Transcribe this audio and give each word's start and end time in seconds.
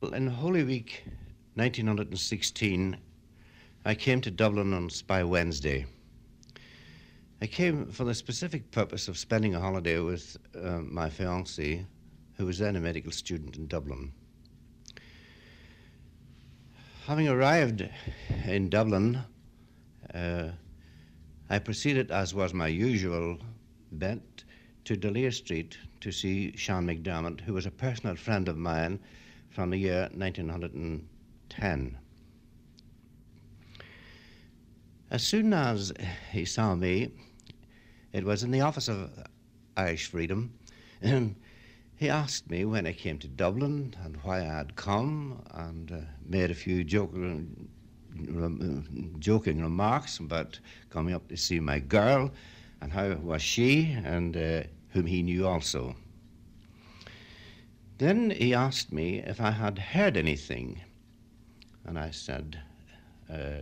Well, 0.00 0.14
in 0.14 0.28
Holy 0.28 0.64
Week 0.64 1.04
1916, 1.56 2.96
I 3.84 3.94
came 3.94 4.22
to 4.22 4.30
Dublin 4.30 4.72
on 4.72 4.88
Spy 4.88 5.22
Wednesday. 5.22 5.84
I 7.42 7.46
came 7.46 7.84
for 7.84 8.04
the 8.04 8.14
specific 8.14 8.70
purpose 8.70 9.08
of 9.08 9.18
spending 9.18 9.54
a 9.54 9.60
holiday 9.60 9.98
with 9.98 10.38
uh, 10.58 10.78
my 10.78 11.10
fiancée, 11.10 11.84
who 12.38 12.46
was 12.46 12.56
then 12.56 12.76
a 12.76 12.80
medical 12.80 13.12
student 13.12 13.58
in 13.58 13.66
Dublin. 13.66 14.10
Having 17.04 17.28
arrived 17.28 17.86
in 18.46 18.70
Dublin, 18.70 19.18
uh, 20.14 20.48
I 21.50 21.58
proceeded, 21.58 22.10
as 22.10 22.32
was 22.32 22.54
my 22.54 22.68
usual 22.68 23.36
bent, 23.92 24.44
to 24.86 24.96
D'Olier 24.96 25.30
Street 25.30 25.76
to 26.00 26.10
see 26.10 26.56
Sean 26.56 26.86
McDermott, 26.86 27.42
who 27.42 27.52
was 27.52 27.66
a 27.66 27.70
personal 27.70 28.16
friend 28.16 28.48
of 28.48 28.56
mine 28.56 28.98
from 29.50 29.70
the 29.70 29.76
year 29.76 30.08
1910. 30.14 31.98
As 35.10 35.22
soon 35.26 35.52
as 35.52 35.92
he 36.30 36.44
saw 36.44 36.74
me, 36.76 37.10
it 38.12 38.24
was 38.24 38.42
in 38.42 38.52
the 38.52 38.60
office 38.60 38.88
of 38.88 39.10
Irish 39.76 40.06
Freedom. 40.06 40.52
And 41.02 41.34
he 41.96 42.08
asked 42.08 42.48
me 42.48 42.64
when 42.64 42.86
I 42.86 42.92
came 42.92 43.18
to 43.18 43.28
Dublin 43.28 43.94
and 44.04 44.16
why 44.22 44.40
I 44.40 44.56
had 44.58 44.76
come, 44.76 45.42
and 45.52 45.90
uh, 45.90 45.96
made 46.24 46.50
a 46.50 46.54
few 46.54 46.84
joking, 46.84 47.68
joking 49.18 49.60
remarks 49.60 50.18
about 50.18 50.60
coming 50.90 51.14
up 51.14 51.28
to 51.28 51.36
see 51.36 51.60
my 51.60 51.78
girl 51.78 52.30
and 52.80 52.92
how 52.92 53.12
was 53.14 53.42
she, 53.42 53.92
and 54.04 54.36
uh, 54.36 54.62
whom 54.90 55.06
he 55.06 55.22
knew 55.22 55.46
also. 55.46 55.96
Then 58.00 58.30
he 58.30 58.54
asked 58.54 58.94
me 58.94 59.18
if 59.18 59.42
I 59.42 59.50
had 59.50 59.78
heard 59.78 60.16
anything, 60.16 60.80
and 61.84 61.98
I 61.98 62.12
said, 62.12 62.58
uh, 63.30 63.60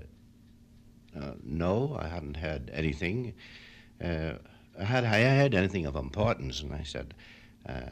uh, 1.21 1.33
no, 1.43 1.99
I 2.01 2.07
hadn't 2.07 2.37
heard 2.37 2.71
anything. 2.73 3.35
Uh, 4.01 4.35
had 4.81 5.05
I 5.05 5.23
heard 5.23 5.57
anything 5.57 5.87
of 5.87 5.97
importance? 5.97 6.63
And 6.63 6.73
I 6.73 6.85
said, 6.85 7.15
uh, 7.69 7.91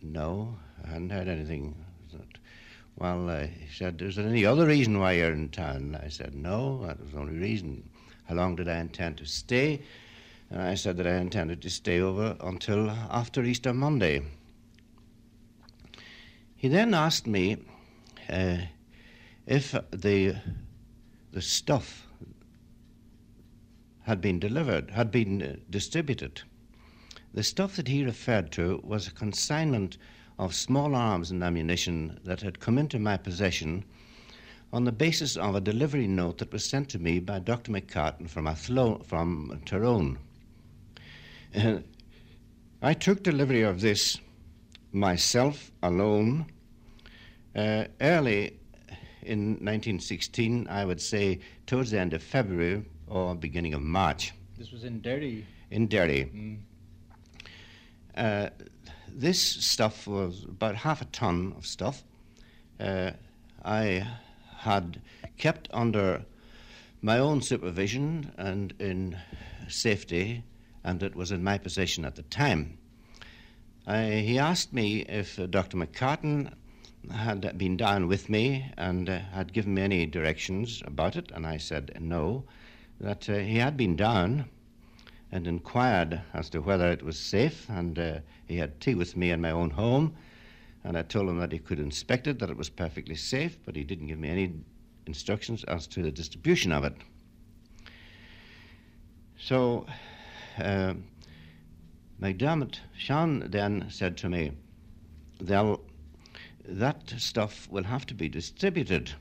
no, 0.00 0.56
I 0.84 0.90
hadn't 0.90 1.10
heard 1.10 1.26
anything. 1.26 1.74
Well, 2.94 3.28
uh, 3.28 3.48
he 3.48 3.66
said, 3.74 4.00
is 4.00 4.14
there 4.14 4.28
any 4.28 4.46
other 4.46 4.68
reason 4.68 5.00
why 5.00 5.14
you're 5.14 5.32
in 5.32 5.48
town? 5.48 5.98
I 6.00 6.10
said, 6.10 6.32
no, 6.36 6.86
that 6.86 7.00
was 7.00 7.10
the 7.10 7.18
only 7.18 7.38
reason. 7.38 7.82
How 8.26 8.36
long 8.36 8.54
did 8.54 8.68
I 8.68 8.78
intend 8.78 9.16
to 9.16 9.26
stay? 9.26 9.82
And 10.50 10.62
I 10.62 10.76
said 10.76 10.96
that 10.98 11.08
I 11.08 11.16
intended 11.16 11.60
to 11.62 11.70
stay 11.70 11.98
over 11.98 12.36
until 12.40 12.88
after 12.88 13.42
Easter 13.42 13.74
Monday. 13.74 14.22
He 16.58 16.66
then 16.66 16.92
asked 16.92 17.28
me 17.28 17.56
uh, 18.28 18.58
if 19.46 19.76
the 19.92 20.34
the 21.30 21.40
stuff 21.40 22.08
had 24.00 24.20
been 24.20 24.40
delivered, 24.40 24.90
had 24.90 25.12
been 25.12 25.40
uh, 25.40 25.54
distributed. 25.70 26.42
The 27.32 27.44
stuff 27.44 27.76
that 27.76 27.86
he 27.86 28.04
referred 28.04 28.50
to 28.52 28.80
was 28.82 29.06
a 29.06 29.12
consignment 29.12 29.98
of 30.36 30.52
small 30.52 30.96
arms 30.96 31.30
and 31.30 31.44
ammunition 31.44 32.18
that 32.24 32.40
had 32.40 32.58
come 32.58 32.76
into 32.76 32.98
my 32.98 33.16
possession 33.18 33.84
on 34.72 34.84
the 34.84 34.90
basis 34.90 35.36
of 35.36 35.54
a 35.54 35.60
delivery 35.60 36.08
note 36.08 36.38
that 36.38 36.52
was 36.52 36.64
sent 36.64 36.88
to 36.88 36.98
me 36.98 37.20
by 37.20 37.38
Dr. 37.38 37.70
McCartan 37.70 38.28
from, 38.28 38.48
Athlone, 38.48 39.04
from 39.04 39.62
Tyrone. 39.64 40.18
Uh, 41.54 41.78
I 42.82 42.94
took 42.94 43.22
delivery 43.22 43.62
of 43.62 43.80
this 43.80 44.18
myself 44.92 45.70
alone 45.82 46.46
uh, 47.54 47.84
early 48.00 48.58
in 49.22 49.50
1916, 49.50 50.66
I 50.68 50.84
would 50.84 51.00
say 51.00 51.40
towards 51.66 51.90
the 51.90 52.00
end 52.00 52.14
of 52.14 52.22
February, 52.22 52.84
or 53.06 53.34
beginning 53.34 53.74
of 53.74 53.82
March. 53.82 54.32
This 54.56 54.70
was 54.70 54.84
in 54.84 55.00
Derry. 55.00 55.46
In 55.70 55.86
Derry. 55.86 56.30
Mm. 56.34 56.58
Uh, 58.16 58.50
this 59.08 59.40
stuff 59.40 60.06
was 60.06 60.44
about 60.44 60.76
half 60.76 61.00
a 61.02 61.04
ton 61.06 61.54
of 61.56 61.66
stuff. 61.66 62.02
Uh, 62.80 63.12
I 63.64 64.06
had 64.56 65.00
kept 65.36 65.68
under 65.72 66.24
my 67.02 67.18
own 67.18 67.42
supervision 67.42 68.32
and 68.36 68.74
in 68.78 69.16
safety, 69.68 70.42
and 70.84 71.02
it 71.02 71.14
was 71.14 71.32
in 71.32 71.42
my 71.44 71.58
possession 71.58 72.04
at 72.04 72.16
the 72.16 72.22
time. 72.22 72.78
He 73.96 74.38
asked 74.38 74.72
me 74.72 75.00
if 75.08 75.38
uh, 75.38 75.46
Dr. 75.46 75.78
McCartan 75.78 76.52
had 77.10 77.56
been 77.56 77.76
down 77.76 78.06
with 78.06 78.28
me 78.28 78.70
and 78.76 79.08
uh, 79.08 79.18
had 79.32 79.52
given 79.52 79.74
me 79.74 79.82
any 79.82 80.04
directions 80.04 80.82
about 80.84 81.16
it, 81.16 81.30
and 81.34 81.46
I 81.46 81.56
said 81.56 81.96
no 82.00 82.44
that 83.00 83.30
uh, 83.30 83.34
he 83.34 83.56
had 83.56 83.76
been 83.76 83.96
down 83.96 84.44
and 85.32 85.46
inquired 85.46 86.20
as 86.34 86.50
to 86.50 86.60
whether 86.60 86.90
it 86.90 87.02
was 87.02 87.18
safe, 87.18 87.66
and 87.70 87.98
uh, 87.98 88.18
he 88.46 88.56
had 88.56 88.80
tea 88.80 88.94
with 88.94 89.16
me 89.16 89.30
in 89.30 89.40
my 89.40 89.50
own 89.50 89.70
home, 89.70 90.14
and 90.84 90.96
I 90.96 91.02
told 91.02 91.28
him 91.28 91.38
that 91.38 91.52
he 91.52 91.58
could 91.58 91.78
inspect 91.78 92.26
it, 92.26 92.38
that 92.40 92.50
it 92.50 92.56
was 92.56 92.68
perfectly 92.68 93.14
safe, 93.14 93.58
but 93.64 93.76
he 93.76 93.84
didn't 93.84 94.08
give 94.08 94.18
me 94.18 94.28
any 94.28 94.52
instructions 95.06 95.64
as 95.64 95.86
to 95.88 96.02
the 96.02 96.10
distribution 96.10 96.72
of 96.72 96.84
it. 96.84 96.94
So, 99.38 99.86
uh, 100.58 100.94
McDermott, 102.20 102.80
Sean 102.96 103.48
then 103.50 103.86
said 103.90 104.16
to 104.18 104.28
me, 104.28 104.52
that 105.40 107.14
stuff 107.16 107.68
will 107.70 107.84
have 107.84 108.06
to 108.06 108.14
be 108.14 108.28
distributed 108.28 109.12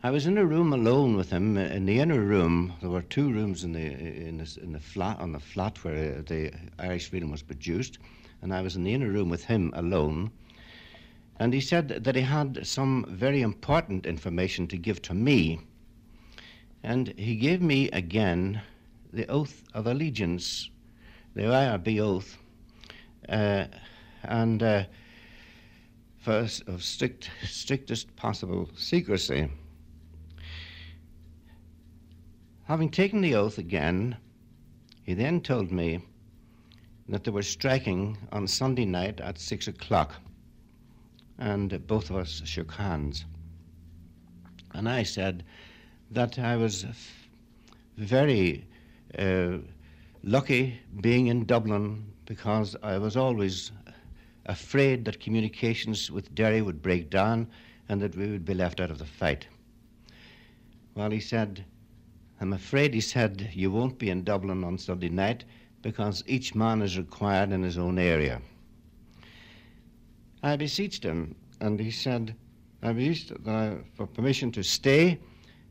I 0.00 0.12
was 0.12 0.26
in 0.26 0.38
a 0.38 0.46
room 0.46 0.72
alone 0.72 1.16
with 1.16 1.30
him. 1.30 1.56
In 1.56 1.84
the 1.84 1.98
inner 1.98 2.20
room, 2.20 2.72
there 2.80 2.88
were 2.88 3.02
two 3.02 3.32
rooms 3.32 3.64
in 3.64 3.72
the 3.72 3.80
in 3.80 4.38
the, 4.38 4.58
in 4.62 4.70
the 4.70 4.78
flat 4.78 5.18
on 5.18 5.32
the 5.32 5.40
flat 5.40 5.82
where 5.82 6.22
the 6.22 6.52
Irish 6.78 7.10
Freedom 7.10 7.32
was 7.32 7.42
produced, 7.42 7.98
and 8.40 8.54
I 8.54 8.62
was 8.62 8.76
in 8.76 8.84
the 8.84 8.94
inner 8.94 9.08
room 9.08 9.28
with 9.28 9.46
him 9.46 9.72
alone. 9.74 10.30
And 11.40 11.52
he 11.52 11.60
said 11.60 11.88
that 11.88 12.14
he 12.14 12.22
had 12.22 12.64
some 12.64 13.06
very 13.08 13.42
important 13.42 14.06
information 14.06 14.68
to 14.68 14.76
give 14.76 15.02
to 15.02 15.14
me. 15.14 15.58
And 16.84 17.08
he 17.18 17.34
gave 17.34 17.60
me 17.60 17.90
again 17.90 18.62
the 19.12 19.26
oath 19.26 19.64
of 19.74 19.88
allegiance, 19.88 20.70
the 21.38 21.44
IRB 21.44 22.00
oath, 22.00 22.36
uh, 23.28 23.66
and 24.24 24.60
uh, 24.60 24.82
of 26.26 26.82
strict, 26.82 27.30
strictest 27.44 28.14
possible 28.16 28.68
secrecy. 28.76 29.48
Having 32.64 32.90
taken 32.90 33.20
the 33.20 33.36
oath 33.36 33.58
again, 33.58 34.16
he 35.04 35.14
then 35.14 35.40
told 35.40 35.70
me 35.70 36.00
that 37.08 37.22
they 37.22 37.30
were 37.30 37.42
striking 37.42 38.18
on 38.32 38.48
Sunday 38.48 38.84
night 38.84 39.20
at 39.20 39.38
six 39.38 39.68
o'clock, 39.68 40.16
and 41.38 41.86
both 41.86 42.10
of 42.10 42.16
us 42.16 42.42
shook 42.44 42.72
hands. 42.72 43.24
And 44.74 44.88
I 44.88 45.04
said 45.04 45.44
that 46.10 46.36
I 46.40 46.56
was 46.56 46.84
very 47.96 48.66
uh, 49.16 49.58
lucky 50.28 50.78
being 51.00 51.28
in 51.28 51.46
Dublin 51.46 52.04
because 52.26 52.76
I 52.82 52.98
was 52.98 53.16
always 53.16 53.72
afraid 54.44 55.06
that 55.06 55.20
communications 55.20 56.10
with 56.10 56.34
Derry 56.34 56.60
would 56.60 56.82
break 56.82 57.08
down 57.08 57.48
and 57.88 57.98
that 58.02 58.14
we 58.14 58.30
would 58.30 58.44
be 58.44 58.52
left 58.52 58.78
out 58.78 58.90
of 58.90 58.98
the 58.98 59.06
fight. 59.06 59.46
Well, 60.94 61.10
he 61.10 61.20
said, 61.20 61.64
I'm 62.42 62.52
afraid 62.52 62.92
he 62.92 63.00
said 63.00 63.48
you 63.54 63.70
won't 63.70 63.98
be 63.98 64.10
in 64.10 64.22
Dublin 64.22 64.64
on 64.64 64.76
Sunday 64.76 65.08
night 65.08 65.44
because 65.80 66.22
each 66.26 66.54
man 66.54 66.82
is 66.82 66.98
required 66.98 67.50
in 67.50 67.62
his 67.62 67.78
own 67.78 67.98
area. 67.98 68.42
I 70.42 70.56
beseeched 70.56 71.04
him, 71.04 71.36
and 71.62 71.80
he 71.80 71.90
said, 71.90 72.34
I 72.82 72.92
beseeched 72.92 73.32
for 73.94 74.06
permission 74.06 74.52
to 74.52 74.62
stay, 74.62 75.20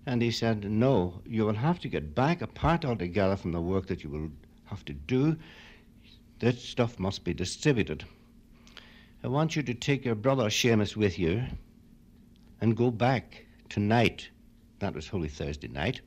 and 0.07 0.19
he 0.19 0.31
said, 0.31 0.63
No, 0.63 1.21
you 1.27 1.45
will 1.45 1.53
have 1.53 1.79
to 1.81 1.89
get 1.89 2.15
back 2.15 2.41
apart 2.41 2.85
altogether 2.85 3.35
from 3.35 3.51
the 3.51 3.61
work 3.61 3.85
that 3.87 4.03
you 4.03 4.09
will 4.09 4.31
have 4.67 4.85
to 4.85 4.93
do. 4.93 5.37
This 6.39 6.63
stuff 6.63 6.99
must 6.99 7.23
be 7.23 7.33
distributed. 7.33 8.05
I 9.23 9.27
want 9.27 9.55
you 9.55 9.63
to 9.63 9.73
take 9.73 10.05
your 10.05 10.15
brother 10.15 10.49
Seamus 10.49 10.95
with 10.95 11.17
you 11.17 11.43
and 12.61 12.77
go 12.77 12.91
back 12.91 13.45
tonight. 13.69 14.29
That 14.79 14.93
was 14.93 15.07
Holy 15.07 15.29
Thursday 15.29 15.67
night 15.67 16.01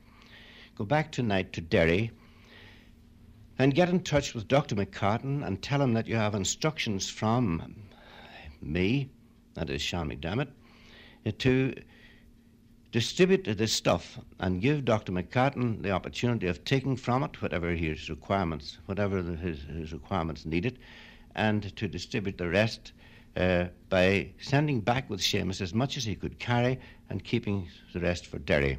go 0.81 0.85
back 0.85 1.11
tonight 1.11 1.53
to 1.53 1.61
Derry 1.61 2.09
and 3.59 3.75
get 3.75 3.89
in 3.89 4.01
touch 4.01 4.33
with 4.33 4.47
Dr. 4.47 4.75
McCartan 4.75 5.45
and 5.45 5.61
tell 5.61 5.79
him 5.79 5.93
that 5.93 6.07
you 6.07 6.15
have 6.15 6.33
instructions 6.33 7.07
from 7.07 7.75
me, 8.61 9.09
that 9.53 9.69
is 9.69 9.79
Sean 9.79 10.09
McDermott, 10.09 10.47
to 11.37 11.75
distribute 12.91 13.45
this 13.45 13.71
stuff 13.71 14.19
and 14.39 14.61
give 14.61 14.83
Dr. 14.83 15.11
McCartan 15.11 15.81
the 15.81 15.91
opportunity 15.91 16.47
of 16.47 16.63
taking 16.65 16.95
from 16.95 17.23
it 17.23 17.41
whatever 17.41 17.69
his 17.69 18.09
requirements, 18.09 18.79
whatever 18.85 19.21
his, 19.21 19.63
his 19.63 19.93
requirements 19.93 20.45
needed, 20.45 20.77
and 21.35 21.75
to 21.77 21.87
distribute 21.87 22.37
the 22.37 22.49
rest 22.49 22.91
uh, 23.37 23.65
by 23.89 24.29
sending 24.41 24.81
back 24.81 25.09
with 25.09 25.21
Seamus 25.21 25.61
as 25.61 25.73
much 25.73 25.95
as 25.95 26.03
he 26.03 26.15
could 26.15 26.37
carry 26.37 26.79
and 27.09 27.23
keeping 27.23 27.67
the 27.93 27.99
rest 28.01 28.27
for 28.27 28.39
Derry. 28.39 28.77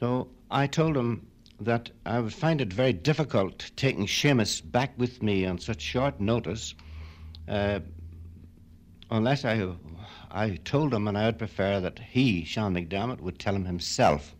So 0.00 0.28
I 0.50 0.66
told 0.66 0.96
him 0.96 1.26
that 1.60 1.90
I 2.06 2.20
would 2.20 2.32
find 2.32 2.60
it 2.60 2.72
very 2.72 2.94
difficult 2.94 3.70
taking 3.76 4.06
Seamus 4.06 4.60
back 4.60 4.92
with 4.96 5.22
me 5.22 5.44
on 5.44 5.58
such 5.58 5.82
short 5.82 6.18
notice 6.18 6.74
uh, 7.46 7.80
unless 9.10 9.44
I, 9.44 9.68
I 10.34 10.56
told 10.64 10.92
him, 10.92 11.06
and 11.06 11.16
I 11.16 11.26
would 11.26 11.38
prefer 11.38 11.78
that 11.78 12.00
he, 12.00 12.44
Sean 12.44 12.74
McDermott, 12.74 13.20
would 13.20 13.38
tell 13.38 13.54
him 13.54 13.64
himself. 13.64 14.34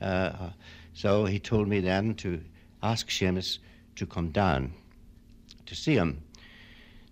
Uh, 0.00 0.48
so 0.94 1.26
he 1.26 1.38
told 1.38 1.68
me 1.68 1.80
then 1.80 2.14
to 2.14 2.40
ask 2.82 3.10
Seamus 3.10 3.58
to 3.96 4.06
come 4.06 4.30
down 4.30 4.72
to 5.66 5.74
see 5.74 5.94
him. 5.94 6.22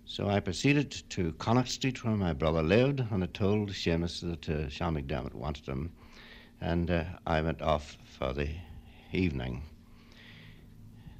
So 0.05 0.27
I 0.27 0.39
proceeded 0.39 1.03
to 1.09 1.33
Connaught 1.33 1.67
Street 1.67 2.03
where 2.03 2.15
my 2.15 2.33
brother 2.33 2.63
lived, 2.63 2.99
and 2.99 3.23
I 3.23 3.27
told 3.27 3.69
Seamus 3.69 4.21
that 4.21 4.49
uh, 4.49 4.69
Sean 4.69 4.95
McDermott 4.95 5.35
wanted 5.35 5.67
him, 5.67 5.91
and 6.61 6.89
uh, 6.89 7.03
I 7.27 7.41
went 7.41 7.61
off 7.61 7.97
for 8.17 8.33
the 8.33 8.49
evening. 9.11 9.61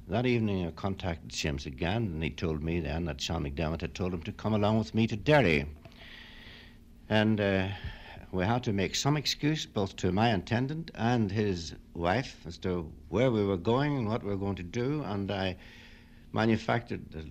That 0.08 0.26
evening 0.26 0.66
I 0.66 0.72
contacted 0.72 1.30
Seamus 1.30 1.66
again, 1.66 2.02
and 2.02 2.22
he 2.22 2.30
told 2.30 2.64
me 2.64 2.80
then 2.80 3.04
that 3.04 3.20
Sean 3.20 3.44
McDermott 3.44 3.80
had 3.80 3.94
told 3.94 4.12
him 4.12 4.22
to 4.24 4.32
come 4.32 4.54
along 4.54 4.78
with 4.78 4.92
me 4.92 5.06
to 5.06 5.16
Derry. 5.16 5.66
And 7.08 7.40
uh, 7.40 7.68
we 8.32 8.44
had 8.44 8.64
to 8.64 8.72
make 8.72 8.94
some 8.94 9.16
excuse 9.16 9.66
both 9.66 9.94
to 9.96 10.10
my 10.10 10.30
attendant 10.30 10.90
and 10.94 11.30
his 11.30 11.74
wife 11.94 12.40
as 12.46 12.58
to 12.58 12.90
where 13.08 13.30
we 13.30 13.44
were 13.44 13.56
going 13.56 13.96
and 13.96 14.08
what 14.08 14.22
we 14.22 14.30
were 14.30 14.36
going 14.36 14.56
to 14.56 14.62
do, 14.62 15.02
and 15.04 15.30
I 15.30 15.56
manufactured 16.32 17.10
the, 17.10 17.30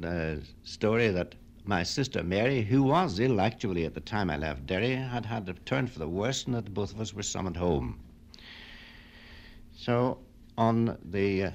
the 0.00 0.42
story 0.64 1.08
that 1.10 1.34
my 1.64 1.82
sister 1.82 2.22
Mary, 2.22 2.62
who 2.62 2.82
was 2.82 3.20
ill 3.20 3.40
actually 3.40 3.84
at 3.84 3.94
the 3.94 4.00
time 4.00 4.30
I 4.30 4.38
left 4.38 4.66
Derry, 4.66 4.96
had 4.96 5.26
had 5.26 5.48
a 5.48 5.52
turn 5.52 5.86
for 5.86 5.98
the 5.98 6.08
worse, 6.08 6.46
and 6.46 6.54
that 6.54 6.72
both 6.72 6.92
of 6.92 7.00
us 7.00 7.12
were 7.12 7.22
summoned 7.22 7.56
home. 7.56 8.00
So 9.76 10.18
on 10.56 10.96
the 11.04 11.44
uh, 11.44 11.50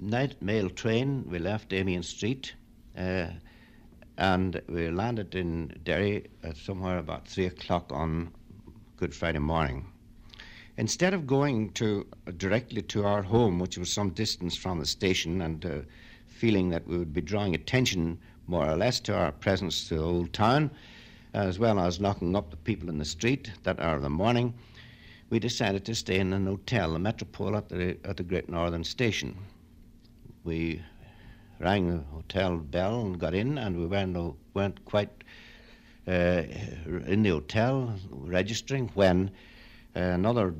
night 0.00 0.42
mail 0.42 0.68
train, 0.68 1.24
we 1.30 1.38
left 1.38 1.72
Amiens 1.72 2.08
Street. 2.08 2.54
Uh, 2.96 3.28
and 4.18 4.60
we 4.68 4.90
landed 4.90 5.36
in 5.36 5.72
Derry 5.84 6.26
at 6.42 6.56
somewhere 6.56 6.98
about 6.98 7.26
three 7.26 7.46
o'clock 7.46 7.92
on 7.92 8.32
Good 8.96 9.14
Friday 9.14 9.38
morning. 9.38 9.86
Instead 10.76 11.14
of 11.14 11.26
going 11.26 11.70
to 11.74 12.04
directly 12.36 12.82
to 12.82 13.04
our 13.04 13.22
home, 13.22 13.60
which 13.60 13.78
was 13.78 13.92
some 13.92 14.10
distance 14.10 14.56
from 14.56 14.80
the 14.80 14.86
station, 14.86 15.42
and 15.42 15.64
uh, 15.64 15.78
feeling 16.26 16.68
that 16.70 16.86
we 16.86 16.98
would 16.98 17.12
be 17.12 17.20
drawing 17.20 17.54
attention 17.54 18.18
more 18.48 18.68
or 18.68 18.76
less 18.76 18.98
to 19.00 19.14
our 19.14 19.30
presence 19.30 19.86
to 19.88 19.94
the 19.94 20.02
old 20.02 20.32
town, 20.32 20.70
as 21.32 21.60
well 21.60 21.78
as 21.78 22.00
locking 22.00 22.34
up 22.34 22.50
the 22.50 22.56
people 22.56 22.88
in 22.88 22.98
the 22.98 23.04
street 23.04 23.52
that 23.62 23.78
hour 23.78 23.96
of 23.96 24.02
the 24.02 24.10
morning, 24.10 24.52
we 25.30 25.38
decided 25.38 25.84
to 25.84 25.94
stay 25.94 26.18
in 26.18 26.32
an 26.32 26.46
hotel, 26.46 26.92
the 26.92 26.98
Metropole 26.98 27.56
at 27.56 27.68
the, 27.68 27.96
at 28.04 28.16
the 28.16 28.22
Great 28.24 28.48
Northern 28.48 28.82
Station. 28.82 29.36
We 30.42 30.82
rang 31.60 31.88
the 31.88 32.04
hotel 32.12 32.56
bell 32.56 33.00
and 33.00 33.18
got 33.18 33.34
in, 33.34 33.58
and 33.58 33.76
we 33.76 33.86
weren't, 33.86 34.36
weren't 34.54 34.84
quite 34.84 35.10
uh, 36.06 36.42
in 37.06 37.22
the 37.22 37.30
hotel 37.30 37.94
registering 38.10 38.88
when 38.94 39.30
uh, 39.94 40.00
another 40.00 40.54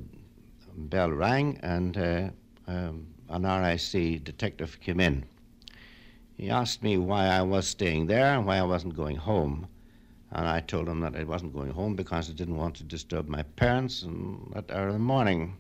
bell 0.77 1.11
rang 1.11 1.59
and 1.63 1.97
uh, 1.97 2.29
um, 2.67 3.07
an 3.31 3.43
RIC 3.45 4.25
detective 4.25 4.79
came 4.81 5.01
in. 5.01 5.25
He 6.37 6.51
asked 6.51 6.83
me 6.83 6.99
why 6.99 7.27
I 7.27 7.43
was 7.43 7.67
staying 7.67 8.07
there 8.07 8.37
and 8.37 8.47
why 8.47 8.59
I 8.59 8.63
wasn't 8.63 8.95
going 8.95 9.17
home. 9.17 9.67
And 10.31 10.47
I 10.47 10.61
told 10.61 10.89
him 10.89 11.01
that 11.01 11.17
I 11.17 11.25
wasn't 11.25 11.55
going 11.55 11.71
home 11.71 11.97
because 11.97 12.29
I 12.29 12.35
didn't 12.35 12.57
want 12.57 12.77
to 12.77 12.85
disturb 12.85 13.29
my 13.29 13.43
parents 13.43 14.03
and 14.03 14.53
at 14.55 14.71
hour 14.71 14.89
of 14.89 14.93
the 14.93 14.99
morning. 14.99 15.57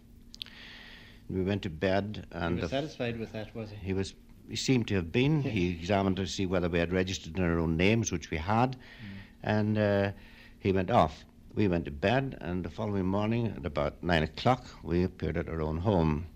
We 1.31 1.43
went 1.43 1.62
to 1.62 1.70
bed 1.70 2.26
and. 2.31 2.56
He 2.56 2.62
was 2.62 2.70
satisfied 2.70 3.19
with 3.19 3.32
that, 3.32 3.55
was 3.55 3.70
he? 3.70 3.76
He 3.87 3.93
was. 3.93 4.14
He 4.48 4.56
seemed 4.56 4.88
to 4.88 4.94
have 4.94 5.12
been. 5.12 5.42
he 5.42 5.70
examined 5.70 6.16
to 6.16 6.26
see 6.26 6.46
whether 6.46 6.68
we 6.68 6.78
had 6.78 6.92
registered 6.92 7.36
in 7.36 7.44
our 7.44 7.58
own 7.58 7.76
names, 7.76 8.10
which 8.10 8.30
we 8.30 8.38
had, 8.38 8.72
mm. 8.72 9.18
and 9.42 9.78
uh, 9.78 10.12
he 10.58 10.72
went 10.72 10.90
off. 10.90 11.24
We 11.54 11.68
went 11.68 11.84
to 11.86 11.90
bed, 11.90 12.38
and 12.40 12.64
the 12.64 12.70
following 12.70 13.06
morning, 13.06 13.54
at 13.56 13.66
about 13.66 14.02
nine 14.02 14.22
o'clock, 14.22 14.64
we 14.82 15.04
appeared 15.04 15.36
at 15.36 15.48
our 15.48 15.60
own 15.60 15.78
home. 15.78 16.26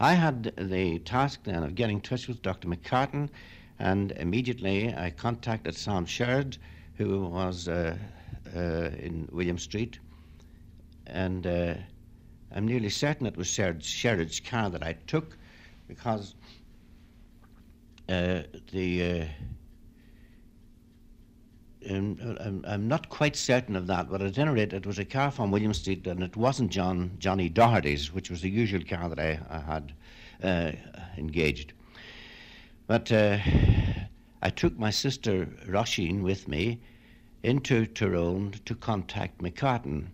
I 0.00 0.14
had 0.14 0.52
the 0.56 0.98
task 1.00 1.40
then 1.44 1.62
of 1.62 1.74
getting 1.74 1.96
in 1.96 2.02
touch 2.02 2.28
with 2.28 2.42
Dr. 2.42 2.68
McCartan 2.68 3.30
and 3.78 4.12
immediately 4.12 4.94
I 4.94 5.10
contacted 5.10 5.76
Sam 5.76 6.04
Sherrod, 6.04 6.58
who 6.96 7.26
was 7.26 7.68
uh, 7.68 7.96
uh, 8.54 8.58
in 8.58 9.28
William 9.30 9.58
Street. 9.58 9.98
And 11.06 11.46
uh, 11.46 11.74
I'm 12.52 12.66
nearly 12.66 12.90
certain 12.90 13.26
it 13.26 13.36
was 13.36 13.46
Sherrod's 13.46 14.40
car 14.40 14.68
that 14.70 14.82
I 14.82 14.94
took 15.06 15.36
because 15.86 16.34
uh, 18.08 18.42
the. 18.72 19.02
Uh, 19.02 19.24
I'm, 21.88 22.64
I'm, 22.66 22.88
not 22.88 23.08
quite 23.08 23.34
certain 23.34 23.74
of 23.74 23.86
that, 23.86 24.10
but 24.10 24.20
at 24.20 24.36
any 24.36 24.50
rate, 24.50 24.72
it 24.74 24.84
was 24.84 24.98
a 24.98 25.04
car 25.04 25.30
from 25.30 25.50
William 25.50 25.72
Street, 25.72 26.06
and 26.06 26.22
it 26.22 26.36
wasn't 26.36 26.70
John 26.70 27.12
Johnny 27.18 27.48
Doherty's, 27.48 28.12
which 28.12 28.30
was 28.30 28.42
the 28.42 28.50
usual 28.50 28.82
car 28.82 29.08
that 29.08 29.18
I, 29.18 29.40
I 29.48 29.58
had 29.60 29.92
uh, 30.42 30.72
engaged. 31.16 31.72
But 32.86 33.10
uh, 33.12 33.38
I 34.42 34.50
took 34.50 34.78
my 34.78 34.90
sister 34.90 35.46
Roisin 35.66 36.22
with 36.22 36.48
me 36.48 36.80
into 37.42 37.86
Tyrone 37.86 38.54
to 38.64 38.74
contact 38.74 39.38
McCartan 39.38 40.08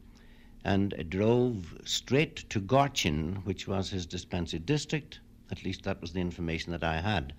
and 0.65 0.95
drove 1.09 1.79
straight 1.85 2.37
to 2.51 2.61
Gortin, 2.61 3.45
which 3.45 3.69
was 3.69 3.91
his 3.91 4.07
dispensary 4.07 4.61
district. 4.61 5.21
At 5.51 5.65
least 5.65 5.83
that 5.85 6.01
was 6.01 6.13
the 6.13 6.21
information 6.21 6.73
that 6.73 6.85
I 6.85 7.01
had. 7.01 7.33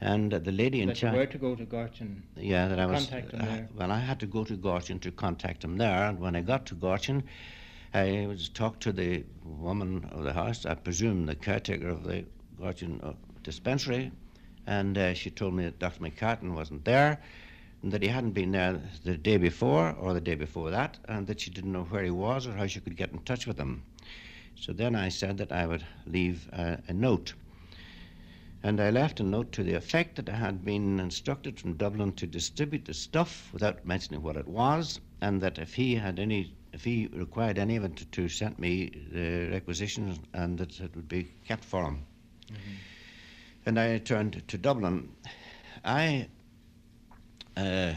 And 0.00 0.34
uh, 0.34 0.38
the 0.38 0.52
lady 0.52 0.82
in 0.82 0.92
charge. 0.94 1.14
Where 1.14 1.26
to 1.26 1.38
go 1.38 1.54
to 1.54 1.64
Gortin? 1.64 2.22
Yeah, 2.36 2.68
that 2.68 2.78
I 2.78 2.86
was. 2.86 3.06
Contact 3.06 3.32
him 3.32 3.38
there. 3.40 3.68
well, 3.74 3.90
I 3.90 3.98
had 3.98 4.20
to 4.20 4.26
go 4.26 4.44
to 4.44 4.56
Gortin 4.56 5.00
to 5.00 5.10
contact 5.10 5.64
him 5.64 5.78
there, 5.78 6.04
and 6.04 6.20
when 6.20 6.36
I 6.36 6.42
got 6.42 6.66
to 6.66 6.74
Gortin, 6.74 7.22
I 7.94 8.26
was 8.26 8.50
talked 8.50 8.82
to 8.82 8.92
the 8.92 9.24
woman 9.42 10.06
of 10.12 10.24
the 10.24 10.32
house, 10.34 10.66
I 10.66 10.74
presume 10.74 11.24
the 11.24 11.34
caretaker 11.34 11.88
of 11.88 12.04
the 12.04 12.26
Gortin 12.60 13.02
uh, 13.02 13.14
dispensary, 13.42 14.12
and 14.66 14.98
uh, 14.98 15.14
she 15.14 15.30
told 15.30 15.54
me 15.54 15.64
that 15.64 15.78
Dr. 15.78 16.00
McCartan 16.00 16.52
wasn't 16.52 16.84
there, 16.84 17.18
and 17.82 17.90
that 17.92 18.02
he 18.02 18.08
hadn't 18.08 18.32
been 18.32 18.52
there 18.52 18.80
the 19.04 19.16
day 19.16 19.38
before 19.38 19.92
or 19.92 20.12
the 20.12 20.20
day 20.20 20.34
before 20.34 20.70
that, 20.70 20.98
and 21.08 21.26
that 21.26 21.40
she 21.40 21.50
didn't 21.50 21.72
know 21.72 21.84
where 21.84 22.04
he 22.04 22.10
was 22.10 22.46
or 22.46 22.52
how 22.52 22.66
she 22.66 22.80
could 22.80 22.96
get 22.96 23.12
in 23.12 23.18
touch 23.20 23.46
with 23.46 23.56
him. 23.58 23.82
So 24.56 24.72
then 24.72 24.94
I 24.94 25.08
said 25.08 25.38
that 25.38 25.52
I 25.52 25.66
would 25.66 25.84
leave 26.06 26.48
uh, 26.52 26.76
a 26.88 26.92
note. 26.92 27.34
And 28.62 28.80
I 28.80 28.90
left 28.90 29.20
a 29.20 29.22
note 29.22 29.52
to 29.52 29.62
the 29.62 29.74
effect 29.74 30.16
that 30.16 30.28
I 30.28 30.36
had 30.36 30.64
been 30.64 30.98
instructed 30.98 31.60
from 31.60 31.74
Dublin 31.74 32.12
to 32.14 32.26
distribute 32.26 32.84
the 32.84 32.94
stuff 32.94 33.50
without 33.52 33.86
mentioning 33.86 34.22
what 34.22 34.36
it 34.36 34.48
was, 34.48 35.00
and 35.20 35.40
that 35.42 35.58
if 35.58 35.74
he 35.74 35.94
had 35.94 36.18
any, 36.18 36.54
if 36.72 36.84
he 36.84 37.08
required 37.12 37.58
any 37.58 37.76
of 37.76 37.84
it, 37.84 37.96
to, 37.96 38.04
to 38.06 38.28
send 38.28 38.58
me 38.58 38.90
the 39.12 39.48
requisitions, 39.50 40.18
and 40.32 40.58
that 40.58 40.80
it 40.80 40.96
would 40.96 41.08
be 41.08 41.28
kept 41.46 41.64
for 41.64 41.84
him. 41.84 42.06
Mm-hmm 42.50 42.74
and 43.66 43.80
I 43.80 43.90
returned 43.90 44.42
to 44.46 44.56
Dublin. 44.56 45.10
I 45.84 46.28
uh, 47.56 47.94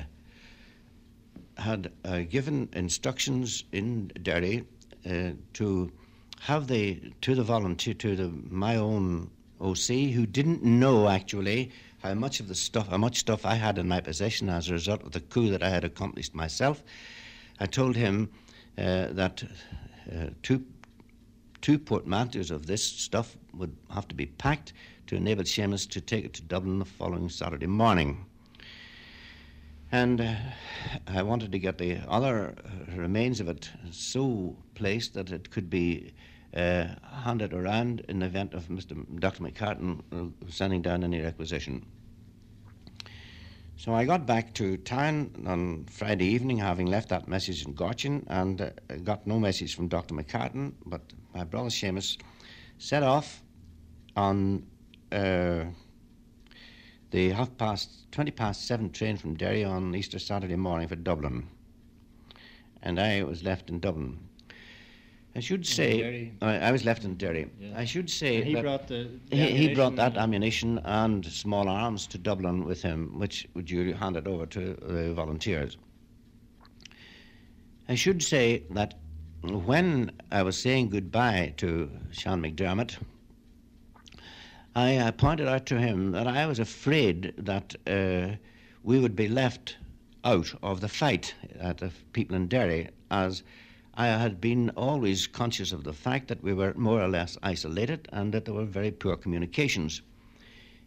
had 1.57 1.91
uh, 2.03 2.21
given 2.21 2.69
instructions 2.73 3.63
in 3.71 4.07
Derry 4.21 4.65
uh, 5.05 5.31
to 5.53 5.91
have 6.41 6.67
the 6.67 7.13
to 7.21 7.35
the 7.35 7.43
volunteer 7.43 7.93
to 7.93 8.15
the 8.15 8.29
my 8.49 8.77
own 8.77 9.29
OC 9.61 10.13
who 10.13 10.25
didn't 10.25 10.63
know 10.63 11.09
actually 11.09 11.71
how 12.01 12.13
much 12.13 12.39
of 12.39 12.47
the 12.47 12.55
stuff 12.55 12.87
how 12.87 12.97
much 12.97 13.19
stuff 13.19 13.45
I 13.45 13.55
had 13.55 13.77
in 13.77 13.87
my 13.87 13.99
possession 13.99 14.49
as 14.49 14.69
a 14.69 14.73
result 14.73 15.03
of 15.03 15.11
the 15.11 15.19
coup 15.19 15.49
that 15.49 15.63
I 15.63 15.69
had 15.69 15.83
accomplished 15.83 16.33
myself. 16.33 16.83
I 17.59 17.65
told 17.65 17.95
him 17.95 18.29
uh, 18.77 19.07
that 19.11 19.43
uh, 20.11 20.27
two 20.41 20.63
two 21.61 21.77
portmanteaus 21.77 22.51
of 22.51 22.67
this 22.67 22.83
stuff 22.83 23.37
would 23.53 23.75
have 23.89 24.07
to 24.07 24.15
be 24.15 24.27
packed 24.27 24.73
to 25.07 25.15
enable 25.15 25.43
Seamus 25.43 25.89
to 25.89 25.99
take 25.99 26.23
it 26.23 26.33
to 26.35 26.41
Dublin 26.43 26.79
the 26.79 26.85
following 26.85 27.29
Saturday 27.29 27.67
morning. 27.67 28.25
And 29.91 30.21
uh, 30.21 30.35
I 31.07 31.23
wanted 31.23 31.51
to 31.51 31.59
get 31.59 31.79
the 31.79 31.97
other 32.07 32.53
uh, 32.63 32.95
remains 32.95 33.39
of 33.39 33.49
it 33.49 33.69
so 33.91 34.55
placed 34.75 35.15
that 35.15 35.31
it 35.31 35.49
could 35.49 35.69
be 35.69 36.13
uh, 36.55 36.87
handed 37.23 37.53
around 37.53 38.01
in 38.09 38.19
the 38.19 38.25
event 38.25 38.53
of 38.53 38.67
Mr. 38.67 38.95
Dr. 39.19 39.43
McCartan 39.43 40.01
uh, 40.11 40.49
sending 40.49 40.81
down 40.81 41.03
any 41.03 41.21
requisition. 41.21 41.85
So 43.77 43.93
I 43.93 44.03
got 44.03 44.25
back 44.25 44.53
to 44.55 44.75
town 44.77 45.31
on 45.47 45.85
Friday 45.85 46.25
evening, 46.25 46.57
having 46.57 46.87
left 46.87 47.09
that 47.09 47.27
message 47.27 47.65
in 47.65 47.73
Gortin, 47.75 48.25
and 48.27 48.59
uh, 48.61 48.71
got 49.03 49.25
no 49.25 49.39
message 49.39 49.75
from 49.75 49.87
Dr. 49.87 50.15
McCartan, 50.15 50.73
but 50.85 51.01
my 51.33 51.45
brother 51.45 51.69
Seamus 51.69 52.17
set 52.77 53.03
off 53.03 53.41
on 54.17 54.65
uh, 55.11 55.63
the 57.11 57.29
half 57.29 57.57
past, 57.57 58.11
20 58.11 58.31
past 58.31 58.67
seven 58.67 58.91
train 58.91 59.17
from 59.17 59.35
Derry 59.35 59.63
on 59.63 59.95
Easter 59.95 60.19
Saturday 60.19 60.55
morning 60.55 60.87
for 60.87 60.95
Dublin. 60.95 61.47
And 62.83 62.99
I 62.99 63.23
was 63.23 63.43
left 63.43 63.69
in 63.69 63.79
Dublin. 63.79 64.28
I 65.39 65.41
should 65.41 65.65
say. 65.65 66.33
I, 66.41 66.57
I 66.67 66.71
was 66.73 66.83
left 66.83 67.05
in 67.05 67.15
Derry. 67.15 67.49
Yeah. 67.57 67.71
I 67.73 67.85
should 67.85 68.09
say 68.09 68.35
And 68.39 68.45
he 68.45 68.55
brought 68.59 68.89
the, 68.89 69.09
the 69.29 69.37
he, 69.37 69.67
he 69.69 69.73
brought 69.73 69.95
that 69.95 70.17
ammunition 70.17 70.79
and 70.83 71.25
small 71.25 71.69
arms 71.69 72.07
to 72.07 72.17
Dublin 72.17 72.65
with 72.65 72.81
him, 72.81 73.17
which 73.17 73.47
would 73.53 73.71
you 73.71 73.93
handed 73.93 74.27
over 74.27 74.45
to 74.47 74.73
the 74.73 75.13
volunteers. 75.13 75.77
I 77.87 77.95
should 77.95 78.21
say 78.21 78.63
that 78.71 78.95
when 79.41 80.11
I 80.29 80.43
was 80.43 80.57
saying 80.59 80.89
goodbye 80.89 81.53
to 81.55 81.89
Sean 82.11 82.41
McDermott, 82.41 82.97
I 84.75 84.97
uh, 84.97 85.13
pointed 85.13 85.47
out 85.47 85.65
to 85.67 85.79
him 85.79 86.11
that 86.11 86.27
I 86.27 86.47
was 86.47 86.59
afraid 86.59 87.33
that 87.37 87.75
uh, 87.87 88.35
we 88.83 88.99
would 88.99 89.15
be 89.15 89.29
left 89.29 89.77
out 90.25 90.53
of 90.61 90.81
the 90.81 90.89
fight 90.89 91.33
at 91.57 91.77
the 91.77 91.91
people 92.11 92.35
in 92.35 92.47
Derry, 92.49 92.89
as 93.09 93.41
I 93.99 94.07
had 94.07 94.39
been 94.39 94.69
always 94.77 95.27
conscious 95.27 95.73
of 95.73 95.83
the 95.83 95.91
fact 95.91 96.29
that 96.29 96.41
we 96.41 96.53
were 96.53 96.73
more 96.75 97.01
or 97.01 97.09
less 97.09 97.37
isolated 97.43 98.07
and 98.13 98.33
that 98.33 98.45
there 98.45 98.53
were 98.53 98.63
very 98.63 98.91
poor 98.91 99.17
communications. 99.17 100.03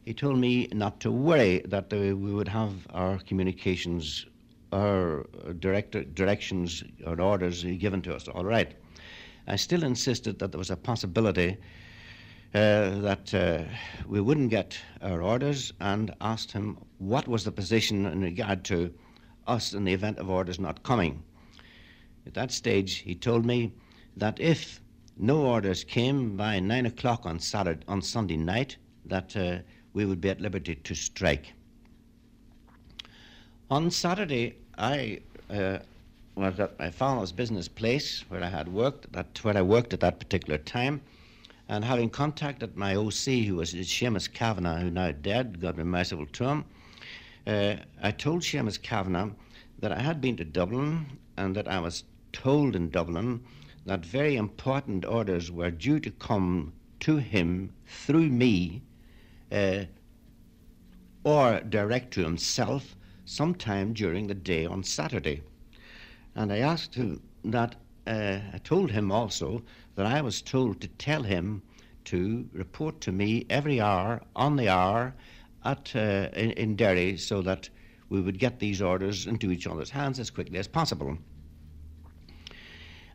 He 0.07 0.15
told 0.15 0.39
me 0.39 0.69
not 0.73 0.99
to 1.01 1.11
worry 1.11 1.61
that 1.67 1.93
we 1.93 2.15
would 2.15 2.49
have 2.49 2.73
our 2.89 3.19
communications, 3.19 4.25
our 4.73 5.27
direct, 5.59 6.15
directions 6.15 6.83
or 7.05 7.21
orders 7.21 7.65
given 7.65 8.01
to 8.01 8.15
us 8.15 8.29
all 8.29 8.47
right. 8.47 8.75
I 9.47 9.57
still 9.57 9.85
insisted 9.85 10.39
that 10.39 10.51
there 10.51 10.59
was 10.59 10.71
a 10.71 10.77
possibility 10.77 11.59
uh, 12.55 12.99
that 13.01 13.35
uh, 13.35 13.65
we 14.07 14.23
wouldn't 14.23 14.49
get 14.49 14.79
our 15.03 15.21
orders 15.21 15.75
and 15.81 16.15
asked 16.23 16.51
him 16.51 16.79
what 16.97 17.29
was 17.29 17.45
the 17.45 17.53
position 17.53 18.07
in 18.07 18.23
regard 18.23 18.65
to 18.73 18.91
us 19.47 19.75
in 19.75 19.85
the 19.85 19.93
event 19.93 20.19
of 20.19 20.31
orders 20.31 20.59
not 20.59 20.83
coming. 20.83 21.23
At 22.27 22.35
that 22.35 22.53
stage, 22.53 22.99
he 22.99 23.15
told 23.15 23.45
me 23.45 23.73
that 24.17 24.39
if 24.41 24.81
no 25.17 25.43
orders 25.43 25.85
came 25.85 26.37
by 26.37 26.61
nine 26.61 26.87
o'clock 26.87 27.27
on 27.27 27.39
Saturday, 27.39 27.85
on 27.89 28.01
Sunday 28.01 28.37
night, 28.37 28.77
that 29.07 29.37
uh, 29.37 29.59
we 29.93 30.05
would 30.05 30.21
be 30.21 30.31
at 30.31 30.41
liberty 30.41 30.75
to 30.75 30.95
strike. 30.95 31.53
On 33.71 33.91
Saturday, 33.91 34.57
I 34.79 35.21
uh, 35.51 35.79
was 36.35 36.59
at 36.61 36.79
my 36.79 36.91
father's 36.91 37.33
business 37.33 37.69
place 37.69 38.25
where 38.29 38.43
I 38.43 38.49
had 38.49 38.69
worked, 38.69 39.13
that 39.13 39.43
where 39.43 39.57
I 39.57 39.63
worked 39.63 39.93
at 39.93 40.01
that 40.01 40.19
particular 40.19 40.59
time, 40.59 41.03
and 41.69 41.85
having 41.85 42.11
contacted 42.11 42.77
my 42.77 42.95
OC, 42.95 43.47
who 43.47 43.57
was 43.57 43.75
Seamus 43.75 44.33
Kavanagh, 44.33 44.81
who 44.81 44.91
now 44.91 45.13
dead, 45.13 45.61
God 45.61 45.77
be 45.77 45.85
merciful 45.85 46.27
to 46.27 46.45
him, 46.45 46.65
uh, 47.47 47.77
I 48.03 48.11
told 48.11 48.43
Seamus 48.43 48.81
Kavanagh 48.81 49.31
that 49.81 49.93
I 49.93 50.01
had 50.01 50.21
been 50.21 50.37
to 50.37 50.45
Dublin 50.45 51.07
and 51.37 51.57
that 51.57 51.69
I 51.69 51.81
was 51.81 52.05
told 52.33 52.75
in 52.75 52.91
Dublin 52.91 53.43
that 53.85 54.05
very 54.05 54.37
important 54.37 55.05
orders 55.05 55.51
were 55.51 55.71
due 55.71 56.01
to 56.01 56.11
come 56.11 56.73
to 57.01 57.17
him 57.17 57.73
through 57.87 58.29
me 58.29 58.83
uh, 59.51 59.85
or 61.25 61.61
direct 61.61 62.13
to 62.15 62.23
himself 62.23 62.97
sometime 63.25 63.93
during 63.93 64.27
the 64.27 64.35
day 64.35 64.67
on 64.67 64.83
Saturday. 64.83 65.43
And 66.35 66.53
I 66.53 66.59
asked 66.59 66.95
him 66.95 67.23
that, 67.45 67.77
uh, 68.07 68.39
I 68.53 68.59
told 68.65 68.91
him 68.91 69.13
also 69.13 69.63
that 69.95 70.07
I 70.07 70.21
was 70.21 70.43
told 70.43 70.81
to 70.81 70.89
tell 70.89 71.23
him 71.23 71.63
to 72.05 72.49
report 72.53 73.01
to 73.03 73.13
me 73.13 73.47
every 73.51 73.81
hour 73.81 74.23
on 74.35 74.57
the 74.57 74.69
hour 74.69 75.15
at, 75.65 75.95
uh, 75.95 76.29
in, 76.35 76.51
in 76.53 76.77
Derry 76.77 77.17
so 77.17 77.43
that 77.43 77.69
we 78.09 78.21
would 78.21 78.39
get 78.39 78.59
these 78.59 78.83
orders 78.83 79.27
into 79.27 79.51
each 79.51 79.67
other's 79.67 79.91
hands 79.91 80.19
as 80.19 80.31
quickly 80.31 80.59
as 80.59 80.69
possible. 80.69 81.17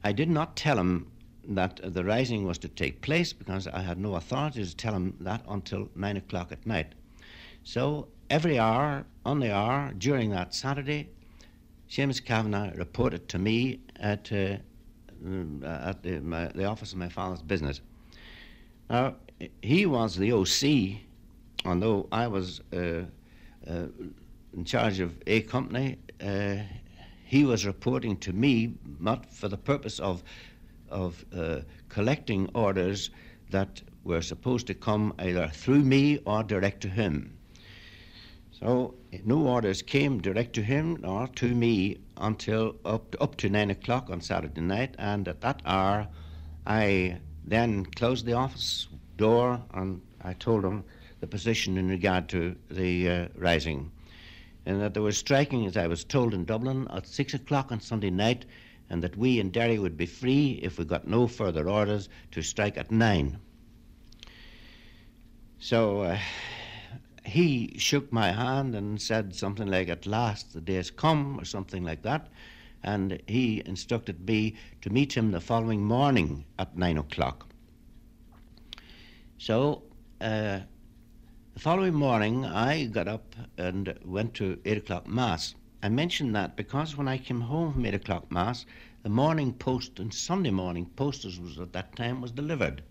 I 0.03 0.11
did 0.11 0.29
not 0.29 0.55
tell 0.55 0.77
him 0.77 1.11
that 1.47 1.79
the 1.83 2.03
rising 2.03 2.45
was 2.45 2.57
to 2.59 2.67
take 2.67 3.01
place 3.01 3.33
because 3.33 3.67
I 3.67 3.81
had 3.81 3.97
no 3.97 4.15
authority 4.15 4.63
to 4.65 4.75
tell 4.75 4.93
him 4.93 5.15
that 5.21 5.43
until 5.47 5.89
nine 5.95 6.17
o'clock 6.17 6.51
at 6.51 6.65
night. 6.65 6.93
So 7.63 8.07
every 8.29 8.59
hour 8.59 9.05
on 9.25 9.39
the 9.39 9.53
hour 9.53 9.93
during 9.97 10.29
that 10.31 10.53
Saturday, 10.53 11.09
Seamus 11.89 12.23
Kavanagh 12.23 12.73
reported 12.75 13.29
to 13.29 13.39
me 13.39 13.79
at, 13.95 14.31
uh, 14.31 14.57
mm, 15.23 15.63
at 15.63 16.03
the, 16.03 16.19
my, 16.19 16.47
the 16.47 16.65
office 16.65 16.91
of 16.91 16.97
my 16.97 17.09
father's 17.09 17.41
business. 17.41 17.81
Now, 18.89 19.15
he 19.61 19.85
was 19.85 20.15
the 20.15 20.33
OC, 20.33 21.01
although 21.65 22.07
I 22.11 22.27
was 22.27 22.61
uh, 22.73 23.03
uh, 23.69 23.87
in 24.53 24.65
charge 24.65 24.99
of 24.99 25.15
a 25.27 25.41
company. 25.41 25.97
He 27.27 27.43
was 27.43 27.65
reporting 27.65 28.15
to 28.17 28.31
me 28.31 28.75
not 28.99 29.25
for 29.25 29.49
the 29.49 29.57
purpose 29.57 29.99
of 29.99 30.23
of 30.89 31.25
uh, 31.35 31.59
collecting 31.89 32.49
orders 32.53 33.09
that 33.49 33.81
were 34.05 34.21
supposed 34.21 34.67
to 34.67 34.73
come 34.73 35.13
either 35.19 35.49
through 35.49 35.83
me 35.83 36.19
or 36.25 36.41
direct 36.43 36.79
to 36.81 36.89
him. 36.89 37.37
So 38.51 38.95
no 39.25 39.45
orders 39.45 39.81
came 39.81 40.21
direct 40.21 40.53
to 40.53 40.63
him 40.63 40.99
or 41.03 41.27
to 41.27 41.53
me 41.53 41.97
until 42.15 42.77
up 42.85 43.11
to, 43.11 43.21
up 43.21 43.35
to 43.37 43.49
nine 43.49 43.71
o'clock 43.71 44.09
on 44.09 44.21
Saturday 44.21 44.61
night, 44.61 44.95
and 44.97 45.27
at 45.27 45.41
that 45.41 45.61
hour, 45.65 46.07
I 46.65 47.19
then 47.45 47.85
closed 47.85 48.25
the 48.25 48.33
office 48.33 48.87
door 49.17 49.61
and 49.73 50.01
I 50.21 50.33
told 50.33 50.63
him 50.63 50.85
the 51.19 51.27
position 51.27 51.77
in 51.77 51.89
regard 51.89 52.29
to 52.29 52.55
the 52.71 53.09
uh, 53.09 53.27
rising, 53.35 53.91
and 54.67 54.81
that 54.81 54.93
there 54.93 55.01
was 55.01 55.17
striking, 55.17 55.65
as 55.65 55.77
I 55.77 55.87
was 55.87 56.03
told 56.03 56.33
in 56.33 56.43
Dublin, 56.43 56.89
at 56.91 57.07
six 57.07 57.33
o'clock 57.33 57.71
on 57.71 57.79
Sunday 57.79 58.09
night, 58.09 58.45
and 58.89 59.01
that 59.01 59.15
we 59.15 59.39
in 59.39 59.49
Derry 59.49 59.79
would 59.79 59.95
be 59.95 60.05
free 60.05 60.59
if 60.61 60.77
we 60.77 60.83
got 60.83 61.07
no 61.07 61.25
further 61.25 61.69
orders 61.69 62.09
to 62.31 62.41
strike 62.41 62.77
at 62.77 62.91
nine. 62.91 63.39
So 65.57 66.01
uh, 66.01 66.19
he 67.23 67.75
shook 67.77 68.11
my 68.11 68.33
hand 68.33 68.75
and 68.75 69.01
said 69.01 69.33
something 69.33 69.67
like, 69.67 69.87
At 69.87 70.05
last 70.05 70.53
the 70.53 70.59
day's 70.59 70.91
come, 70.91 71.39
or 71.39 71.45
something 71.45 71.85
like 71.85 72.01
that. 72.01 72.27
And 72.83 73.21
he 73.25 73.63
instructed 73.65 74.27
me 74.27 74.57
to 74.81 74.89
meet 74.89 75.15
him 75.15 75.31
the 75.31 75.39
following 75.39 75.85
morning 75.85 76.43
at 76.59 76.77
nine 76.77 76.97
o'clock. 76.97 77.47
So 79.37 79.83
uh, 80.19 80.59
the 81.57 81.63
following 81.63 81.95
morning, 81.95 82.45
I 82.45 82.85
got 82.85 83.07
up 83.07 83.35
and 83.57 83.91
went 84.05 84.35
to 84.35 84.59
eight 84.63 84.77
o'clock 84.77 85.07
Mass. 85.07 85.55
I 85.81 85.89
mention 85.89 86.31
that 86.33 86.55
because 86.55 86.95
when 86.95 87.07
I 87.07 87.17
came 87.17 87.41
home 87.41 87.73
from 87.73 87.83
eight 87.87 87.95
o'clock 87.95 88.31
Mass, 88.31 88.67
the 89.01 89.09
morning 89.09 89.53
post 89.53 89.97
and 89.97 90.13
Sunday 90.13 90.51
morning 90.51 90.85
post, 90.95 91.25
as 91.25 91.39
was 91.39 91.57
at 91.57 91.73
that 91.73 91.95
time, 91.95 92.21
was 92.21 92.31
delivered. 92.31 92.83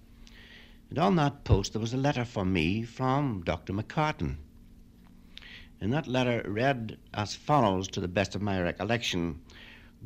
And 0.91 0.99
on 0.99 1.15
that 1.15 1.45
post 1.45 1.75
there 1.75 1.81
was 1.81 1.95
a 1.95 1.97
letter 1.97 2.25
for 2.25 2.45
me 2.45 2.83
from 2.83 3.45
Dr. 3.45 3.73
McCartan. 3.73 4.35
And 5.81 5.93
that 5.93 6.09
letter 6.09 6.43
read 6.45 6.99
as 7.15 7.37
follows, 7.37 7.87
to 7.87 8.01
the 8.01 8.09
best 8.09 8.35
of 8.35 8.43
my 8.43 8.61
recollection 8.61 9.43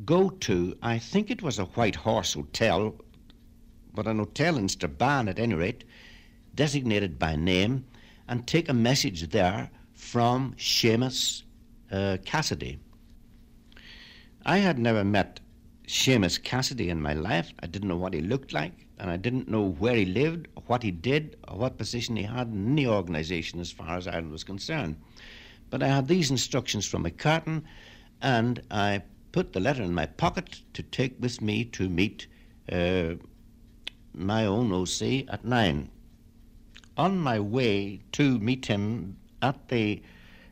Go 0.05 0.29
to, 0.29 0.77
I 0.83 0.99
think 0.99 1.31
it 1.31 1.41
was 1.41 1.57
a 1.57 1.65
White 1.65 1.95
Horse 1.95 2.35
Hotel, 2.35 2.93
but 3.91 4.05
an 4.05 4.19
hotel 4.19 4.55
in 4.55 4.69
Strabane 4.69 5.29
at 5.29 5.39
any 5.39 5.55
rate, 5.55 5.83
designated 6.53 7.17
by 7.17 7.35
name, 7.35 7.85
and 8.31 8.47
take 8.47 8.69
a 8.69 8.73
message 8.73 9.27
there 9.31 9.69
from 9.93 10.55
Seamus 10.57 11.43
uh, 11.91 12.15
Cassidy. 12.23 12.79
I 14.45 14.59
had 14.59 14.79
never 14.79 15.03
met 15.03 15.41
Seamus 15.85 16.41
Cassidy 16.41 16.89
in 16.89 17.01
my 17.01 17.13
life. 17.13 17.51
I 17.59 17.67
didn't 17.67 17.89
know 17.89 17.97
what 17.97 18.13
he 18.13 18.21
looked 18.21 18.53
like, 18.53 18.87
and 18.97 19.11
I 19.11 19.17
didn't 19.17 19.49
know 19.49 19.67
where 19.67 19.95
he 19.95 20.05
lived, 20.05 20.47
what 20.67 20.81
he 20.81 20.91
did, 20.91 21.35
or 21.49 21.57
what 21.57 21.77
position 21.77 22.15
he 22.15 22.23
had 22.23 22.47
in 22.47 22.71
any 22.71 22.87
organisation 22.87 23.59
as 23.59 23.69
far 23.69 23.97
as 23.97 24.07
Ireland 24.07 24.31
was 24.31 24.45
concerned. 24.45 24.95
But 25.69 25.83
I 25.83 25.89
had 25.89 26.07
these 26.07 26.31
instructions 26.31 26.85
from 26.85 27.03
McCartan, 27.03 27.63
and 28.21 28.61
I 28.71 29.01
put 29.33 29.51
the 29.51 29.59
letter 29.59 29.83
in 29.83 29.93
my 29.93 30.05
pocket 30.05 30.61
to 30.75 30.83
take 30.83 31.17
with 31.19 31.41
me 31.41 31.65
to 31.65 31.89
meet 31.89 32.27
uh, 32.71 33.15
my 34.13 34.45
own 34.45 34.71
OC 34.71 35.27
at 35.27 35.43
nine. 35.43 35.89
On 36.97 37.17
my 37.17 37.39
way 37.39 38.01
to 38.13 38.37
meet 38.39 38.65
him 38.65 39.17
at 39.41 39.69
the 39.69 40.01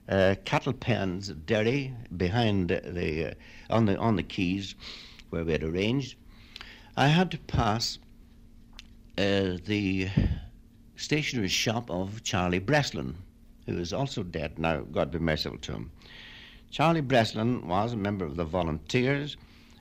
uh, 0.08 0.36
cattle 0.46 0.74
pens 0.74 1.29
Derry, 1.29 1.93
behind 2.15 2.69
the 2.69 3.31
uh, 3.31 3.34
on 3.69 3.86
the 3.86 3.98
on 3.98 4.15
the 4.15 4.24
quays 4.24 4.74
where 5.29 5.43
we 5.43 5.51
had 5.51 5.63
arranged, 5.63 6.15
I 6.96 7.08
had 7.08 7.29
to 7.31 7.38
pass 7.38 8.00
uh, 9.17 9.58
the 9.65 10.10
stationer's 10.96 11.51
shop 11.51 11.91
of 11.91 12.24
Charlie 12.24 12.60
Breslin, 12.60 13.17
who 13.65 13.77
is 13.77 13.93
also 13.93 14.24
dead 14.24 14.58
now. 14.58 14.81
God 14.81 15.12
be 15.12 15.19
merciful 15.19 15.60
to 15.60 15.74
him. 15.74 15.91
Charlie 16.72 17.01
Breslin 17.01 17.67
was 17.67 17.93
a 17.93 17.98
member 17.98 18.25
of 18.25 18.36
the 18.36 18.46
Volunteers 18.46 19.38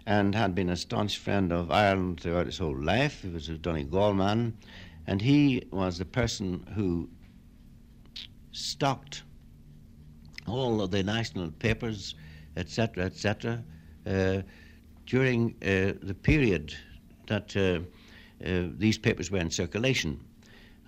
and 0.07 0.35
had 0.35 0.55
been 0.55 0.71
a 0.71 0.77
staunch 0.77 1.19
friend 1.19 1.53
of 1.53 1.71
Ireland 1.71 2.21
throughout 2.21 2.47
his 2.47 2.59
whole 2.59 2.77
life. 2.77 3.23
He 3.23 3.29
was 3.29 3.49
a 3.49 3.59
Donegal 3.59 4.15
man, 4.15 4.57
and 5.09 5.23
he 5.23 5.67
was 5.71 5.97
the 5.97 6.05
person 6.05 6.63
who 6.75 7.09
stocked 8.53 9.23
all 10.47 10.83
of 10.83 10.91
the 10.91 11.03
national 11.03 11.51
papers, 11.51 12.15
etc., 12.59 13.07
etc., 13.07 13.65
uh, 14.07 14.43
during 15.07 15.55
uh, 15.63 15.95
the 16.03 16.15
period 16.15 16.75
that 17.27 17.57
uh, 17.57 17.79
uh, 18.47 18.69
these 18.77 18.99
papers 18.99 19.31
were 19.31 19.39
in 19.39 19.51
circulation. 19.51 20.21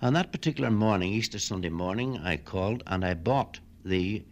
On 0.03 0.13
that 0.13 0.31
particular 0.31 0.69
morning, 0.69 1.13
Easter 1.13 1.39
Sunday 1.39 1.69
morning, 1.69 2.19
I 2.19 2.37
called 2.37 2.83
and 2.85 3.03
I 3.03 3.15
bought 3.15 3.59
the 3.83 4.23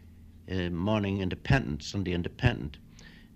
uh, 0.51 0.69
Morning 0.69 1.19
Independent, 1.19 1.81
Sunday 1.81 2.13
Independent. 2.13 2.77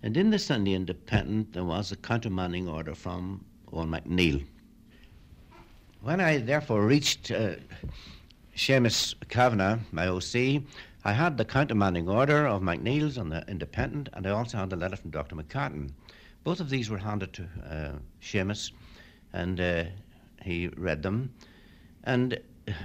And 0.03 0.15
in 0.15 0.29
the 0.29 0.37
Sunday 0.37 0.73
Independent, 0.73 1.53
there 1.53 1.65
was 1.65 1.91
a 1.91 1.97
countermanding 1.97 2.71
order 2.71 2.93
from 2.93 3.43
Eoin 3.71 3.89
MacNeill. 3.89 4.45
When 6.03 6.19
I 6.19 6.39
therefore 6.39 6.85
reached 6.85 7.31
uh, 7.31 7.55
Seamus 8.57 9.15
Kavanagh, 9.29 9.79
my 9.93 10.07
OC, 10.07 10.61
I 11.05 11.13
had 11.13 11.37
the 11.37 11.45
countermanding 11.45 12.09
order 12.09 12.45
of 12.45 12.61
MacNeill's 12.61 13.17
on 13.17 13.29
the 13.29 13.47
Independent, 13.47 14.09
and 14.11 14.27
I 14.27 14.31
also 14.31 14.57
had 14.57 14.73
a 14.73 14.75
letter 14.75 14.97
from 14.97 15.11
Dr. 15.11 15.37
McCartan. 15.37 15.91
Both 16.43 16.59
of 16.59 16.69
these 16.69 16.89
were 16.89 16.97
handed 16.97 17.31
to 17.31 17.43
uh, 17.65 17.91
Seamus, 18.21 18.73
and 19.31 19.61
uh, 19.61 19.85
he 20.43 20.67
read 20.75 21.03
them. 21.03 21.33
And 22.03 22.37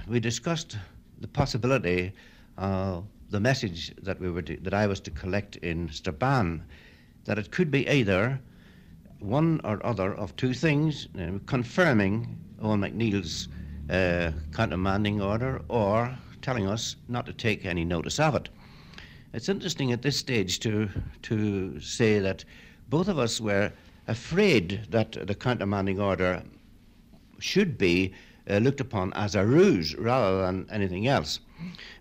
we 0.07 0.21
discussed 0.21 0.77
the 1.19 1.27
possibility 1.27 2.13
of 2.57 3.03
the 3.31 3.41
message 3.41 3.93
that 4.01 4.21
we 4.21 4.31
were 4.31 4.43
to, 4.43 4.55
that 4.61 4.73
I 4.73 4.87
was 4.87 5.01
to 5.01 5.11
collect 5.11 5.57
in 5.57 5.89
Strabane, 5.89 6.63
that 7.25 7.37
it 7.37 7.51
could 7.51 7.69
be 7.69 7.85
either 7.89 8.39
one 9.19 9.59
or 9.65 9.85
other 9.85 10.13
of 10.13 10.33
two 10.37 10.53
things, 10.53 11.09
uh, 11.19 11.31
confirming 11.47 12.37
Eoin 12.61 12.79
MacNeill's 12.79 13.47
uh, 13.89 14.31
countermanding 14.51 15.23
order 15.23 15.61
or 15.69 16.17
telling 16.41 16.67
us 16.67 16.95
not 17.07 17.25
to 17.25 17.33
take 17.33 17.65
any 17.65 17.85
notice 17.85 18.19
of 18.19 18.35
it. 18.35 18.49
It's 19.33 19.49
interesting 19.49 19.91
at 19.91 20.01
this 20.01 20.17
stage 20.17 20.59
to, 20.61 20.89
to 21.23 21.79
say 21.79 22.19
that 22.19 22.43
both 22.89 23.07
of 23.07 23.19
us 23.19 23.39
were 23.39 23.71
afraid 24.07 24.87
that 24.89 25.11
the 25.11 25.35
countermanding 25.35 25.99
order 25.99 26.43
should 27.39 27.77
be 27.77 28.13
uh, 28.49 28.57
looked 28.57 28.81
upon 28.81 29.13
as 29.13 29.35
a 29.35 29.45
ruse 29.45 29.95
rather 29.95 30.41
than 30.41 30.67
anything 30.71 31.07
else. 31.07 31.39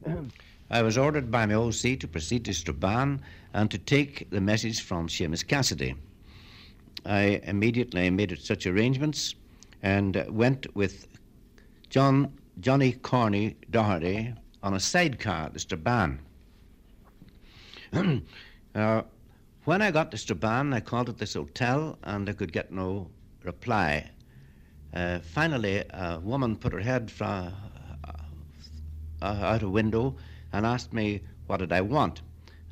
I 0.70 0.82
was 0.82 0.98
ordered 0.98 1.30
by 1.30 1.46
my 1.46 1.54
OC 1.54 1.98
to 2.00 2.08
proceed 2.08 2.44
to 2.44 2.52
Strabane 2.52 3.20
and 3.54 3.70
to 3.70 3.78
take 3.78 4.28
the 4.30 4.40
message 4.40 4.82
from 4.82 5.08
Seamus 5.08 5.46
Cassidy. 5.46 5.94
I 7.04 7.40
immediately 7.44 8.10
made 8.10 8.38
such 8.38 8.66
arrangements 8.66 9.34
and 9.82 10.24
went 10.28 10.74
with 10.74 11.06
John 11.90 12.32
Johnny 12.60 12.92
Corney 12.92 13.56
Doherty 13.70 14.34
on 14.62 14.74
a 14.74 14.80
sidecar 14.80 15.50
to 15.50 15.58
Strabane. 15.58 16.18
uh, 18.74 19.02
when 19.64 19.82
I 19.82 19.90
got 19.90 20.10
to 20.10 20.16
Strabane, 20.16 20.74
I 20.74 20.80
called 20.80 21.08
at 21.08 21.18
this 21.18 21.34
hotel 21.34 21.98
and 22.02 22.28
I 22.28 22.32
could 22.32 22.52
get 22.52 22.72
no 22.72 23.08
reply. 23.44 24.10
Uh, 24.92 25.20
finally, 25.20 25.84
a 25.90 26.18
woman 26.18 26.56
put 26.56 26.72
her 26.72 26.80
head 26.80 27.10
from 27.10 27.52
uh, 29.22 29.24
out 29.24 29.62
a 29.62 29.68
window 29.68 30.16
and 30.52 30.64
asked 30.64 30.92
me 30.92 31.20
what 31.46 31.58
did 31.58 31.72
I 31.72 31.80
want. 31.80 32.22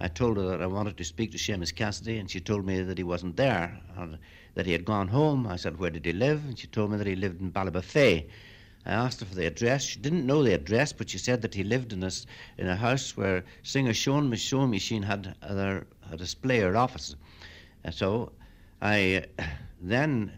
I 0.01 0.09
told 0.09 0.37
her 0.37 0.43
that 0.45 0.63
I 0.63 0.67
wanted 0.67 0.97
to 0.99 1.05
speak 1.05 1.33
to 1.33 1.39
Seamus 1.39 1.75
Cassidy, 1.75 2.19
and 2.19 2.31
she 2.31 2.41
told 2.41 2.67
me 2.67 2.83
that 2.83 2.99
he 2.99 3.05
wasn't 3.05 3.37
there, 3.37 3.81
and 3.97 4.19
that 4.57 4.67
he 4.67 4.73
had 4.73 4.85
gone 4.85 5.09
home. 5.09 5.47
I 5.47 5.57
said, 5.57 5.79
Where 5.79 5.91
did 5.91 6.05
he 6.05 6.13
live? 6.13 6.45
And 6.45 6.59
she 6.59 6.67
told 6.67 6.91
me 6.91 6.97
that 6.97 7.07
he 7.07 7.15
lived 7.15 7.41
in 7.41 7.53
Ballybofey. 7.53 8.27
I 8.87 8.91
asked 8.91 9.21
her 9.21 9.27
for 9.27 9.35
the 9.35 9.47
address. 9.47 9.85
She 9.85 10.01
didn't 10.01 10.27
know 10.27 10.43
the 10.43 10.55
address, 10.55 10.93
but 10.93 11.11
she 11.11 11.19
said 11.19 11.43
that 11.43 11.55
he 11.55 11.63
lived 11.63 11.93
in 11.93 12.03
a, 12.03 12.11
in 12.57 12.67
a 12.67 12.75
house 12.75 13.17
where 13.17 13.45
singer 13.63 13.93
Sean 13.93 14.31
Michon 14.31 14.71
Machine 14.71 15.03
had 15.03 15.35
a, 15.43 15.83
a 16.11 16.17
display 16.17 16.63
or 16.63 16.75
office. 16.75 17.15
And 17.85 17.95
so 17.95 18.33
I 18.81 19.27
then 19.83 20.33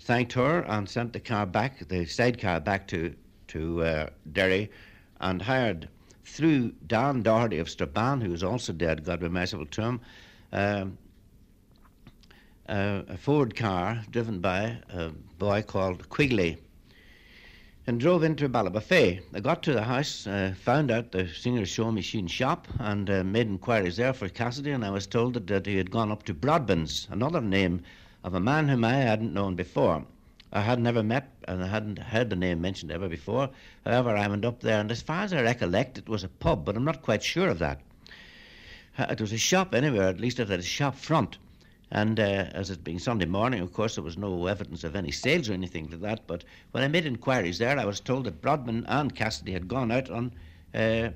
thanked 0.00 0.32
her 0.32 0.62
and 0.62 0.88
sent 0.88 1.12
the 1.12 1.20
car 1.20 1.46
back, 1.46 1.86
the 1.88 2.06
sidecar 2.06 2.60
back 2.60 2.88
to, 2.88 3.14
to 3.48 3.84
uh, 3.84 4.06
Derry, 4.32 4.70
and 5.20 5.40
hired 5.40 5.88
through 6.24 6.72
Dan 6.86 7.22
Doherty 7.22 7.58
of 7.58 7.70
Strabane, 7.70 8.20
who 8.20 8.30
was 8.30 8.42
also 8.42 8.72
dead, 8.72 9.04
God 9.04 9.20
be 9.20 9.28
merciful 9.28 9.66
to 9.66 9.82
him, 9.82 10.00
um, 10.52 10.98
uh, 12.70 13.02
a 13.08 13.16
Ford 13.16 13.56
car 13.56 14.04
driven 14.10 14.38
by 14.38 14.78
a 14.88 15.10
boy 15.38 15.60
called 15.62 16.08
Quigley 16.08 16.56
and 17.86 17.98
drove 17.98 18.22
into 18.22 18.48
Ballybofey. 18.48 19.20
I 19.34 19.40
got 19.40 19.64
to 19.64 19.72
the 19.72 19.82
house, 19.82 20.24
uh, 20.24 20.54
found 20.56 20.92
out 20.92 21.10
the 21.10 21.26
Singer's 21.26 21.72
sewing 21.72 21.96
machine 21.96 22.28
shop, 22.28 22.68
and 22.78 23.10
uh, 23.10 23.24
made 23.24 23.48
inquiries 23.48 23.96
there 23.96 24.12
for 24.12 24.28
Cassidy, 24.28 24.70
and 24.70 24.84
I 24.84 24.90
was 24.90 25.08
told 25.08 25.34
that, 25.34 25.48
that 25.48 25.66
he 25.66 25.76
had 25.76 25.90
gone 25.90 26.12
up 26.12 26.22
to 26.24 26.34
Broadbents, 26.34 27.10
another 27.10 27.40
name 27.40 27.82
of 28.22 28.34
a 28.34 28.40
man 28.40 28.68
whom 28.68 28.84
I 28.84 28.94
hadn't 28.94 29.34
known 29.34 29.56
before. 29.56 30.04
I 30.52 30.60
had 30.60 30.78
never 30.78 31.02
met 31.02 31.28
and 31.48 31.64
I 31.64 31.66
hadn't 31.66 31.98
heard 31.98 32.30
the 32.30 32.36
name 32.36 32.60
mentioned 32.60 32.92
ever 32.92 33.08
before. 33.08 33.50
However, 33.84 34.16
I 34.16 34.28
went 34.28 34.44
up 34.44 34.60
there, 34.60 34.80
and 34.80 34.92
as 34.92 35.02
far 35.02 35.24
as 35.24 35.32
I 35.32 35.42
recollect, 35.42 35.98
it 35.98 36.08
was 36.08 36.22
a 36.22 36.28
pub, 36.28 36.64
but 36.64 36.76
I'm 36.76 36.84
not 36.84 37.02
quite 37.02 37.24
sure 37.24 37.48
of 37.48 37.58
that. 37.58 37.80
Uh, 38.96 39.06
it 39.10 39.20
was 39.20 39.32
a 39.32 39.38
shop 39.38 39.74
anywhere, 39.74 40.08
at 40.08 40.20
least 40.20 40.38
it 40.38 40.48
had 40.48 40.60
a 40.60 40.62
shop 40.62 40.94
front. 40.94 41.38
And 41.92 42.20
uh, 42.20 42.46
as 42.52 42.70
it 42.70 42.84
being 42.84 42.98
Sunday 42.98 43.26
morning, 43.26 43.60
of 43.60 43.72
course, 43.72 43.96
there 43.96 44.04
was 44.04 44.16
no 44.16 44.46
evidence 44.46 44.84
of 44.84 44.94
any 44.94 45.10
sales 45.10 45.48
or 45.48 45.54
anything 45.54 45.90
like 45.90 46.00
that. 46.00 46.26
But 46.26 46.44
when 46.70 46.84
I 46.84 46.88
made 46.88 47.04
inquiries 47.04 47.58
there, 47.58 47.78
I 47.78 47.84
was 47.84 47.98
told 48.00 48.24
that 48.24 48.40
Broadman 48.40 48.86
and 48.86 49.14
Cassidy 49.14 49.52
had 49.52 49.66
gone 49.66 49.90
out 49.90 50.08
on 50.10 50.32
a 50.72 51.06
uh, 51.06 51.10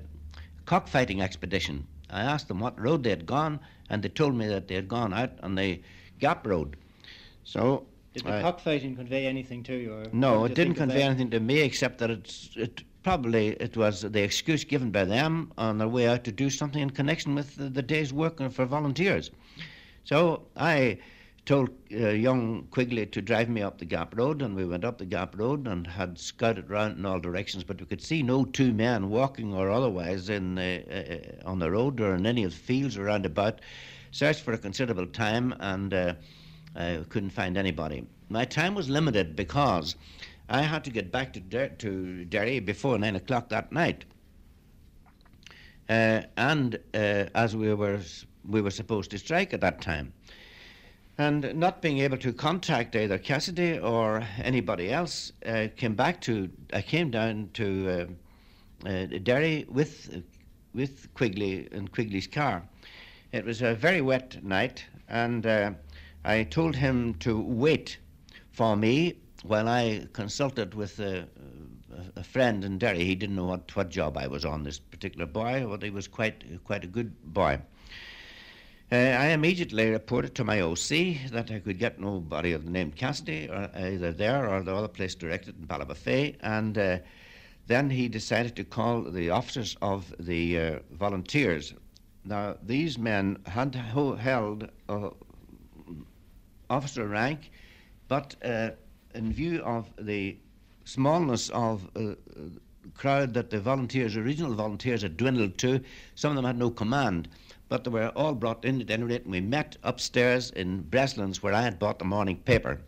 cockfighting 0.65 1.21
expedition. 1.21 1.87
I 2.09 2.21
asked 2.21 2.47
them 2.49 2.59
what 2.59 2.79
road 2.79 3.03
they 3.03 3.09
had 3.09 3.25
gone, 3.25 3.59
and 3.89 4.03
they 4.03 4.09
told 4.09 4.35
me 4.35 4.47
that 4.47 4.67
they 4.67 4.75
had 4.75 4.87
gone 4.87 5.13
out 5.13 5.31
on 5.41 5.55
the 5.55 5.81
Gap 6.19 6.45
Road. 6.45 6.75
So 7.43 7.85
did 8.13 8.23
the 8.23 8.41
cockfighting 8.41 8.95
convey 8.95 9.27
anything 9.27 9.63
to 9.63 9.75
you? 9.75 10.09
no, 10.13 10.45
it 10.45 10.55
didn't 10.55 10.75
convey 10.75 11.03
anything 11.03 11.29
to 11.31 11.39
me 11.39 11.59
except 11.59 11.99
that 11.99 12.09
it's, 12.09 12.49
it 12.55 12.83
probably 13.03 13.49
it 13.49 13.77
was 13.77 14.01
the 14.01 14.23
excuse 14.23 14.63
given 14.63 14.89
by 14.91 15.05
them 15.05 15.51
on 15.57 15.77
their 15.77 15.87
way 15.87 16.07
out 16.07 16.23
to 16.23 16.31
do 16.31 16.49
something 16.49 16.81
in 16.81 16.89
connection 16.89 17.35
with 17.35 17.55
the, 17.55 17.69
the 17.69 17.81
day's 17.81 18.11
work 18.11 18.39
for 18.51 18.65
volunteers. 18.65 19.31
So 20.05 20.43
I 20.55 20.99
told 21.45 21.69
uh, 21.91 22.09
young 22.09 22.67
Quigley 22.69 23.07
to 23.07 23.21
drive 23.21 23.49
me 23.49 23.61
up 23.61 23.79
the 23.79 23.85
Gap 23.85 24.15
Road, 24.15 24.41
and 24.41 24.55
we 24.55 24.63
went 24.63 24.85
up 24.85 24.99
the 24.99 25.05
Gap 25.05 25.37
Road 25.37 25.67
and 25.67 25.85
had 25.85 26.17
scouted 26.19 26.69
round 26.69 26.97
in 26.97 27.05
all 27.05 27.19
directions, 27.19 27.63
but 27.63 27.79
we 27.79 27.87
could 27.87 28.01
see 28.01 28.21
no 28.21 28.45
two 28.45 28.71
men 28.71 29.09
walking 29.09 29.53
or 29.53 29.69
otherwise 29.69 30.29
in 30.29 30.57
uh, 30.57 31.41
uh, 31.43 31.49
on 31.49 31.59
the 31.59 31.71
road 31.71 31.99
or 31.99 32.15
in 32.15 32.25
any 32.25 32.43
of 32.43 32.51
the 32.51 32.57
fields 32.57 32.97
around 32.97 33.25
about. 33.25 33.61
Searched 34.11 34.41
for 34.41 34.53
a 34.53 34.57
considerable 34.57 35.07
time 35.07 35.53
and 35.59 35.93
uh, 35.93 36.13
I 36.75 37.03
couldn't 37.09 37.31
find 37.31 37.57
anybody. 37.57 38.07
My 38.29 38.45
time 38.45 38.75
was 38.75 38.89
limited 38.89 39.35
because 39.35 39.95
I 40.49 40.61
had 40.61 40.83
to 40.85 40.89
get 40.89 41.11
back 41.11 41.33
to, 41.33 41.39
Der- 41.39 41.69
to 41.69 42.25
Derry 42.25 42.59
before 42.59 42.97
nine 42.97 43.15
o'clock 43.15 43.49
that 43.49 43.71
night. 43.71 44.05
Uh, 45.89 46.21
and 46.37 46.79
uh, 46.93 47.25
as 47.35 47.55
we 47.55 47.73
were 47.73 47.99
we 48.47 48.61
were 48.61 48.71
supposed 48.71 49.11
to 49.11 49.17
strike 49.17 49.53
at 49.53 49.61
that 49.61 49.81
time, 49.81 50.13
and 51.17 51.53
not 51.55 51.81
being 51.81 51.99
able 51.99 52.17
to 52.17 52.33
contact 52.33 52.95
either 52.95 53.17
Cassidy 53.17 53.79
or 53.79 54.23
anybody 54.41 54.91
else, 54.91 55.31
uh, 55.45 55.67
came 55.75 55.95
back 55.95 56.21
to 56.21 56.49
I 56.73 56.81
came 56.81 57.11
down 57.11 57.49
to 57.53 58.07
uh, 58.85 58.87
uh, 58.87 59.05
Derry 59.23 59.65
with 59.69 60.23
with 60.73 61.13
Quigley 61.13 61.67
and 61.71 61.91
Quigley's 61.91 62.27
car. 62.27 62.63
It 63.31 63.45
was 63.45 63.61
a 63.61 63.73
very 63.75 64.01
wet 64.01 64.43
night, 64.43 64.85
and 65.07 65.45
uh, 65.45 65.71
I 66.23 66.43
told 66.43 66.75
him 66.75 67.15
to 67.15 67.39
wait 67.39 67.97
for 68.51 68.75
me 68.75 69.15
while 69.43 69.67
I 69.67 70.07
consulted 70.13 70.73
with 70.73 70.99
a, 70.99 71.27
a, 72.15 72.23
friend 72.23 72.63
in 72.63 72.77
Derry. 72.77 73.03
He 73.03 73.15
didn't 73.15 73.35
know 73.35 73.45
what, 73.45 73.75
what 73.75 73.89
job 73.89 74.17
I 74.17 74.27
was 74.27 74.43
on, 74.43 74.63
this 74.63 74.79
particular 74.79 75.25
boy, 75.25 75.65
but 75.67 75.83
he 75.83 75.89
was 75.89 76.07
quite, 76.07 76.43
quite 76.63 76.83
a 76.83 76.87
good 76.87 77.13
boy. 77.33 77.59
Uh, 78.91 78.95
I 78.95 79.27
immediately 79.29 79.89
reported 79.89 80.35
to 80.35 80.43
my 80.43 80.61
OC 80.61 81.31
that 81.31 81.49
I 81.49 81.57
could 81.57 81.79
get 81.79 81.99
nobody 81.99 82.51
of 82.51 82.65
the 82.65 82.69
name 82.69 82.91
Cassidy, 82.91 83.49
or 83.49 83.67
either 83.75 84.11
there 84.11 84.47
or 84.47 84.61
the 84.61 84.75
other 84.75 84.87
place 84.87 85.15
directed 85.15 85.55
in 85.59 85.65
Ballybofey, 85.65 86.35
and 86.41 86.77
uh, 86.77 86.99
then 87.65 87.89
he 87.89 88.07
decided 88.07 88.55
to 88.57 88.63
call 88.63 89.01
the 89.01 89.31
officers 89.31 89.75
of 89.81 90.13
the 90.19 90.59
uh, 90.59 90.79
volunteers. 90.91 91.73
Now, 92.25 92.57
these 92.61 92.99
men 92.99 93.39
had 93.47 93.73
held 93.73 94.69
uh, 94.87 95.09
officer 96.69 97.07
rank, 97.07 97.49
but 98.07 98.35
uh, 98.45 98.69
in 99.15 99.33
view 99.33 99.63
of 99.63 99.91
the 99.99 100.37
smallness 100.83 101.49
of 101.49 101.89
uh, 101.95 102.13
crowd 102.93 103.33
that 103.33 103.49
the 103.49 103.59
volunteers, 103.59 104.15
original 104.15 104.53
volunteers, 104.53 105.01
had 105.01 105.17
dwindled 105.17 105.57
to, 105.57 105.81
some 106.13 106.29
of 106.29 106.35
them 106.35 106.45
had 106.45 106.59
no 106.59 106.69
command. 106.69 107.27
But 107.67 107.83
they 107.83 107.89
were 107.89 108.09
all 108.09 108.35
brought 108.35 108.63
in 108.63 108.81
at 108.81 108.91
any 108.91 109.03
rate, 109.03 109.23
and 109.23 109.31
we 109.31 109.41
met 109.41 109.77
upstairs 109.83 110.51
in 110.51 110.83
Breslins 110.83 111.41
where 111.41 111.53
I 111.53 111.61
had 111.61 111.79
bought 111.79 111.99
the 111.99 112.05
morning 112.05 112.37
paper. 112.37 112.81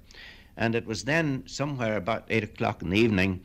And 0.56 0.76
it 0.76 0.86
was 0.86 1.04
then 1.04 1.44
somewhere 1.48 1.98
about 1.98 2.26
eight 2.30 2.44
o'clock 2.44 2.82
in 2.82 2.90
the 2.90 3.00
evening, 3.00 3.42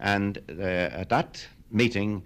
and 0.00 0.38
uh, 0.50 0.62
at 0.62 1.08
that 1.10 1.46
meeting, 1.70 2.22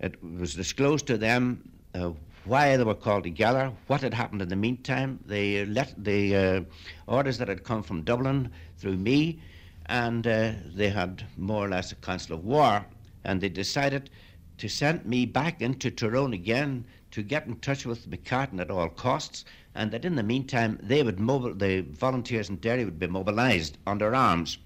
it 0.00 0.22
was 0.22 0.54
disclosed 0.54 1.06
to 1.06 1.16
them 1.16 1.70
uh, 1.94 2.10
why 2.44 2.76
they 2.76 2.84
were 2.84 2.94
called 2.94 3.24
together, 3.24 3.72
what 3.86 4.02
had 4.02 4.12
happened 4.12 4.42
in 4.42 4.48
the 4.48 4.56
meantime, 4.56 5.18
the, 5.26 5.64
let, 5.66 5.94
the 6.02 6.36
uh, 6.36 6.60
orders 7.06 7.38
that 7.38 7.48
had 7.48 7.64
come 7.64 7.82
from 7.82 8.02
Dublin 8.02 8.50
through 8.76 8.96
me, 8.96 9.40
and 9.86 10.26
uh, 10.26 10.52
they 10.74 10.88
had 10.88 11.24
more 11.36 11.64
or 11.64 11.68
less 11.68 11.92
a 11.92 11.94
council 11.96 12.36
of 12.36 12.44
war, 12.44 12.84
and 13.24 13.40
they 13.40 13.48
decided 13.48 14.10
to 14.58 14.68
send 14.68 15.04
me 15.06 15.24
back 15.24 15.62
into 15.62 15.90
Tyrone 15.90 16.34
again 16.34 16.84
to 17.14 17.22
get 17.22 17.46
in 17.46 17.54
touch 17.60 17.86
with 17.86 18.10
McCartan 18.10 18.60
at 18.60 18.72
all 18.72 18.88
costs, 18.88 19.44
and 19.72 19.92
that 19.92 20.04
in 20.04 20.16
the 20.16 20.22
meantime 20.24 20.80
they 20.82 21.00
would 21.00 21.20
mobile, 21.20 21.54
the 21.54 21.82
volunteers 21.82 22.48
in 22.50 22.56
Derry 22.56 22.84
would 22.84 22.98
be 22.98 23.06
mobilised 23.06 23.78
under 23.86 24.16
arms. 24.16 24.58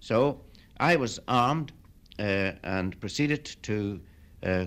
So 0.00 0.40
I 0.80 0.96
was 0.96 1.20
armed 1.28 1.72
uh, 2.18 2.52
and 2.62 2.98
proceeded 2.98 3.44
to 3.64 4.00
uh, 4.42 4.64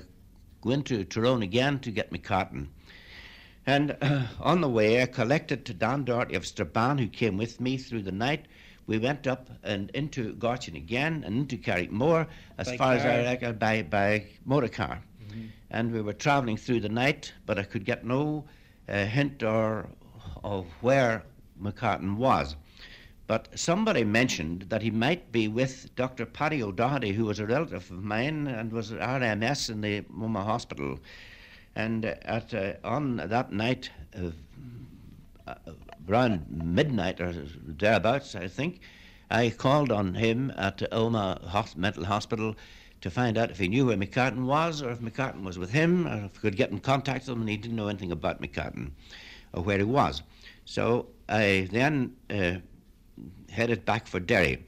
go 0.61 0.69
into 0.69 1.03
Tyrone 1.03 1.41
again 1.41 1.79
to 1.79 1.89
get 1.89 2.11
McCartan. 2.11 2.67
And 3.65 3.97
uh, 4.03 4.27
on 4.39 4.61
the 4.61 4.69
way, 4.69 5.01
I 5.01 5.07
collected 5.07 5.65
to 5.65 5.73
Dan 5.73 6.03
Doherty 6.03 6.35
of 6.35 6.45
Strabane, 6.45 6.99
who 6.99 7.07
came 7.07 7.37
with 7.37 7.59
me 7.59 7.77
through 7.77 8.03
the 8.03 8.11
night. 8.11 8.45
We 8.85 8.99
went 8.99 9.25
up 9.25 9.49
and 9.63 9.89
into 9.95 10.35
Gortin 10.35 10.75
again 10.75 11.23
and 11.25 11.37
into 11.37 11.57
Carrickmore 11.57 12.27
as 12.59 12.67
By 12.67 12.77
far 12.77 12.93
as 12.93 13.01
car? 13.01 13.11
I 13.11 13.23
reckon 13.23 13.57
by, 13.57 13.81
by 13.81 14.25
motor 14.45 14.67
car. 14.67 15.01
Mm-hmm. 15.29 15.45
And 15.71 15.91
we 15.91 16.01
were 16.01 16.13
travelling 16.13 16.57
through 16.57 16.81
the 16.81 16.89
night, 16.89 17.33
but 17.45 17.59
I 17.59 17.63
could 17.63 17.85
get 17.85 18.05
no 18.05 18.45
uh, 18.87 19.05
hint 19.05 19.43
or 19.43 19.87
of 20.43 20.65
where 20.81 21.23
McCartan 21.61 22.17
was. 22.17 22.55
But 23.27 23.47
somebody 23.53 24.03
mentioned 24.03 24.63
that 24.69 24.81
he 24.81 24.89
might 24.89 25.31
be 25.31 25.47
with 25.47 25.95
Dr. 25.95 26.25
Paddy 26.25 26.63
O'Doherty, 26.63 27.11
who 27.11 27.25
was 27.25 27.39
a 27.39 27.45
relative 27.45 27.91
of 27.91 28.03
mine 28.03 28.47
and 28.47 28.71
was 28.71 28.91
at 28.91 28.99
RMS 28.99 29.69
in 29.69 29.81
the 29.81 30.01
Omagh 30.01 30.45
Hospital. 30.45 30.99
And 31.75 32.05
uh, 32.05 32.15
at 32.23 32.53
uh, 32.53 32.73
on 32.83 33.17
that 33.17 33.51
night, 33.51 33.91
uh, 34.15 34.31
around 36.07 36.47
midnight 36.49 37.21
or 37.21 37.33
thereabouts, 37.33 38.35
I 38.35 38.47
think, 38.47 38.81
I 39.29 39.51
called 39.51 39.91
on 39.91 40.15
him 40.15 40.51
at 40.57 40.79
Omagh 40.91 41.75
Mental 41.75 42.05
Hospital 42.05 42.55
to 43.01 43.09
find 43.09 43.38
out 43.38 43.51
if 43.51 43.59
he 43.59 43.67
knew 43.67 43.85
where 43.85 43.97
McCartan 43.97 44.45
was 44.45 44.81
or 44.81 44.91
if 44.91 44.99
McCartan 44.99 45.43
was 45.43 45.57
with 45.57 45.71
him 45.71 46.07
or 46.07 46.25
if 46.25 46.33
he 46.33 46.39
could 46.39 46.57
get 46.57 46.71
in 46.71 46.79
contact 46.79 47.27
with 47.27 47.35
him, 47.35 47.41
and 47.41 47.49
he 47.49 47.57
didn't 47.57 47.77
know 47.77 47.88
anything 47.88 48.12
about 48.12 48.41
McCartan 48.41 48.91
or 49.53 49.63
where 49.63 49.77
he 49.77 49.83
was. 49.83 50.21
So 50.65 51.07
I 51.27 51.67
then 51.71 52.15
uh, 52.29 52.55
headed 53.49 53.85
back 53.85 54.07
for 54.07 54.19
Derry. 54.19 54.65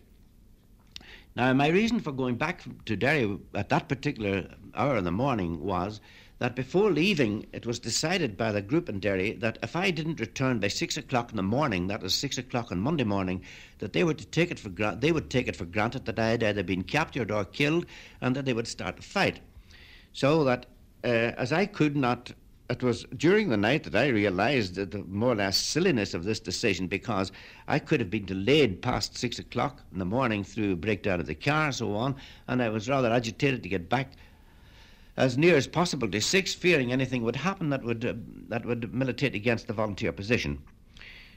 Now, 1.35 1.53
my 1.53 1.69
reason 1.69 1.99
for 1.99 2.11
going 2.11 2.35
back 2.35 2.63
to 2.85 2.95
Derry 2.95 3.37
at 3.53 3.69
that 3.69 3.87
particular 3.87 4.47
hour 4.75 4.97
in 4.97 5.03
the 5.03 5.11
morning 5.11 5.63
was 5.63 6.01
that 6.41 6.55
before 6.55 6.89
leaving, 6.89 7.45
it 7.53 7.67
was 7.67 7.77
decided 7.77 8.35
by 8.35 8.51
the 8.51 8.63
group 8.63 8.89
in 8.89 8.99
Derry 8.99 9.33
that 9.33 9.59
if 9.61 9.75
I 9.75 9.91
didn't 9.91 10.19
return 10.19 10.57
by 10.57 10.69
six 10.69 10.97
o'clock 10.97 11.29
in 11.29 11.37
the 11.37 11.43
morning, 11.43 11.85
that 11.85 12.01
was 12.01 12.15
six 12.15 12.39
o'clock 12.39 12.71
on 12.71 12.79
Monday 12.79 13.03
morning, 13.03 13.43
that 13.77 13.93
they 13.93 14.03
would 14.03 14.31
take 14.31 14.49
it 14.49 14.57
for 14.57 14.69
gra- 14.69 14.97
they 14.99 15.11
would 15.11 15.29
take 15.29 15.47
it 15.47 15.55
for 15.55 15.65
granted 15.65 16.05
that 16.05 16.17
I 16.17 16.29
had 16.29 16.41
either 16.41 16.63
been 16.63 16.81
captured 16.81 17.29
or 17.29 17.45
killed, 17.45 17.85
and 18.21 18.35
that 18.35 18.45
they 18.45 18.53
would 18.53 18.67
start 18.67 18.97
a 18.97 19.03
fight. 19.03 19.39
So 20.13 20.43
that 20.45 20.65
uh, 21.03 21.37
as 21.37 21.53
I 21.53 21.67
could 21.67 21.95
not, 21.95 22.31
it 22.71 22.81
was 22.81 23.05
during 23.15 23.49
the 23.49 23.55
night 23.57 23.83
that 23.83 23.95
I 23.95 24.07
realised 24.07 24.73
the 24.77 25.03
more 25.03 25.33
or 25.33 25.35
less 25.35 25.57
silliness 25.57 26.15
of 26.15 26.23
this 26.23 26.39
decision 26.39 26.87
because 26.87 27.31
I 27.67 27.77
could 27.77 27.99
have 27.99 28.09
been 28.09 28.25
delayed 28.25 28.81
past 28.81 29.15
six 29.15 29.37
o'clock 29.37 29.83
in 29.93 29.99
the 29.99 30.05
morning 30.05 30.43
through 30.43 30.71
a 30.71 30.75
breakdown 30.75 31.19
of 31.19 31.27
the 31.27 31.35
car 31.35 31.65
and 31.65 31.75
so 31.75 31.93
on, 31.93 32.15
and 32.47 32.63
I 32.63 32.69
was 32.69 32.89
rather 32.89 33.11
agitated 33.11 33.61
to 33.61 33.69
get 33.69 33.89
back 33.89 34.13
as 35.21 35.37
near 35.37 35.55
as 35.55 35.67
possible 35.67 36.09
to 36.09 36.19
six, 36.19 36.55
fearing 36.55 36.91
anything 36.91 37.21
would 37.21 37.35
happen 37.35 37.69
that 37.69 37.83
would 37.83 38.03
uh, 38.03 38.13
that 38.49 38.65
would 38.65 38.91
militate 38.91 39.35
against 39.35 39.67
the 39.67 39.73
volunteer 39.73 40.11
position. 40.11 40.59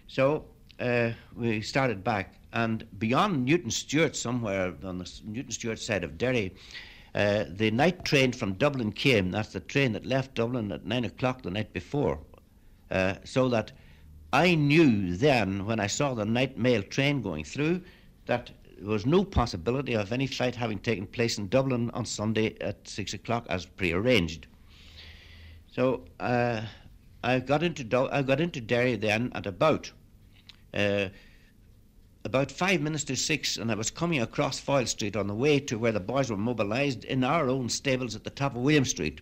So 0.06 0.46
uh, 0.80 1.10
we 1.36 1.60
started 1.60 2.02
back, 2.02 2.34
and 2.54 2.86
beyond 2.98 3.46
Newtownstewart, 3.46 4.16
somewhere 4.16 4.74
on 4.82 4.98
the 4.98 5.04
Newtownstewart 5.04 5.78
side 5.78 6.02
of 6.02 6.16
Derry, 6.16 6.54
uh, 7.14 7.44
the 7.46 7.70
night 7.70 8.06
train 8.06 8.32
from 8.32 8.54
Dublin 8.54 8.90
came. 8.90 9.30
That's 9.30 9.52
the 9.52 9.60
train 9.60 9.92
that 9.92 10.06
left 10.06 10.34
Dublin 10.34 10.72
at 10.72 10.86
nine 10.86 11.04
o'clock 11.04 11.42
the 11.42 11.50
night 11.50 11.74
before. 11.74 12.18
Uh, 12.90 13.16
so 13.24 13.50
that 13.50 13.72
I 14.32 14.54
knew 14.54 15.14
then, 15.14 15.66
when 15.66 15.78
I 15.78 15.88
saw 15.88 16.14
the 16.14 16.24
night 16.24 16.56
mail 16.56 16.82
train 16.82 17.20
going 17.20 17.44
through, 17.44 17.82
that 18.24 18.50
there 18.78 18.88
was 18.88 19.06
no 19.06 19.24
possibility 19.24 19.94
of 19.94 20.12
any 20.12 20.26
fight 20.26 20.56
having 20.56 20.78
taken 20.78 21.06
place 21.06 21.38
in 21.38 21.48
Dublin 21.48 21.90
on 21.92 22.04
Sunday 22.04 22.56
at 22.60 22.86
six 22.86 23.14
o'clock 23.14 23.46
as 23.48 23.66
prearranged. 23.66 24.46
So 25.72 26.04
uh, 26.20 26.62
I 27.22 27.40
got 27.40 27.62
into 27.62 27.84
Dul- 27.84 28.10
I 28.12 28.22
got 28.22 28.40
into 28.40 28.60
Derry 28.60 28.96
then 28.96 29.32
at 29.34 29.46
about 29.46 29.90
uh, 30.72 31.08
about 32.24 32.50
five 32.50 32.80
minutes 32.80 33.04
to 33.04 33.16
six, 33.16 33.56
and 33.56 33.70
I 33.70 33.74
was 33.74 33.90
coming 33.90 34.20
across 34.20 34.58
Foyle 34.58 34.86
Street 34.86 35.16
on 35.16 35.26
the 35.26 35.34
way 35.34 35.60
to 35.60 35.78
where 35.78 35.92
the 35.92 36.00
boys 36.00 36.30
were 36.30 36.36
mobilised 36.36 37.04
in 37.04 37.22
our 37.22 37.48
own 37.48 37.68
stables 37.68 38.16
at 38.16 38.24
the 38.24 38.30
top 38.30 38.56
of 38.56 38.62
William 38.62 38.84
Street. 38.84 39.20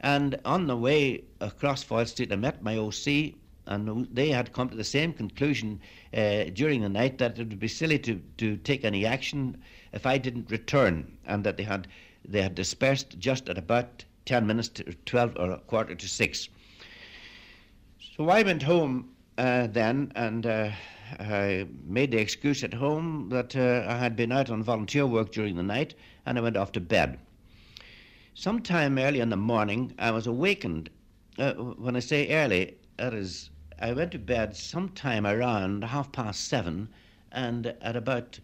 And 0.00 0.38
on 0.44 0.66
the 0.66 0.76
way 0.76 1.24
across 1.40 1.82
Foyle 1.82 2.06
Street, 2.06 2.32
I 2.32 2.36
met 2.36 2.62
my 2.62 2.76
OC, 2.76 3.34
and 3.66 4.06
they 4.12 4.28
had 4.30 4.52
come 4.52 4.68
to 4.68 4.76
the 4.76 4.84
same 4.84 5.12
conclusion 5.12 5.80
uh, 6.12 6.44
during 6.52 6.82
the 6.82 6.88
night 6.88 7.18
that 7.18 7.38
it 7.38 7.48
would 7.48 7.58
be 7.58 7.68
silly 7.68 7.98
to, 8.00 8.20
to 8.38 8.56
take 8.58 8.84
any 8.84 9.06
action 9.06 9.62
if 9.92 10.06
I 10.06 10.18
didn't 10.18 10.50
return, 10.50 11.16
and 11.26 11.44
that 11.44 11.56
they 11.56 11.62
had 11.64 11.88
they 12.24 12.42
had 12.42 12.54
dispersed 12.54 13.18
just 13.18 13.48
at 13.48 13.58
about 13.58 14.04
ten 14.24 14.46
minutes 14.46 14.68
to 14.68 14.94
twelve 15.04 15.36
or 15.36 15.50
a 15.50 15.58
quarter 15.58 15.94
to 15.94 16.08
six. 16.08 16.48
So 18.16 18.28
I 18.28 18.42
went 18.42 18.62
home 18.62 19.10
uh, 19.38 19.66
then, 19.66 20.12
and 20.14 20.46
uh, 20.46 20.70
I 21.18 21.66
made 21.84 22.12
the 22.12 22.18
excuse 22.18 22.62
at 22.64 22.74
home 22.74 23.28
that 23.30 23.56
uh, 23.56 23.84
I 23.88 23.98
had 23.98 24.16
been 24.16 24.32
out 24.32 24.50
on 24.50 24.62
volunteer 24.62 25.06
work 25.06 25.32
during 25.32 25.56
the 25.56 25.62
night, 25.62 25.94
and 26.26 26.38
I 26.38 26.40
went 26.40 26.56
off 26.56 26.72
to 26.72 26.80
bed. 26.80 27.18
Sometime 28.34 28.98
early 28.98 29.20
in 29.20 29.28
the 29.30 29.36
morning, 29.36 29.94
I 29.98 30.10
was 30.10 30.26
awakened. 30.26 30.90
Uh, 31.38 31.52
when 31.54 31.96
I 31.96 32.00
say 32.00 32.28
early, 32.30 32.74
that 32.96 33.14
is, 33.14 33.50
I 33.84 33.92
went 33.92 34.12
to 34.12 34.18
bed 34.18 34.56
sometime 34.56 35.26
around 35.26 35.84
half 35.84 36.10
past 36.10 36.48
seven, 36.48 36.88
and 37.30 37.66
at 37.82 37.96
about 37.96 38.40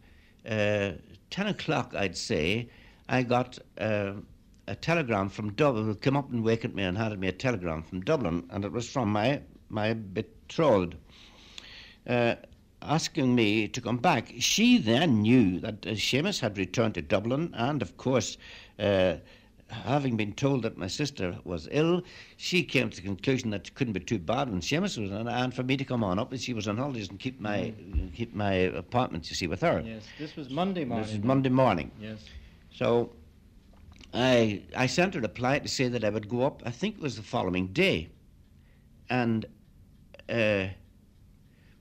uh, 0.47 0.91
ten 1.31 1.47
o'clock, 1.47 1.95
I'd 1.97 2.15
say, 2.15 2.69
I 3.09 3.23
got 3.23 3.59
uh, 3.79 4.13
a 4.67 4.75
telegram 4.75 5.31
from 5.31 5.55
Dublin. 5.55 5.95
Came 5.95 6.19
up 6.19 6.31
and 6.31 6.45
wakened 6.45 6.75
me 6.75 6.83
and 6.83 6.99
handed 6.99 7.21
me 7.21 7.29
a 7.29 7.33
telegram 7.33 7.83
from 7.83 8.03
Dublin, 8.03 8.45
and 8.51 8.67
it 8.67 8.73
was 8.73 8.87
from 8.87 9.13
my 9.13 9.41
my 9.71 9.95
betrothed. 9.95 10.97
Uh, 12.07 12.35
asking 12.83 13.35
me 13.35 13.67
to 13.69 13.81
come 13.81 13.97
back. 13.97 14.35
She 14.41 14.77
then 14.77 15.23
knew 15.23 15.59
that 15.61 15.87
uh, 15.87 15.93
Seamus 15.93 16.41
had 16.41 16.59
returned 16.59 16.97
to 16.97 17.03
Dublin, 17.03 17.55
and 17.55 17.81
of 17.81 17.97
course, 17.97 18.37
uh, 18.79 19.15
having 19.71 20.17
been 20.17 20.33
told 20.33 20.63
that 20.63 20.77
my 20.77 20.87
sister 20.87 21.39
was 21.45 21.69
ill, 21.71 22.03
she 22.37 22.63
came 22.63 22.91
to 22.91 22.97
the 22.97 23.03
conclusion 23.03 23.51
that 23.51 23.69
it 23.69 23.75
couldn't 23.75 23.93
be 23.93 24.01
too 24.01 24.19
bad 24.19 24.51
when 24.51 24.61
Seamus 24.61 24.99
was 24.99 25.11
in, 25.11 25.29
and 25.29 25.55
for 25.55 25.63
me 25.63 25.77
to 25.77 25.85
come 25.85 26.03
on 26.05 26.19
up, 26.19 26.33
and 26.33 26.41
she 26.41 26.53
was 26.53 26.69
on 26.69 26.77
holidays 26.77 27.09
and 27.09 27.19
keep 27.19 27.41
my 27.41 27.73
keep 28.15 28.35
my 28.35 28.53
apartment, 28.53 29.29
you 29.31 29.37
see, 29.37 29.47
with 29.47 29.61
her. 29.61 29.83
Yes, 29.85 30.07
this 30.19 30.37
was 30.37 30.51
Monday 30.51 30.85
morning. 30.85 31.07
This 31.07 31.15
is 31.15 31.25
Monday 31.25 31.51
morning. 31.51 31.91
Yes. 32.01 32.29
So 32.73 33.13
I 34.13 34.63
I 34.77 34.87
sent 34.87 35.15
her 35.15 35.21
a 35.21 35.23
reply 35.23 35.59
to 35.59 35.69
say 35.69 35.89
that 35.89 36.05
I 36.05 36.11
would 36.11 36.29
go 36.29 36.43
up. 36.43 36.63
I 36.67 36.71
think 36.71 36.97
it 36.97 37.03
was 37.03 37.17
the 37.17 37.23
following 37.23 37.69
day, 37.69 38.11
and 39.09 39.47
uh, 40.29 40.67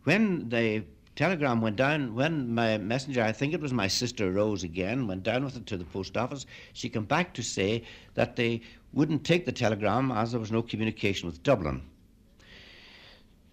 when 0.03 0.49
the 0.49 0.83
telegram 1.19 1.59
went 1.59 1.75
down, 1.75 2.15
when 2.15 2.55
my 2.55 2.77
messenger, 2.77 3.21
I 3.21 3.33
think 3.33 3.53
it 3.53 3.59
was 3.59 3.73
my 3.73 3.87
sister 3.87 4.31
Rose 4.31 4.63
again, 4.63 5.05
went 5.05 5.23
down 5.23 5.43
with 5.43 5.57
it 5.57 5.65
to 5.65 5.75
the 5.75 5.83
post 5.83 6.15
office, 6.15 6.45
she 6.71 6.87
came 6.87 7.03
back 7.03 7.33
to 7.33 7.43
say 7.43 7.83
that 8.13 8.37
they 8.37 8.61
wouldn't 8.93 9.25
take 9.25 9.45
the 9.45 9.51
telegram 9.51 10.13
as 10.13 10.31
there 10.31 10.39
was 10.39 10.49
no 10.49 10.61
communication 10.61 11.27
with 11.27 11.43
Dublin. 11.43 11.81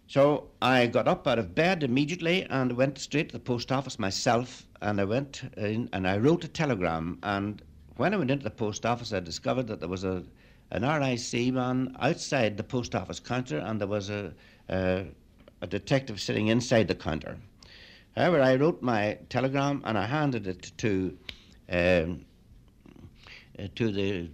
So 0.06 0.48
I 0.62 0.86
got 0.86 1.08
up 1.08 1.26
out 1.26 1.40
of 1.40 1.56
bed 1.56 1.82
immediately 1.82 2.44
and 2.44 2.76
went 2.76 2.98
straight 2.98 3.30
to 3.30 3.32
the 3.32 3.40
post 3.40 3.72
office 3.72 3.98
myself. 3.98 4.64
And 4.80 5.00
I 5.00 5.04
went 5.04 5.42
in 5.56 5.88
and 5.92 6.06
I 6.06 6.18
wrote 6.18 6.44
a 6.44 6.48
telegram. 6.48 7.18
And 7.24 7.60
when 7.96 8.14
I 8.14 8.16
went 8.16 8.30
into 8.30 8.44
the 8.44 8.50
post 8.50 8.86
office, 8.86 9.12
I 9.12 9.18
discovered 9.18 9.66
that 9.66 9.80
there 9.80 9.88
was 9.88 10.04
a 10.04 10.22
an 10.70 10.82
RIC 10.82 11.52
man 11.52 11.96
outside 11.98 12.56
the 12.56 12.62
post 12.62 12.94
office 12.94 13.18
counter, 13.18 13.58
and 13.58 13.80
there 13.80 13.88
was 13.88 14.08
a 14.08 14.32
a, 14.68 15.06
a 15.62 15.66
detective 15.66 16.20
sitting 16.20 16.46
inside 16.46 16.86
the 16.86 16.94
counter. 16.94 17.36
However, 18.16 18.40
I 18.40 18.56
wrote 18.56 18.80
my 18.80 19.18
telegram 19.28 19.82
and 19.84 19.98
I 19.98 20.06
handed 20.06 20.46
it 20.46 20.72
to 20.78 21.16
um, 21.68 22.24
uh, 23.58 23.68
to 23.74 23.92
the 23.92 24.30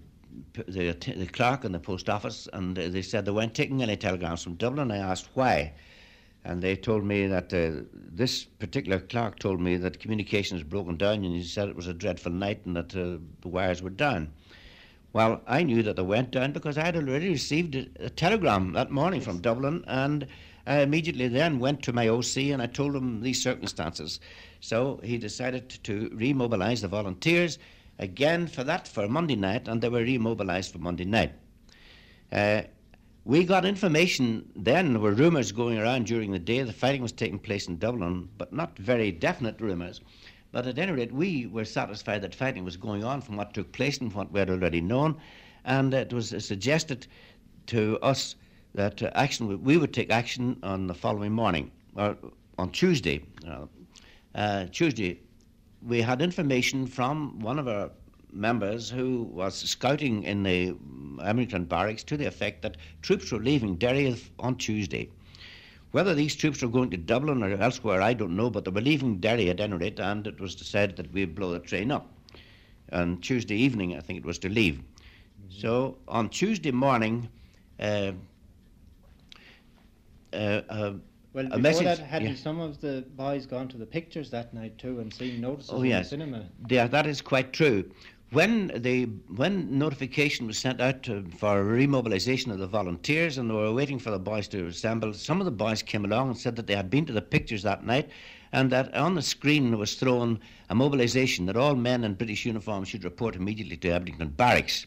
the, 0.68 0.92
the 0.92 1.26
clerk 1.26 1.64
in 1.64 1.72
the 1.72 1.78
post 1.78 2.08
office, 2.08 2.48
and 2.52 2.76
they 2.76 3.02
said 3.02 3.24
they 3.24 3.32
weren't 3.32 3.54
taking 3.54 3.82
any 3.82 3.96
telegrams 3.96 4.42
from 4.42 4.54
Dublin. 4.54 4.90
I 4.90 4.98
asked 4.98 5.28
why, 5.34 5.72
and 6.44 6.62
they 6.62 6.76
told 6.76 7.04
me 7.04 7.26
that 7.26 7.52
uh, 7.52 7.82
this 7.92 8.44
particular 8.44 9.00
clerk 9.00 9.38
told 9.38 9.60
me 9.60 9.76
that 9.76 10.00
communication 10.00 10.56
was 10.56 10.64
broken 10.64 10.96
down, 10.96 11.24
and 11.24 11.34
he 11.34 11.42
said 11.42 11.68
it 11.68 11.76
was 11.76 11.88
a 11.88 11.94
dreadful 11.94 12.32
night 12.32 12.64
and 12.64 12.76
that 12.76 12.96
uh, 12.96 13.18
the 13.40 13.48
wires 13.48 13.82
were 13.82 13.90
down. 13.90 14.32
Well, 15.12 15.42
I 15.46 15.62
knew 15.62 15.82
that 15.82 15.96
they 15.96 16.02
went 16.02 16.30
down 16.30 16.52
because 16.52 16.78
I 16.78 16.84
had 16.84 16.96
already 16.96 17.28
received 17.28 17.74
a, 17.74 17.86
a 17.98 18.10
telegram 18.10 18.72
that 18.72 18.90
morning 18.90 19.20
from 19.20 19.40
Dublin, 19.40 19.84
and 19.86 20.26
I 20.66 20.80
immediately 20.80 21.28
then 21.28 21.58
went 21.58 21.82
to 21.82 21.92
my 21.92 22.08
OC 22.08 22.36
and 22.52 22.62
I 22.62 22.66
told 22.66 22.94
him 22.94 23.20
these 23.20 23.42
circumstances. 23.42 24.20
So 24.60 25.00
he 25.02 25.18
decided 25.18 25.68
to 25.84 26.08
remobilise 26.10 26.82
the 26.82 26.88
volunteers 26.88 27.58
again 27.98 28.46
for 28.46 28.64
that 28.64 28.86
for 28.86 29.08
Monday 29.08 29.36
night, 29.36 29.68
and 29.68 29.80
they 29.80 29.88
were 29.88 30.02
remobilised 30.02 30.72
for 30.72 30.78
Monday 30.78 31.04
night. 31.04 31.32
Uh, 32.30 32.62
we 33.24 33.44
got 33.44 33.64
information 33.64 34.50
then, 34.56 34.92
there 34.92 35.00
were 35.00 35.12
rumours 35.12 35.52
going 35.52 35.78
around 35.78 36.06
during 36.06 36.32
the 36.32 36.38
day, 36.38 36.62
the 36.62 36.72
fighting 36.72 37.02
was 37.02 37.12
taking 37.12 37.38
place 37.38 37.68
in 37.68 37.78
Dublin, 37.78 38.28
but 38.38 38.52
not 38.52 38.76
very 38.78 39.12
definite 39.12 39.60
rumours. 39.60 40.00
But 40.50 40.66
at 40.66 40.78
any 40.78 40.92
rate, 40.92 41.12
we 41.12 41.46
were 41.46 41.64
satisfied 41.64 42.22
that 42.22 42.34
fighting 42.34 42.64
was 42.64 42.76
going 42.76 43.04
on 43.04 43.20
from 43.20 43.36
what 43.36 43.54
took 43.54 43.72
place 43.72 43.98
and 43.98 44.12
what 44.12 44.32
we 44.32 44.40
had 44.40 44.50
already 44.50 44.80
known. 44.80 45.16
And 45.64 45.94
it 45.94 46.12
was 46.12 46.34
suggested 46.44 47.06
to 47.68 47.98
us 48.02 48.34
that 48.74 49.02
uh, 49.02 49.10
action 49.14 49.62
we 49.62 49.76
would 49.76 49.92
take 49.92 50.10
action 50.10 50.58
on 50.62 50.86
the 50.86 50.94
following 50.94 51.32
morning, 51.32 51.70
or 51.96 52.16
on 52.58 52.70
Tuesday. 52.70 53.22
Uh, 53.46 53.66
uh, 54.34 54.66
Tuesday, 54.72 55.20
we 55.86 56.00
had 56.00 56.22
information 56.22 56.86
from 56.86 57.38
one 57.40 57.58
of 57.58 57.68
our 57.68 57.90
members 58.32 58.88
who 58.88 59.24
was 59.24 59.54
scouting 59.54 60.22
in 60.22 60.42
the 60.42 60.74
Ebrington 61.18 61.68
barracks 61.68 62.02
to 62.04 62.16
the 62.16 62.24
effect 62.24 62.62
that 62.62 62.76
troops 63.02 63.30
were 63.30 63.38
leaving 63.38 63.76
Derry 63.76 64.16
on 64.38 64.56
Tuesday. 64.56 65.10
Whether 65.90 66.14
these 66.14 66.34
troops 66.34 66.62
were 66.62 66.68
going 66.68 66.88
to 66.90 66.96
Dublin 66.96 67.42
or 67.42 67.52
elsewhere, 67.52 68.00
I 68.00 68.14
don't 68.14 68.34
know, 68.34 68.48
but 68.48 68.64
they 68.64 68.70
were 68.70 68.80
leaving 68.80 69.18
Derry 69.18 69.50
at 69.50 69.60
any 69.60 69.76
rate, 69.76 70.00
and 70.00 70.26
it 70.26 70.40
was 70.40 70.54
decided 70.54 70.96
that 70.96 71.12
we'd 71.12 71.34
blow 71.34 71.52
the 71.52 71.58
train 71.58 71.90
up. 71.90 72.10
On 72.92 73.20
Tuesday 73.20 73.56
evening, 73.56 73.96
I 73.96 74.00
think 74.00 74.18
it 74.18 74.24
was 74.24 74.38
to 74.40 74.48
leave. 74.48 74.76
Mm-hmm. 74.76 75.60
So 75.60 75.98
on 76.08 76.30
Tuesday 76.30 76.70
morning, 76.70 77.28
uh, 77.78 78.12
uh, 80.32 80.62
uh, 80.68 80.92
well, 81.32 81.44
before 81.44 81.58
message, 81.60 81.84
that, 81.84 81.98
hadn't 81.98 82.28
yeah. 82.28 82.34
some 82.34 82.60
of 82.60 82.80
the 82.80 83.04
boys 83.16 83.46
gone 83.46 83.68
to 83.68 83.78
the 83.78 83.86
pictures 83.86 84.30
that 84.30 84.52
night 84.52 84.76
too 84.76 85.00
and 85.00 85.12
seen 85.12 85.40
notices 85.40 85.70
oh, 85.72 85.82
in 85.82 85.86
yes. 85.86 86.06
the 86.06 86.10
cinema? 86.10 86.44
Yeah, 86.68 86.86
that 86.88 87.06
is 87.06 87.22
quite 87.22 87.52
true. 87.52 87.90
When 88.32 88.72
the 88.74 89.04
when 89.36 89.78
notification 89.78 90.46
was 90.46 90.58
sent 90.58 90.80
out 90.80 91.02
to, 91.04 91.24
for 91.36 91.64
remobilisation 91.64 92.50
of 92.50 92.58
the 92.58 92.66
volunteers 92.66 93.36
and 93.38 93.48
they 93.48 93.54
were 93.54 93.72
waiting 93.72 93.98
for 93.98 94.10
the 94.10 94.18
boys 94.18 94.48
to 94.48 94.66
assemble, 94.66 95.12
some 95.12 95.40
of 95.40 95.44
the 95.44 95.50
boys 95.50 95.82
came 95.82 96.04
along 96.04 96.28
and 96.28 96.38
said 96.38 96.56
that 96.56 96.66
they 96.66 96.74
had 96.74 96.88
been 96.88 97.04
to 97.06 97.12
the 97.12 97.22
pictures 97.22 97.62
that 97.62 97.84
night 97.84 98.10
and 98.52 98.70
that 98.70 98.94
on 98.94 99.14
the 99.14 99.22
screen 99.22 99.76
was 99.78 99.94
thrown 99.94 100.38
a 100.68 100.74
mobilisation 100.74 101.46
that 101.46 101.56
all 101.56 101.74
men 101.74 102.04
in 102.04 102.14
British 102.14 102.44
uniform 102.44 102.84
should 102.84 103.04
report 103.04 103.36
immediately 103.36 103.76
to 103.78 103.88
Ebrington 103.88 104.36
Barracks. 104.36 104.86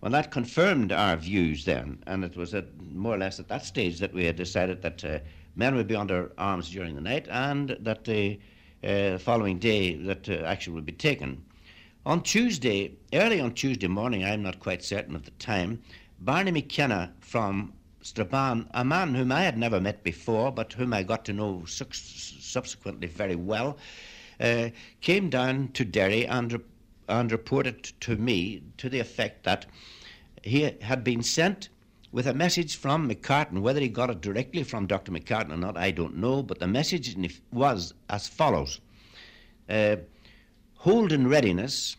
Well, 0.00 0.12
that 0.12 0.30
confirmed 0.30 0.92
our 0.92 1.16
views 1.16 1.66
then, 1.66 2.02
and 2.06 2.24
it 2.24 2.34
was 2.34 2.54
at 2.54 2.80
more 2.80 3.14
or 3.14 3.18
less 3.18 3.38
at 3.38 3.48
that 3.48 3.66
stage 3.66 3.98
that 3.98 4.14
we 4.14 4.24
had 4.24 4.36
decided 4.36 4.80
that 4.80 5.04
uh, 5.04 5.18
men 5.56 5.74
would 5.74 5.88
be 5.88 5.96
under 5.96 6.32
arms 6.38 6.70
during 6.70 6.94
the 6.94 7.02
night 7.02 7.28
and 7.30 7.76
that 7.80 8.04
the 8.04 8.40
uh, 8.82 9.18
following 9.18 9.58
day 9.58 9.94
that 9.96 10.26
uh, 10.26 10.36
action 10.46 10.74
would 10.74 10.86
be 10.86 10.92
taken. 10.92 11.44
On 12.06 12.22
Tuesday, 12.22 12.96
early 13.12 13.40
on 13.40 13.52
Tuesday 13.52 13.88
morning, 13.88 14.24
I'm 14.24 14.42
not 14.42 14.58
quite 14.58 14.82
certain 14.82 15.14
of 15.14 15.26
the 15.26 15.32
time, 15.32 15.82
Barney 16.18 16.50
McKenna 16.50 17.12
from 17.20 17.74
Strabane, 18.00 18.68
a 18.72 18.82
man 18.82 19.14
whom 19.14 19.30
I 19.30 19.42
had 19.42 19.58
never 19.58 19.82
met 19.82 20.02
before, 20.02 20.50
but 20.50 20.72
whom 20.72 20.94
I 20.94 21.02
got 21.02 21.26
to 21.26 21.34
know 21.34 21.64
su- 21.66 21.84
subsequently 21.92 23.06
very 23.06 23.36
well, 23.36 23.76
uh, 24.40 24.70
came 25.02 25.28
down 25.28 25.68
to 25.72 25.84
Derry 25.84 26.26
and, 26.26 26.62
and 27.10 27.30
reported 27.32 27.82
to 28.00 28.16
me 28.16 28.62
to 28.78 28.88
the 28.88 29.00
effect 29.00 29.44
that 29.44 29.66
he 30.42 30.62
had 30.80 31.04
been 31.04 31.22
sent 31.22 31.68
with 32.12 32.26
a 32.26 32.34
message 32.34 32.76
from 32.76 33.08
McCartan. 33.08 33.60
Whether 33.60 33.80
he 33.80 33.88
got 33.88 34.10
it 34.10 34.20
directly 34.20 34.62
from 34.62 34.86
Dr. 34.86 35.12
McCartan 35.12 35.52
or 35.52 35.56
not, 35.56 35.76
I 35.76 35.90
don't 35.90 36.16
know, 36.16 36.42
but 36.42 36.58
the 36.58 36.66
message 36.66 37.16
was 37.52 37.94
as 38.08 38.28
follows. 38.28 38.80
Uh, 39.68 39.96
hold 40.76 41.12
in 41.12 41.28
readiness 41.28 41.96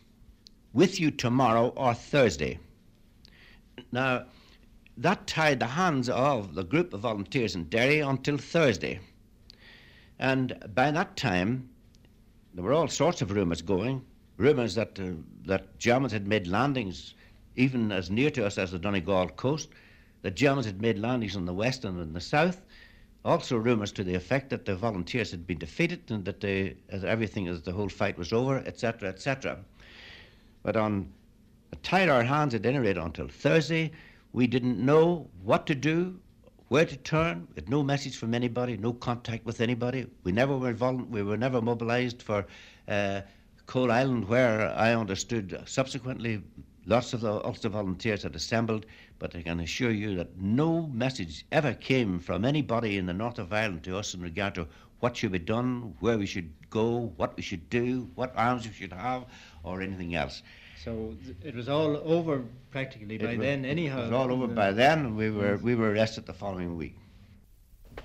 with 0.72 0.98
you 0.98 1.10
tomorrow 1.10 1.68
or 1.76 1.94
Thursday. 1.94 2.58
Now, 3.90 4.24
that 4.96 5.26
tied 5.26 5.60
the 5.60 5.66
hands 5.66 6.08
of 6.08 6.54
the 6.54 6.64
group 6.64 6.92
of 6.92 7.00
volunteers 7.00 7.54
in 7.54 7.64
Derry 7.64 8.00
until 8.00 8.36
Thursday. 8.36 9.00
And 10.18 10.56
by 10.74 10.90
that 10.90 11.16
time, 11.16 11.70
there 12.54 12.64
were 12.64 12.74
all 12.74 12.88
sorts 12.88 13.22
of 13.22 13.30
rumours 13.30 13.62
going. 13.62 14.04
Rumours 14.42 14.74
that, 14.74 14.98
uh, 14.98 15.12
that 15.46 15.78
Germans 15.78 16.12
had 16.12 16.26
made 16.26 16.46
landings 16.46 17.14
even 17.54 17.92
as 17.92 18.10
near 18.10 18.30
to 18.30 18.46
us 18.46 18.58
as 18.58 18.70
the 18.70 18.78
Donegal 18.78 19.28
coast, 19.28 19.68
that 20.22 20.34
Germans 20.34 20.66
had 20.66 20.80
made 20.80 20.98
landings 20.98 21.36
in 21.36 21.44
the 21.44 21.54
west 21.54 21.84
and 21.84 22.00
in 22.00 22.12
the 22.12 22.20
south, 22.20 22.62
also, 23.24 23.56
rumours 23.56 23.92
to 23.92 24.02
the 24.02 24.14
effect 24.14 24.50
that 24.50 24.64
the 24.64 24.74
volunteers 24.74 25.30
had 25.30 25.46
been 25.46 25.58
defeated 25.58 26.10
and 26.10 26.24
that 26.24 26.40
they, 26.40 26.74
as 26.88 27.04
everything, 27.04 27.46
as 27.46 27.62
the 27.62 27.70
whole 27.70 27.88
fight 27.88 28.18
was 28.18 28.32
over, 28.32 28.58
etc., 28.66 29.08
etc. 29.08 29.58
But 30.64 30.76
on 30.76 31.12
tied 31.82 32.08
our 32.08 32.24
hands 32.24 32.54
at 32.54 32.66
any 32.66 32.78
rate 32.78 32.96
until 32.96 33.28
Thursday. 33.28 33.92
We 34.32 34.46
didn't 34.46 34.84
know 34.84 35.28
what 35.42 35.66
to 35.68 35.74
do, 35.74 36.18
where 36.68 36.84
to 36.84 36.96
turn. 36.96 37.46
We 37.50 37.54
had 37.56 37.68
no 37.68 37.82
message 37.82 38.16
from 38.16 38.34
anybody, 38.34 38.76
no 38.76 38.92
contact 38.92 39.44
with 39.44 39.60
anybody. 39.60 40.06
We 40.24 40.32
never 40.32 40.56
were 40.56 40.74
volu- 40.74 41.08
we 41.08 41.22
were 41.22 41.36
never 41.36 41.60
mobilised 41.60 42.22
for 42.22 42.46
uh, 42.88 43.20
Coalisland, 43.66 44.28
where 44.28 44.70
I 44.76 44.94
understood 44.94 45.62
subsequently 45.66 46.42
lots 46.86 47.12
of 47.12 47.20
the 47.20 47.44
Ulster 47.44 47.68
volunteers 47.68 48.22
had 48.22 48.34
assembled 48.34 48.86
but 49.22 49.36
I 49.36 49.42
can 49.42 49.60
assure 49.60 49.92
you 49.92 50.16
that 50.16 50.36
no 50.36 50.88
message 50.88 51.46
ever 51.52 51.74
came 51.74 52.18
from 52.18 52.44
anybody 52.44 52.98
in 52.98 53.06
the 53.06 53.12
north 53.12 53.38
of 53.38 53.52
Ireland 53.52 53.84
to 53.84 53.96
us 53.96 54.14
in 54.14 54.20
regard 54.20 54.56
to 54.56 54.66
what 54.98 55.16
should 55.16 55.30
be 55.30 55.38
done, 55.38 55.94
where 56.00 56.18
we 56.18 56.26
should 56.26 56.52
go, 56.70 57.12
what 57.16 57.36
we 57.36 57.42
should 57.44 57.70
do, 57.70 58.10
what 58.16 58.32
arms 58.36 58.66
we 58.66 58.74
should 58.74 58.92
have, 58.92 59.26
or 59.62 59.80
anything 59.80 60.16
else. 60.16 60.42
So 60.76 61.14
it 61.40 61.54
was 61.54 61.68
all 61.68 61.98
over 61.98 62.42
practically 62.72 63.16
by 63.16 63.36
was, 63.36 63.38
then, 63.38 63.64
anyhow. 63.64 64.00
It 64.00 64.02
was 64.10 64.12
all 64.12 64.32
over 64.32 64.48
by 64.48 64.72
then. 64.72 64.98
and 65.06 65.16
We 65.16 65.30
were 65.30 65.56
we 65.58 65.76
were 65.76 65.92
arrested 65.92 66.26
the 66.26 66.34
following 66.34 66.76
week. 66.76 66.96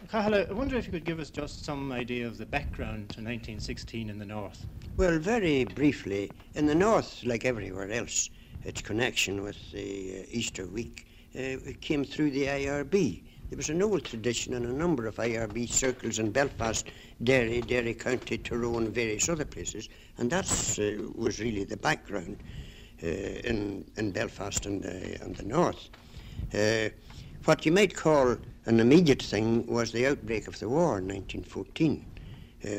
Cathal, 0.10 0.36
I 0.36 0.54
wonder 0.54 0.78
if 0.78 0.86
you 0.86 0.92
could 0.92 1.04
give 1.04 1.20
us 1.20 1.30
just 1.30 1.66
some 1.66 1.92
idea 1.92 2.26
of 2.26 2.38
the 2.38 2.46
background 2.46 3.10
to 3.10 3.22
1916 3.22 4.10
in 4.10 4.20
the 4.20 4.26
north. 4.26 4.66
Well, 4.96 5.20
very 5.20 5.66
briefly, 5.66 6.32
in 6.56 6.66
the 6.66 6.76
north, 6.76 7.24
like 7.26 7.46
everywhere 7.46 7.92
else, 7.92 8.30
its 8.64 8.82
connection 8.82 9.44
with 9.44 9.58
the 9.72 10.22
uh, 10.22 10.26
Easter 10.30 10.66
week 10.66 11.08
uh, 11.38 11.58
came 11.82 12.04
through 12.04 12.32
the 12.32 12.46
IRB. 12.46 13.24
There 13.50 13.58
was 13.58 13.70
an 13.70 13.82
old 13.82 14.04
tradition 14.04 14.54
in 14.54 14.66
a 14.66 14.74
number 14.74 15.08
of 15.08 15.16
IRB 15.16 15.70
circles 15.70 16.20
in 16.20 16.32
Belfast, 16.32 16.88
Derry, 17.24 17.62
Derry 17.62 17.94
County, 17.94 18.38
Tyrone, 18.38 18.86
and 18.86 18.96
various 18.96 19.30
other 19.30 19.46
places, 19.46 19.88
and 20.18 20.30
that 20.32 20.46
uh, 20.80 21.12
was 21.16 21.40
really 21.40 21.64
the 21.64 21.78
background 21.78 22.38
uh, 23.04 23.08
in, 23.08 23.86
in 23.98 24.12
Belfast 24.12 24.66
and, 24.66 24.86
uh, 24.86 25.24
and 25.24 25.36
the 25.36 25.46
north. 25.46 25.90
What 27.46 27.66
you 27.66 27.72
might 27.72 27.96
call 27.96 28.38
an 28.66 28.80
immediate 28.80 29.22
thing 29.22 29.66
was 29.68 29.92
the 29.92 30.06
outbreak 30.08 30.48
of 30.48 30.60
the 30.60 30.68
war 30.68 31.00
in 31.00 31.08
1914, 31.08 32.06
uh, 32.66 32.70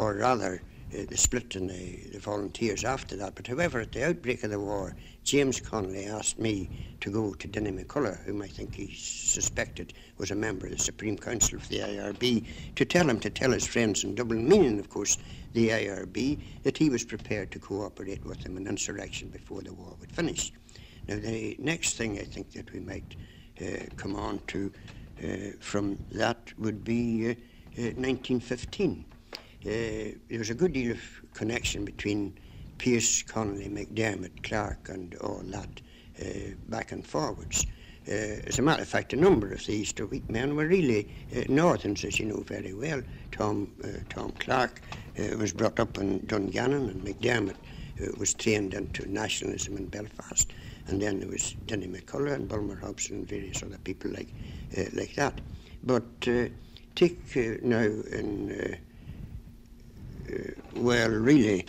or 0.00 0.14
rather, 0.14 0.62
uh, 0.92 1.04
the 1.08 1.16
split 1.16 1.56
in 1.56 1.66
the, 1.66 1.96
the, 2.12 2.18
volunteers 2.18 2.84
after 2.84 3.16
that. 3.16 3.34
But 3.34 3.46
however, 3.46 3.80
at 3.80 3.92
the 3.92 4.06
outbreak 4.06 4.44
of 4.44 4.50
the 4.50 4.60
war, 4.60 4.94
James 5.24 5.60
Connolly 5.60 6.06
asked 6.06 6.38
me 6.38 6.68
to 7.00 7.10
go 7.10 7.34
to 7.34 7.48
Denny 7.48 7.70
McCullough, 7.70 8.22
whom 8.24 8.42
I 8.42 8.48
think 8.48 8.74
he 8.74 8.94
suspected 8.94 9.92
was 10.16 10.30
a 10.30 10.34
member 10.34 10.66
of 10.66 10.72
the 10.72 10.78
Supreme 10.78 11.16
Council 11.16 11.58
of 11.58 11.68
the 11.68 11.80
IRB, 11.80 12.46
to 12.76 12.84
tell 12.84 13.08
him 13.08 13.20
to 13.20 13.30
tell 13.30 13.52
his 13.52 13.66
friends 13.66 14.04
in 14.04 14.14
Dublin, 14.14 14.48
meaning, 14.48 14.78
of 14.78 14.88
course, 14.88 15.18
the 15.52 15.68
IRB, 15.68 16.38
that 16.62 16.78
he 16.78 16.90
was 16.90 17.04
prepared 17.04 17.50
to 17.52 17.58
cooperate 17.58 18.24
with 18.24 18.42
them 18.42 18.56
in 18.56 18.66
insurrection 18.66 19.28
before 19.28 19.62
the 19.62 19.72
war 19.72 19.94
would 20.00 20.12
finish. 20.12 20.52
Now, 21.06 21.16
the 21.16 21.56
next 21.58 21.96
thing 21.96 22.18
I 22.18 22.24
think 22.24 22.52
that 22.52 22.72
we 22.72 22.80
might 22.80 23.14
come 23.96 24.16
on 24.16 24.40
to 24.48 24.72
uh, 25.22 25.52
from 25.60 25.98
that 26.12 26.52
would 26.58 26.84
be 26.84 27.36
1915. 27.76 29.04
Uh, 29.08 29.68
uh, 29.68 29.70
uh, 29.70 29.74
there 30.28 30.38
was 30.38 30.50
a 30.50 30.54
good 30.54 30.72
deal 30.72 30.92
of 30.92 31.00
connection 31.34 31.84
between 31.84 32.38
Pearse, 32.78 33.22
Connolly, 33.22 33.68
McDermott, 33.68 34.42
Clarke, 34.44 34.88
and 34.88 35.14
all 35.16 35.42
that 35.46 35.80
uh, 36.20 36.54
back 36.68 36.92
and 36.92 37.04
forwards. 37.04 37.66
Uh, 38.08 38.40
as 38.46 38.58
a 38.58 38.62
matter 38.62 38.82
of 38.82 38.88
fact, 38.88 39.12
a 39.12 39.16
number 39.16 39.52
of 39.52 39.64
the 39.66 39.72
Easter 39.72 40.06
week 40.06 40.28
men 40.30 40.56
were 40.56 40.66
really 40.66 41.08
uh, 41.36 41.40
Northerns, 41.48 42.04
as 42.04 42.18
you 42.18 42.24
know 42.24 42.40
very 42.40 42.72
well. 42.72 43.02
Tom, 43.32 43.70
uh, 43.84 43.88
Tom 44.08 44.32
Clarke 44.38 44.80
uh, 45.18 45.36
was 45.36 45.52
brought 45.52 45.78
up 45.78 45.98
in 45.98 46.24
Dungannon, 46.26 46.88
and 46.88 47.04
McDermott 47.04 47.56
uh, 48.00 48.06
was 48.16 48.32
trained 48.32 48.72
into 48.72 49.10
nationalism 49.12 49.76
in 49.76 49.86
Belfast. 49.86 50.50
And 50.88 51.00
then 51.02 51.20
there 51.20 51.28
was 51.28 51.54
Denny 51.66 51.86
McCullough 51.86 52.34
and 52.34 52.48
Bulmer 52.48 52.76
Hobson 52.76 53.18
and 53.18 53.28
various 53.28 53.62
other 53.62 53.78
people 53.78 54.10
like, 54.10 54.28
uh, 54.76 54.84
like 54.94 55.14
that. 55.16 55.40
But 55.84 56.04
uh, 56.26 56.46
take 56.94 57.20
uh, 57.36 57.58
now 57.62 57.80
in, 57.80 58.78
well, 60.74 61.10
really, 61.10 61.66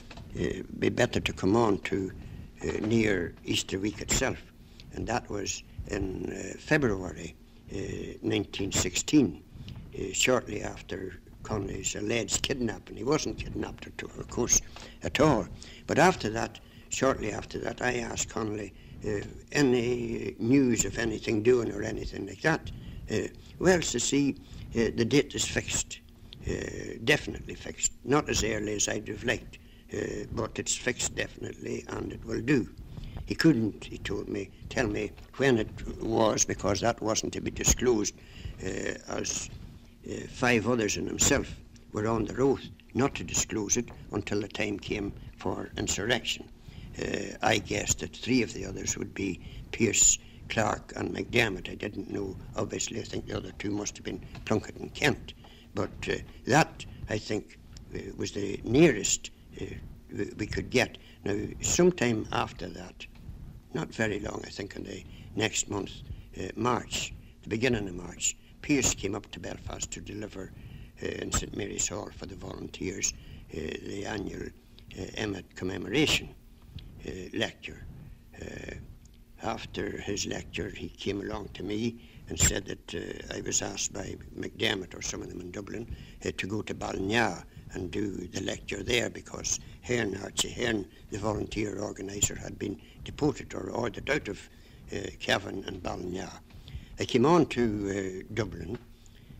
be 0.80 0.90
better 0.90 1.20
to 1.20 1.34
come 1.34 1.56
on 1.56 1.80
to 1.80 2.12
uh, 2.62 2.72
near 2.86 3.34
Easter 3.46 3.80
week 3.80 4.02
itself. 4.02 4.38
and 4.94 5.06
that 5.08 5.30
was 5.30 5.64
in 5.88 6.32
uh, 6.32 6.58
February 6.58 7.36
1916, 7.70 9.44
shortly 10.14 10.64
after 10.64 11.20
Connolly's 11.44 11.96
alleged 11.96 12.42
kidnapping. 12.42 12.98
He 12.98 13.04
wasn't 13.04 13.38
kidnapped, 13.38 13.86
of 14.02 14.28
course, 14.30 14.62
at 15.04 15.20
all. 15.20 15.48
But 15.88 16.00
after 16.00 16.30
that, 16.32 16.60
shortly 16.90 17.32
after 17.32 17.60
that, 17.60 17.82
I 17.82 17.98
asked 17.98 18.30
Connolly 18.30 18.74
uh, 18.74 18.89
any 19.52 20.36
news 20.40 20.86
of 20.86 20.98
anything 20.98 21.44
doing 21.44 21.72
or 21.72 21.84
anything 21.84 22.28
like 22.28 22.42
that. 22.42 22.72
Uh, 23.12 23.28
well, 23.60 23.80
to 23.80 24.00
see, 24.00 24.36
uh, 24.76 24.92
the 24.96 25.06
date 25.06 25.34
is 25.36 25.46
fixed, 25.46 26.00
uh, 26.48 26.54
definitely 27.04 27.56
fixed. 27.56 27.92
Not 28.04 28.30
as 28.30 28.44
early 28.44 28.76
as 28.76 28.88
I'd 28.88 29.08
have 29.08 29.24
liked, 29.24 29.58
uh, 29.94 30.26
but 30.32 30.60
it's 30.60 30.76
fixed 30.76 31.16
definitely, 31.16 31.86
and 31.88 32.14
it 32.14 32.24
will 32.26 32.42
do. 32.42 32.70
He 33.26 33.36
couldn't, 33.36 33.86
he 33.86 33.98
told 34.00 34.28
me, 34.28 34.50
tell 34.70 34.88
me 34.88 35.12
when 35.38 35.58
it 35.58 35.70
was 36.02 36.46
because 36.46 36.82
that 36.82 37.02
wasn't 37.02 37.34
to 37.34 37.42
be 37.42 37.52
disclosed, 37.52 38.16
uh, 38.64 38.94
as 39.08 39.50
uh, 40.10 40.16
five 40.30 40.68
others 40.68 40.98
and 40.98 41.08
himself 41.08 41.56
were 41.94 42.08
on 42.08 42.26
the 42.26 42.38
oath 42.38 42.68
not 42.94 43.16
to 43.16 43.24
disclose 43.24 43.78
it 43.78 43.90
until 44.12 44.42
the 44.42 44.48
time 44.48 44.80
came 44.80 45.14
for 45.38 45.70
insurrection. 45.78 46.50
Uh, 47.00 47.38
I 47.42 47.60
guessed 47.60 48.00
that 48.00 48.16
three 48.16 48.42
of 48.42 48.54
the 48.54 48.66
others 48.66 48.98
would 48.98 49.14
be 49.14 49.40
Pearse, 49.72 50.18
Clarke, 50.50 50.94
and 50.96 51.16
McDermott. 51.16 51.70
I 51.70 51.76
didn't 51.76 52.12
know, 52.12 52.36
obviously, 52.56 53.00
I 53.00 53.04
think 53.04 53.28
the 53.28 53.38
other 53.38 53.52
two 53.60 53.72
must 53.72 53.96
have 53.98 54.04
been 54.04 54.22
Plunkett 54.46 54.76
and 54.78 54.94
Ceannt. 54.94 55.34
But 55.76 55.92
uh, 56.10 56.16
that, 56.48 56.86
I 57.10 57.18
think, 57.18 57.60
uh, 57.96 58.00
was 58.18 58.32
the 58.32 58.60
nearest 58.64 59.30
uh, 59.62 59.66
we 60.38 60.48
could 60.48 60.70
get. 60.72 60.98
Now, 61.24 61.38
sometime 61.62 62.28
after 62.32 62.68
that, 62.68 63.06
not 63.74 63.94
very 63.94 64.20
long, 64.20 64.42
I 64.46 64.50
think 64.50 64.76
in 64.76 64.84
the 64.84 65.04
next 65.36 65.70
month, 65.70 65.92
uh, 66.40 66.48
March, 66.56 67.14
the 67.44 67.50
beginning 67.50 67.88
of 67.88 67.96
March, 67.96 68.36
Pearse 68.62 68.96
came 68.96 69.16
up 69.16 69.30
to 69.32 69.40
Belfast 69.40 69.90
to 69.92 70.02
deliver 70.02 70.52
uh, 71.02 71.06
in 71.06 71.32
St 71.32 71.56
Mary's 71.56 71.88
Hall 71.88 72.10
for 72.16 72.26
the 72.26 72.36
volunteers 72.36 73.14
the 73.52 74.06
annual 74.06 74.48
Emmet 75.16 75.56
commemoration 75.56 76.30
lecture. 77.34 77.86
Uh, 78.42 78.76
after 79.42 80.02
his 80.02 80.26
lecture, 80.26 80.70
he 80.70 80.90
came 80.90 81.22
along 81.22 81.50
to 81.54 81.64
me 81.64 82.02
and 82.28 82.38
said 82.38 82.66
that 82.66 83.26
I 83.34 83.42
was 83.42 83.62
asked 83.62 83.94
by 83.94 84.16
McDermott 84.38 84.94
or 84.96 85.02
some 85.02 85.22
of 85.22 85.30
them 85.30 85.40
in 85.42 85.52
Dublin 85.52 85.88
to 86.22 86.48
go 86.48 86.62
to 86.62 86.74
Ballinagh 86.76 87.44
and 87.74 87.92
do 87.92 88.28
the 88.28 88.42
lecture 88.42 88.84
there 88.84 89.10
because 89.10 89.60
Hearn, 89.82 90.18
Archie 90.24 90.52
Hearn, 90.52 90.86
the 91.12 91.20
volunteer 91.20 91.80
organiser, 91.80 92.36
had 92.36 92.58
been 92.58 92.80
deported 93.04 93.54
or 93.54 93.70
ordered 93.70 94.10
out 94.10 94.28
of 94.28 94.50
uh, 94.92 94.98
Cavan 95.20 95.64
and 95.68 95.82
Ballinagh. 95.82 96.40
I 97.00 97.06
came 97.06 97.26
on 97.26 97.46
to 97.48 98.24
uh, 98.24 98.34
Dublin 98.34 98.78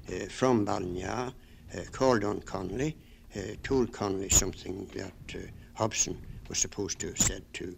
uh, 0.08 0.26
from 0.30 0.66
Ballinagh, 0.66 1.34
uh, 1.76 1.82
called 1.92 2.24
on 2.24 2.42
Connolly, 2.42 2.96
uh, 3.36 3.42
told 3.64 3.92
Connolly 3.92 4.30
something 4.30 4.86
that 4.96 5.36
uh, 5.36 5.48
Hobson 5.74 6.18
was 6.50 6.58
supposed 6.58 7.00
to 7.00 7.08
have 7.08 7.18
said 7.18 7.44
to 7.54 7.76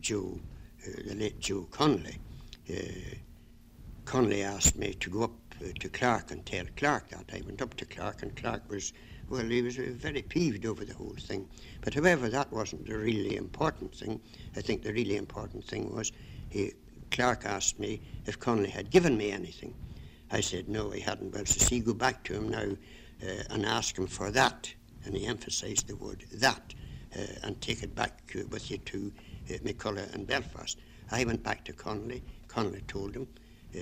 Joe, 0.00 0.38
the 1.06 1.14
late 1.14 1.40
Joe 1.40 1.66
Connolly. 1.70 2.18
Connolly 4.04 4.42
asked 4.42 4.76
me 4.76 4.94
to 4.94 5.10
go 5.10 5.22
up 5.22 5.32
to 5.78 5.88
Clarke 5.88 6.30
and 6.32 6.44
tell 6.44 6.64
Clarke 6.76 7.08
that. 7.10 7.30
I 7.32 7.40
went 7.46 7.62
up 7.62 7.74
to 7.74 7.86
Clarke 7.86 8.22
and 8.22 8.36
Clarke 8.36 8.68
was 8.68 8.92
well, 9.28 9.44
he 9.44 9.62
was 9.62 9.78
uh, 9.78 9.84
very 9.88 10.22
peeved 10.22 10.66
over 10.66 10.84
the 10.84 10.94
whole 10.94 11.16
thing. 11.18 11.48
But 11.80 11.94
however, 11.94 12.28
that 12.28 12.52
wasn't 12.52 12.86
the 12.86 12.96
really 12.96 13.36
important 13.36 13.94
thing. 13.94 14.20
I 14.56 14.60
think 14.60 14.82
the 14.82 14.92
really 14.92 15.16
important 15.16 15.64
thing 15.64 15.94
was 15.94 16.12
he, 16.50 16.72
Clarke 17.10 17.46
asked 17.46 17.78
me 17.78 18.00
if 18.26 18.38
Connolly 18.38 18.70
had 18.70 18.90
given 18.90 19.16
me 19.16 19.30
anything. 19.30 19.74
I 20.30 20.40
said 20.40 20.68
no, 20.68 20.90
he 20.90 21.00
hadn't. 21.00 21.32
Well, 21.32 21.46
so 21.46 21.58
see, 21.58 21.80
go 21.80 21.94
back 21.94 22.24
to 22.24 22.34
him 22.34 22.48
now 22.48 22.76
uh, 23.26 23.42
and 23.50 23.64
ask 23.64 23.96
him 23.96 24.06
for 24.06 24.30
that. 24.30 24.72
And 25.04 25.16
he 25.16 25.26
emphasised 25.26 25.86
the 25.86 25.96
word 25.96 26.24
that 26.32 26.74
uh, 26.74 26.83
and 27.42 27.60
take 27.60 27.82
it 27.82 27.94
back 27.94 28.20
uh, 28.36 28.42
with 28.50 28.70
you 28.70 28.78
to 28.78 29.12
uh, 29.50 29.52
McCullough 29.58 30.12
and 30.14 30.26
Belfast. 30.26 30.78
I 31.10 31.24
went 31.24 31.42
back 31.42 31.64
to 31.64 31.72
Connolly. 31.72 32.22
Connolly 32.48 32.82
told 32.88 33.14
him 33.14 33.28
uh, 33.74 33.80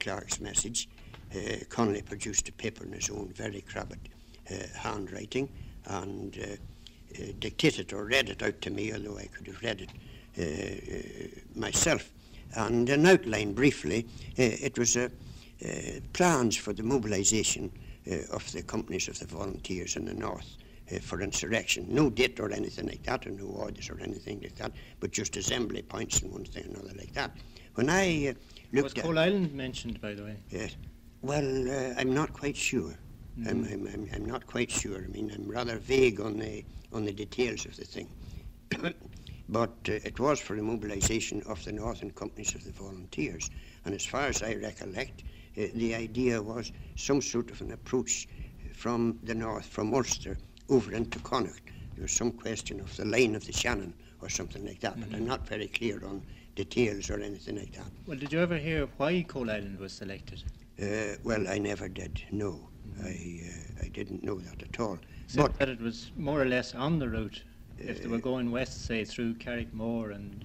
Clarke's 0.00 0.40
message. 0.40 0.88
Uh, 1.34 1.56
Connolly 1.68 2.02
produced 2.02 2.48
a 2.48 2.52
paper 2.52 2.84
in 2.84 2.92
his 2.92 3.10
own 3.10 3.32
very 3.34 3.62
crabbed 3.62 4.08
uh, 4.50 4.54
handwriting 4.76 5.48
and 5.86 6.38
uh, 6.38 7.22
uh, 7.22 7.26
dictated 7.38 7.92
or 7.92 8.04
read 8.04 8.28
it 8.28 8.42
out 8.42 8.60
to 8.62 8.70
me, 8.70 8.92
although 8.92 9.18
I 9.18 9.26
could 9.26 9.46
have 9.46 9.62
read 9.62 9.80
it 9.80 9.90
myself. 11.54 12.10
And 12.54 12.88
an 12.88 13.06
outline 13.06 13.52
briefly, 13.52 14.06
it 14.36 14.78
was 14.78 14.96
plans 16.12 16.56
for 16.56 16.72
the 16.72 16.82
mobilisation 16.82 17.70
of 18.30 18.50
the 18.52 18.62
companies 18.62 19.08
of 19.08 19.18
the 19.18 19.26
volunteers 19.26 19.96
in 19.96 20.06
the 20.06 20.14
north. 20.14 20.56
Uh, 20.92 20.98
for 20.98 21.22
insurrection. 21.22 21.86
No 21.88 22.10
date 22.10 22.40
or 22.40 22.52
anything 22.52 22.86
like 22.86 23.02
that, 23.04 23.26
or 23.26 23.30
no 23.30 23.46
orders 23.46 23.88
or 23.88 23.98
anything 24.00 24.40
like 24.42 24.56
that, 24.56 24.72
but 25.00 25.10
just 25.10 25.36
assembly 25.36 25.80
points 25.80 26.20
and 26.20 26.32
one 26.32 26.44
thing 26.44 26.64
and 26.64 26.76
another 26.76 26.94
like 26.98 27.14
that. 27.14 27.30
When 27.76 27.88
I 27.88 28.28
uh, 28.28 28.34
looked 28.72 28.96
was 28.96 29.04
Coalisland 29.04 29.54
mentioned, 29.54 30.00
by 30.00 30.14
the 30.14 30.24
way? 30.24 30.36
Yes. 30.50 30.76
Well, 31.22 31.68
uh, 31.68 31.94
I'm 31.96 32.12
not 32.12 32.32
quite 32.32 32.56
sure. 32.56 32.94
Mm. 33.38 33.48
I'm, 33.48 33.64
I'm, 33.64 33.86
I'm, 33.86 34.08
I'm, 34.12 34.24
not 34.26 34.46
quite 34.46 34.70
sure. 34.70 35.04
I 35.04 35.06
mean, 35.06 35.30
I'm 35.34 35.48
rather 35.48 35.78
vague 35.78 36.20
on 36.20 36.38
the, 36.38 36.64
on 36.92 37.04
the 37.04 37.12
details 37.12 37.64
of 37.64 37.76
the 37.76 37.84
thing. 37.84 38.08
but 39.48 39.70
uh, 39.88 39.92
it 39.92 40.18
was 40.18 40.40
for 40.40 40.56
the 40.56 40.62
mobilisation 40.62 41.42
of 41.46 41.64
the 41.64 41.72
northern 41.72 42.10
companies 42.10 42.54
of 42.54 42.64
the 42.64 42.72
volunteers. 42.72 43.48
And 43.84 43.94
as 43.94 44.04
far 44.04 44.26
as 44.26 44.42
I 44.42 44.56
recollect, 44.56 45.22
uh, 45.56 45.68
the 45.74 45.94
idea 45.94 46.42
was 46.42 46.72
some 46.96 47.22
sort 47.22 47.50
of 47.50 47.60
an 47.62 47.72
approach 47.72 48.28
from 48.74 49.18
the 49.22 49.34
north, 49.34 49.66
from 49.66 49.94
Ulster, 49.94 50.36
over 50.72 50.94
into 50.94 51.18
Connacht. 51.18 51.60
There 51.94 52.02
was 52.02 52.12
some 52.12 52.32
question 52.32 52.80
of 52.80 52.96
the 52.96 53.04
line 53.04 53.34
of 53.34 53.44
the 53.44 53.52
Shannon 53.52 53.92
or 54.22 54.28
something 54.30 54.64
like 54.64 54.80
that, 54.80 54.92
mm-hmm. 54.96 55.10
but 55.10 55.16
I'm 55.16 55.26
not 55.26 55.46
very 55.46 55.68
clear 55.68 56.02
on 56.04 56.22
details 56.54 57.10
or 57.10 57.20
anything 57.20 57.56
like 57.56 57.72
that. 57.72 57.86
Well, 58.06 58.18
did 58.18 58.32
you 58.32 58.40
ever 58.40 58.56
hear 58.56 58.88
why 58.96 59.22
Coalisland 59.28 59.78
was 59.78 59.92
selected? 59.92 60.42
Uh, 60.80 61.16
well, 61.22 61.46
I 61.48 61.58
never 61.58 61.88
did, 61.88 62.22
no. 62.30 62.68
I, 63.04 63.40
uh, 63.44 63.84
I 63.84 63.88
didn't 63.88 64.22
know 64.22 64.38
that 64.38 64.62
at 64.62 64.80
all. 64.80 64.98
So 65.26 65.42
but 65.42 65.58
that 65.58 65.68
it 65.68 65.80
was 65.80 66.10
more 66.16 66.40
or 66.40 66.46
less 66.46 66.74
on 66.74 66.98
the 66.98 67.08
route. 67.08 67.42
If 67.78 68.02
they 68.02 68.08
were 68.08 68.16
uh, 68.16 68.20
going 68.20 68.50
west, 68.50 68.86
say 68.86 69.04
through 69.04 69.34
Carrickmore 69.34 70.14
and 70.14 70.44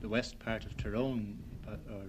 the 0.00 0.08
west 0.08 0.38
part 0.38 0.64
of 0.64 0.76
Tyrone, 0.76 1.38
uh, 1.66 1.92
or 1.92 2.04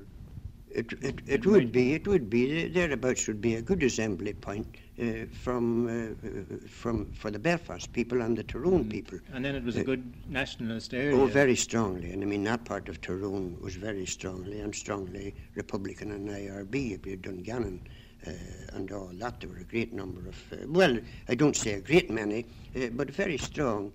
it, 0.74 0.94
it, 1.02 1.22
it 1.28 1.46
would 1.46 1.72
be 1.72 1.94
it 1.94 2.08
would 2.08 2.30
be 2.30 2.68
thereabouts 2.68 3.28
would 3.28 3.42
be 3.42 3.56
a 3.56 3.62
good 3.62 3.84
assembly 3.84 4.34
point 4.34 4.68
uh, 5.02 5.26
from 5.32 5.88
uh, 5.88 6.68
from 6.68 7.12
for 7.14 7.32
the 7.32 7.40
Belfast 7.40 7.92
people 7.94 8.22
and 8.22 8.38
the 8.38 8.44
Tyrone 8.44 8.86
mm. 8.86 8.90
people. 8.90 9.20
And 9.34 9.44
then 9.44 9.56
it 9.56 9.64
was 9.64 9.78
uh, 9.78 9.82
a 9.82 9.84
good 9.84 10.14
nationalist 10.30 10.94
area. 10.94 11.16
Oh, 11.16 11.26
very 11.26 11.56
strongly, 11.56 12.12
and 12.12 12.24
I 12.24 12.26
mean 12.26 12.44
that 12.44 12.66
part 12.66 12.90
of 12.90 13.02
Tyrone 13.02 13.58
was 13.62 13.76
very 13.76 14.06
strongly 14.06 14.60
and 14.62 14.74
strongly 14.74 15.34
Republican 15.56 16.12
and 16.12 16.30
IRB. 16.30 17.22
Dungannon 17.22 17.82
uh, 18.26 18.32
and 18.74 18.92
all 18.92 19.10
that. 19.14 19.40
There 19.40 19.50
were 19.50 19.58
a 19.58 19.64
great 19.64 19.94
number 19.94 20.22
of, 20.28 20.54
uh, 20.54 20.68
well, 20.68 20.98
I 21.28 21.36
don't 21.36 21.56
say 21.56 21.74
a 21.74 21.82
great 21.82 22.10
many, 22.10 22.46
uh, 22.76 22.88
but 22.94 23.10
very 23.10 23.38
strong 23.38 23.92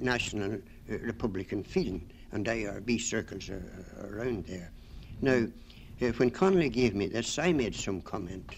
national 0.00 0.58
Republican 0.88 1.62
feeling, 1.62 2.10
and 2.32 2.46
IRB 2.46 2.98
circles 2.98 3.50
around 4.00 4.46
there. 4.46 4.70
Now, 5.20 5.46
when 5.98 6.30
Connolly 6.30 6.68
gave 6.68 6.94
me 6.94 7.06
this, 7.06 7.38
I 7.38 7.52
made 7.52 7.74
some 7.74 8.00
comment 8.00 8.56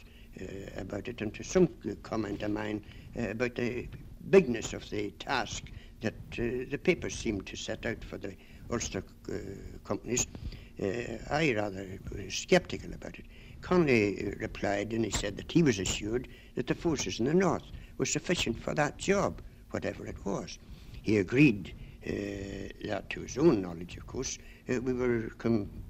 about 0.77 1.09
it, 1.09 1.21
and 1.21 1.35
to 1.35 1.43
some 1.43 1.69
comment 2.03 2.43
of 2.43 2.51
mine 2.51 2.85
about 3.17 3.55
the 3.55 3.89
bigness 4.31 4.73
of 4.73 4.89
the 4.91 5.11
task 5.13 5.65
that 6.01 6.15
uh, 6.33 6.67
the 6.71 6.79
papers 6.83 7.17
seemed 7.17 7.47
to 7.47 7.57
set 7.57 7.87
out 7.87 8.03
for 8.05 8.19
the 8.19 8.35
Ulster 8.71 9.03
uh, 9.29 9.35
companies, 9.85 10.27
uh, 10.81 11.19
I 11.31 11.55
rather 11.55 11.99
was 12.15 12.47
sceptical 12.49 12.93
about 12.93 13.19
it. 13.19 13.25
Connolly 13.61 14.35
replied 14.39 14.93
and 14.93 15.05
he 15.05 15.11
said 15.11 15.37
that 15.37 15.51
he 15.51 15.63
was 15.63 15.79
assured 15.79 16.29
that 16.55 16.67
the 16.67 16.75
forces 16.75 17.19
in 17.19 17.27
the 17.27 17.35
north 17.35 17.65
were 17.97 18.07
sufficient 18.07 18.59
for 18.61 18.75
that 18.75 18.99
job, 18.99 19.41
whatever 19.71 20.07
it 20.07 20.25
was. 20.25 20.59
He 21.03 21.19
agreed 21.19 21.75
uh, 22.07 22.11
that, 22.87 23.11
to 23.11 23.21
his 23.21 23.37
own 23.39 23.61
knowledge, 23.61 23.97
of 23.97 24.07
course, 24.07 24.39
uh, 24.69 24.81
we 24.81 24.93
were 24.93 25.31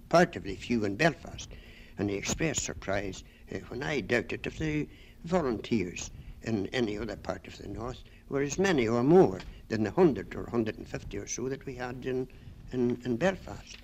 comparatively 0.09 0.57
few 0.57 0.87
in 0.87 0.97
Belfast, 0.97 1.51
and 1.99 2.09
he 2.09 2.17
expressed 2.17 2.63
surprise 2.63 3.25
uh, 3.53 3.59
when 3.69 3.83
I 3.83 4.01
doubted 4.01 4.47
if 4.47 4.57
the 4.57 4.89
volunteers 5.25 6.11
in 6.43 6.67
any 6.69 6.97
other 6.97 7.17
part 7.17 7.47
of 7.47 7.59
the 7.59 7.69
north 7.69 8.03
were 8.31 8.41
as 8.41 8.59
many 8.59 8.89
or 8.89 9.03
more 9.03 9.39
than 9.69 9.83
the 9.83 9.91
100 9.91 10.35
or 10.35 10.45
150 10.45 11.19
or 11.19 11.27
so 11.27 11.51
that 11.51 11.67
we 11.67 11.75
had 11.75 12.07
in, 12.07 12.27
in, 12.73 12.99
in 13.05 13.17
Belfast. 13.19 13.77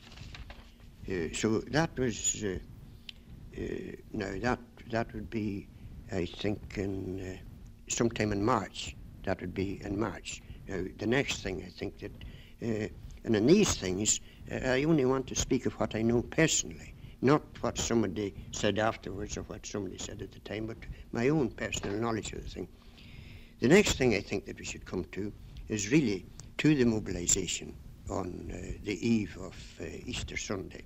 Uh, 1.07 1.29
so 1.35 1.59
that 1.59 1.91
was 1.99 2.43
uh, 2.43 2.59
uh, 3.59 3.63
now 4.15 4.33
that 4.41 4.59
that 4.91 5.13
would 5.13 5.29
be, 5.29 5.69
I 6.11 6.25
think, 6.25 6.79
in 6.79 7.21
uh, 7.21 7.37
sometime 7.89 8.33
in 8.33 8.43
March. 8.43 8.97
That 9.25 9.43
would 9.43 9.53
be 9.53 9.83
in 9.85 10.01
March. 10.01 10.43
Now 10.69 10.85
the 10.99 11.07
next 11.07 11.43
thing 11.43 11.63
I 11.67 11.69
think 11.69 11.99
that, 11.99 12.13
uh, 12.63 12.89
and 13.25 13.37
in 13.37 13.47
these 13.47 13.75
things, 13.75 14.21
I 14.51 14.85
only 14.85 15.05
want 15.05 15.27
to 15.29 15.35
speak 15.35 15.67
of 15.67 15.73
what 15.75 15.95
I 15.95 16.03
know 16.03 16.23
personally, 16.23 16.95
not 17.23 17.43
what 17.61 17.79
somebody 17.79 18.35
said 18.53 18.79
afterwards 18.79 19.37
or 19.37 19.43
what 19.43 19.65
somebody 19.65 19.99
said 19.99 20.21
at 20.21 20.33
the 20.33 20.41
time, 20.41 20.67
but 20.67 20.77
my 21.13 21.29
own 21.29 21.51
personal 21.51 21.97
knowledge 21.97 22.33
of 22.33 22.43
the 22.43 22.49
thing. 22.49 22.69
The 23.61 23.69
next 23.69 23.97
thing 23.97 24.15
I 24.15 24.21
think 24.21 24.45
that 24.47 24.59
we 24.59 24.65
should 24.65 24.85
come 24.85 25.05
to 25.13 25.33
is 25.69 25.91
really 25.91 26.27
to 26.59 26.75
the 26.75 26.85
mobilisation 26.85 27.75
on 28.11 28.51
uh, 28.53 28.79
the 28.85 29.07
eve 29.07 29.37
of 29.41 29.57
uh, 29.81 29.85
Easter 30.05 30.37
Sunday. 30.37 30.83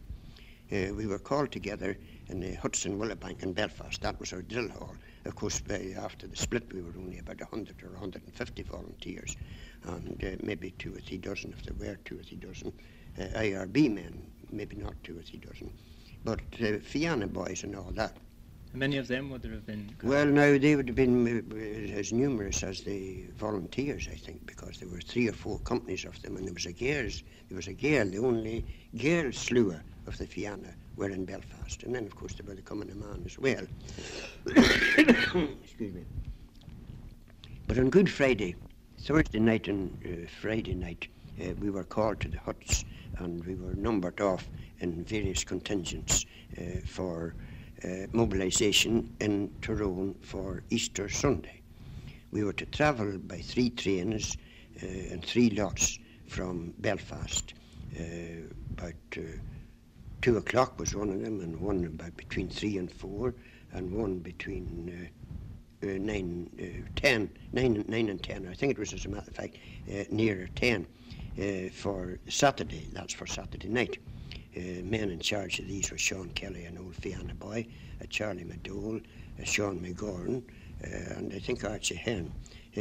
Uh, 0.70 0.94
we 0.94 1.06
were 1.06 1.18
called 1.18 1.50
together 1.50 1.96
in 2.28 2.40
the 2.40 2.54
Hudson 2.54 2.98
Willowbank 2.98 3.42
in 3.42 3.52
Belfast. 3.52 4.00
That 4.02 4.20
was 4.20 4.32
our 4.32 4.42
drill 4.42 4.68
hall. 4.68 4.94
Of 5.24 5.34
course, 5.34 5.60
after 5.96 6.26
the 6.26 6.36
split, 6.36 6.72
we 6.72 6.82
were 6.82 6.92
only 6.96 7.18
about 7.18 7.40
100 7.40 7.82
or 7.82 7.90
150 7.90 8.62
volunteers, 8.62 9.36
and 9.84 10.22
uh, 10.22 10.36
maybe 10.42 10.70
two 10.72 10.94
or 10.94 11.00
three 11.00 11.18
dozen, 11.18 11.52
if 11.52 11.64
there 11.64 11.74
were 11.74 11.96
two 12.04 12.20
or 12.20 12.22
three 12.22 12.36
dozen, 12.36 12.72
uh, 13.18 13.38
IRB 13.38 13.92
men, 13.94 14.22
maybe 14.50 14.76
not 14.76 14.94
two 15.02 15.18
or 15.18 15.22
three 15.22 15.38
dozen, 15.38 15.72
but 16.24 16.40
uh, 16.62 16.78
Fianna 16.78 17.26
boys 17.26 17.64
and 17.64 17.74
all 17.76 17.90
that. 17.94 18.16
Many 18.74 18.98
of 18.98 19.08
them 19.08 19.30
would 19.30 19.42
there 19.42 19.52
have 19.52 19.66
been? 19.66 19.94
Well, 20.02 20.26
no, 20.26 20.58
they 20.58 20.76
would 20.76 20.88
have 20.88 20.96
been 20.96 21.26
uh, 21.50 21.98
as 21.98 22.12
numerous 22.12 22.62
as 22.62 22.82
the 22.82 23.24
volunteers, 23.36 24.08
I 24.12 24.16
think, 24.16 24.46
because 24.46 24.78
there 24.78 24.88
were 24.88 25.00
three 25.00 25.28
or 25.28 25.32
four 25.32 25.58
companies 25.60 26.04
of 26.04 26.20
them, 26.22 26.36
and 26.36 26.46
there 26.46 26.54
was 26.54 26.66
a 26.66 26.72
girls, 26.72 27.22
there 27.48 27.56
was 27.56 27.68
a 27.68 27.72
girl, 27.72 28.04
the 28.06 28.18
only 28.18 28.64
girl 28.96 29.32
slewer 29.32 29.82
of 30.06 30.18
the 30.18 30.26
Fianna 30.26 30.74
were 30.96 31.08
in 31.08 31.24
Belfast, 31.24 31.82
and 31.84 31.94
then 31.94 32.04
of 32.04 32.14
course 32.14 32.34
there 32.34 32.46
were 32.46 32.54
the 32.54 32.62
Common 32.62 32.88
Man 32.98 33.22
as 33.24 33.38
well. 33.38 33.66
Excuse 34.46 35.94
me. 35.94 36.04
But 37.66 37.78
on 37.78 37.88
Good 37.90 38.10
Friday, 38.10 38.54
Thursday 39.00 39.38
night 39.38 39.68
and 39.68 39.96
uh, 40.04 40.28
Friday 40.40 40.74
night, 40.74 41.08
uh, 41.40 41.54
we 41.60 41.70
were 41.70 41.84
called 41.84 42.20
to 42.20 42.28
the 42.28 42.38
huts, 42.38 42.84
and 43.18 43.44
we 43.44 43.54
were 43.54 43.74
numbered 43.74 44.20
off 44.20 44.48
in 44.80 45.04
various 45.04 45.44
contingents 45.44 46.26
uh, 46.58 46.80
for 46.86 47.34
uh, 47.84 48.06
mobilisation 48.12 49.14
in 49.20 49.50
Tyrone 49.62 50.14
for 50.22 50.62
Easter 50.70 51.08
Sunday. 51.08 51.60
We 52.30 52.44
were 52.44 52.52
to 52.54 52.66
travel 52.66 53.18
by 53.18 53.38
three 53.38 53.70
trains 53.70 54.36
uh, 54.82 54.86
and 54.86 55.24
three 55.24 55.50
lots 55.50 55.98
from 56.26 56.74
Belfast. 56.78 57.54
Uh, 57.98 58.02
about 58.72 58.94
two 60.20 60.36
o'clock 60.36 60.78
was 60.78 60.94
one 60.94 61.10
of 61.10 61.22
them, 61.22 61.40
and 61.40 61.58
one 61.60 61.84
about 61.84 62.16
between 62.16 62.48
three 62.48 62.76
and 62.78 62.90
four, 62.90 63.34
and 63.72 63.92
one 63.92 64.18
between 64.18 65.10
uh, 65.82 65.86
nine, 65.86 66.50
uh, 66.60 66.88
ten, 66.96 67.30
nine, 67.52 67.84
nine 67.88 68.08
and 68.08 68.22
ten. 68.22 68.46
I 68.48 68.54
think 68.54 68.72
it 68.72 68.78
was, 68.78 68.92
as 68.92 69.04
a 69.04 69.08
matter 69.08 69.30
of 69.30 69.36
fact, 69.36 69.56
uh, 69.90 70.04
nearer 70.10 70.48
ten 70.54 70.86
uh, 71.38 71.68
for 71.72 72.18
Saturday. 72.28 72.88
That's 72.92 73.14
for 73.14 73.26
Saturday 73.26 73.68
night. 73.68 73.98
Uh, 74.56 74.82
men 74.82 75.10
in 75.10 75.20
charge 75.20 75.60
of 75.60 75.68
these 75.68 75.90
were 75.90 75.98
Sean 75.98 76.30
Kelly, 76.30 76.64
an 76.64 76.78
old 76.78 76.96
Fianna 76.96 77.34
boy, 77.34 77.66
uh, 78.00 78.06
Charlie 78.10 78.44
McDowell, 78.44 79.00
uh, 79.00 79.44
Sean 79.44 79.78
McGorn, 79.78 80.42
and 80.82 81.32
I 81.32 81.38
think 81.38 81.64
Archie 81.64 81.94
Hen. 81.94 82.32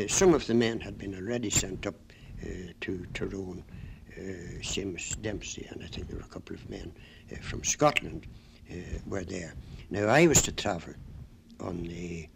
some 0.07 0.33
of 0.33 0.45
the 0.47 0.53
men 0.53 0.79
had 0.79 0.97
been 0.97 1.15
already 1.15 1.49
sent 1.49 1.85
up 1.87 1.95
to 2.81 3.05
Tyrone, 3.15 3.63
Seamus 4.61 5.19
Dempsey, 5.21 5.67
and 5.71 5.83
I 5.83 5.87
think 5.87 6.07
there 6.07 6.17
were 6.17 6.23
a 6.23 6.27
couple 6.27 6.55
of 6.55 6.69
men 6.69 6.91
from 7.41 7.63
Scotland 7.63 8.27
were 9.07 9.23
there. 9.23 9.55
Now 9.89 10.07
I 10.07 10.27
was 10.27 10.43
to 10.43 10.51
travel 10.51 10.93
on 11.59 11.83
the 11.83 12.27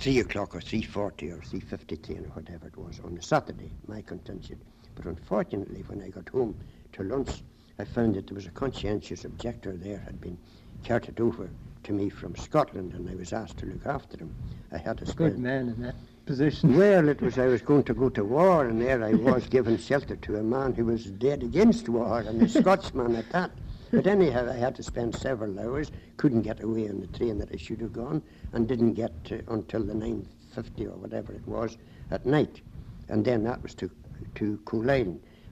three 0.00 0.18
o'clock 0.18 0.56
or 0.56 0.60
three 0.60 0.82
forty 0.82 1.30
or 1.30 1.40
three 1.42 1.60
fifty 1.60 1.96
train 1.96 2.24
or 2.24 2.30
whatever 2.30 2.66
it 2.66 2.76
was 2.76 3.00
on 3.04 3.14
the 3.14 3.22
Saturday, 3.22 3.70
my 3.86 4.02
contingent. 4.02 4.60
But 4.94 5.06
unfortunately, 5.06 5.84
when 5.86 6.02
I 6.02 6.08
got 6.08 6.28
home 6.28 6.54
to 6.92 7.02
lunch, 7.02 7.42
I 7.78 7.84
found 7.84 8.14
that 8.14 8.26
there 8.26 8.34
was 8.34 8.46
a 8.46 8.50
conscientious 8.50 9.24
objector 9.24 9.72
there 9.72 9.98
had 9.98 10.20
been 10.20 10.38
carted 10.84 11.20
over 11.20 11.48
to 11.84 11.92
me 11.92 12.08
from 12.08 12.36
Scotland, 12.36 12.92
and 12.94 13.08
I 13.08 13.14
was 13.14 13.32
asked 13.32 13.58
to 13.58 13.66
look 13.66 13.86
after 13.86 14.18
him. 14.18 14.34
I 14.72 14.78
had 14.78 15.02
a 15.02 15.12
good 15.12 15.38
man 15.38 15.68
in 15.68 15.82
that 15.82 15.96
position. 16.26 16.76
Well, 16.76 17.08
it 17.08 17.20
was 17.20 17.38
I 17.38 17.46
was 17.46 17.62
going 17.62 17.84
to 17.84 17.94
go 17.94 18.08
to 18.10 18.24
war, 18.24 18.66
and 18.66 18.80
there 18.80 19.02
I 19.02 19.14
was 19.30 19.46
giving 19.46 19.76
shelter 19.76 20.16
to 20.16 20.36
a 20.36 20.42
man 20.42 20.74
who 20.74 20.86
was 20.86 21.06
dead 21.06 21.42
against 21.42 21.88
war, 21.88 22.20
and 22.20 22.40
a 22.40 22.48
Scotsman 22.48 23.16
at 23.16 23.28
that. 23.30 23.50
But 23.90 24.06
anyhow, 24.06 24.50
I 24.50 24.56
had 24.56 24.74
to 24.76 24.82
spend 24.82 25.14
several 25.14 25.58
hours, 25.60 25.92
couldn't 26.16 26.42
get 26.42 26.62
away 26.62 26.88
on 26.88 27.00
the 27.00 27.06
train 27.06 27.38
that 27.38 27.52
I 27.52 27.56
should 27.56 27.80
have 27.80 27.92
gone, 27.92 28.22
and 28.52 28.66
didn't 28.66 28.94
get 28.94 29.12
uh, 29.30 29.36
until 29.52 29.84
the 29.84 29.92
9.50 29.92 30.86
or 30.86 30.96
whatever 30.96 31.32
it 31.32 31.46
was 31.46 31.76
at 32.10 32.26
night. 32.26 32.60
And 33.08 33.24
then 33.24 33.44
that 33.44 33.62
was 33.62 33.74
to, 33.76 33.90
to 34.36 34.58
Cool 34.64 34.90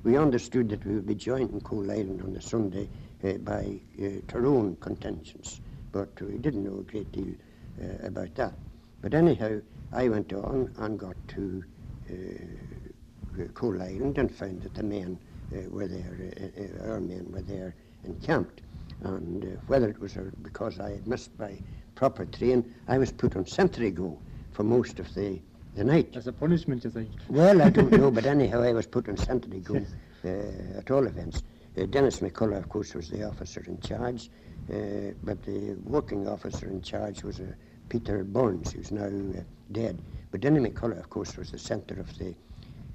we 0.05 0.17
understood 0.17 0.69
that 0.71 0.85
we 0.85 0.95
would 0.95 1.07
be 1.07 1.15
joined 1.15 1.51
in 1.51 1.61
Island 1.91 2.23
on 2.23 2.33
the 2.33 2.41
Sunday 2.41 2.89
uh, 3.25 3.35
by 3.35 3.81
uh, 4.03 4.09
Tyrone 4.27 4.77
contingents, 4.81 5.61
but 5.93 6.09
we 6.21 6.39
didn't 6.39 6.65
know 6.65 6.81
a 6.81 6.91
great 6.91 7.11
deal 7.13 7.35
uh, 7.81 8.07
about 8.07 8.35
that. 8.35 8.55
But 9.01 9.15
anyhow, 9.15 9.61
I 9.93 10.09
went 10.09 10.33
on 10.33 10.73
and 10.79 10.99
got 10.99 11.17
to 11.29 11.65
uh, 12.11 13.45
Island 13.81 14.19
and 14.19 14.35
found 14.35 14.63
that 14.63 14.75
the 14.75 14.83
men 14.83 15.19
uh, 15.53 15.69
were 15.71 15.87
there, 15.87 16.33
uh, 16.37 16.91
our 16.91 17.01
men 17.01 17.31
were 17.31 17.43
there 17.43 17.75
encamped. 18.05 18.63
And 19.03 19.59
whether 19.67 19.89
it 19.89 19.99
was 19.99 20.17
because 20.43 20.81
I 20.81 20.91
had 20.91 21.07
missed 21.07 21.31
my 21.39 21.59
proper 21.95 22.25
train, 22.25 22.75
I 22.89 22.99
was 22.99 23.13
put 23.13 23.37
on 23.37 23.47
sentry 23.47 23.91
go 23.91 24.19
for 24.53 24.65
most 24.65 24.99
of 24.99 25.13
the 25.15 25.41
the 25.75 25.85
night. 25.85 26.15
As 26.15 26.27
a 26.27 26.33
punishment, 26.33 26.85
you 26.85 26.91
think? 26.91 27.11
Well, 27.29 27.63
I 27.63 27.71
don't 27.71 27.91
know, 27.91 28.11
but 28.17 28.27
anyhow, 28.27 28.63
I 28.63 28.73
was 28.73 28.87
put 28.87 29.09
on 29.09 29.17
sentry 29.17 29.61
go 29.61 29.77
uh, 30.25 30.79
at 30.79 30.91
all 30.91 31.07
events. 31.07 31.43
Uh, 31.77 31.87
Dennis 31.87 32.21
McCullough, 32.21 32.59
of 32.59 32.69
course, 32.69 32.95
was 32.95 33.09
the 33.09 33.27
officer 33.27 33.63
in 33.67 33.81
charge, 33.81 34.29
uh, 34.73 35.13
but 35.23 35.43
the 35.45 35.77
working 35.85 36.29
officer 36.29 36.67
in 36.67 36.83
charge 36.83 37.23
was 37.23 37.41
uh, 37.41 37.47
Peter 37.89 38.23
Burns, 38.25 38.73
who's 38.73 38.91
now 38.91 39.07
uh, 39.07 39.41
dead. 39.73 40.01
But 40.31 40.41
Dennis 40.41 40.63
McCullough, 40.63 40.99
of 40.99 41.09
course, 41.09 41.37
was 41.37 41.51
the 41.51 41.59
centre 41.59 41.99
of 41.99 42.19
the 42.19 42.35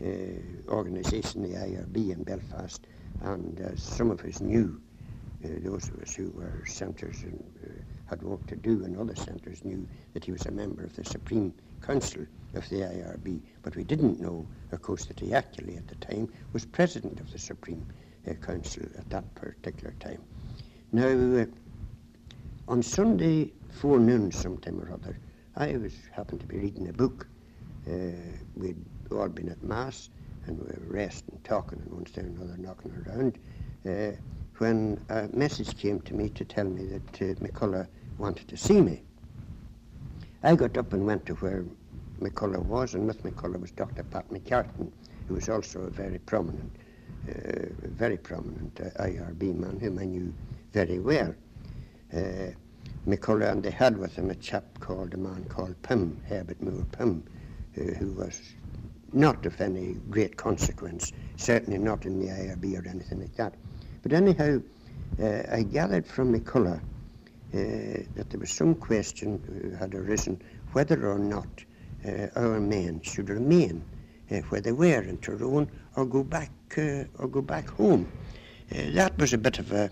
uh, 0.03 0.71
organisation, 0.71 1.41
the 1.41 1.57
IRB 1.57 2.11
in 2.11 2.23
Belfast, 2.23 2.85
and 3.21 3.73
some 3.75 4.11
of 4.11 4.23
us 4.23 4.41
knew, 4.41 4.79
those 5.41 5.89
of 5.89 5.99
us 6.01 6.13
who 6.13 6.29
were 6.31 6.63
centres 6.67 7.23
and 7.23 7.43
had 8.07 8.21
work 8.21 8.45
to 8.47 8.55
do, 8.55 8.83
and 8.85 8.95
other 8.97 9.15
centres 9.15 9.65
knew 9.65 9.87
that 10.13 10.23
he 10.23 10.31
was 10.31 10.45
a 10.45 10.51
member 10.51 10.83
of 10.83 10.95
the 10.95 11.03
Supreme 11.03 11.51
Council 11.81 12.25
of 12.57 12.67
the 12.69 12.77
IRB, 12.81 13.41
but 13.61 13.75
we 13.75 13.83
didn't 13.83 14.19
know, 14.19 14.45
of 14.71 14.81
course, 14.81 15.05
that 15.05 15.19
he 15.19 15.33
actually 15.33 15.77
at 15.77 15.87
the 15.87 15.95
time 15.95 16.31
was 16.53 16.65
president 16.65 17.19
of 17.19 17.31
the 17.31 17.39
Supreme 17.39 17.85
uh, 18.29 18.33
Council 18.33 18.83
at 18.97 19.09
that 19.09 19.33
particular 19.35 19.93
time. 19.99 20.21
Now, 20.91 21.07
uh, 21.07 21.45
on 22.67 22.83
Sunday 22.83 23.53
forenoon, 23.69 24.31
sometime 24.31 24.79
or 24.81 24.91
other, 24.91 25.17
I 25.55 25.77
was 25.77 25.93
happened 26.11 26.41
to 26.41 26.47
be 26.47 26.57
reading 26.57 26.89
a 26.89 26.93
book. 26.93 27.27
Uh, 27.87 28.11
we'd 28.55 28.83
all 29.11 29.29
been 29.29 29.49
at 29.49 29.63
Mass 29.63 30.09
and 30.45 30.57
we 30.59 30.65
were 30.65 30.93
resting, 30.93 31.39
talking, 31.43 31.79
and 31.79 31.93
one 31.93 32.05
thing 32.05 32.25
or 32.25 32.29
another 32.29 32.57
knocking 32.57 32.91
around, 33.05 33.37
uh, 33.87 34.15
when 34.57 34.99
a 35.09 35.27
message 35.35 35.77
came 35.77 35.99
to 36.01 36.13
me 36.13 36.29
to 36.29 36.45
tell 36.45 36.65
me 36.65 36.85
that 36.85 37.21
uh, 37.21 37.35
McCullough 37.45 37.87
wanted 38.17 38.47
to 38.47 38.57
see 38.57 38.81
me. 38.81 39.01
I 40.43 40.55
got 40.55 40.77
up 40.77 40.93
and 40.93 41.05
went 41.05 41.25
to 41.27 41.35
where 41.35 41.65
McCullough 42.19 42.65
was, 42.65 42.95
and 42.95 43.07
with 43.07 43.23
McCullough 43.23 43.61
was 43.61 43.71
Dr. 43.71 44.03
Pat 44.03 44.29
McCartan, 44.29 44.91
who 45.27 45.35
was 45.35 45.49
also 45.49 45.81
a 45.81 45.89
very 45.89 46.19
prominent, 46.19 46.71
uh, 47.29 47.67
very 47.81 48.17
prominent 48.17 48.79
uh, 48.79 49.03
IRB 49.03 49.55
man 49.55 49.79
whom 49.79 49.99
I 49.99 50.05
knew 50.05 50.33
very 50.73 50.99
well. 50.99 51.33
Uh, 52.13 52.51
McCullough, 53.07 53.51
and 53.51 53.63
they 53.63 53.71
had 53.71 53.97
with 53.97 54.15
him 54.15 54.29
a 54.29 54.35
chap 54.35 54.65
called, 54.79 55.13
a 55.13 55.17
man 55.17 55.45
called 55.45 55.81
Pym, 55.81 56.21
Herbert 56.27 56.61
Moore 56.61 56.85
Pym, 56.91 57.23
uh, 57.77 57.81
who 57.95 58.11
was 58.13 58.41
not 59.13 59.45
of 59.45 59.59
any 59.61 59.93
great 60.09 60.35
consequence, 60.35 61.13
certainly 61.37 61.77
not 61.77 62.05
in 62.05 62.19
the 62.19 62.27
IRB 62.27 62.83
or 62.83 62.87
anything 62.87 63.21
like 63.21 63.35
that. 63.35 63.53
But 64.03 64.13
anyhow, 64.13 64.59
uh, 65.21 65.43
I 65.49 65.63
gathered 65.63 66.05
from 66.05 66.37
McCullough 66.37 66.81
that 67.51 68.29
there 68.29 68.39
was 68.39 68.51
some 68.51 68.75
question 68.75 69.73
uh, 69.73 69.77
had 69.77 69.95
arisen 69.95 70.41
whether 70.73 71.09
or 71.09 71.17
not 71.17 71.63
our 72.35 72.59
men 72.59 73.01
should 73.01 73.29
remain 73.29 73.83
uh, 74.31 74.35
where 74.49 74.61
they 74.61 74.71
were 74.71 75.01
in 75.01 75.17
Tyrone 75.17 75.69
or 75.95 76.05
go 76.05 76.23
back 76.23 76.51
uh, 76.77 77.03
or 77.17 77.27
go 77.27 77.41
back 77.41 77.69
home. 77.69 78.11
that 78.69 79.17
was 79.17 79.33
a 79.33 79.37
bit 79.37 79.59
of 79.59 79.71
a, 79.71 79.89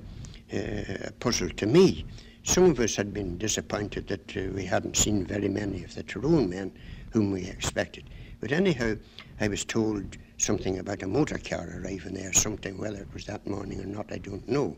a, 0.52 1.12
puzzle 1.20 1.50
to 1.50 1.66
me. 1.66 2.06
Some 2.44 2.66
of 2.66 2.80
us 2.80 2.96
had 2.96 3.14
been 3.14 3.38
disappointed 3.38 4.08
that 4.08 4.36
we 4.54 4.66
hadn't 4.66 4.98
seen 4.98 5.26
very 5.26 5.50
many 5.50 5.84
of 5.84 5.96
the 5.96 6.04
Tyrone 6.04 6.50
men 6.50 6.72
whom 7.12 7.32
we 7.32 7.46
expected. 7.46 8.04
But 8.40 8.52
anyhow, 8.52 8.96
I 9.40 9.48
was 9.48 9.66
told 9.66 10.18
something 10.38 10.80
about 10.80 11.02
a 11.02 11.08
motor 11.08 11.38
car 11.38 11.80
arriving 11.80 12.14
there, 12.14 12.34
something, 12.34 12.78
whether 12.78 12.98
it 12.98 13.14
was 13.14 13.26
that 13.26 13.48
morning 13.48 13.82
or 13.82 13.86
not, 13.86 14.12
I 14.12 14.18
don't 14.18 14.48
know. 14.48 14.76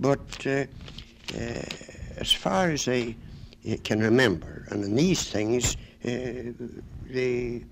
But 0.00 0.46
uh, 0.46 0.64
uh, 1.34 1.62
as 2.16 2.32
far 2.32 2.70
as 2.70 2.88
I 2.88 3.14
can 3.84 4.00
remember, 4.00 4.66
and 4.70 4.82
in 4.82 4.96
these 4.96 5.30
things, 5.30 5.76
uh, 6.04 6.52
the 7.10 7.62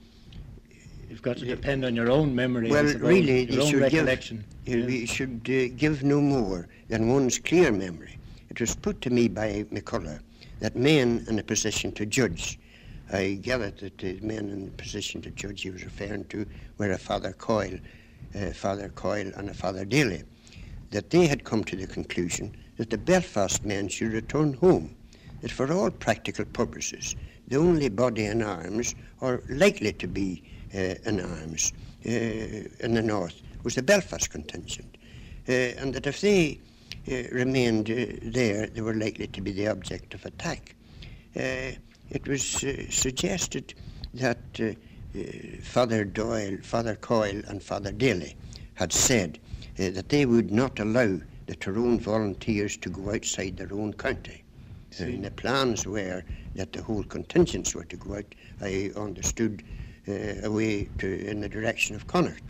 You've 1.08 1.20
got 1.20 1.36
to 1.38 1.44
depend 1.44 1.84
on 1.84 1.94
your 1.94 2.10
own 2.10 2.34
memory. 2.34 2.70
Well, 2.70 2.84
really, 2.84 3.42
your 3.44 3.52
you 3.54 3.60
own 3.62 3.66
should 3.70 3.80
give- 3.90 3.92
recollection. 3.92 4.44
Uh, 4.66 4.70
Yeah. 4.76 4.86
We 4.86 5.06
should 5.06 5.40
uh, 5.46 5.74
give 5.76 6.02
no 6.02 6.20
more 6.22 6.68
than 6.88 7.08
one's 7.08 7.38
clear 7.38 7.70
memory. 7.70 8.16
It 8.48 8.60
was 8.60 8.74
put 8.74 9.00
to 9.02 9.10
me 9.10 9.28
by 9.28 9.64
McCullough 9.70 10.20
that 10.60 10.74
men 10.76 11.24
in 11.28 11.38
a 11.38 11.42
position 11.42 11.92
to 11.92 12.06
judge, 12.06 12.58
I 13.12 13.38
gathered 13.42 13.78
that 13.80 13.98
the 13.98 14.20
men 14.20 14.48
in 14.48 14.64
the 14.66 14.70
position 14.70 15.20
to 15.22 15.30
judge 15.32 15.62
he 15.62 15.70
was 15.70 15.84
referring 15.84 16.24
to 16.26 16.46
were 16.78 16.92
a 16.92 16.98
Father 16.98 17.32
Coyle, 17.32 17.78
uh, 18.34 18.52
Father 18.52 18.88
Coyle 18.90 19.30
and 19.36 19.50
a 19.50 19.54
Father 19.54 19.84
Daly, 19.84 20.22
that 20.92 21.10
they 21.10 21.26
had 21.26 21.44
come 21.44 21.62
to 21.64 21.76
the 21.76 21.86
conclusion 21.86 22.56
that 22.78 22.88
the 22.88 22.96
Belfast 22.98 23.64
men 23.66 23.88
should 23.88 24.12
return 24.12 24.54
home, 24.54 24.94
that 25.42 25.50
for 25.50 25.70
all 25.72 25.90
practical 25.90 26.44
purposes, 26.46 27.16
the 27.52 27.58
only 27.58 27.90
body 27.90 28.24
in 28.24 28.42
arms, 28.42 28.94
or 29.20 29.42
likely 29.50 29.92
to 29.92 30.08
be 30.08 30.42
uh, 30.74 30.94
in 31.04 31.20
arms 31.20 31.74
uh, 32.06 32.08
in 32.08 32.94
the 32.94 33.02
north, 33.02 33.42
was 33.62 33.74
the 33.74 33.82
Belfast 33.82 34.30
contingent, 34.30 34.96
uh, 35.46 35.52
and 35.52 35.92
that 35.92 36.06
if 36.06 36.22
they 36.22 36.58
uh, 37.10 37.28
remained 37.30 37.90
uh, 37.90 38.06
there, 38.22 38.68
they 38.68 38.80
were 38.80 38.94
likely 38.94 39.26
to 39.26 39.42
be 39.42 39.52
the 39.52 39.68
object 39.68 40.14
of 40.14 40.24
attack. 40.24 40.74
Uh, 41.36 41.76
it 42.08 42.26
was 42.26 42.42
suggested 42.88 43.74
that 44.14 44.38
Father 45.62 46.04
Doyle, 46.04 46.56
Father 46.62 46.94
Coyle, 46.96 47.42
and 47.48 47.62
Father 47.62 47.92
Daly 47.92 48.34
had 48.74 48.94
said 48.94 49.38
that 49.76 50.08
they 50.08 50.24
would 50.24 50.50
not 50.50 50.80
allow 50.80 51.18
the 51.46 51.56
Tyrone 51.56 52.00
volunteers 52.00 52.78
to 52.78 52.88
go 52.88 53.12
outside 53.12 53.58
their 53.58 53.72
own 53.74 53.92
county. 53.92 54.41
Uh, 55.00 55.04
and 55.04 55.24
the 55.24 55.30
plans 55.30 55.86
were 55.86 56.22
that 56.54 56.72
the 56.72 56.82
whole 56.82 57.04
contingents 57.04 57.74
were 57.74 57.84
to 57.84 57.96
go 57.96 58.16
out, 58.16 58.34
I 58.60 58.90
understood, 58.96 59.62
uh, 60.08 60.12
away 60.42 60.88
to, 60.98 61.26
in 61.26 61.40
the 61.40 61.48
direction 61.48 61.96
of 61.96 62.06
Connacht. 62.06 62.42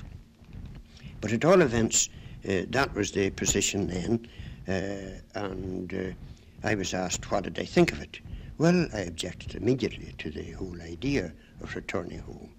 But 1.20 1.32
at 1.32 1.44
all 1.44 1.60
events, 1.62 2.08
uh, 2.48 2.62
that 2.70 2.94
was 2.94 3.12
the 3.12 3.30
position 3.30 3.86
then, 3.86 4.26
uh, 4.66 5.38
and 5.38 5.94
uh, 5.94 6.66
I 6.66 6.74
was 6.74 6.94
asked 6.94 7.30
what 7.30 7.44
did 7.44 7.58
I 7.58 7.64
think 7.64 7.92
of 7.92 8.00
it. 8.00 8.20
Well, 8.58 8.88
I 8.92 9.00
objected 9.00 9.54
immediately 9.54 10.14
to 10.18 10.30
the 10.30 10.50
whole 10.52 10.80
idea 10.82 11.32
of 11.60 11.74
returning 11.76 12.18
home, 12.18 12.52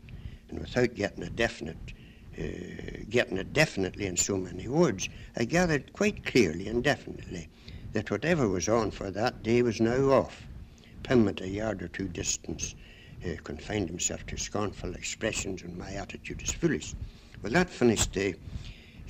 and 0.50 0.60
without 0.60 0.94
getting 0.96 1.24
a 1.24 1.30
definite, 1.30 1.94
uh, 2.40 3.04
getting 3.10 3.38
it 3.38 3.52
definitely 3.52 4.06
in 4.06 4.16
so 4.16 4.38
many 4.38 4.68
words, 4.68 5.10
I 5.36 5.46
gathered 5.46 5.92
quite 5.94 6.26
clearly 6.26 6.68
and 6.68 6.84
definitely 6.84 7.50
that 7.94 8.12
whatever 8.12 8.48
was 8.48 8.68
on 8.68 8.92
for 8.92 9.10
that 9.12 9.44
day 9.44 9.62
was 9.62 9.80
now 9.80 10.10
off. 10.12 10.46
Pym, 11.04 11.28
at 11.28 11.42
a 11.42 11.48
yard 11.48 11.82
or 11.82 11.88
two 11.88 12.08
distance, 12.08 12.76
uh, 13.26 13.36
confined 13.44 13.88
himself 13.88 14.26
to 14.26 14.38
scornful 14.38 14.94
expressions, 14.96 15.62
and 15.62 15.78
my 15.78 15.94
attitude 15.94 16.42
is 16.42 16.52
foolish. 16.52 16.94
Well, 17.42 17.54
that 17.54 17.70
finished 17.70 18.14
the 18.14 18.36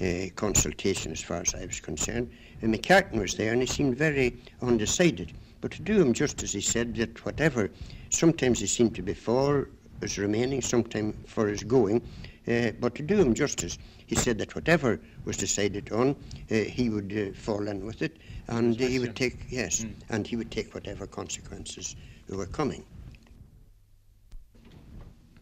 uh, 0.02 0.30
consultation 0.36 1.12
as 1.12 1.22
far 1.22 1.42
as 1.42 1.54
I 1.54 1.66
was 1.66 1.80
concerned. 1.80 2.32
And 2.62 2.74
McCartan 2.74 3.20
was 3.20 3.36
there, 3.36 3.54
and 3.54 3.62
he 3.62 3.68
seemed 3.68 3.98
very 3.98 4.36
undecided. 4.62 5.34
But 5.62 5.72
to 5.72 5.82
do 5.82 6.02
him 6.02 6.14
justice, 6.14 6.52
he 6.52 6.62
said 6.62 6.96
that 6.96 7.24
whatever, 7.26 7.70
sometimes 8.10 8.60
he 8.60 8.68
seemed 8.68 8.96
to 8.96 9.02
be 9.02 9.14
for 9.14 9.70
his 10.02 10.18
remaining, 10.18 10.62
sometimes 10.62 11.16
for 11.28 11.48
his 11.48 11.64
going. 11.64 12.02
Uh, 12.48 12.72
but 12.80 12.94
to 12.96 13.04
do 13.04 13.16
him 13.16 13.34
justice, 13.34 13.78
he 14.06 14.16
said 14.16 14.38
that 14.38 14.54
whatever 14.54 15.00
was 15.26 15.38
decided 15.38 15.92
on, 15.92 16.16
uh, 16.52 16.56
he 16.56 16.90
would 16.90 17.14
uh, 17.18 17.38
fall 17.38 17.68
in 17.68 17.86
with 17.86 18.02
it, 18.02 18.18
and 18.48 18.78
he 18.80 19.00
would 19.00 19.16
take 19.16 19.46
yes, 19.50 19.86
and 20.10 20.28
he 20.28 20.36
would 20.36 20.52
take 20.52 20.74
whatever 20.74 21.08
consequences 21.08 21.96
were 22.30 22.46
coming. 22.46 22.84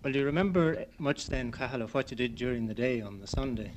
Well, 0.03 0.13
do 0.13 0.19
you 0.19 0.25
remember 0.25 0.85
much 0.97 1.27
then, 1.27 1.51
Cathal, 1.51 1.83
of 1.83 1.93
what 1.93 2.09
you 2.09 2.17
did 2.17 2.35
during 2.35 2.67
the 2.67 2.73
day 2.73 3.01
on 3.01 3.19
the 3.19 3.27
Sunday 3.27 3.71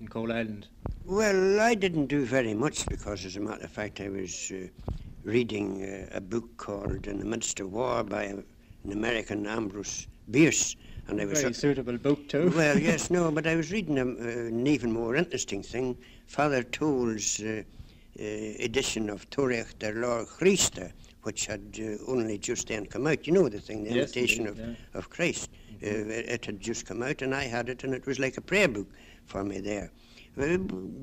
in 0.00 0.06
Coalisland? 0.06 0.68
Well, 1.04 1.60
I 1.60 1.74
didn't 1.74 2.06
do 2.06 2.24
very 2.24 2.54
much 2.54 2.86
because, 2.86 3.24
as 3.24 3.36
a 3.36 3.40
matter 3.40 3.64
of 3.64 3.70
fact, 3.70 4.00
I 4.00 4.08
was 4.08 4.52
uh, 4.54 4.68
reading 5.24 5.82
uh, 5.82 6.16
a 6.16 6.20
book 6.20 6.56
called 6.56 7.06
In 7.06 7.18
the 7.18 7.24
Midst 7.24 7.58
of 7.58 7.72
War 7.72 8.04
by 8.04 8.24
an 8.24 8.44
American 8.90 9.46
Ambrose 9.46 10.06
Bierce, 10.30 10.76
and 11.10 11.20
I 11.20 11.24
was 11.24 11.40
Very 11.40 11.52
suitable 11.52 11.98
book 11.98 12.28
too. 12.28 12.52
well, 12.56 12.78
yes, 12.78 13.10
no, 13.10 13.30
but 13.36 13.46
I 13.46 13.56
was 13.56 13.70
reading 13.72 13.98
a, 13.98 14.02
uh, 14.04 14.48
an 14.48 14.66
even 14.66 14.92
more 14.92 15.16
interesting 15.16 15.62
thing, 15.62 15.96
Father 16.26 16.62
Toll's 16.62 17.40
uh, 17.40 17.62
uh, 18.18 18.22
edition 18.22 19.10
of 19.10 19.28
Torech 19.30 19.78
der 19.78 19.94
Lor 19.94 20.24
Christa, 20.24 20.92
which 21.22 21.46
had 21.46 21.78
uh, 21.80 22.10
only 22.10 22.38
just 22.38 22.68
then 22.68 22.86
come 22.86 23.06
out. 23.06 23.26
You 23.26 23.32
know 23.32 23.48
the 23.48 23.60
thing, 23.60 23.84
the 23.84 23.90
Yes, 23.90 24.16
Imitation 24.16 24.46
indeed, 24.46 24.62
of, 24.62 24.68
yeah. 24.68 24.74
of 24.94 25.10
Christ. 25.10 25.50
Uh, 25.82 25.86
it, 25.86 26.28
it 26.28 26.44
had 26.46 26.60
just 26.60 26.86
come 26.86 27.02
out, 27.02 27.22
and 27.22 27.34
I 27.34 27.44
had 27.44 27.68
it, 27.68 27.84
and 27.84 27.92
it 27.94 28.06
was 28.06 28.18
like 28.18 28.36
a 28.36 28.42
prayer 28.42 28.68
book 28.68 28.88
for 29.26 29.44
me 29.44 29.60
there. 29.60 29.90
I 30.40 30.56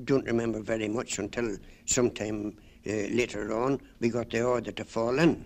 don't 0.04 0.24
remember 0.24 0.60
very 0.60 0.88
much 0.88 1.18
until 1.18 1.56
sometime 1.84 2.56
uh, 2.86 2.90
later 2.90 3.52
on 3.56 3.80
we 4.00 4.08
got 4.08 4.30
the 4.30 4.42
order 4.42 4.72
to 4.72 4.84
fall 4.84 5.18
in. 5.18 5.44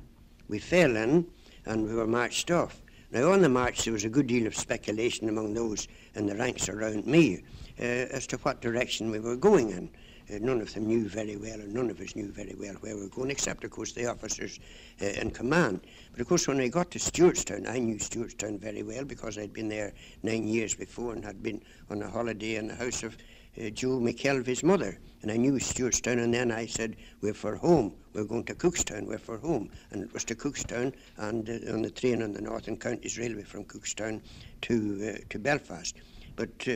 We 0.49 0.59
fell 0.59 0.97
in, 0.97 1.27
and 1.67 1.89
we 1.89 1.95
were 1.95 2.07
marched 2.07 2.51
off. 2.51 2.82
Now, 3.13 3.33
on 3.33 3.43
the 3.43 3.49
march, 3.51 3.85
there 3.85 3.93
was 3.93 4.07
a 4.07 4.09
good 4.09 4.27
deal 4.27 4.47
of 4.47 4.57
speculation 4.57 5.29
among 5.29 5.53
those 5.53 5.87
in 6.15 6.25
the 6.25 6.35
ranks 6.35 6.71
around 6.71 7.07
me 7.07 7.43
uh, 7.79 7.83
as 7.83 8.27
to 8.29 8.39
what 8.39 8.63
direction 8.63 9.11
we 9.11 9.21
were 9.21 9.37
going 9.37 9.69
in. 9.69 9.91
Uh, 10.33 10.39
none 10.41 10.63
of 10.63 10.73
them 10.73 10.87
knew 10.87 11.07
very 11.07 11.37
well, 11.37 11.61
and 11.61 11.75
none 11.75 11.91
of 11.91 12.01
us 12.01 12.17
knew 12.17 12.33
very 12.33 12.55
well 12.59 12.73
where 12.77 12.97
we 12.97 13.03
were 13.03 13.09
going, 13.11 13.31
except, 13.31 13.65
of 13.65 13.71
course, 13.71 13.93
the 13.93 14.07
officers 14.07 14.61
uh, 15.03 15.07
in 15.07 15.31
command. 15.31 15.83
But, 16.13 16.23
of 16.23 16.27
course, 16.27 16.49
when 16.49 16.59
I 16.59 16.69
got 16.69 16.91
to 16.93 16.99
Stewartstown, 16.99 17.69
I 17.69 17.81
knew 17.81 17.97
Stewartstown 17.97 18.59
very 18.59 18.83
well 18.83 19.05
because 19.05 19.37
I'd 19.37 19.53
been 19.53 19.69
there 19.69 19.93
nine 20.23 20.49
years 20.49 20.75
before 20.75 21.13
and 21.13 21.23
had 21.23 21.43
been 21.43 21.61
on 21.91 22.01
a 22.01 22.09
holiday 22.09 22.57
in 22.57 22.69
the 22.69 22.75
house 22.77 23.03
of 23.03 23.19
uh, 23.61 23.71
Joe 23.71 23.99
McKelvey's 23.99 24.63
mother. 24.63 24.99
And 25.23 25.31
I 25.31 25.37
knew 25.37 25.53
Stewartstown, 25.53 26.23
and 26.23 26.35
then 26.35 26.51
I 26.51 26.67
said, 26.67 26.97
We're 27.21 27.35
for 27.35 27.55
home. 27.55 27.95
We're 28.13 28.25
going 28.25 28.45
to 28.45 28.55
Cookstown. 28.55 29.07
We're 29.07 29.19
for 29.19 29.39
home. 29.39 29.71
And 29.91 30.03
it 30.03 30.13
was 30.13 30.25
to 30.25 30.35
Cookstown 30.35 30.93
and 31.17 31.49
uh, 31.49 31.73
on 31.73 31.83
the 31.83 31.91
train 31.91 32.23
on 32.23 32.33
the 32.33 32.41
Northern 32.41 32.77
Counties 32.77 33.19
Railway 33.19 33.45
from 33.45 33.65
Cookstown 33.65 34.21
to, 34.63 35.15
uh, 35.15 35.19
to 35.31 35.39
Belfast. 35.39 35.97
But 36.35 36.51
uh, 36.67 36.73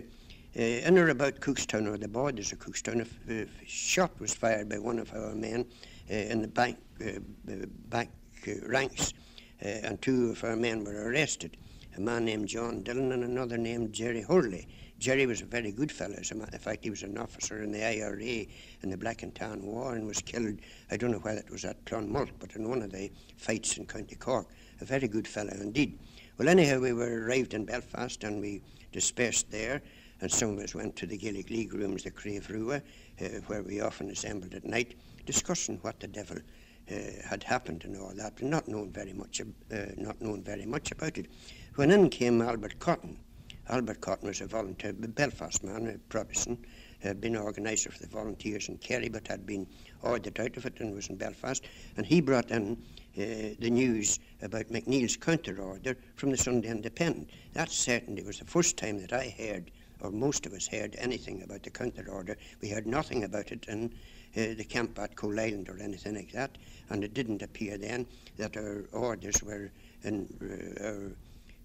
uh, 0.59 0.63
in 0.63 0.97
or 0.97 1.09
about 1.09 1.41
Cookstown 1.41 1.87
or 1.87 1.99
the 1.99 2.09
borders 2.09 2.53
of 2.53 2.61
Cookstown, 2.61 3.07
a 3.29 3.47
shot 3.67 4.19
was 4.21 4.33
fired 4.33 4.69
by 4.69 4.79
one 4.79 4.99
of 4.99 5.13
our 5.13 5.35
men 5.35 5.67
uh, 6.11 6.15
in 6.15 6.43
the 6.43 6.77
uh, 7.05 7.67
back 7.89 8.09
ranks, 8.65 9.13
and 9.61 10.01
two 10.01 10.31
of 10.31 10.45
our 10.45 10.57
men 10.57 10.85
were 10.85 11.11
arrested. 11.11 11.57
A 11.97 12.01
man 12.01 12.25
named 12.25 12.49
John 12.49 12.83
Dillon 12.83 13.13
and 13.13 13.25
another 13.25 13.59
named 13.59 13.93
Jerry 13.93 14.23
Hurley. 14.23 14.69
Jerry 14.99 15.27
was 15.27 15.43
a 15.43 15.47
very 15.47 15.73
good 15.73 15.93
fellow. 15.93 16.15
As 16.15 16.31
a 16.31 16.35
matter 16.35 16.57
of 16.57 16.63
fact, 16.63 16.85
he 16.85 16.91
was 16.91 17.03
an 17.03 17.19
officer 17.19 17.63
in 17.63 17.71
the 17.71 17.85
IRA 17.85 18.47
in 18.83 18.91
the 18.91 18.97
Black 18.97 19.23
and 19.23 19.35
Tan 19.35 19.63
War 19.63 19.95
and 19.95 20.07
was 20.07 20.23
killed, 20.23 20.59
I 20.91 20.97
don't 20.97 21.11
know 21.11 21.19
whether 21.19 21.41
it 21.41 21.51
was 21.51 21.65
at 21.67 21.85
Clonmult, 21.85 22.31
but 22.39 22.57
in 22.57 22.69
one 22.69 22.83
of 22.83 22.93
the 22.93 23.11
fights 23.37 23.77
in 23.77 23.87
County 23.87 24.17
Cork. 24.17 24.47
A 24.81 24.85
very 24.85 25.07
good 25.07 25.29
fellow 25.29 25.53
indeed. 25.53 25.99
Well, 26.39 26.49
anyhow, 26.49 26.81
we 26.81 26.93
were 26.93 27.25
arrived 27.25 27.53
in 27.53 27.67
Belfast 27.67 28.25
and 28.25 28.41
we 28.41 28.63
dispersed 28.93 29.51
there, 29.51 29.83
and 30.23 30.33
some 30.33 30.57
of 30.57 30.65
us 30.65 30.75
went 30.75 30.97
to 30.97 31.07
the 31.07 31.19
Gaelic 31.19 31.51
League 31.51 31.75
rooms, 31.75 32.05
the 32.05 32.11
Craobh 32.11 32.49
Rua, 32.49 32.83
uh, 33.21 33.25
where 33.47 33.63
we 33.63 33.81
often 33.81 34.11
assembled 34.11 34.55
at 34.55 34.65
night, 34.65 34.95
discussing 35.27 35.77
what 35.83 36.01
the 36.01 36.07
devil 36.07 36.39
uh, 36.91 36.95
had 37.29 37.43
happened 37.43 37.85
and 37.85 37.97
all 37.99 38.15
that, 38.15 38.35
but 38.37 38.45
not 38.45 38.67
knowing 38.67 38.93
very 38.93 39.13
much, 39.13 39.41
uh, 39.41 39.77
not 39.97 40.21
knowing 40.23 40.43
very 40.43 40.65
much 40.65 40.91
about 40.91 41.19
it. 41.19 41.27
When 41.75 41.91
in 41.91 42.09
came 42.09 42.41
Albert 42.41 42.79
Cotton. 42.79 43.19
Albert 43.69 44.01
Cotton 44.01 44.29
was 44.29 44.41
a 44.41 44.47
volunteer, 44.47 44.91
a 44.91 45.09
Belfast 45.09 45.65
man, 45.65 45.89
a 45.89 45.99
Protestant, 46.09 46.65
had 47.01 47.21
been 47.21 47.37
organiser 47.37 47.91
for 47.91 47.99
the 47.99 48.07
volunteers 48.07 48.69
in 48.69 48.79
Kerry, 48.79 49.09
but 49.09 49.27
had 49.27 49.45
been 49.45 49.67
ordered 50.03 50.39
out 50.39 50.57
of 50.57 50.67
it 50.67 50.81
and 50.81 50.95
was 50.95 51.09
in 51.09 51.17
Belfast. 51.17 51.65
And 51.97 52.07
he 52.07 52.21
brought 52.21 52.51
in 52.51 52.73
uh, 53.19 53.57
the 53.59 53.71
news 53.71 54.21
about 54.43 54.71
MacNeill's 54.71 55.17
counter 55.17 55.61
order 55.61 55.97
from 56.15 56.31
the 56.31 56.37
Sunday 56.37 56.69
Independent. 56.69 57.31
That 57.55 57.71
certainly 57.71 58.23
was 58.23 58.39
the 58.39 58.45
first 58.45 58.77
time 58.77 59.01
that 59.01 59.13
I 59.13 59.35
heard, 59.37 59.71
or 60.01 60.11
most 60.11 60.47
of 60.47 60.53
us 60.53 60.69
heard, 60.69 60.95
anything 60.99 61.43
about 61.43 61.65
the 61.65 61.71
counter 61.71 62.07
order. 62.09 62.37
We 62.63 62.69
heard 62.69 62.87
nothing 62.87 63.25
about 63.25 63.51
it 63.51 63.67
in 63.69 63.93
uh, 64.37 64.55
the 64.55 64.65
camp 64.65 64.99
at 64.99 65.17
Coalisland 65.17 65.69
or 65.69 65.79
anything 65.79 66.15
like 66.15 66.33
that, 66.33 66.57
and 66.91 67.03
it 67.03 67.15
didn't 67.15 67.43
appear 67.43 67.79
then 67.79 68.07
that 68.37 68.57
our 68.57 68.85
orders 68.93 69.43
were 69.43 69.71
in. 70.05 70.29
Uh, 70.81 70.87
our 70.87 71.13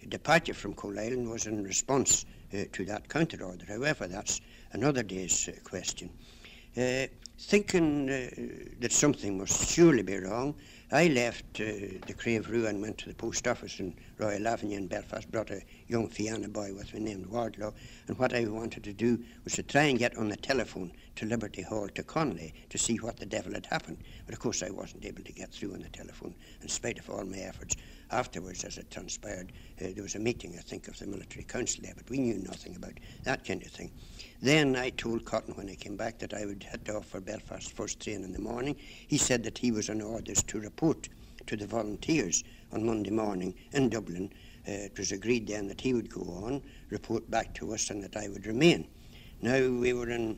departure 0.07 0.53
from 0.53 0.73
Coal 0.73 0.93
was 0.93 1.47
in 1.47 1.63
response 1.63 2.25
uh, 2.53 2.63
to 2.73 2.85
that 2.85 3.07
counter 3.09 3.43
order. 3.43 3.65
However, 3.67 4.07
that's 4.07 4.41
another 4.73 5.03
day's 5.03 5.47
uh, 5.47 5.53
question. 5.63 6.09
Uh, 6.77 7.07
thinking 7.37 8.09
uh, 8.09 8.29
that 8.79 8.91
something 8.91 9.37
must 9.37 9.69
surely 9.69 10.03
be 10.03 10.17
wrong, 10.17 10.55
I 10.91 11.07
left 11.07 11.59
uh, 11.59 11.63
the 12.05 12.13
Craobh 12.13 12.49
Rua 12.49 12.69
and 12.69 12.81
went 12.81 12.97
to 12.99 13.09
the 13.09 13.15
post 13.15 13.47
office 13.47 13.79
in 13.79 13.95
Royal 14.17 14.47
Avenue 14.47 14.77
in 14.77 14.87
Belfast, 14.87 15.29
brought 15.31 15.51
a 15.51 15.61
young 15.91 16.07
Fianna 16.07 16.47
boy 16.47 16.73
was, 16.73 16.93
me 16.93 17.01
named 17.01 17.25
Wardlaw, 17.25 17.73
and 18.07 18.17
what 18.17 18.33
I 18.33 18.45
wanted 18.45 18.85
to 18.85 18.93
do 18.93 19.19
was 19.43 19.53
to 19.53 19.63
try 19.63 19.83
and 19.83 19.99
get 19.99 20.15
on 20.15 20.29
the 20.29 20.37
telephone 20.37 20.93
to 21.17 21.25
Liberty 21.25 21.61
Hall 21.61 21.89
to 21.89 22.01
Connolly 22.01 22.53
to 22.69 22.77
see 22.77 22.95
what 22.95 23.17
the 23.17 23.25
devil 23.25 23.53
had 23.53 23.65
happened. 23.65 23.97
But 24.25 24.33
of 24.33 24.39
course, 24.39 24.63
I 24.63 24.69
wasn't 24.69 25.03
able 25.03 25.21
to 25.23 25.33
get 25.33 25.51
through 25.51 25.73
on 25.73 25.81
the 25.81 25.89
telephone, 25.89 26.33
in 26.61 26.69
spite 26.69 26.97
of 26.97 27.09
all 27.09 27.25
my 27.25 27.39
efforts. 27.39 27.75
Afterwards, 28.09 28.63
as 28.63 28.77
it 28.77 28.89
transpired, 28.89 29.51
uh, 29.81 29.87
there 29.93 30.03
was 30.03 30.15
a 30.15 30.19
meeting, 30.19 30.55
I 30.57 30.61
think, 30.61 30.87
of 30.87 30.97
the 30.97 31.07
military 31.07 31.43
council 31.43 31.83
there, 31.83 31.93
but 31.95 32.09
we 32.09 32.19
knew 32.19 32.39
nothing 32.39 32.77
about 32.77 32.93
that 33.23 33.45
kind 33.45 33.61
of 33.61 33.71
thing. 33.71 33.91
Then 34.41 34.77
I 34.77 34.91
told 34.91 35.25
Cotton 35.25 35.55
when 35.55 35.69
I 35.69 35.75
came 35.75 35.97
back 35.97 36.19
that 36.19 36.33
I 36.33 36.45
would 36.45 36.63
head 36.63 36.89
off 36.89 37.07
for 37.07 37.19
Belfast 37.19 37.69
first 37.69 37.99
train 37.99 38.23
in 38.23 38.31
the 38.31 38.39
morning. 38.39 38.77
He 39.07 39.17
said 39.17 39.43
that 39.43 39.57
he 39.57 39.73
was 39.73 39.89
on 39.89 40.01
orders 40.01 40.41
to 40.43 40.59
report 40.61 41.09
to 41.47 41.57
the 41.57 41.67
volunteers 41.67 42.45
on 42.71 42.85
Monday 42.85 43.11
morning 43.11 43.53
in 43.73 43.89
Dublin. 43.89 44.31
Uh, 44.67 44.71
it 44.71 44.97
was 44.97 45.11
agreed 45.11 45.47
then 45.47 45.67
that 45.67 45.81
he 45.81 45.93
would 45.93 46.09
go 46.09 46.21
on, 46.21 46.61
report 46.89 47.29
back 47.31 47.53
to 47.55 47.73
us, 47.73 47.89
and 47.89 48.03
that 48.03 48.15
I 48.15 48.27
would 48.27 48.45
remain. 48.45 48.87
Now 49.41 49.57
we 49.67 49.93
were 49.93 50.09
in 50.09 50.37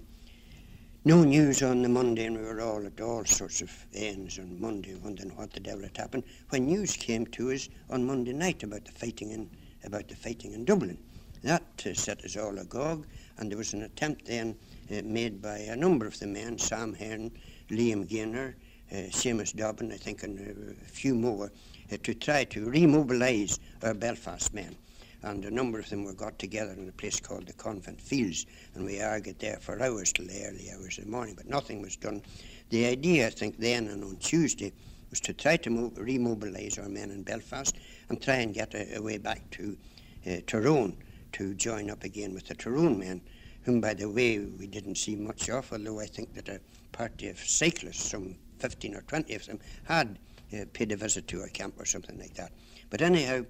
no 1.05 1.25
news 1.25 1.61
on 1.61 1.81
the 1.81 1.89
Monday, 1.89 2.25
and 2.25 2.37
we 2.37 2.43
were 2.43 2.61
all 2.61 2.85
at 2.85 3.01
all 3.01 3.25
sorts 3.25 3.61
of 3.61 3.69
ends 3.93 4.39
on 4.39 4.61
Monday, 4.61 4.95
wondering 4.95 5.35
what 5.35 5.51
the 5.51 5.59
devil 5.59 5.83
had 5.83 5.97
happened. 5.97 6.23
When 6.49 6.65
news 6.65 6.95
came 6.95 7.25
to 7.27 7.51
us 7.51 7.67
on 7.89 8.05
Monday 8.05 8.31
night 8.31 8.63
about 8.63 8.85
the 8.85 8.91
fighting 8.93 9.31
in 9.31 9.49
about 9.83 10.07
the 10.07 10.15
fighting 10.15 10.53
in 10.53 10.63
Dublin, 10.63 10.97
that 11.43 11.83
uh, 11.85 11.93
set 11.93 12.23
us 12.23 12.37
all 12.37 12.57
agog, 12.57 13.05
and 13.37 13.51
there 13.51 13.57
was 13.57 13.73
an 13.73 13.81
attempt 13.81 14.25
then 14.25 14.55
uh, 14.89 15.01
made 15.03 15.41
by 15.41 15.57
a 15.57 15.75
number 15.75 16.07
of 16.07 16.17
the 16.19 16.27
men, 16.27 16.57
Sam 16.57 16.93
Hearn, 16.93 17.31
Liam 17.69 18.07
Gaynor, 18.07 18.55
uh, 18.91 18.95
Seamus 19.11 19.53
Dobbin, 19.53 19.91
I 19.91 19.97
think, 19.97 20.23
and 20.23 20.39
a 20.81 20.85
few 20.85 21.15
more, 21.15 21.51
to 21.97 22.13
try 22.13 22.43
to 22.45 22.65
remobilise 22.65 23.59
our 23.81 23.93
Belfast 23.93 24.53
men. 24.53 24.75
And 25.21 25.45
a 25.45 25.51
number 25.51 25.79
of 25.79 25.89
them 25.89 26.03
were 26.03 26.13
got 26.13 26.37
together 26.37 26.73
in 26.73 26.89
a 26.89 26.91
place 26.91 27.19
called 27.19 27.47
the 27.47 27.53
Convent 27.53 28.01
Fields, 28.01 28.45
and 28.75 28.83
we 28.83 29.01
argued 29.01 29.39
there 29.39 29.57
for 29.61 29.81
hours 29.81 30.11
till 30.11 30.27
the 30.27 30.45
early 30.45 30.69
hours 30.73 30.97
of 30.97 31.05
the 31.05 31.11
morning, 31.11 31.35
but 31.35 31.47
nothing 31.47 31.81
was 31.81 31.95
done. 31.95 32.21
The 32.69 32.85
idea, 32.87 33.27
I 33.27 33.29
think, 33.29 33.57
then 33.57 33.87
and 33.87 34.03
on 34.03 34.17
Tuesday 34.17 34.73
was 35.09 35.21
to 35.21 35.33
try 35.33 35.55
to 35.57 35.69
move, 35.69 35.93
remobilise 35.93 36.81
our 36.81 36.89
men 36.89 37.11
in 37.11 37.23
Belfast 37.23 37.75
and 38.09 38.21
try 38.21 38.35
and 38.35 38.53
get 38.53 38.73
a, 38.73 38.97
a 38.97 39.01
way 39.01 39.17
back 39.17 39.49
to 39.51 39.77
uh, 40.27 40.37
Tyrone 40.47 40.97
to 41.33 41.53
join 41.53 41.89
up 41.89 42.03
again 42.03 42.33
with 42.33 42.47
the 42.47 42.55
Tyrone 42.55 42.99
men, 42.99 43.21
whom, 43.63 43.79
by 43.79 43.93
the 43.93 44.09
way, 44.09 44.39
we 44.39 44.67
didn't 44.67 44.95
see 44.95 45.15
much 45.15 45.49
of, 45.49 45.71
although 45.71 45.99
I 45.99 46.05
think 46.05 46.33
that 46.33 46.49
a 46.49 46.59
party 46.91 47.29
of 47.29 47.39
cyclists, 47.39 48.09
some 48.09 48.35
15 48.59 48.95
or 48.95 49.01
20 49.01 49.35
of 49.35 49.45
them, 49.45 49.59
had 49.85 50.19
uh, 50.53 50.65
paid 50.73 50.91
a 50.91 50.95
visit 50.95 51.27
to 51.29 51.41
a 51.41 51.49
camp 51.49 51.79
or 51.79 51.85
something 51.85 52.17
like 52.19 52.33
that. 52.35 52.51
But 52.89 53.01
anyhow, 53.01 53.45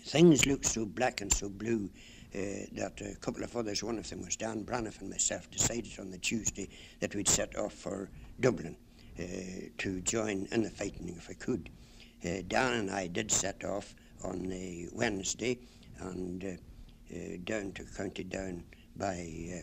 things 0.00 0.46
looked 0.46 0.66
so 0.66 0.86
black 0.86 1.20
and 1.20 1.32
so 1.32 1.48
blue 1.48 1.90
uh, 2.34 2.66
that 2.72 3.00
a 3.00 3.16
couple 3.16 3.42
of 3.42 3.56
others, 3.56 3.82
one 3.82 3.98
of 3.98 4.08
them 4.08 4.22
was 4.22 4.36
Dan 4.36 4.64
Braniff 4.64 5.00
and 5.00 5.10
myself, 5.10 5.50
decided 5.50 5.98
on 5.98 6.10
the 6.10 6.18
Tuesday 6.18 6.68
that 7.00 7.14
we'd 7.14 7.28
set 7.28 7.56
off 7.56 7.72
for 7.72 8.10
Dublin 8.40 8.76
uh, 9.18 9.22
to 9.78 10.00
join 10.02 10.46
in 10.52 10.62
the 10.62 10.70
fighting 10.70 11.14
if 11.16 11.30
I 11.30 11.34
could. 11.34 11.70
Uh, 12.24 12.42
Dan 12.46 12.72
and 12.74 12.90
I 12.90 13.06
did 13.06 13.30
set 13.30 13.64
off 13.64 13.94
on 14.24 14.48
the 14.48 14.88
Wednesday 14.92 15.58
and 16.00 16.44
uh, 16.44 17.14
uh, 17.14 17.36
down 17.44 17.72
to 17.72 17.84
County 17.84 18.24
Down 18.24 18.64
by 18.96 19.62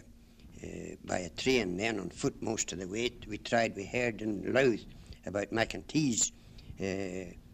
by 1.03 1.17
a 1.17 1.29
train, 1.29 1.75
then 1.75 1.99
on 1.99 2.09
foot 2.09 2.41
most 2.41 2.71
of 2.71 2.79
the 2.79 2.87
way. 2.87 3.11
We 3.27 3.37
tried, 3.37 3.75
we 3.75 3.85
heard 3.85 4.21
in 4.21 4.53
Louth 4.53 4.85
about 5.25 5.51
McEntee's 5.51 6.31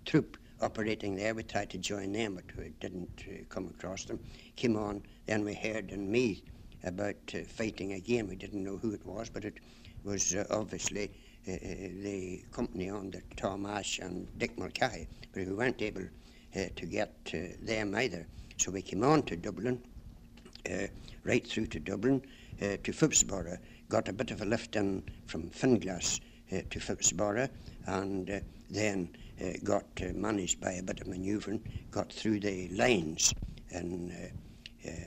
troop 0.05 0.38
operating 0.61 1.15
there. 1.15 1.34
We 1.34 1.43
tried 1.43 1.70
to 1.72 1.78
join 1.78 2.11
them, 2.11 2.36
but 2.36 2.57
we 2.57 2.74
didn't 2.80 3.24
uh, 3.28 3.43
come 3.49 3.67
across 3.67 4.05
them. 4.05 4.20
Came 4.55 4.76
on, 4.76 5.03
then 5.26 5.43
we 5.43 5.53
heard 5.53 5.91
in 5.91 6.11
me 6.11 6.43
about 6.84 7.15
uh, 7.34 7.39
fighting 7.47 7.93
again. 7.93 8.28
We 8.28 8.36
didn't 8.36 8.63
know 8.63 8.78
who 8.78 8.91
it 8.91 9.05
was, 9.05 9.30
but 9.30 9.45
it 9.45 9.59
was 10.03 10.36
uh, 10.36 10.45
obviously 10.49 11.11
uh, 11.47 11.51
the 11.51 12.43
company 12.51 12.89
under 12.89 13.22
Tom 13.36 13.65
Ashe 13.65 13.99
and 13.99 14.28
Dick 14.38 14.57
Mulcahy, 14.57 15.07
but 15.34 15.45
we 15.45 15.53
weren't 15.53 15.82
able 15.82 16.05
to 16.53 16.86
get 16.88 17.13
them 17.61 17.95
either. 17.95 18.26
So 18.57 18.72
we 18.72 18.82
came 18.82 19.03
on 19.03 19.22
to 19.24 19.36
Dublin, 19.36 19.82
right 21.24 21.45
through 21.47 21.67
to 21.67 21.80
Dublin, 21.80 22.22
uh, 22.61 22.78
to 22.84 22.91
Phibsborough, 22.91 23.57
got 23.88 24.09
a 24.09 24.13
bit 24.13 24.32
of 24.32 24.41
a 24.41 24.45
lift 24.45 24.76
in 24.76 25.03
from 25.28 25.49
Finglas 25.49 26.20
uh, 26.51 26.61
to 26.70 26.80
Phibsborough, 26.80 27.49
and 27.86 28.30
uh, 28.30 28.39
then 28.69 29.09
got 29.63 29.86
managed 30.13 30.59
by 30.59 30.73
a 30.73 30.84
bit 30.84 30.99
of 31.01 31.07
manoeuvring, 31.07 31.61
got 31.91 32.11
through 32.11 32.39
the 32.39 32.67
lines 32.69 33.34
and 33.71 34.11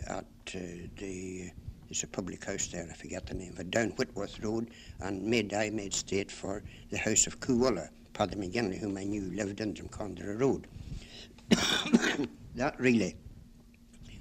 at 0.08 0.24
the 0.46 1.50
there's 1.92 2.04
a 2.04 2.06
public 2.06 2.42
house 2.46 2.68
there, 2.68 2.88
I 2.90 2.94
forget 2.94 3.26
the 3.26 3.34
name 3.34 3.54
it, 3.58 3.70
down 3.70 3.90
Whitworth 3.90 4.42
Road, 4.42 4.70
and 5.00 5.22
made 5.22 5.52
I 5.52 5.68
made 5.68 5.92
straight 5.92 6.30
for 6.30 6.62
the 6.88 6.96
house 6.96 7.26
of 7.26 7.38
Cú 7.38 7.58
Uladh, 7.58 7.90
Paddy 8.14 8.34
McGinley, 8.34 8.78
whom 8.78 8.96
I 8.96 9.04
knew 9.04 9.30
lived 9.34 9.60
in 9.60 9.74
Drumcondra 9.74 10.40
Road. 10.40 10.66
that 12.54 12.80
really 12.80 13.14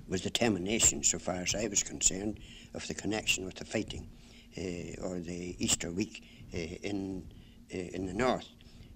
was 0.10 0.22
the 0.22 0.30
termination, 0.30 1.02
so 1.02 1.18
far 1.18 1.36
as 1.36 1.56
I 1.56 1.70
was 1.70 1.82
concerned, 1.82 2.42
of 2.74 2.86
the 2.90 2.94
connection 2.94 3.46
with 3.46 3.56
the 3.56 3.64
fighting 3.64 4.06
uh, 4.58 5.08
or 5.08 5.22
the 5.22 5.56
Easter 5.58 5.94
week 5.94 6.26
uh, 6.54 6.58
in, 6.58 7.24
uh, 7.32 7.41
in 7.72 8.06
the 8.06 8.14
north. 8.14 8.48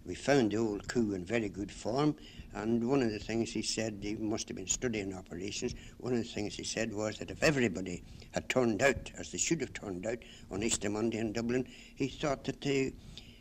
We 0.06 0.16
found 0.16 0.52
the 0.52 0.58
old 0.58 0.88
coup 0.88 1.14
in 1.14 1.26
very 1.26 1.50
good 1.50 1.72
form, 1.72 2.16
and 2.54 2.88
one 2.88 3.02
of 3.02 3.12
the 3.12 3.20
things 3.20 3.52
he 3.52 3.62
said, 3.62 4.00
he 4.02 4.16
must 4.16 4.48
have 4.48 4.58
been 4.58 4.68
studying 4.68 5.14
operations, 5.14 5.76
one 5.98 6.14
of 6.14 6.20
the 6.20 6.26
things 6.26 6.56
he 6.56 6.64
said 6.64 6.94
was 6.94 7.18
that 7.18 7.32
if 7.32 7.44
everybody 7.44 8.04
had 8.32 8.48
turned 8.48 8.82
out, 8.82 9.12
as 9.18 9.32
they 9.32 9.38
should 9.38 9.62
have 9.62 9.74
turned 9.74 10.06
out, 10.06 10.20
on 10.52 10.64
Easter 10.64 10.90
Monday 10.90 11.18
in 11.18 11.34
Dublin, 11.34 11.68
he 11.96 12.08
thought 12.08 12.44
that 12.46 12.62
the 12.62 12.94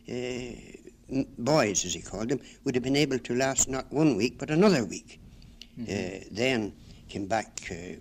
uh, 0.09 1.23
boys, 1.39 1.85
as 1.85 1.95
he 1.95 2.01
called 2.01 2.31
them, 2.31 2.41
would 2.65 2.75
have 2.75 2.85
been 2.85 2.97
able 2.97 3.19
to 3.19 3.35
last 3.35 3.69
not 3.69 3.93
one 3.93 4.17
week, 4.17 4.39
but 4.39 4.51
another 4.51 4.85
week. 4.85 5.21
Mm-hmm. 5.79 5.93
Uh, 5.93 6.25
then 6.31 6.73
came 7.09 7.27
back, 7.27 7.61
uh, 7.71 7.97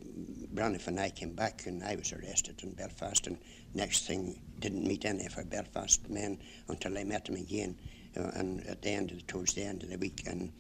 Braniff 0.54 0.88
and 0.88 1.00
I 1.00 1.10
came 1.10 1.34
back, 1.34 1.66
and 1.66 1.84
I 1.84 1.96
was 1.96 2.14
arrested 2.14 2.62
in 2.64 2.72
Belfast. 2.72 3.28
And 3.28 3.38
next 3.74 4.08
thing, 4.08 4.40
didn't 4.64 4.88
meet 4.88 5.03
any 5.03 5.26
of 5.26 5.38
our 5.38 5.43
Belfast 5.43 6.09
men 6.09 6.39
until 6.70 6.97
I 6.97 7.03
met 7.03 7.26
them 7.26 7.36
again, 7.36 7.76
uh, 8.18 8.32
and 8.36 8.66
at 8.66 8.82
the 8.82 8.91
end 8.91 9.11
of 9.11 9.28
towards 9.28 9.53
the 9.53 9.64
end 9.64 9.84
of 9.84 9.89
the 9.89 9.97
week 9.97 10.24
in, 10.26 10.53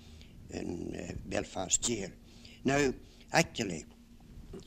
in 0.49 0.95
uh, 0.99 1.13
Belfast 1.25 1.81
jail. 1.81 2.09
Now, 2.65 2.93
actually, 3.31 3.85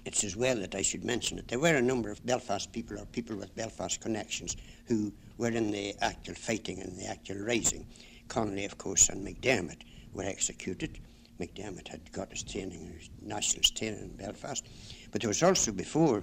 it's 0.07 0.25
as 0.25 0.37
well 0.37 0.57
that 0.57 0.75
I 0.75 0.81
should 0.81 1.05
mention 1.05 1.39
it. 1.39 1.49
There 1.49 1.59
were 1.59 1.77
a 1.77 1.83
number 1.83 2.11
of 2.11 2.25
Belfast 2.25 2.73
people 2.73 2.99
or 2.99 3.05
people 3.05 3.37
with 3.37 3.55
Belfast 3.55 4.01
connections 4.01 4.57
who 4.87 5.13
were 5.37 5.51
in 5.51 5.71
the 5.71 5.95
actual 6.01 6.35
fighting 6.35 6.81
and 6.81 6.99
the 6.99 7.07
actual 7.07 7.37
rising. 7.37 7.87
Connolly, 8.29 8.65
of 8.65 8.79
course, 8.79 9.11
and 9.11 9.25
McDermott 9.25 9.83
were 10.15 10.25
executed. 10.25 10.99
McDermott 11.39 11.89
had 11.89 12.11
got 12.11 12.31
his 12.31 12.43
training, 12.43 12.91
his 12.99 13.11
nationalist 13.21 13.77
training 13.77 14.01
in 14.01 14.17
Belfast. 14.17 14.67
But 15.13 15.21
there 15.21 15.29
was 15.29 15.43
also, 15.43 15.73
before 15.73 16.19
uh, 16.19 16.23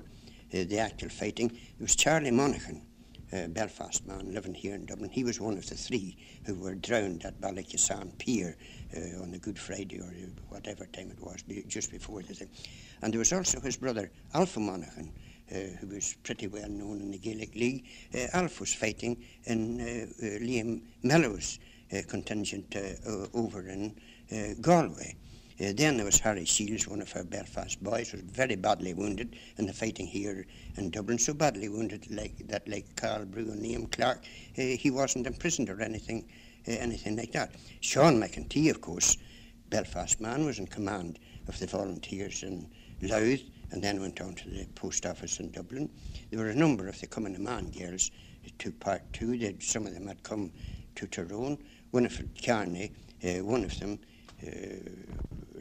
the 0.49 0.79
actual 0.79 1.09
fighting, 1.09 1.49
there 1.49 1.85
was 1.85 1.95
Charlie 1.95 2.31
Monaghan, 2.31 2.81
a 3.33 3.47
Belfast 3.47 4.05
man 4.05 4.31
living 4.31 4.53
here 4.53 4.75
in 4.75 4.85
Dublin. 4.85 5.09
He 5.09 5.23
was 5.23 5.39
one 5.39 5.57
of 5.57 5.67
the 5.67 5.75
three 5.75 6.17
who 6.45 6.55
were 6.55 6.75
drowned 6.75 7.25
at 7.25 7.41
Ballykissane 7.41 8.17
Pier 8.19 8.55
uh, 8.95 9.21
on 9.21 9.31
the 9.31 9.39
Good 9.39 9.57
Friday 9.57 9.99
or 9.99 10.13
whatever 10.49 10.85
time 10.85 11.09
it 11.09 11.19
was, 11.19 11.43
just 11.67 11.91
before 11.91 12.21
the 12.21 12.33
thing. 12.33 12.49
And 13.01 13.11
there 13.11 13.19
was 13.19 13.33
also 13.33 13.59
his 13.59 13.77
brother, 13.77 14.11
Alpha 14.33 14.59
Monaghan, 14.59 15.11
uh, 15.51 15.55
who 15.79 15.87
was 15.87 16.15
pretty 16.23 16.47
well 16.47 16.69
known 16.69 17.01
in 17.01 17.11
the 17.11 17.17
Gaelic 17.17 17.55
League. 17.55 17.85
Uh, 18.13 18.27
Alf 18.33 18.59
was 18.59 18.73
fighting 18.73 19.23
in 19.45 19.81
uh, 19.81 19.83
uh, 19.83 20.39
Liam 20.39 20.81
Mellows' 21.01 21.59
uh, 21.91 22.01
contingent 22.07 22.75
over 23.33 23.67
in 23.67 23.95
uh, 24.31 24.53
Galway. 24.61 25.15
Uh, 25.59 25.71
then 25.75 25.97
there 25.97 26.05
was 26.05 26.19
Harry 26.19 26.45
Shields, 26.45 26.87
one 26.87 27.01
of 27.01 27.15
our 27.15 27.23
Belfast 27.23 27.81
boys, 27.83 28.11
was 28.11 28.21
very 28.21 28.55
badly 28.55 28.93
wounded 28.93 29.35
in 29.57 29.65
the 29.67 29.73
fighting 29.73 30.07
here 30.07 30.45
in 30.77 30.89
Dublin. 30.89 31.17
So 31.17 31.33
badly 31.33 31.69
wounded 31.69 32.09
like 32.09 32.47
that, 32.47 32.67
like 32.67 32.95
Carl 32.95 33.21
and 33.21 33.33
Liam 33.33 33.91
Clarke, 33.91 34.23
uh, 34.57 34.61
he 34.61 34.89
wasn't 34.89 35.27
imprisoned 35.27 35.69
or 35.69 35.81
anything, 35.81 36.25
uh, 36.67 36.71
anything 36.71 37.15
like 37.15 37.31
that. 37.33 37.53
Sean 37.81 38.19
McEntee, 38.19 38.71
of 38.71 38.81
course, 38.81 39.17
Belfast 39.69 40.19
man, 40.19 40.45
was 40.45 40.59
in 40.59 40.67
command 40.67 41.19
of 41.47 41.59
the 41.59 41.67
volunteers 41.67 42.43
in 42.43 42.69
Louth, 43.01 43.41
and 43.71 43.83
then 43.83 43.99
went 43.99 44.21
on 44.21 44.33
to 44.35 44.49
the 44.49 44.65
post 44.75 45.05
office 45.05 45.39
in 45.39 45.51
Dublin. 45.51 45.89
There 46.29 46.39
were 46.39 46.49
a 46.49 46.55
number 46.55 46.87
of 46.87 46.99
the 46.99 47.07
Cumann 47.07 47.33
na 47.33 47.39
mBan 47.39 47.77
girls 47.77 48.11
took 48.59 48.79
part 48.79 49.01
too. 49.13 49.37
They'd, 49.37 49.61
some 49.61 49.87
of 49.87 49.93
them 49.93 50.07
had 50.07 50.21
come 50.23 50.51
to 50.95 51.07
Tyrone. 51.07 51.57
Winifred 51.91 52.29
Carney, 52.43 52.91
uh, 53.23 53.43
one 53.43 53.63
of 53.63 53.79
them, 53.79 53.99
uh, 54.45 54.49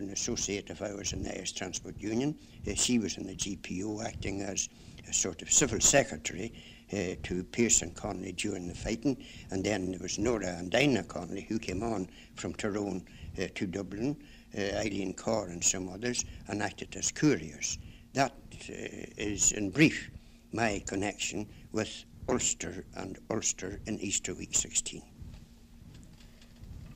an 0.02 0.10
associate 0.10 0.68
of 0.70 0.82
ours 0.82 1.12
in 1.12 1.22
the 1.22 1.34
Irish 1.36 1.52
Transport 1.52 1.94
Union. 1.98 2.36
Uh, 2.68 2.74
she 2.74 2.98
was 2.98 3.16
in 3.16 3.26
the 3.26 3.34
GPO 3.34 4.04
acting 4.04 4.42
as 4.42 4.68
a 5.08 5.12
sort 5.12 5.42
of 5.42 5.50
civil 5.50 5.80
secretary 5.80 6.52
uh, 6.92 7.14
to 7.22 7.44
Pearson 7.44 7.92
Connolly 7.92 8.32
during 8.32 8.68
the 8.68 8.74
fighting, 8.74 9.16
and 9.50 9.64
then 9.64 9.92
there 9.92 10.00
was 10.00 10.18
Nora 10.18 10.56
and 10.58 10.70
Dinah 10.70 11.04
Connolly 11.04 11.46
who 11.48 11.58
came 11.58 11.82
on 11.82 12.08
from 12.34 12.52
Tyrone 12.54 13.04
uh, 13.40 13.46
to 13.54 13.66
Dublin, 13.66 14.16
uh, 14.56 14.60
Eileen 14.76 15.14
Carr 15.14 15.48
and 15.48 15.62
some 15.62 15.88
others, 15.88 16.24
and 16.48 16.62
acted 16.62 16.94
as 16.96 17.10
couriers. 17.10 17.78
That 18.14 18.32
uh, 18.68 18.74
is, 19.16 19.52
in 19.52 19.70
brief, 19.70 20.10
my 20.52 20.82
connection 20.86 21.48
with 21.72 22.04
Ulster 22.28 22.84
and 22.96 23.18
Ulster 23.30 23.80
in 23.86 23.98
Easter 24.00 24.34
Week 24.34 24.54
16. 24.54 25.02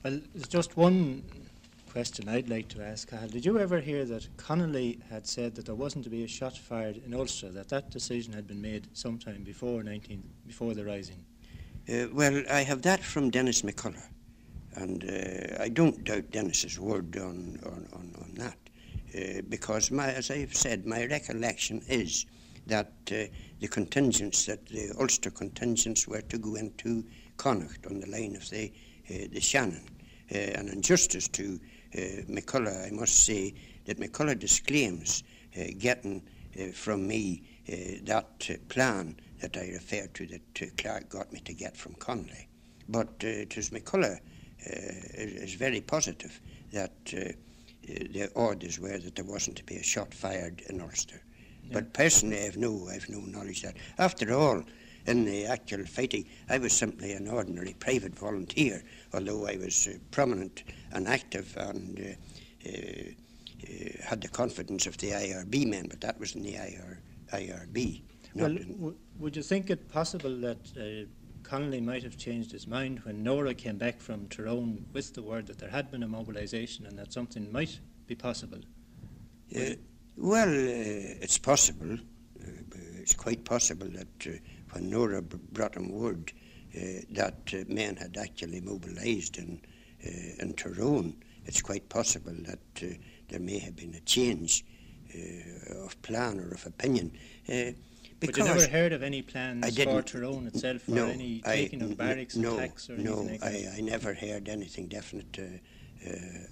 Well, 0.03 0.21
there's 0.35 0.49
just 0.49 0.77
one 0.77 1.25
question 1.97 2.29
I'd 2.29 2.51
like 2.51 2.69
to 2.69 2.85
ask, 2.85 3.09
Cathal. 3.09 3.31
Did 3.31 3.47
you 3.47 3.59
ever 3.59 3.81
hear 3.81 4.05
that 4.05 4.29
Connolly 4.37 5.01
had 5.09 5.27
said 5.27 5.55
that 5.55 5.65
there 5.65 5.75
wasn't 5.75 6.05
to 6.05 6.11
be 6.11 6.25
a 6.25 6.29
shot 6.29 6.55
fired 6.55 7.01
in 7.07 7.15
Ulster, 7.15 7.49
that 7.53 7.71
that 7.71 7.89
decision 7.89 8.35
had 8.35 8.47
been 8.47 8.61
made 8.61 8.87
sometime 8.93 9.43
before 9.45 9.83
19, 9.83 10.23
before 10.47 10.75
the 10.75 10.85
Rising? 10.85 11.25
Uh, 11.89 12.09
well, 12.13 12.43
I 12.51 12.65
have 12.65 12.83
that 12.83 13.03
from 13.03 13.31
Dennis 13.31 13.63
McCullough, 13.63 14.09
and 14.75 15.05
uh, 15.05 15.63
I 15.63 15.71
don't 15.71 16.05
doubt 16.05 16.31
Dennis's 16.33 16.79
word 16.79 17.17
on, 17.17 17.59
on, 17.65 17.89
on, 17.95 18.15
on 18.21 18.35
that, 18.35 18.59
uh, 19.17 19.41
because, 19.49 19.91
my, 19.91 20.13
as 20.13 20.31
I 20.31 20.37
have 20.41 20.55
said, 20.55 20.85
my 20.85 21.07
recollection 21.07 21.81
is 21.89 22.27
that 22.67 22.93
uh, 23.11 23.25
the 23.61 23.69
contingents, 23.69 24.45
that 24.45 24.67
the 24.67 24.93
Ulster 25.01 25.31
contingents 25.31 26.07
were 26.07 26.21
to 26.21 26.37
go 26.37 26.57
into 26.57 27.07
Connacht 27.39 27.87
on 27.87 28.01
the 28.01 28.11
line 28.11 28.37
of 28.37 28.51
the, 28.51 28.71
uh, 29.09 29.29
the 29.33 29.41
Shannon. 29.41 29.89
Uh, 30.35 30.39
and 30.39 30.69
in 30.71 30.83
justice 30.83 31.29
to 31.29 31.61
Uh, 31.95 32.23
McCullough, 32.29 32.87
I 32.87 32.91
must 32.91 33.25
say 33.25 33.55
that 33.87 33.99
McCullough 33.99 34.39
disclaims 34.39 35.23
uh, 35.57 35.65
getting 35.79 36.23
uh, 36.59 36.73
from 36.73 37.07
me 37.07 37.43
uh, 37.69 37.75
that 38.05 38.49
uh, 38.51 38.55
plan 38.69 39.17
that 39.41 39.57
I 39.57 39.69
referred 39.73 40.15
to 40.15 40.27
that 40.27 40.77
Clarke 40.79 41.09
got 41.09 41.33
me 41.33 41.41
to 41.41 41.53
get 41.53 41.77
from 41.77 41.95
Connolly. 41.95 42.49
But 42.89 43.09
it 43.21 43.57
is 43.57 43.71
McCullough 43.71 44.19
is 44.59 45.55
very 45.55 45.81
positive 45.81 46.41
that 46.73 47.05
the 47.05 48.31
orders 48.35 48.81
were 48.81 48.99
that 48.99 49.15
there 49.15 49.25
wasn't 49.25 49.57
to 49.57 49.65
be 49.65 49.77
a 49.77 49.83
shot 49.83 50.15
fired 50.15 50.63
in 50.69 50.81
Ulster. 50.81 51.21
Yeah. 51.65 51.75
But 51.75 51.93
personally, 51.93 52.45
I've 52.45 52.57
no, 52.57 52.89
I've 52.89 53.09
no 53.09 53.21
knowledge 53.21 53.63
that. 53.63 53.77
After 53.99 54.33
all, 54.33 54.65
in 55.07 55.25
the 55.25 55.47
actual 55.47 55.85
fighting, 55.85 56.27
I 56.49 56.59
was 56.59 56.73
simply 56.73 57.13
an 57.13 57.29
ordinary 57.29 57.75
private 57.79 58.15
volunteer, 58.15 58.83
although 59.15 59.47
I 59.47 59.57
was 59.57 59.87
uh, 59.87 59.99
prominent 60.11 60.65
and 60.97 61.07
active 61.07 61.57
and 61.59 62.01
uh, 62.01 62.69
uh, 62.69 62.73
uh 62.73 64.09
had 64.09 64.21
the 64.21 64.29
confidence 64.29 64.87
of 64.87 64.97
the 64.99 65.11
IRB 65.11 65.67
men, 65.67 65.87
but 65.89 66.01
that 66.01 66.19
was 66.19 66.35
in 66.35 66.43
the 66.43 66.55
IR, 66.55 67.01
IRB. 67.33 68.03
Well, 68.35 68.55
w- 68.55 68.97
would 69.19 69.37
you 69.37 69.43
think 69.43 69.71
it 69.71 69.89
possible 69.89 70.35
that 70.41 70.59
uh, 70.79 71.07
Connolly 71.43 71.81
might 71.81 72.03
have 72.03 72.17
changed 72.17 72.51
his 72.51 72.67
mind 72.67 73.01
when 73.05 73.23
Nora 73.23 73.55
came 73.55 73.79
back 73.79 74.01
from 74.01 74.29
Tyrone 74.29 74.85
with 74.93 75.15
the 75.15 75.23
word 75.23 75.47
that 75.47 75.59
there 75.59 75.71
had 75.71 75.91
been 75.91 76.03
a 76.03 76.09
mobilisation 76.09 76.87
and 76.87 76.99
that 76.99 77.13
something 77.13 77.51
might 77.53 77.79
be 78.07 78.15
possible? 78.15 78.59
Uh, 79.55 79.77
well, 80.17 80.49
it's 80.51 81.39
possible. 81.39 81.99
it's 82.99 83.15
quite 83.15 83.45
possible 83.45 83.89
that 83.89 84.41
when 84.73 84.91
Nora 84.91 85.23
brought 85.23 85.77
him 85.77 85.93
word 85.93 86.33
uh, 86.77 87.01
that 87.13 87.55
uh, 87.55 87.65
men 87.73 87.97
had 87.97 88.17
actually 88.19 88.61
mobilised 88.61 89.39
and 89.39 89.61
uh, 89.65 89.76
in 90.39 90.55
Tyrone, 90.57 91.15
it's 91.47 91.63
quite 91.63 91.89
possible 91.89 92.35
that 92.41 92.59
uh, 92.83 92.95
there 93.29 93.41
may 93.41 93.59
have 93.59 93.77
been 93.77 93.95
a 93.95 94.01
change 94.01 94.65
uh, 95.15 95.85
of 95.85 96.01
plan 96.03 96.41
or 96.41 96.53
of 96.53 96.67
opinion. 96.67 97.13
Uh, 97.49 97.73
but 98.19 98.37
you 98.37 98.45
never 98.45 98.67
heard 98.67 98.93
of 98.93 99.03
any 99.03 99.21
plans 99.21 99.77
for 99.79 100.03
Tyrone 100.03 100.47
itself, 100.47 100.89
no, 100.89 101.05
or 101.05 101.09
any 101.09 101.41
taking 101.41 101.83
of 101.83 101.99
barracks 101.99 102.35
no, 102.35 102.57
attacks, 102.57 102.89
or 102.89 102.97
no, 102.97 103.21
anything 103.21 103.41
like 103.41 103.43
I, 103.43 103.77
I 103.77 103.81
never 103.83 104.15
heard 104.15 104.49
anything 104.49 104.87
definite 104.87 105.39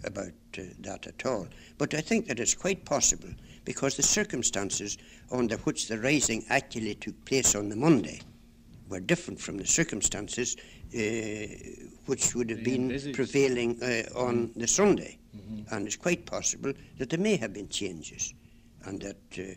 about 0.04 0.32
that 0.80 1.06
at 1.06 1.24
all. 1.24 1.48
But 1.78 1.94
I 1.94 2.02
think 2.02 2.26
that 2.26 2.38
it's 2.38 2.54
quite 2.54 2.84
possible 2.84 3.30
because 3.64 3.96
the 3.96 4.02
circumstances 4.02 4.98
under 5.32 5.56
which 5.58 5.88
the 5.88 5.98
rising 5.98 6.44
actually 6.50 6.96
took 6.96 7.24
place 7.24 7.54
on 7.54 7.70
the 7.70 7.76
Monday 7.76 8.20
were 8.94 9.00
different 9.00 9.40
from 9.40 9.58
the 9.58 9.66
circumstances 9.66 10.56
uh, 10.56 11.00
which 12.06 12.34
would 12.34 12.50
have 12.50 12.62
been 12.62 12.82
envisaged. 12.82 13.16
prevailing 13.16 13.82
uh, 13.82 14.02
on 14.18 14.48
mm. 14.48 14.54
the 14.54 14.66
Sunday. 14.66 15.18
Mm-hmm. 15.36 15.74
And 15.74 15.86
it's 15.86 15.96
quite 15.96 16.26
possible 16.26 16.72
that 16.98 17.10
there 17.10 17.18
may 17.18 17.36
have 17.36 17.52
been 17.52 17.68
changes 17.68 18.34
and 18.84 19.00
that 19.02 19.16
uh, 19.38 19.42
uh 19.42 19.52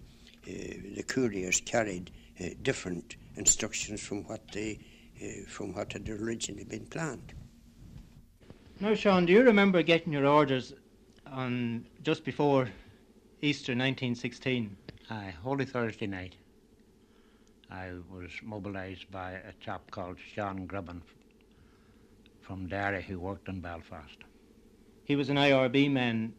the 0.96 1.04
couriers 1.08 1.62
carried 1.62 2.12
uh, 2.40 2.50
different 2.62 3.16
instructions 3.36 4.02
from 4.02 4.24
what, 4.24 4.42
they, 4.52 4.80
uh, 5.22 5.48
from 5.48 5.74
what 5.74 5.94
had 5.94 6.10
originally 6.10 6.64
been 6.64 6.86
planned. 6.86 7.34
Now, 8.80 8.96
Sean, 8.96 9.26
do 9.26 9.34
you 9.34 9.44
remember 9.44 9.82
getting 9.84 10.14
your 10.14 10.28
orders 10.28 10.74
on 11.32 11.86
just 12.04 12.24
before 12.24 12.68
Easter 13.42 13.74
1916. 13.74 14.76
Aye, 15.10 15.34
Holy 15.44 15.66
Thursday 15.66 16.08
night. 16.08 16.36
I 17.70 17.92
was 18.10 18.30
mobilised 18.44 19.10
by 19.12 19.32
a 19.34 19.54
chap 19.60 19.92
called 19.92 20.18
Sean 20.34 20.68
Gribben 20.68 21.02
from 22.42 22.68
Derry 22.68 23.04
who 23.04 23.20
worked 23.20 23.48
in 23.48 23.60
Belfast. 23.62 24.18
He 25.04 25.16
was 25.16 25.30
an 25.30 25.38
IRB 25.38 25.92
man. 25.92 26.34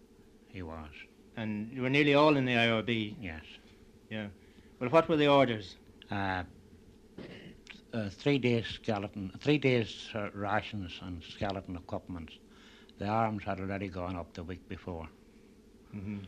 He 0.48 0.62
was. 0.62 0.90
And 1.36 1.70
you 1.72 1.82
were 1.82 1.90
nearly 1.90 2.14
all 2.14 2.36
in 2.36 2.44
the 2.44 2.54
IRB. 2.54 3.16
Yes. 3.20 3.42
Yeah. 4.10 4.28
Well, 4.80 4.90
what 4.90 5.08
were 5.08 5.16
the 5.16 5.28
orders? 5.28 5.76
Uh, 6.10 6.44
uh, 7.92 8.08
three 8.10 8.38
days 8.38 8.66
skeleton, 8.66 9.32
three 9.40 9.58
days 9.58 10.08
uh, 10.14 10.28
rations 10.32 10.98
and 11.02 11.22
skeleton 11.22 11.76
equipment. 11.76 12.30
The 12.98 13.06
arms 13.06 13.44
had 13.44 13.60
already 13.60 13.88
gone 13.88 14.16
up 14.16 14.34
the 14.34 14.42
week 14.42 14.68
before. 14.68 15.08
Mm-hmm 15.94 16.18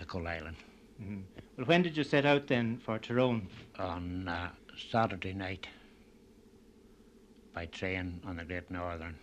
to 0.00 0.06
Coalisland. 0.06 0.56
Mm-hmm. 1.00 1.20
Well, 1.56 1.66
when 1.66 1.82
did 1.82 1.96
you 1.96 2.04
set 2.04 2.26
out 2.26 2.46
then 2.46 2.78
for 2.84 2.98
Tyrone? 2.98 3.48
On 3.78 4.28
uh, 4.28 4.50
Saturday 4.90 5.32
night 5.32 5.66
by 7.54 7.66
train 7.66 8.20
on 8.26 8.36
the 8.36 8.44
Great 8.44 8.70
Northern. 8.70 9.16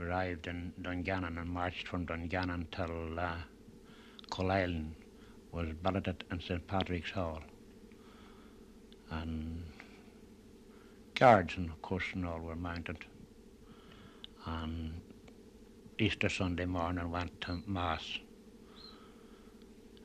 Arrived 0.00 0.46
in 0.46 0.72
Dungannon 0.80 1.38
and 1.38 1.48
marched 1.48 1.88
from 1.88 2.04
Dungannon 2.04 2.66
till 2.72 3.18
uh, 3.18 3.36
Coalisland, 4.30 4.94
was 5.52 5.68
billeted 5.82 6.24
in 6.30 6.40
St 6.40 6.66
Patrick's 6.66 7.10
Hall. 7.10 7.42
And 9.10 9.64
guards 11.14 11.56
and 11.56 11.70
of 11.70 11.80
course 11.82 12.04
and 12.12 12.26
all 12.26 12.40
were 12.40 12.56
mounted. 12.56 12.98
And 14.46 15.00
Easter 15.98 16.28
Sunday 16.28 16.64
morning 16.66 17.10
went 17.10 17.40
to 17.42 17.62
Mass 17.66 18.18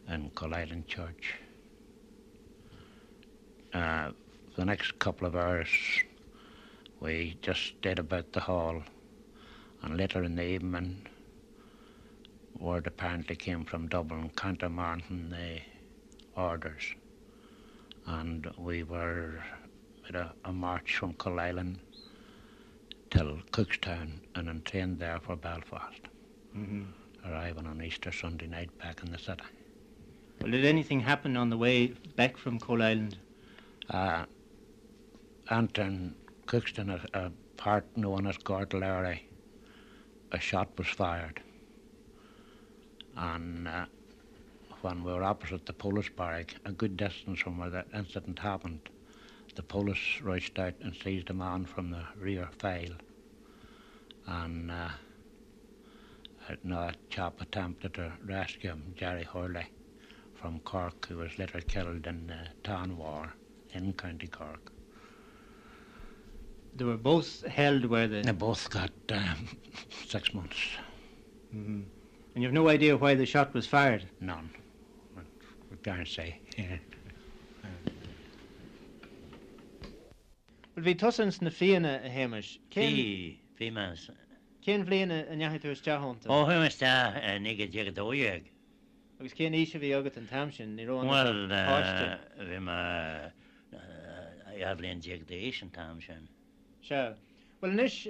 in 0.10 0.30
Coalisland 0.32 0.88
Church. 0.88 1.36
Uh, 3.74 4.12
the 4.56 4.66
next 4.66 4.98
couple 4.98 5.28
of 5.28 5.36
hours, 5.36 5.70
we 7.00 7.38
just 7.42 7.62
stayed 7.78 8.00
about 8.00 8.34
the 8.34 8.40
hall, 8.40 8.82
and 9.84 9.98
later 9.98 10.24
in 10.24 10.36
the 10.36 10.44
evening, 10.44 11.06
word 12.58 12.88
apparently 12.88 13.36
came 13.36 13.64
from 13.64 13.88
Dublin 13.88 14.32
countermanding 14.36 15.30
the 15.30 15.60
orders, 16.36 16.96
and 18.08 18.50
we 18.58 18.84
were 18.84 19.44
at 20.08 20.16
a, 20.16 20.34
a 20.46 20.52
march 20.52 20.96
from 20.96 21.14
Coalisland 21.14 21.80
till 23.12 23.38
Cookstown 23.52 24.20
and 24.36 24.48
then 24.48 24.62
trained 24.66 25.00
there 25.00 25.20
for 25.20 25.36
Belfast, 25.36 26.02
mm-hmm. 26.58 26.84
arriving 27.26 27.68
on 27.68 27.82
Easter 27.82 28.12
Sunday 28.12 28.48
night 28.48 28.76
back 28.80 29.02
in 29.04 29.12
the 29.12 29.20
city. 29.20 29.44
Well, 30.42 30.52
did 30.52 30.64
anything 30.64 31.02
happen 31.02 31.36
on 31.36 31.50
the 31.50 31.58
way 31.58 31.88
back 32.16 32.38
from 32.38 32.60
Coalisland? 32.60 33.18
Uh, 33.90 34.24
Anton 35.50 36.16
Cookstown, 36.46 36.90
a, 37.14 37.26
a 37.26 37.32
part 37.58 37.86
known 37.98 38.26
as 38.26 38.38
Gortlery, 38.38 39.20
a 40.32 40.40
shot 40.40 40.70
was 40.78 40.88
fired. 40.88 41.42
And 43.18 43.68
uh, 43.68 43.88
when 44.80 45.04
we 45.04 45.12
were 45.12 45.24
opposite 45.24 45.66
the 45.66 45.74
police 45.74 46.08
barrack, 46.08 46.56
a 46.64 46.72
good 46.72 46.96
distance 46.96 47.40
from 47.40 47.58
where 47.58 47.70
the 47.70 47.84
incident 47.94 48.40
happened, 48.40 48.88
the 49.56 49.64
police 49.64 50.22
rushed 50.22 50.58
out 50.58 50.76
and 50.82 50.96
seized 50.96 51.30
a 51.30 51.34
man 51.34 51.66
from 51.66 51.92
the 51.92 52.04
rear 52.18 52.48
file. 52.60 52.96
And 54.26 54.72
uh, 54.72 54.90
a 56.50 56.94
chap 57.10 57.42
attempted 57.42 57.96
to 57.96 58.14
rescue 58.26 58.70
him, 58.70 58.94
Jerry 58.96 59.26
Hurley 59.26 59.68
from 60.40 60.60
Cork 60.60 61.08
who 61.08 61.18
was 61.18 61.38
later 61.38 61.60
killed 61.62 62.08
in 62.08 62.28
the 62.28 62.48
Town 62.64 62.98
War 62.98 63.34
in 63.74 63.94
County 63.94 64.28
Cork. 64.28 64.72
They 66.76 66.86
were 66.86 66.98
both 66.98 67.46
held 67.46 67.86
where 67.86 68.08
the. 68.08 68.22
They 68.22 68.32
both 68.32 68.70
got 68.70 68.92
um, 69.12 69.48
six 70.08 70.34
months. 70.34 70.58
Mm-hmm. 71.54 71.82
And 72.36 72.44
you 72.44 72.44
have 72.44 72.54
no 72.54 72.70
idea 72.70 72.96
why 72.96 73.16
the 73.16 73.26
shot 73.26 73.54
was 73.54 73.68
fired? 73.68 74.06
None. 74.22 74.50
We 75.70 75.78
can't 75.84 76.08
say. 76.08 76.40
Yeah. 76.58 76.78
Well, 80.76 80.86
bhí 80.86 80.96
tosans 80.98 81.42
na 81.42 81.50
fianna 81.50 82.00
a 82.06 82.10
héimeis. 82.10 82.60
Bhí 82.72 83.40
bhí 83.60 83.74
mas. 83.74 84.10
Cén 84.66 84.86
bbliana 84.86 85.26
a 85.30 85.36
neú 85.36 85.60
tehananta. 85.60 86.30
Ó 86.30 86.46
thuiste 86.46 86.94
nigad 87.42 87.74
deag 87.74 87.94
dóag. 87.94 88.48
agus 89.20 89.34
cé 89.34 89.50
ní 89.50 89.66
se 89.68 89.80
bhí 89.80 89.92
agat 89.96 90.18
an 90.18 90.28
tam 90.28 90.52
sin 90.52 90.76
ní 90.76 90.86
bhí 90.88 91.00
eblionn 94.70 95.02
diaag 95.04 95.26
dééis 95.28 95.62
an 95.64 95.70
tam 95.70 96.02
sin. 96.02 96.28
Se 96.82 97.16
Well 97.62 97.74
nis 97.76 98.08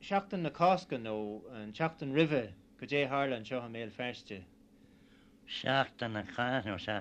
seachtain 0.00 0.42
na 0.42 0.50
cáca 0.50 0.98
nó 0.98 1.42
an 1.52 1.72
seachtain 1.72 2.14
rive 2.14 2.52
go 2.80 2.86
dé 2.86 3.06
hála 3.06 3.36
an 3.36 3.44
seo 3.44 3.60
a 3.60 3.68
méil 3.68 3.90
ferste. 3.92 4.42
Seachtain 5.46 6.12
na 6.12 6.22
cha 6.22 6.62
ó 6.64 6.78
se 6.80 6.92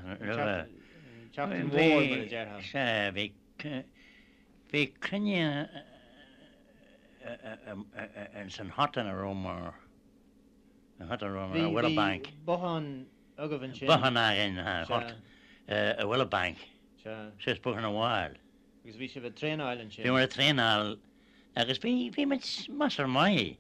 bhí 4.71 4.83
crunne 4.99 5.69
an 8.35 8.49
san 8.49 8.69
hatan 8.69 9.07
a 9.07 9.13
rómar. 9.13 9.73
Bhfuil 11.07 11.85
a 11.91 11.95
bank. 11.95 12.31
Bohan 12.45 13.05
agah 13.37 13.59
sin 13.75 13.87
Bahan 13.87 14.17
in 14.37 14.57
hot 14.57 15.13
a 15.67 16.03
bhfuil 16.03 16.21
a 16.21 16.25
bank 16.25 16.57
Se. 17.03 17.15
sus 17.39 17.59
bu 17.59 17.73
an 17.73 17.85
a 17.85 17.89
bháil. 17.89 18.35
agus 18.85 18.97
bhí 18.97 19.09
se 19.09 19.19
bh 19.19 19.35
Train 19.35 19.61
Island 19.61 19.91
Bhí 19.91 20.11
mar 20.11 20.21
a 20.21 20.27
tréál 20.27 20.97
agus 21.55 21.79
bhí 21.79 22.11
bhí 22.11 22.27
mit 22.27 22.67
mas 22.69 22.99
ar 22.99 23.07
mai 23.07 23.57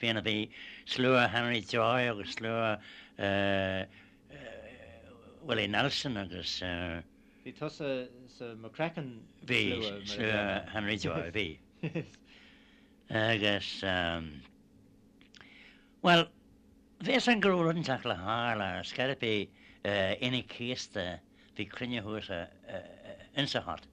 híanana 0.00 0.22
bhí 0.22 0.48
slú 0.86 1.14
a 1.18 1.26
Henry 1.28 1.60
Joy 1.60 2.08
agus 2.08 2.34
slú 2.36 2.52
bhfuil 5.42 5.58
é 5.64 5.68
Nelson 5.68 6.16
agus 6.16 6.62
uh, 6.62 7.02
Bhí 7.44 7.52
tu 7.58 7.68
sa 7.70 8.54
McCracken 8.54 9.20
bhí 9.44 9.80
slú 10.06 10.28
a 10.30 10.64
Henry 10.72 10.96
Joy 10.96 11.30
bhí. 11.34 11.58
agus 13.10 13.82
um, 13.82 14.42
well 16.02 16.28
Bhés 17.00 17.28
an 17.32 17.40
grúlanteach 17.40 18.02
le 18.04 18.12
hála 18.12 18.84
scarpa 18.84 19.28
ina 20.20 20.40
chéasta 20.52 21.04
bhí 21.56 21.64
crinneúsa 21.64 22.40
insahat 23.40 23.86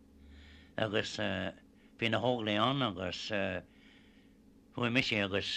agus 0.76 1.14
eh, 1.24 1.54
hí 2.02 2.10
na 2.12 2.20
hóglaíán 2.20 2.84
agus 2.84 3.22
eh, 3.32 3.62
chu 4.76 4.90
mis 4.92 5.12
agus 5.14 5.52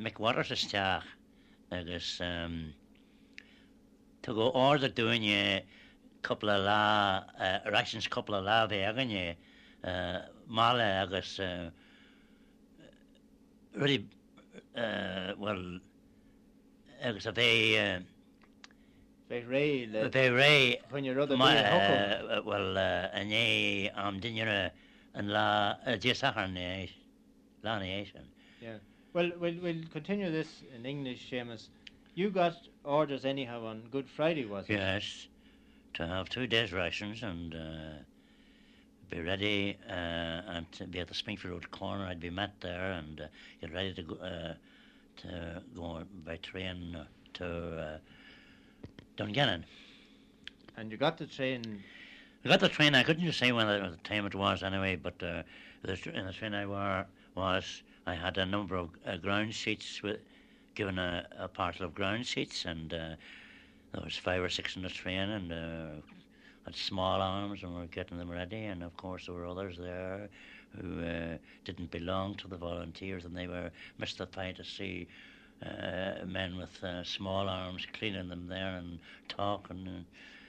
mehhar 0.00 0.40
isteach 0.40 1.04
agus 1.70 2.08
ehm, 2.24 2.72
tu 4.22 4.32
go 4.38 4.46
áda 4.56 4.88
dúine 4.88 5.66
coppla 6.22 6.56
lá 6.56 6.84
eh, 7.36 7.58
raisins 7.74 8.08
coppla 8.08 8.40
lá 8.40 8.62
bheith 8.72 8.88
aganine 8.88 9.36
mála 10.48 10.88
agus 11.02 11.36
ri 13.84 14.00
well 15.44 15.62
agus 17.06 17.26
a 17.26 17.32
bheith 17.32 18.04
bheith 19.30 19.48
ré 19.54 19.64
le 19.92 20.08
bheith 20.10 20.34
ré 20.40 20.50
chuine 20.90 21.14
rud 21.16 21.30
a 21.30 21.36
Ma- 21.36 21.52
bhí 21.52 21.64
an 21.64 22.30
uh, 22.30 22.42
well 22.44 22.78
uh, 22.78 23.08
a 23.20 23.24
né 23.24 23.90
am 23.94 24.20
duine 24.20 24.70
an 25.14 25.28
lá 25.28 25.46
déachar 26.04 26.34
lá 27.66 27.80
éis 27.80 28.14
an. 28.14 28.28
Yeah. 28.60 28.78
Well, 29.12 29.30
we'll, 29.40 29.58
we'll 29.62 29.82
continue 29.92 30.30
this 30.30 30.62
in 30.74 30.84
English, 30.84 31.30
Seamus. 31.30 31.68
You 32.14 32.28
got 32.30 32.56
orders 32.84 33.24
anyhow 33.24 33.64
on 33.64 33.88
Good 33.90 34.08
Friday, 34.08 34.44
was 34.44 34.66
it? 34.68 34.74
Yes, 34.74 35.28
to 35.94 36.06
have 36.06 36.28
two 36.28 36.46
days 36.46 36.72
rations 36.72 37.22
and 37.22 37.54
uh, 37.54 38.02
be 39.10 39.20
ready 39.20 39.78
uh, 39.88 39.92
and 39.92 40.70
to 40.72 40.86
be 40.86 41.00
at 41.00 41.08
the 41.08 41.14
Springfield 41.14 41.54
Road 41.54 41.70
corner. 41.70 42.04
I'd 42.04 42.20
be 42.20 42.30
met 42.30 42.60
there 42.60 42.92
and 42.92 43.20
uh, 43.20 43.26
get 43.60 43.72
ready 43.72 43.94
to 43.94 44.02
go 44.02 44.14
uh, 45.24 45.60
to 45.60 45.62
go 45.74 46.02
by 46.24 46.36
train 46.36 46.96
to 47.34 47.46
uh, 47.46 47.98
Dungannon. 49.16 49.64
And 50.76 50.90
you 50.90 50.98
got 50.98 51.16
the 51.18 51.26
train. 51.26 51.82
I 52.44 52.48
got 52.48 52.60
the 52.60 52.68
train. 52.68 52.94
I 52.94 53.02
couldn't 53.02 53.24
just 53.24 53.38
say 53.38 53.52
when 53.52 53.66
the, 53.66 53.90
the 53.90 54.08
time 54.08 54.26
it 54.26 54.34
was 54.34 54.62
anyway, 54.62 54.96
but 54.96 55.20
uh, 55.22 55.42
the, 55.82 55.98
in 56.14 56.26
the 56.26 56.32
train 56.32 56.54
I 56.54 56.66
were 56.66 57.06
was 57.34 57.82
I 58.06 58.14
had 58.14 58.38
a 58.38 58.46
number 58.46 58.76
of 58.76 58.90
uh, 59.06 59.16
ground 59.16 59.54
seats 59.54 60.02
with 60.02 60.18
given 60.74 60.98
a, 60.98 61.26
a 61.38 61.48
parcel 61.48 61.86
of 61.86 61.94
ground 61.94 62.26
seats, 62.26 62.66
and 62.66 62.92
uh, 62.92 63.14
there 63.92 64.04
was 64.04 64.16
five 64.16 64.42
or 64.42 64.48
six 64.48 64.76
in 64.76 64.82
the 64.82 64.88
train, 64.88 65.30
and 65.30 65.52
uh, 65.52 66.00
had 66.64 66.76
small 66.76 67.20
arms, 67.20 67.62
and 67.62 67.74
we 67.74 67.80
were 67.80 67.86
getting 67.86 68.18
them 68.18 68.30
ready. 68.30 68.64
And 68.64 68.82
of 68.82 68.96
course, 68.96 69.26
there 69.26 69.34
were 69.34 69.46
others 69.46 69.78
there 69.78 70.28
who 70.80 71.02
uh, 71.04 71.36
didn't 71.64 71.90
belong 71.90 72.34
to 72.36 72.48
the 72.48 72.56
volunteers, 72.56 73.24
and 73.24 73.36
they 73.36 73.46
were 73.46 73.70
mystified 73.98 74.56
to 74.56 74.64
see. 74.64 75.06
Uh, 75.64 76.22
men 76.26 76.58
with 76.58 76.84
uh, 76.84 77.02
small 77.02 77.48
arms 77.48 77.86
cleaning 77.94 78.28
them 78.28 78.46
there 78.46 78.76
and 78.76 78.98
talking 79.26 79.86
and 79.86 80.04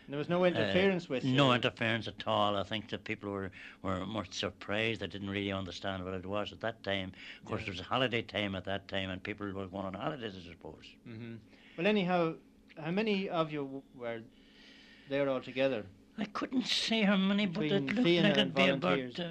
There 0.09 0.17
was 0.17 0.27
no 0.27 0.43
interference 0.43 1.05
uh, 1.05 1.11
with 1.11 1.23
you. 1.23 1.33
No 1.33 1.53
interference 1.53 2.09
at 2.09 2.27
all. 2.27 2.57
I 2.57 2.63
think 2.63 2.89
that 2.89 3.05
people 3.05 3.31
were, 3.31 3.49
were 3.83 4.05
much 4.05 4.33
surprised. 4.33 4.99
They 4.99 5.07
didn't 5.07 5.29
really 5.29 5.53
understand 5.53 6.03
what 6.03 6.13
it 6.13 6.25
was 6.25 6.51
at 6.51 6.59
that 6.59 6.83
time. 6.83 7.13
Of 7.41 7.47
course, 7.47 7.61
Yeah. 7.61 7.67
it 7.67 7.71
was 7.71 7.79
a 7.79 7.83
holiday 7.83 8.21
time 8.21 8.53
at 8.53 8.65
that 8.65 8.89
time, 8.89 9.09
and 9.09 9.23
people 9.23 9.45
were 9.51 9.65
going 9.67 9.85
on 9.85 9.93
holidays, 9.93 10.35
I 10.37 10.49
suppose. 10.49 10.85
hmm 11.05 11.35
Well, 11.77 11.87
anyhow, 11.87 12.33
how 12.77 12.91
many 12.91 13.29
of 13.29 13.49
you 13.53 13.81
were 13.95 14.19
there 15.09 15.29
all 15.29 15.41
together? 15.41 15.85
I 16.17 16.25
couldn't 16.25 16.65
say 16.67 17.03
how 17.03 17.15
many, 17.15 17.45
but 17.45 17.63
it 17.65 17.83
looked 17.83 17.97
like 17.97 18.07
it'd 18.07 18.55
be 18.55 18.67
about. 18.67 19.19
Uh, 19.19 19.25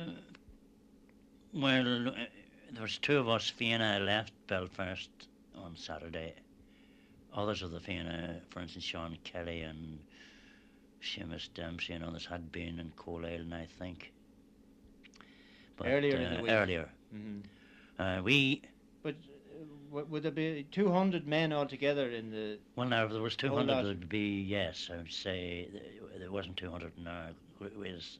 well, 1.56 2.08
uh, 2.08 2.12
there 2.72 2.82
was 2.82 2.98
two 2.98 3.18
of 3.18 3.28
us. 3.28 3.48
Fianna 3.50 3.98
left 4.00 4.32
Belfast 4.46 5.08
on 5.56 5.76
Saturday. 5.76 6.34
Others 7.34 7.62
of 7.62 7.70
the 7.70 7.80
Fianna, 7.80 8.40
for 8.50 8.60
instance, 8.60 8.84
Sean 8.84 9.16
Kelly 9.24 9.62
and 9.62 9.98
Seamus 11.02 11.48
Dempsey 11.54 11.92
and 11.92 12.04
others 12.04 12.26
had 12.26 12.50
been 12.52 12.78
in 12.80 12.92
Coalisland, 12.96 13.54
I 13.54 13.66
think. 13.78 14.12
But, 15.76 15.88
Earlier 15.88 16.16
in 16.16 16.30
the 16.32 16.38
uh, 16.38 16.42
week. 16.42 16.50
Earlier. 16.50 16.88
hmm 17.12 17.38
Uh, 17.98 18.20
we 18.22 18.62
But 19.02 19.14
uh, 19.94 20.04
would 20.08 20.22
there 20.22 20.30
be 20.30 20.66
200 20.72 21.26
men 21.26 21.52
altogether 21.52 22.08
in 22.10 22.30
the. 22.30 22.58
well 22.76 22.88
now 22.88 23.04
if 23.04 23.12
there 23.12 23.22
was 23.22 23.36
two 23.36 23.48
Whole 23.48 23.58
hundred 23.58 23.72
lot. 23.72 23.84
there'd 23.84 24.08
be 24.08 24.40
yes 24.42 24.90
I 24.92 24.96
would 24.96 25.12
say 25.12 25.68
there 26.18 26.30
wasn't 26.30 26.56
two 26.56 26.70
hundred 26.70 26.92
now 26.98 27.28
it 27.60 27.76
was 27.76 28.18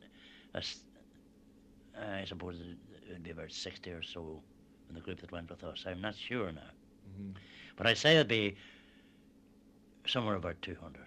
I 0.54 2.24
suppose 2.24 2.56
would 3.12 3.22
be 3.22 3.30
about 3.30 3.52
sixty 3.52 3.90
or 3.90 4.02
so 4.02 4.42
in 4.88 4.94
the 4.94 5.00
group 5.00 5.20
that 5.20 5.32
went 5.32 5.50
with 5.50 5.62
us 5.64 5.84
I'm 5.86 6.00
not 6.00 6.14
sure 6.16 6.52
now 6.52 6.70
but 7.76 7.86
I'd 7.86 7.98
say 7.98 8.14
it'd 8.16 8.28
be 8.28 8.56
somewhere 10.06 10.36
about 10.36 10.60
two 10.62 10.76
hundred 10.80 11.06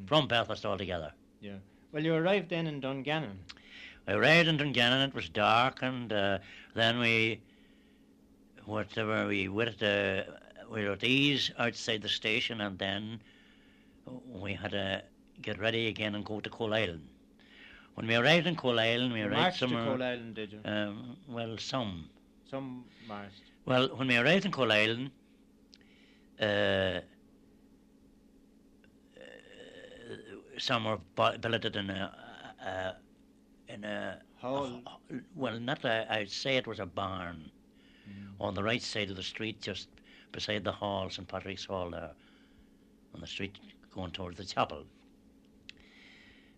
Mhm. 0.00 0.08
from 0.08 0.28
Belfast 0.28 0.64
altogether. 0.66 1.12
Yeah. 1.40 1.58
Well, 1.92 2.04
you 2.04 2.14
arrived 2.14 2.50
then 2.50 2.66
in 2.66 2.80
Dungannon. 2.80 3.38
I 4.06 4.12
arrived 4.12 4.48
in 4.48 4.56
Dungannon. 4.58 5.08
It 5.08 5.14
was 5.14 5.28
dark, 5.30 5.82
and 5.82 6.12
uh, 6.12 6.38
then 6.74 6.98
we, 6.98 7.40
whatever 8.66 9.26
we 9.26 9.48
were 9.48 9.64
at 9.64 9.78
the, 9.78 10.26
we 10.70 10.84
were 10.84 10.92
at 10.92 11.04
ease 11.04 11.50
outside 11.58 12.02
the 12.02 12.08
station, 12.08 12.60
and 12.60 12.78
then 12.78 13.20
we 14.26 14.52
had 14.54 14.72
to 14.72 15.02
get 15.40 15.58
ready 15.58 15.86
again 15.88 16.14
and 16.14 16.24
go 16.24 16.40
to 16.40 16.50
Coalisland. 16.50 17.08
When 17.98 18.06
we 18.06 18.14
arrived 18.14 18.46
in 18.46 18.54
Coalisland, 18.54 19.12
we 19.12 19.22
arrived 19.22 19.32
marched 19.34 19.58
to. 19.58 19.66
Coalisland, 19.66 20.34
did 20.36 20.52
you? 20.52 20.60
Um, 20.64 21.16
well, 21.26 21.58
some. 21.58 22.08
Some 22.48 22.84
marched. 23.08 23.42
Well, 23.66 23.88
when 23.96 24.06
we 24.06 24.16
arrived 24.16 24.44
in 24.44 24.52
Coalisland, 24.52 25.10
uh, 26.40 26.44
uh, 26.44 27.00
some 30.58 30.84
were 30.84 30.98
billeted 31.40 31.74
in 31.74 31.90
a, 31.90 32.14
a, 32.64 33.72
in 33.72 33.82
a 33.82 34.20
Hall. 34.36 34.80
a- 34.86 35.16
well, 35.34 35.58
not 35.58 35.84
a, 35.84 36.06
I'd 36.08 36.30
say 36.30 36.56
it 36.56 36.68
was 36.68 36.78
a 36.78 36.86
barn 36.86 37.50
Mm. 38.08 38.32
on 38.40 38.54
the 38.54 38.62
right 38.62 38.80
side 38.80 39.10
of 39.10 39.16
the 39.16 39.22
street, 39.22 39.60
just 39.60 39.88
beside 40.32 40.64
the 40.64 40.72
hall, 40.72 41.10
St 41.10 41.28
Patrick's 41.28 41.66
Hall 41.66 41.90
there, 41.90 42.12
on 43.14 43.20
the 43.20 43.26
street 43.26 43.58
going 43.94 44.12
towards 44.12 44.38
the 44.38 44.46
chapel. 44.46 44.84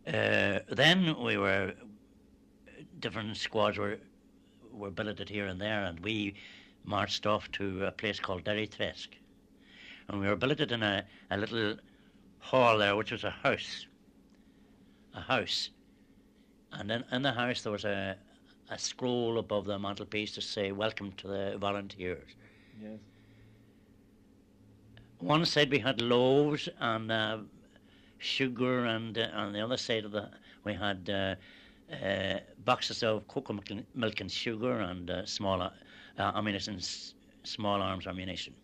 Uh, 0.06 0.60
then 0.70 1.14
we 1.22 1.36
were 1.36 1.74
different 3.00 3.36
squads 3.36 3.78
were 3.78 3.98
were 4.72 4.90
billeted 4.90 5.28
here 5.28 5.46
and 5.46 5.60
there, 5.60 5.84
and 5.84 6.00
we 6.00 6.34
marched 6.84 7.26
off 7.26 7.50
to 7.52 7.84
a 7.84 7.92
place 7.92 8.20
called 8.20 8.44
Derrytresk. 8.44 9.08
And 10.08 10.20
we 10.20 10.26
were 10.26 10.36
billeted 10.36 10.72
in 10.72 10.82
a, 10.82 11.04
a 11.30 11.36
little 11.36 11.76
hall 12.38 12.78
there, 12.78 12.96
which 12.96 13.12
was 13.12 13.24
a 13.24 13.30
house. 13.30 13.86
A 15.14 15.20
house. 15.20 15.70
And 16.72 16.88
then 16.88 17.04
in 17.12 17.22
the 17.22 17.32
house 17.32 17.62
there 17.62 17.72
was 17.72 17.84
a, 17.84 18.16
a 18.70 18.78
scroll 18.78 19.38
above 19.38 19.66
the 19.66 19.78
mantelpiece 19.78 20.32
to 20.32 20.40
say, 20.40 20.72
Welcome 20.72 21.12
to 21.18 21.26
the 21.26 21.56
volunteers. 21.58 22.28
Yes. 22.80 22.98
One 25.18 25.44
said 25.44 25.70
we 25.70 25.80
had 25.80 26.00
loaves 26.00 26.68
and 26.78 27.12
uh, 27.12 27.38
sugar, 28.20 28.84
and 28.86 29.16
uh, 29.18 29.28
on 29.34 29.52
the 29.52 29.60
other 29.60 29.76
side 29.76 30.04
of 30.04 30.12
the 30.12 30.30
we 30.64 30.74
had 30.74 31.10
uh, 31.10 31.34
uh, 31.92 32.38
boxes 32.64 33.02
of 33.02 33.26
cocoa 33.26 33.54
milk 33.54 33.70
and, 33.70 33.86
milk 33.94 34.20
and 34.20 34.30
sugar 34.30 34.80
and 34.80 35.10
uh, 35.10 35.26
small 35.26 35.60
uh, 35.62 35.70
ammunition, 36.18 36.76
s- 36.76 37.14
small 37.44 37.82
arms 37.82 38.06
ammunition. 38.06 38.54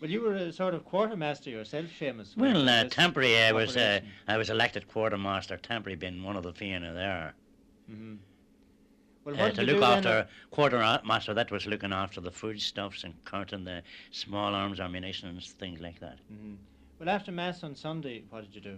Well, 0.00 0.10
you 0.10 0.22
were 0.22 0.34
a 0.34 0.52
sort 0.52 0.74
of 0.74 0.84
quartermaster 0.84 1.50
yourself, 1.50 1.86
Seamus. 1.98 2.36
Well, 2.36 2.68
uh, 2.68 2.84
temporary, 2.84 3.36
I 3.38 3.52
was 3.52 3.76
uh. 3.76 4.00
I 4.28 4.36
was 4.38 4.48
elected 4.48 4.88
quartermaster. 4.88 5.56
Temporary, 5.58 5.96
being 5.96 6.22
one 6.22 6.36
of 6.36 6.42
the 6.42 6.52
Fianna 6.54 6.94
there. 6.94 7.34
Mhm. 7.90 8.18
Well, 9.24 9.38
Uh, 9.38 9.50
to 9.50 9.62
look 9.62 9.80
then? 9.80 9.92
after 10.06 10.28
quartermaster, 10.50 11.34
that 11.34 11.50
was 11.50 11.66
looking 11.66 11.92
after 11.92 12.22
the 12.22 12.30
foodstuffs 12.30 13.04
and 13.04 13.14
counting 13.26 13.64
the 13.64 13.82
small 14.10 14.54
arms 14.54 14.80
ammunition 14.80 15.28
and 15.28 15.44
things 15.44 15.80
like 15.80 16.00
that. 16.00 16.18
Mhm. 16.32 16.56
Well, 17.00 17.08
after 17.08 17.32
mass 17.32 17.64
on 17.64 17.74
Sunday, 17.74 18.24
what 18.28 18.42
did 18.42 18.54
you 18.54 18.60
do? 18.60 18.76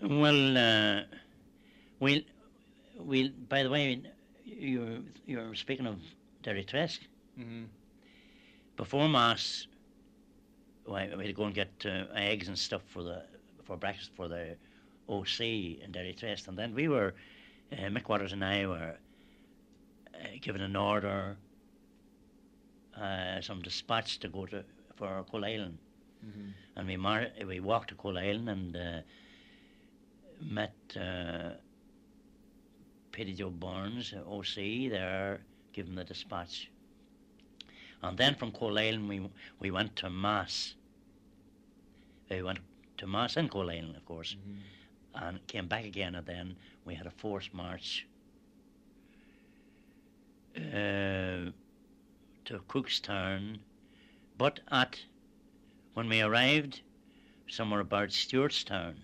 Well, 0.00 0.56
uh, 0.56 1.02
we, 1.98 2.24
we. 3.00 3.30
By 3.30 3.64
the 3.64 3.70
way, 3.70 4.00
you're 4.44 5.00
you're 5.26 5.56
speaking 5.56 5.88
of 5.88 5.96
Derrytresk. 6.44 7.00
Mm-hmm. 7.36 7.64
Before 8.76 9.08
mass, 9.08 9.66
why 10.84 11.10
we'd 11.18 11.34
go 11.34 11.46
and 11.46 11.54
get 11.54 11.72
uh, 11.84 12.04
eggs 12.14 12.46
and 12.46 12.56
stuff 12.56 12.82
for 12.86 13.02
the 13.02 13.24
for 13.64 13.76
breakfast 13.76 14.12
for 14.14 14.28
the 14.28 14.54
OC 15.08 15.40
in 15.40 15.90
Derrytresk, 15.90 16.46
and 16.46 16.56
then 16.56 16.76
we 16.76 16.86
were, 16.86 17.12
uh, 17.72 17.90
Mick 17.90 18.08
Waters 18.08 18.32
and 18.32 18.44
I 18.44 18.68
were 18.68 18.94
uh, 20.14 20.28
given 20.40 20.60
an 20.60 20.76
order, 20.76 21.38
uh, 22.96 23.40
some 23.40 23.62
dispatch 23.62 24.20
to 24.20 24.28
go 24.28 24.46
to 24.46 24.62
for 24.94 25.24
Coalisland. 25.28 25.78
Mm-hmm. 26.24 26.50
and 26.76 26.86
we 26.88 26.96
mar- 26.96 27.32
we 27.46 27.60
walked 27.60 27.88
to 27.90 27.94
Coalisland 27.94 28.48
and 28.48 28.76
uh, 28.76 29.00
met 30.40 30.74
uh, 30.96 31.50
Petty 33.12 33.34
Joe 33.34 33.50
Burns, 33.50 34.12
OC, 34.14 34.90
there, 34.90 35.40
giving 35.72 35.94
the 35.94 36.04
dispatch. 36.04 36.70
And 38.02 38.16
then 38.18 38.34
from 38.34 38.52
Coalisland 38.52 39.08
we 39.08 39.28
we 39.60 39.70
went 39.70 39.96
to 39.96 40.10
Mass. 40.10 40.74
We 42.30 42.42
went 42.42 42.60
to 42.98 43.06
Mass 43.06 43.36
in 43.36 43.48
Coalisland, 43.48 43.96
of 43.96 44.04
course, 44.04 44.36
Mm-hmm. 44.36 45.24
and 45.26 45.46
came 45.46 45.66
back 45.68 45.84
again. 45.84 46.14
And 46.14 46.26
then 46.26 46.56
we 46.84 46.94
had 46.94 47.06
a 47.06 47.10
forced 47.10 47.52
march 47.54 48.06
uh, 50.56 51.50
to 52.44 52.58
Cookstown, 52.68 53.58
but 54.36 54.60
at 54.70 55.00
when 55.98 56.08
we 56.08 56.20
arrived 56.20 56.82
somewhere 57.48 57.80
about 57.80 58.10
Stewartstown, 58.10 58.94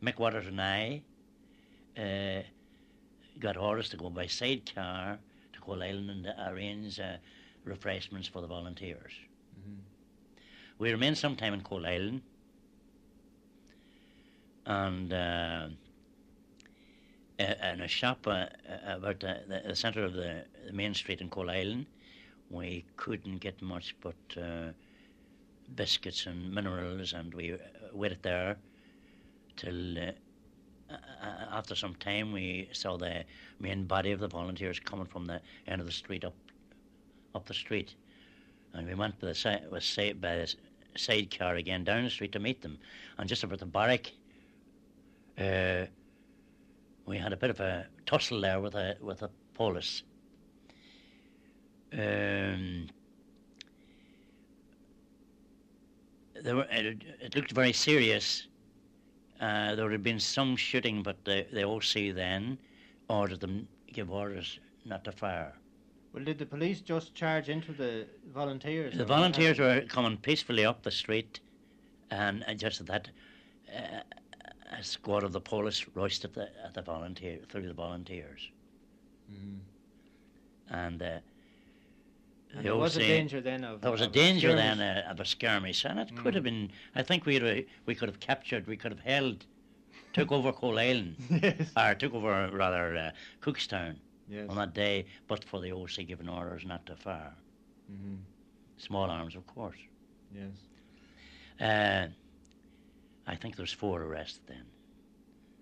Mick 0.00 0.20
Waters 0.20 0.46
and 0.46 0.62
I 0.62 1.02
uh, 1.98 2.42
got 3.40 3.56
orders 3.56 3.88
to 3.88 3.96
go 3.96 4.08
by 4.08 4.28
sidecar 4.28 5.18
to 5.52 5.60
Coalisland 5.60 6.10
and 6.10 6.32
arrange 6.48 7.00
uh, 7.00 7.16
refreshments 7.64 8.28
for 8.28 8.40
the 8.40 8.46
volunteers. 8.46 9.14
Mhm. 9.58 9.78
We 10.78 10.92
remained 10.92 11.18
some 11.18 11.34
time 11.34 11.54
in 11.54 11.62
Coalisland 11.62 12.22
and 14.64 15.12
uh, 15.12 15.68
in 17.40 17.80
a 17.80 17.88
shop 17.88 18.28
uh, 18.28 18.30
uh, 18.30 18.46
about 18.86 19.18
the, 19.18 19.40
the, 19.48 19.62
the 19.70 19.74
centre 19.74 20.04
of 20.04 20.12
the, 20.12 20.44
the 20.66 20.72
main 20.72 20.94
street 20.94 21.20
in 21.20 21.30
Coalisland. 21.30 21.86
We 22.48 22.84
couldn't 22.96 23.38
get 23.38 23.60
much 23.60 23.96
but 24.00 24.40
uh, 24.40 24.70
biscuits 25.74 26.26
and 26.26 26.52
minerals, 26.52 27.12
and 27.12 27.34
we 27.34 27.52
uh, 27.52 27.56
waited 27.92 28.22
there 28.22 28.56
till 29.56 29.98
uh, 29.98 30.12
uh, 30.90 30.96
after 31.50 31.74
some 31.74 31.94
time 31.96 32.32
we 32.32 32.68
saw 32.72 32.96
the 32.96 33.24
main 33.58 33.84
body 33.84 34.12
of 34.12 34.20
the 34.20 34.28
volunteers 34.28 34.78
coming 34.78 35.06
from 35.06 35.24
the 35.26 35.40
end 35.66 35.80
of 35.80 35.86
the 35.86 35.92
street 35.92 36.24
up 36.24 36.34
up 37.34 37.46
the 37.46 37.54
street, 37.54 37.94
and 38.72 38.86
we 38.86 38.94
went 38.94 39.18
by 39.20 39.28
the 39.28 39.34
side 39.34 39.70
by 40.20 40.36
the 40.36 40.54
sidecar 40.96 41.56
again 41.56 41.84
down 41.84 42.04
the 42.04 42.10
street 42.10 42.32
to 42.32 42.38
meet 42.38 42.62
them, 42.62 42.78
and 43.18 43.28
just 43.28 43.44
about 43.44 43.58
the 43.58 43.66
barrack. 43.66 44.12
Uh, 45.38 45.86
we 47.04 47.18
had 47.18 47.32
a 47.32 47.36
bit 47.36 47.50
of 47.50 47.60
a 47.60 47.86
tussle 48.04 48.40
there 48.40 48.60
with 48.60 48.74
a 48.74 48.96
with 49.00 49.22
a 49.22 49.30
police. 49.54 50.02
Um, 51.92 51.98
there 51.98 52.90
were, 56.44 56.66
it, 56.70 57.02
it 57.20 57.36
looked 57.36 57.52
very 57.52 57.72
serious. 57.72 58.46
Uh, 59.40 59.74
there 59.74 59.90
had 59.90 60.02
been 60.02 60.20
some 60.20 60.56
shooting, 60.56 61.02
but 61.02 61.24
the, 61.24 61.46
the 61.52 61.62
OC 61.62 62.14
then 62.14 62.58
ordered 63.08 63.40
them 63.40 63.68
give 63.92 64.10
orders 64.10 64.58
not 64.84 65.04
to 65.04 65.12
fire. 65.12 65.54
Well, 66.12 66.24
did 66.24 66.38
the 66.38 66.46
police 66.46 66.80
just 66.80 67.14
charge 67.14 67.48
into 67.48 67.72
the 67.72 68.06
volunteers? 68.32 68.96
The 68.96 69.04
volunteers 69.04 69.58
were 69.58 69.82
coming 69.82 70.16
peacefully 70.16 70.64
up 70.64 70.82
the 70.82 70.90
street, 70.90 71.40
and, 72.10 72.44
and 72.46 72.58
just 72.58 72.80
at 72.80 72.86
that, 72.86 73.10
uh, 73.74 74.00
a 74.78 74.82
squad 74.82 75.24
of 75.24 75.32
the 75.32 75.40
police 75.40 75.86
rushed 75.94 76.24
at 76.24 76.32
the 76.34 76.48
at 76.64 76.74
the 76.74 76.82
volunteer 76.82 77.38
through 77.48 77.66
the 77.66 77.74
volunteers, 77.74 78.48
Mhm. 79.30 79.58
and. 80.70 81.02
Uh, 81.02 81.18
And 82.56 82.64
there 82.64 82.76
was 82.76 82.96
a 82.96 83.00
danger 83.00 83.40
then 83.40 83.64
of. 83.64 83.80
There 83.82 83.90
was 83.90 84.00
a 84.00 84.06
of 84.06 84.12
danger 84.12 84.48
skirmish. 84.50 84.78
then 84.78 84.96
uh, 85.04 85.10
of 85.10 85.20
a 85.20 85.24
skirmish, 85.24 85.84
and 85.84 85.98
it 86.00 86.08
could 86.16 86.32
Mm. 86.32 86.34
have 86.34 86.44
been. 86.44 86.70
I 86.94 87.02
think 87.02 87.26
we 87.26 87.66
we 87.86 87.94
could 87.94 88.08
have 88.08 88.20
captured, 88.20 88.66
we 88.66 88.76
could 88.76 88.92
have 88.92 89.00
held, 89.04 89.44
took 90.12 90.32
over 90.32 90.52
Coalisland, 90.52 91.16
yes. 91.42 91.70
or 91.76 91.94
took 91.94 92.14
over 92.14 92.50
rather 92.52 92.96
uh, 92.96 93.10
Cookstown 93.42 93.96
Yes. 94.28 94.48
on 94.48 94.56
that 94.56 94.74
day, 94.74 95.04
but 95.28 95.44
for 95.44 95.60
the 95.60 95.72
OC 95.72 96.06
giving 96.06 96.28
orders 96.28 96.64
not 96.64 96.84
to 96.86 96.96
fire. 96.96 97.34
Mhm. 97.92 98.18
Small 98.78 99.08
arms, 99.10 99.36
of 99.36 99.46
course. 99.46 99.78
Yes. 100.34 100.56
Uh, 101.60 102.08
I 103.26 103.36
think 103.36 103.56
there 103.56 103.62
was 103.62 103.72
four 103.72 104.02
arrested 104.02 104.42
then. 104.46 104.66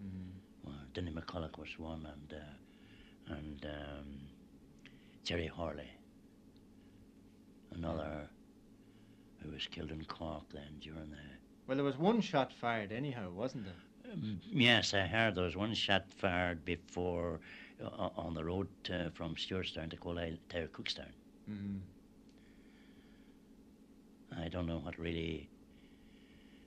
Mhm. 0.02 0.30
Well, 0.64 0.74
Denny 0.94 1.10
McCullough 1.12 1.58
was 1.58 1.78
one, 1.78 2.06
and 2.06 2.32
uh, 2.32 3.34
and 3.34 3.64
um, 3.66 4.06
Jerry 5.24 5.46
Horley, 5.46 5.90
another, 7.74 8.28
who 9.42 9.50
was 9.50 9.66
killed 9.66 9.90
in 9.90 10.04
Cork 10.04 10.44
then 10.52 10.78
during 10.80 11.10
the 11.10 11.16
Well, 11.66 11.76
there 11.76 11.84
was 11.84 11.98
one 11.98 12.20
shot 12.20 12.52
fired 12.52 12.92
anyhow, 12.92 13.30
wasn't 13.30 13.64
there? 13.64 14.12
Um, 14.12 14.40
Yes, 14.50 14.94
I 14.94 15.00
heard 15.06 15.34
there 15.34 15.44
was 15.44 15.56
one 15.56 15.74
shot 15.74 16.04
fired 16.16 16.64
before 16.64 17.40
uh, 17.82 18.08
on 18.16 18.34
the 18.34 18.44
road 18.44 18.68
to, 18.84 19.10
from 19.14 19.34
Stewartstown 19.34 19.90
to 19.90 20.08
Isle- 20.08 20.38
to 20.50 20.68
Cookstown. 20.68 21.12
Mm-hmm. 21.50 21.78
I 24.42 24.48
don't 24.48 24.66
know 24.66 24.78
what 24.78 24.98
really 24.98 25.48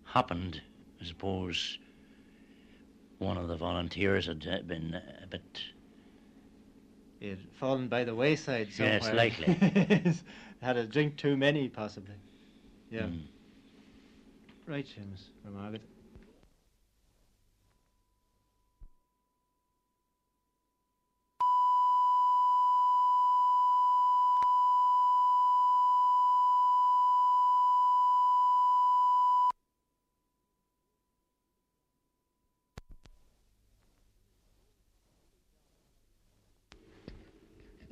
happened. 0.05 0.61
I 1.01 1.05
suppose 1.05 1.77
one 3.19 3.37
of 3.37 3.47
the 3.47 3.55
volunteers 3.57 4.27
had 4.27 4.47
uh, 4.47 4.61
been 4.61 4.99
a 5.23 5.27
bit. 5.27 5.61
He 7.19 7.29
had 7.29 7.39
fallen 7.59 7.87
by 7.87 8.03
the 8.03 8.13
wayside 8.15 8.71
somewhere. 8.71 8.99
Yes, 9.01 9.13
likely. 9.13 10.13
Had 10.61 10.77
a 10.77 10.85
drink 10.85 11.17
too 11.17 11.37
many, 11.37 11.69
possibly. 11.69 12.15
Yeah. 12.89 13.03
mm, 13.03 13.21
Right, 14.65 14.85
Seamus, 14.85 15.29
or 15.45 15.51
Margaret. 15.51 15.81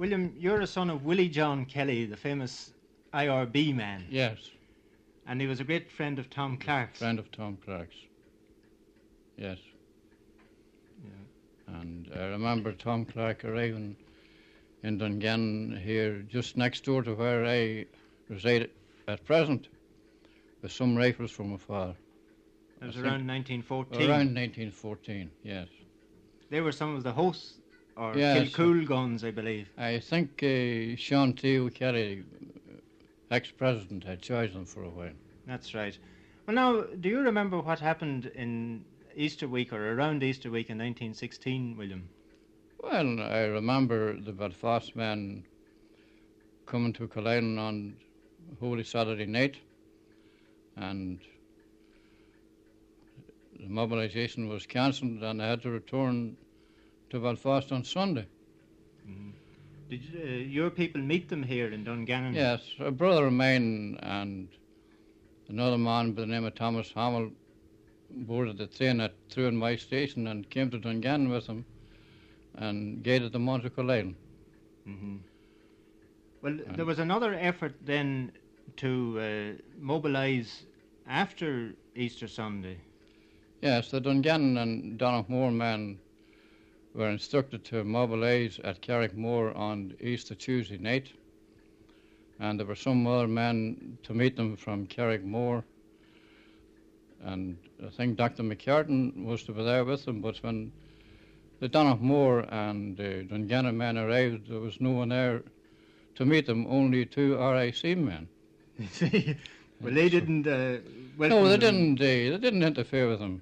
William, 0.06 0.36
you're 0.38 0.62
a 0.62 0.68
son 0.68 0.92
of 0.92 1.04
Willie 1.04 1.30
John 1.30 1.66
Kelly, 1.66 2.06
the 2.06 2.16
famous 2.16 2.72
IRB 3.12 3.74
man, 3.74 4.06
Yes, 4.08 4.52
and 5.26 5.42
he 5.42 5.48
was 5.48 5.60
a 5.60 5.64
great 5.64 5.90
friend 5.92 6.20
of 6.20 6.30
Tom 6.30 6.58
Clarke's. 6.58 7.00
friend 7.00 7.18
of 7.18 7.32
Tom 7.32 7.58
Clarke's. 7.66 7.96
Yes. 9.36 9.58
Yeah. 11.04 11.78
And 11.80 12.12
I 12.16 12.26
remember 12.26 12.72
Tom 12.72 13.06
Clarke 13.06 13.46
arriving 13.46 13.96
in 14.84 15.00
Dungannon 15.00 15.76
here, 15.84 16.20
just 16.30 16.56
next 16.56 16.84
door 16.86 17.02
to 17.02 17.16
where 17.16 17.44
I 17.44 17.86
reside 18.30 18.70
at 19.08 19.26
present, 19.26 19.70
with 20.62 20.72
some 20.72 20.96
rifles 20.96 21.32
from 21.32 21.54
afar. 21.54 21.96
It 22.80 22.86
was 22.86 22.98
I 22.98 23.00
around 23.00 23.26
1914. 23.28 24.02
Around 24.02 24.36
1914, 24.36 25.32
yes. 25.44 25.68
They 26.52 26.62
were 26.62 26.72
some 26.72 26.96
of 26.96 27.02
the 27.02 27.12
hosts, 27.12 27.56
or 27.98 28.18
Yes. 28.18 28.50
Kilcoole 28.50 28.86
guns, 28.86 29.24
I 29.24 29.32
believe. 29.32 29.70
I 29.78 30.00
think 30.00 30.42
uh, 30.44 30.96
Sean 30.98 31.34
T. 31.34 31.70
Kelly, 31.70 32.24
ex 33.32 33.52
president, 33.52 34.04
had 34.04 34.22
chosen 34.22 34.56
them 34.56 34.66
for 34.66 34.84
a 34.84 34.90
while. 34.90 35.14
That's 35.48 35.74
right. 35.74 35.98
Well, 36.48 36.56
now, 36.56 36.82
do 36.82 37.10
you 37.10 37.20
remember 37.20 37.60
what 37.60 37.80
happened 37.80 38.28
in 38.36 38.86
Easter 39.16 39.48
week 39.48 39.72
or 39.74 39.94
around 39.94 40.24
Easter 40.24 40.52
week 40.52 40.70
in 40.70 40.78
1916, 40.78 41.78
William? 41.78 42.10
Well, 42.82 43.20
I 43.22 43.46
remember 43.46 44.20
the 44.20 44.32
Belfast 44.34 44.96
men 44.96 45.46
coming 46.66 46.94
to 46.94 47.08
Coalisland 47.08 47.60
on 47.60 47.96
Holy 48.60 48.84
Saturday 48.84 49.26
night, 49.26 49.58
and 50.76 51.20
the 53.60 53.70
mobilisation 53.70 54.50
was 54.50 54.66
cancelled, 54.66 55.24
and 55.24 55.40
they 55.40 55.48
had 55.48 55.62
to 55.64 55.72
return 55.72 56.38
to 57.16 57.22
Belfast 57.22 57.72
on 57.72 57.84
Sunday. 57.84 58.28
Did 59.90 60.02
uh, 60.16 60.28
your 60.58 60.70
people 60.70 61.02
meet 61.02 61.30
them 61.30 61.44
here 61.44 61.68
in 61.72 61.84
Dungannon? 61.84 62.36
Yes, 62.36 62.62
a 62.80 62.92
brother 62.92 63.28
of 63.28 63.34
mine 63.34 63.98
and 64.02 64.50
another 65.48 65.78
man 65.78 66.12
by 66.12 66.22
the 66.22 66.28
name 66.28 66.46
of 66.46 66.56
Thomas 66.56 66.92
Hamill 66.92 67.32
boarded 68.10 68.58
the 68.58 68.68
train 68.68 69.00
at 69.00 69.14
Trew 69.30 69.48
and 69.48 69.58
Moy 69.58 69.78
station 69.78 70.28
and 70.28 70.50
came 70.50 70.70
to 70.72 70.78
Dungannon 70.80 71.30
with 71.30 71.48
them 71.48 71.66
and 72.58 73.04
gated 73.04 73.32
them 73.32 73.48
onto 73.48 73.70
Coalisland. 73.70 74.16
hmm 74.86 75.18
Well, 76.42 76.60
there 76.76 76.86
was 76.86 77.00
another 77.00 77.34
effort 77.34 77.76
then 77.86 78.32
to 78.78 79.20
uh, 79.20 79.62
mobilise 79.80 80.66
after 81.08 81.74
Easter 81.96 82.28
Sunday. 82.28 82.78
Yes, 83.62 83.90
the 83.92 84.00
Dungannon 84.02 84.58
and 84.58 85.00
Donoughmore 85.00 85.52
men 85.52 86.00
were 86.96 87.10
instructed 87.10 87.64
to 87.66 87.84
mobilise 87.84 88.58
at 88.64 88.82
Carrickmore 88.82 89.56
on 89.56 89.94
Easter 90.00 90.34
Tuesday 90.34 90.78
night, 90.78 91.12
and 92.40 92.58
there 92.60 92.66
were 92.68 92.76
some 92.76 93.06
other 93.06 93.28
men 93.28 93.98
to 94.04 94.14
meet 94.14 94.36
them 94.38 94.56
from 94.56 94.88
Carrickmore. 94.88 95.64
And 97.24 97.58
I 97.86 97.90
think 97.90 98.18
Dr. 98.18 98.44
McCartan 98.44 99.26
was 99.26 99.44
to 99.44 99.52
be 99.52 99.64
there 99.64 99.84
with 99.84 100.06
them, 100.06 100.22
but 100.22 100.38
when 100.38 100.72
the 101.60 101.68
Donoughmore 101.68 102.46
and 102.52 103.00
uh, 103.00 103.24
Dungannon 103.24 103.78
men 103.78 103.98
arrived, 103.98 104.48
there 104.50 104.60
was 104.60 104.80
no 104.80 104.92
one 104.92 105.10
there 105.10 105.44
to 106.16 106.26
meet 106.26 106.46
them, 106.46 106.66
only 106.70 107.06
two 107.06 107.36
RIC 107.38 107.98
men. 107.98 108.28
well, 109.82 109.94
they 109.94 110.10
didn't. 110.10 110.48
Uh, 110.48 110.78
No, 111.18 111.44
they 111.48 111.58
them. 111.58 111.96
didn't. 111.96 112.00
Uh, 112.00 112.32
they 112.32 112.38
didn't 112.38 112.64
interfere 112.64 113.10
with 113.10 113.20
them, 113.20 113.42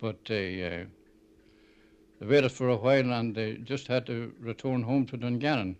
but 0.00 0.24
they 0.24 0.64
uh, 0.64 0.84
they 2.18 2.26
waited 2.26 2.52
for 2.52 2.68
a 2.68 2.76
while 2.76 3.12
and 3.12 3.34
they 3.34 3.54
just 3.56 3.88
had 3.88 4.06
to 4.06 4.32
return 4.40 4.82
home 4.82 5.06
to 5.06 5.16
Dungannon. 5.16 5.76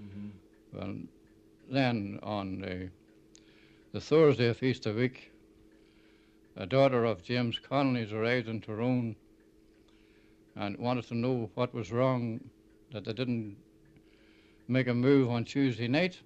Mhm. 0.00 0.30
Well, 0.72 0.96
then 1.70 2.18
on 2.22 2.64
uh, 2.64 2.88
the 3.92 4.00
Thursday 4.00 4.48
of 4.48 4.62
Easter 4.62 4.92
week, 4.92 5.30
a 6.56 6.66
daughter 6.66 7.04
of 7.04 7.22
James 7.22 7.58
Connolly's 7.58 8.12
arrived 8.12 8.48
in 8.48 8.60
Tyrone 8.60 9.16
and 10.56 10.76
wanted 10.78 11.04
to 11.04 11.14
know 11.14 11.50
what 11.54 11.72
was 11.72 11.92
wrong 11.92 12.40
that 12.92 13.04
they 13.04 13.12
didn't 13.12 13.56
make 14.66 14.88
a 14.88 14.94
move 14.94 15.30
on 15.30 15.44
Tuesday 15.44 15.88
night. 15.88 16.20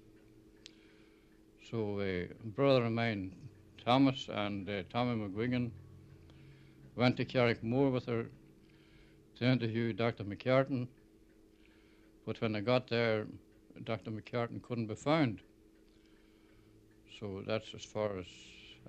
So 1.69 2.01
a 2.01 2.29
brother 2.43 2.85
of 2.85 2.91
mine, 2.91 3.35
Thomas 3.83 4.29
and 4.29 4.69
uh, 4.69 4.83
Tommy 4.89 5.15
McGuigan, 5.27 5.71
went 6.95 7.17
to 7.17 7.25
Carrickmore 7.25 7.91
with 7.91 8.05
her 8.05 8.25
to 9.37 9.45
interview 9.45 9.93
Dr. 9.93 10.23
McCartan. 10.23 10.87
But 12.25 12.39
when 12.41 12.55
I 12.55 12.61
got 12.61 12.87
there, 12.87 13.27
Dr. 13.83 14.11
McCartan 14.11 14.61
couldn't 14.61 14.87
be 14.87 14.95
found. 14.95 15.39
So 17.19 17.43
that's 17.45 17.73
as 17.73 17.83
far 17.83 18.17
as 18.17 18.25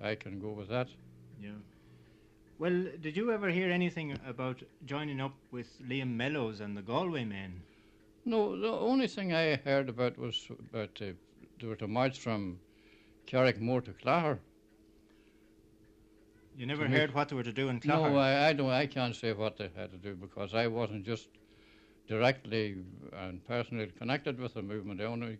I 0.01 0.15
can 0.15 0.39
go 0.39 0.51
with 0.51 0.69
that. 0.69 0.87
Yeah. 1.41 1.51
Well, 2.57 2.85
did 3.01 3.17
you 3.17 3.31
ever 3.31 3.49
hear 3.49 3.69
anything 3.69 4.17
about 4.25 4.63
joining 4.85 5.19
up 5.19 5.35
with 5.51 5.67
Liam 5.87 6.15
Mellows 6.15 6.61
and 6.61 6.77
the 6.77 6.81
Galway 6.81 7.25
men? 7.25 7.61
No, 8.23 8.57
the 8.59 8.71
only 8.71 9.07
thing 9.07 9.33
I 9.33 9.55
heard 9.57 9.89
about 9.89 10.17
was 10.17 10.47
about 10.71 11.01
uh, 11.01 11.11
they 11.59 11.67
were 11.67 11.75
to 11.75 11.87
march 11.87 12.19
from 12.19 12.59
Carrickmore 13.27 13.83
to 13.85 13.93
Clare. 13.93 14.39
You 16.57 16.65
never 16.65 16.87
heard 16.87 17.13
what 17.13 17.29
they 17.29 17.35
were 17.35 17.43
to 17.43 17.51
do 17.51 17.67
in 17.69 17.79
Clogher? 17.79 18.11
No, 18.11 18.17
I, 18.17 18.47
I 18.49 18.53
don't. 18.53 18.69
I 18.69 18.85
can't 18.85 19.15
say 19.15 19.33
what 19.33 19.57
they 19.57 19.69
had 19.75 19.91
to 19.91 19.97
do 19.97 20.15
because 20.15 20.53
I 20.53 20.67
wasn't 20.67 21.05
just 21.05 21.27
directly 22.07 22.77
and 23.13 23.45
personally 23.45 23.91
connected 23.97 24.39
with 24.39 24.53
the 24.53 24.61
movement. 24.61 25.01
I 25.01 25.05
only 25.05 25.37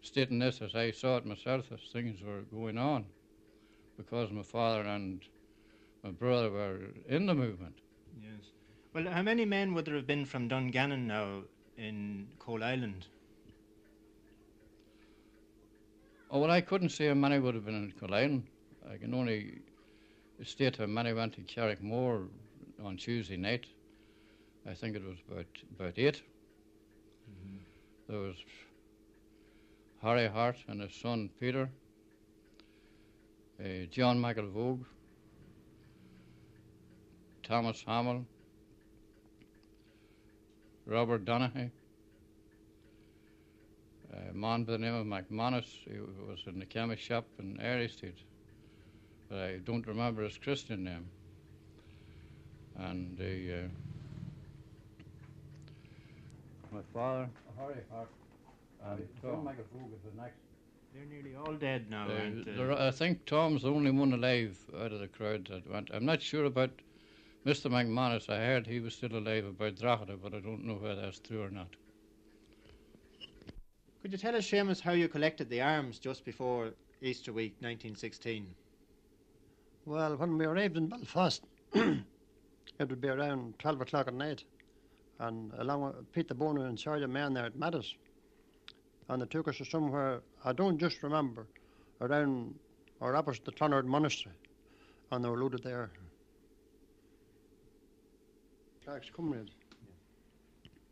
stating 0.00 0.38
this 0.38 0.62
as 0.62 0.74
I 0.74 0.90
saw 0.90 1.18
it 1.18 1.26
myself 1.26 1.70
as 1.70 1.80
things 1.92 2.22
were 2.22 2.42
going 2.42 2.78
on, 2.78 3.04
because 3.98 4.30
my 4.30 4.42
father 4.42 4.82
and 4.82 5.22
my 6.02 6.12
brother 6.12 6.50
were 6.50 6.78
in 7.08 7.26
the 7.26 7.34
movement. 7.34 7.74
Yes. 8.22 8.52
Well, 8.94 9.12
how 9.12 9.22
many 9.22 9.44
men 9.44 9.74
would 9.74 9.84
there 9.84 9.96
have 9.96 10.06
been 10.06 10.24
from 10.24 10.48
Dungannon 10.48 11.06
now 11.06 11.42
in 11.76 12.28
Coalisland? 12.38 13.06
Oh 16.30 16.40
well, 16.40 16.50
I 16.50 16.62
couldn't 16.62 16.90
say 16.90 17.08
how 17.08 17.14
many 17.14 17.38
would 17.38 17.54
have 17.54 17.66
been 17.66 17.74
in 17.74 17.92
Coalisland. 17.92 18.44
I 18.90 18.96
can 18.96 19.12
only 19.12 19.60
state 20.44 20.76
how 20.76 20.86
many 20.86 21.12
went 21.12 21.34
to 21.34 21.40
Carrickmore 21.42 22.28
on 22.84 22.96
Tuesday 22.96 23.36
night. 23.36 23.66
I 24.68 24.74
think 24.74 24.96
it 24.96 25.02
was 25.04 25.16
about 25.30 25.46
about 25.78 25.98
8 25.98 26.22
There 28.08 28.18
was 28.18 28.36
Harry 30.02 30.28
Hart 30.28 30.56
and 30.68 30.80
his 30.80 30.94
son 30.94 31.30
Peter, 31.40 31.68
uh, 33.60 33.86
John 33.90 34.20
Michael 34.20 34.48
Vogue, 34.48 34.84
Thomas 37.42 37.82
Hamill, 37.86 38.24
Robert 40.86 41.24
Donaghy, 41.24 41.70
a 44.30 44.34
man 44.34 44.64
by 44.64 44.72
the 44.72 44.78
name 44.78 44.94
of 44.94 45.06
McManus, 45.06 45.66
who 45.86 46.06
was 46.28 46.40
in 46.46 46.58
the 46.58 46.66
chemist 46.66 47.02
shop 47.02 47.26
in 47.38 47.60
Airy 47.60 47.88
Street, 47.88 48.18
but 49.28 49.38
I 49.38 49.58
don't 49.58 49.86
remember 49.86 50.24
his 50.24 50.38
Christian 50.38 50.84
name. 50.84 51.06
And 52.76 53.16
the, 53.18 53.54
uh, 53.54 53.68
my 56.72 56.80
father, 56.94 57.28
Harry 57.58 57.74
Hart, 57.90 58.08
and 58.86 59.08
Tom 59.20 59.44
Michael 59.44 59.64
Vogue 59.74 59.92
is 59.92 60.00
the 60.04 60.20
next. 60.20 60.38
They're 60.94 61.04
nearly 61.04 61.34
all 61.36 61.54
dead 61.54 61.90
now. 61.90 62.08
And, 62.08 62.44
there, 62.46 62.72
I 62.72 62.90
think 62.90 63.26
Tom's 63.26 63.62
the 63.62 63.70
only 63.70 63.90
one 63.90 64.12
alive 64.12 64.58
out 64.80 64.92
of 64.92 65.00
the 65.00 65.08
crowd 65.08 65.48
that 65.50 65.70
went. 65.70 65.90
I'm 65.92 66.06
not 66.06 66.22
sure 66.22 66.44
about 66.44 66.70
Mr. 67.44 67.70
McManus. 67.70 68.30
I 68.30 68.38
heard 68.38 68.66
he 68.66 68.80
was 68.80 68.94
still 68.94 69.16
alive 69.16 69.44
about 69.44 69.76
Drogheda, 69.76 70.16
but 70.16 70.34
I 70.34 70.40
don't 70.40 70.64
know 70.64 70.74
whether 70.74 71.00
that's 71.00 71.18
true 71.18 71.42
or 71.42 71.50
not. 71.50 71.68
Could 74.02 74.12
you 74.12 74.18
tell 74.18 74.36
us, 74.36 74.48
Seamus, 74.48 74.80
how 74.80 74.92
you 74.92 75.08
collected 75.08 75.50
the 75.50 75.60
arms 75.60 75.98
just 75.98 76.24
before 76.24 76.70
Easter 77.02 77.32
week 77.32 77.52
1916? 77.60 78.46
Well, 79.88 80.16
when 80.18 80.36
we 80.36 80.44
arrived 80.44 80.76
in 80.76 80.88
Belfast, 80.88 81.42
it 81.72 82.04
would 82.78 83.00
be 83.00 83.08
around 83.08 83.58
12 83.58 83.80
o'clock 83.80 84.06
at 84.06 84.12
night. 84.12 84.44
And 85.18 85.50
along 85.56 85.82
with 85.82 86.12
Peter 86.12 86.34
Bono 86.34 86.66
and 86.66 86.78
Sergeant 86.78 87.10
Man 87.10 87.32
there 87.32 87.46
at 87.46 87.56
Mattis. 87.58 87.94
And 89.08 89.22
they 89.22 89.26
took 89.26 89.48
us 89.48 89.56
to 89.56 89.64
somewhere, 89.64 90.20
I 90.44 90.52
don't 90.52 90.76
just 90.76 91.02
remember, 91.02 91.46
around 92.02 92.54
or 93.00 93.16
opposite 93.16 93.46
the 93.46 93.52
Clonard 93.52 93.86
Monastery. 93.86 94.34
And 95.10 95.24
they 95.24 95.30
were 95.30 95.38
loaded 95.38 95.62
there. 95.62 95.90
Clarke's 98.84 99.08
comrade. 99.08 99.50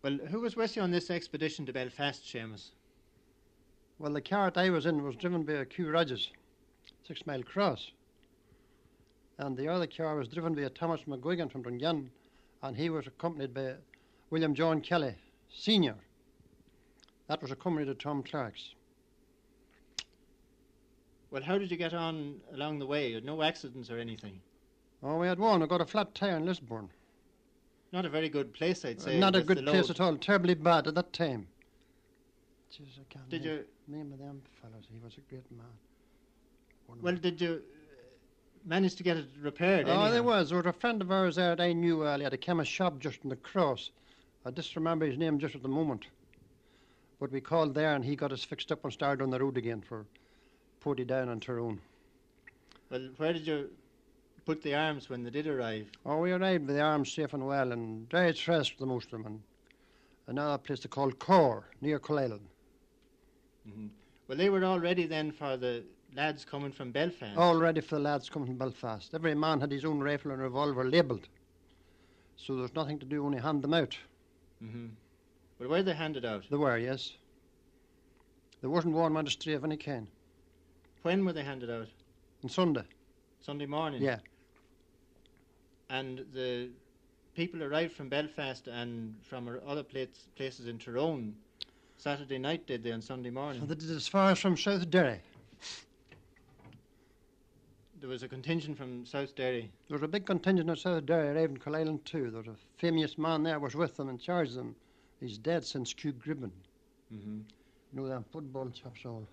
Well, 0.01 0.17
who 0.31 0.41
was 0.41 0.57
with 0.57 0.75
you 0.75 0.81
on 0.81 0.91
this 0.91 1.11
expedition 1.11 1.67
to 1.67 1.73
Belfast, 1.75 2.25
Seamus? 2.25 2.71
Well, 3.99 4.15
the 4.15 4.23
cart 4.23 4.57
I 4.57 4.71
was 4.71 4.87
in 4.87 5.05
was 5.05 5.17
driven 5.17 5.43
by 5.43 5.53
a 5.53 5.67
Q 5.67 5.91
Rogers, 5.91 6.33
Sixmilecross. 7.07 7.91
And 9.39 9.57
the 9.57 9.69
other 9.69 9.87
car 9.87 10.17
was 10.17 10.29
driven 10.29 10.55
by 10.55 10.63
a 10.63 10.71
Thomas 10.71 11.03
McGuigan 11.03 11.51
from 11.51 11.63
Dungannon, 11.63 12.11
and 12.63 12.77
he 12.77 12.89
was 12.89 13.07
accompanied 13.07 13.53
by 13.53 13.75
William 14.31 14.55
John 14.55 14.81
Kelly, 14.81 15.15
Senior. 15.51 15.97
That 17.29 17.43
was 17.43 17.51
accompanied 17.51 17.87
to 17.87 17.95
Tom 17.95 18.23
Clarke's. 18.23 18.75
Well, 21.31 21.43
how 21.43 21.59
did 21.59 21.71
you 21.71 21.77
get 21.77 21.93
on 21.93 22.41
along 22.55 22.79
the 22.79 22.87
way? 22.87 23.09
You 23.09 23.17
had 23.17 23.25
no 23.25 23.43
accidents 23.43 23.91
or 23.91 23.99
anything? 23.99 24.41
Oh, 25.03 25.19
we 25.19 25.27
had 25.27 25.39
one. 25.39 25.63
I 25.63 25.67
got 25.67 25.81
a 25.81 25.87
flat 25.87 26.15
tire 26.15 26.37
in 26.37 26.47
Lisburn. 26.47 26.89
Not 27.93 28.07
a 28.07 28.09
very 28.09 28.29
good 28.29 28.55
place, 28.55 28.85
I'd 28.85 29.01
say. 29.01 29.19
Not 29.19 29.37
a 29.37 29.43
good 29.43 29.65
place 29.67 29.91
at 29.91 30.01
all. 30.01 30.17
Terribly 30.17 30.55
bad 30.55 30.87
at 30.87 30.95
that 30.95 31.13
time. 31.13 31.47
Jeez, 32.73 32.99
I 32.99 33.05
can't 33.09 33.29
Did 33.29 33.43
name, 33.43 33.51
you? 33.89 33.97
name 33.97 34.13
of 34.13 34.19
them 34.19 34.43
fellows. 34.61 34.85
He 34.91 34.99
was 35.03 35.15
a 35.19 35.21
great 35.31 35.51
man. 35.51 35.67
One 36.87 37.03
Well, 37.03 37.17
did 37.17 37.41
you 37.41 37.63
uh, 38.67 38.69
manage 38.69 38.95
to 38.97 39.03
get 39.03 39.17
it 39.17 39.29
repaired? 39.41 39.87
Oh, 39.89 39.93
anyhow? 39.93 40.11
there 40.11 40.23
was. 40.23 40.51
There 40.51 40.59
was 40.59 40.67
a 40.67 40.73
friend 40.73 41.01
of 41.03 41.11
ours 41.11 41.37
there 41.37 41.55
that 41.55 41.63
I 41.63 41.73
knew. 41.73 42.03
He 42.03 42.23
had 42.23 42.33
a 42.33 42.39
chemist 42.39 42.71
shop 42.71 42.99
just 42.99 43.23
in 43.25 43.31
the 43.31 43.37
cross. 43.37 43.91
I 44.45 44.51
just 44.51 44.77
remember 44.77 45.07
his 45.07 45.19
name 45.19 45.39
just 45.39 45.55
at 45.55 45.63
the 45.63 45.69
moment. 45.69 46.07
But 47.19 47.33
we 47.33 47.41
called 47.41 47.75
there 47.75 47.95
and 47.95 48.05
he 48.05 48.15
got 48.15 48.33
us 48.33 48.45
fixed 48.45 48.71
up 48.71 48.85
and 48.85 48.93
started 48.93 49.23
on 49.23 49.31
the 49.31 49.41
road 49.41 49.57
again 49.57 49.81
for 49.81 50.05
Portadown 50.85 51.31
and 51.31 51.41
Tyrone. 51.41 51.81
Well, 52.91 53.09
where 53.17 53.33
did 53.33 53.47
you 53.47 53.71
put 54.45 54.63
the 54.63 54.75
arms 54.75 55.09
when 55.09 55.25
they 55.25 55.31
did 55.31 55.47
arrive? 55.47 55.91
Oh, 56.05 56.19
we 56.19 56.33
arrived 56.33 56.67
with 56.67 56.77
the 56.77 56.83
arms 56.83 57.13
safe 57.13 57.35
and 57.35 57.47
well, 57.47 57.73
and 57.73 58.09
very 58.11 58.35
stressed 58.35 58.73
for 58.75 58.81
the 58.81 58.87
most 58.87 59.07
of 59.13 59.23
them. 59.25 59.27
And 59.27 60.39
another 60.39 60.59
place 60.59 60.81
they 60.81 60.89
called 60.89 61.19
Core, 61.19 61.65
near 61.81 61.99
Coalisland. 61.99 62.47
hmm 63.65 63.87
Well, 64.29 64.39
they 64.39 64.51
were 64.51 64.65
all 64.65 64.79
ready 64.79 65.07
then 65.07 65.33
for 65.33 65.57
the 65.57 65.85
lads 66.17 66.45
coming 66.45 66.73
from 66.73 66.91
Belfast. 66.91 67.37
All 67.37 67.57
ready 67.57 67.81
for 67.83 67.97
the 67.97 68.01
lads 68.01 68.29
coming 68.31 68.47
from 68.49 68.57
Belfast. 68.57 69.15
Every 69.15 69.35
man 69.35 69.61
had 69.61 69.71
his 69.71 69.85
own 69.85 70.01
rifle 70.01 70.33
and 70.33 70.41
revolver 70.41 70.85
labelled. 70.85 71.29
So 72.37 72.55
there 72.55 72.63
was 72.63 72.75
nothing 72.75 72.99
to 72.99 73.07
do, 73.07 73.25
only 73.25 73.39
hand 73.39 73.63
them 73.63 73.75
out. 73.75 73.97
hmm 74.61 74.87
Well, 75.59 75.69
were 75.69 75.83
they 75.83 75.93
handed 75.95 76.25
out? 76.25 76.45
They 76.51 76.57
were, 76.57 76.79
yes. 76.79 77.13
There 78.63 78.71
wasn't 78.71 78.95
one 78.95 79.13
magistrate 79.13 79.55
of 79.55 79.65
any 79.65 79.77
kind. 79.77 80.09
When 81.03 81.25
were 81.25 81.33
they 81.35 81.45
handed 81.45 81.71
out? 81.71 81.89
On 82.43 82.51
Sunday, 82.51 82.83
Sunday 83.41 83.67
morning. 83.67 84.03
yeah. 84.03 84.19
And 85.89 86.25
the 86.33 86.71
people 87.35 87.63
arrived 87.63 87.93
from 87.93 88.09
Belfast 88.09 88.67
and 88.67 89.15
from 89.23 89.49
other 89.67 89.83
place, 89.83 90.29
places 90.35 90.67
in 90.67 90.79
Tyrone 90.79 91.35
Saturday 91.97 92.39
night, 92.39 92.67
did 92.67 92.83
they, 92.83 92.93
on 92.93 93.01
Sunday 93.01 93.31
morning? 93.31 93.61
So 93.61 93.67
they 93.67 93.75
did 93.77 93.91
as 93.91 94.09
far 94.09 94.33
as 94.33 94.39
from 94.39 94.57
South 94.57 94.91
Derry. 94.91 95.21
There 98.01 98.09
was 98.11 98.23
a 98.23 98.29
contingent 98.29 98.77
from 98.77 99.07
South 99.07 99.35
Derry. 99.35 99.71
There 99.89 99.95
was 99.97 100.03
a 100.03 100.09
big 100.09 100.27
contingent 100.27 100.69
of 100.69 100.79
South 100.79 101.07
Derry 101.07 101.29
arrived 101.29 101.53
in 101.53 101.59
Coalisland 101.59 102.05
too. 102.05 102.31
There 102.31 102.41
was 102.43 102.49
a 102.49 102.57
famous 102.79 103.17
man 103.17 103.43
there 103.43 103.59
was 103.59 103.75
with 103.75 103.97
them 103.97 104.09
and 104.11 104.21
charged 104.21 104.55
them. 104.55 104.77
He's 105.21 105.39
dead 105.39 105.65
since 105.65 105.95
Q 105.95 106.13
Gribben. 106.13 106.51
Mm-hmm. 107.13 107.39
You 107.93 108.01
know 108.03 108.09
them 108.09 108.25
football 108.31 108.69
chaps 108.71 109.01
all. 109.07 109.27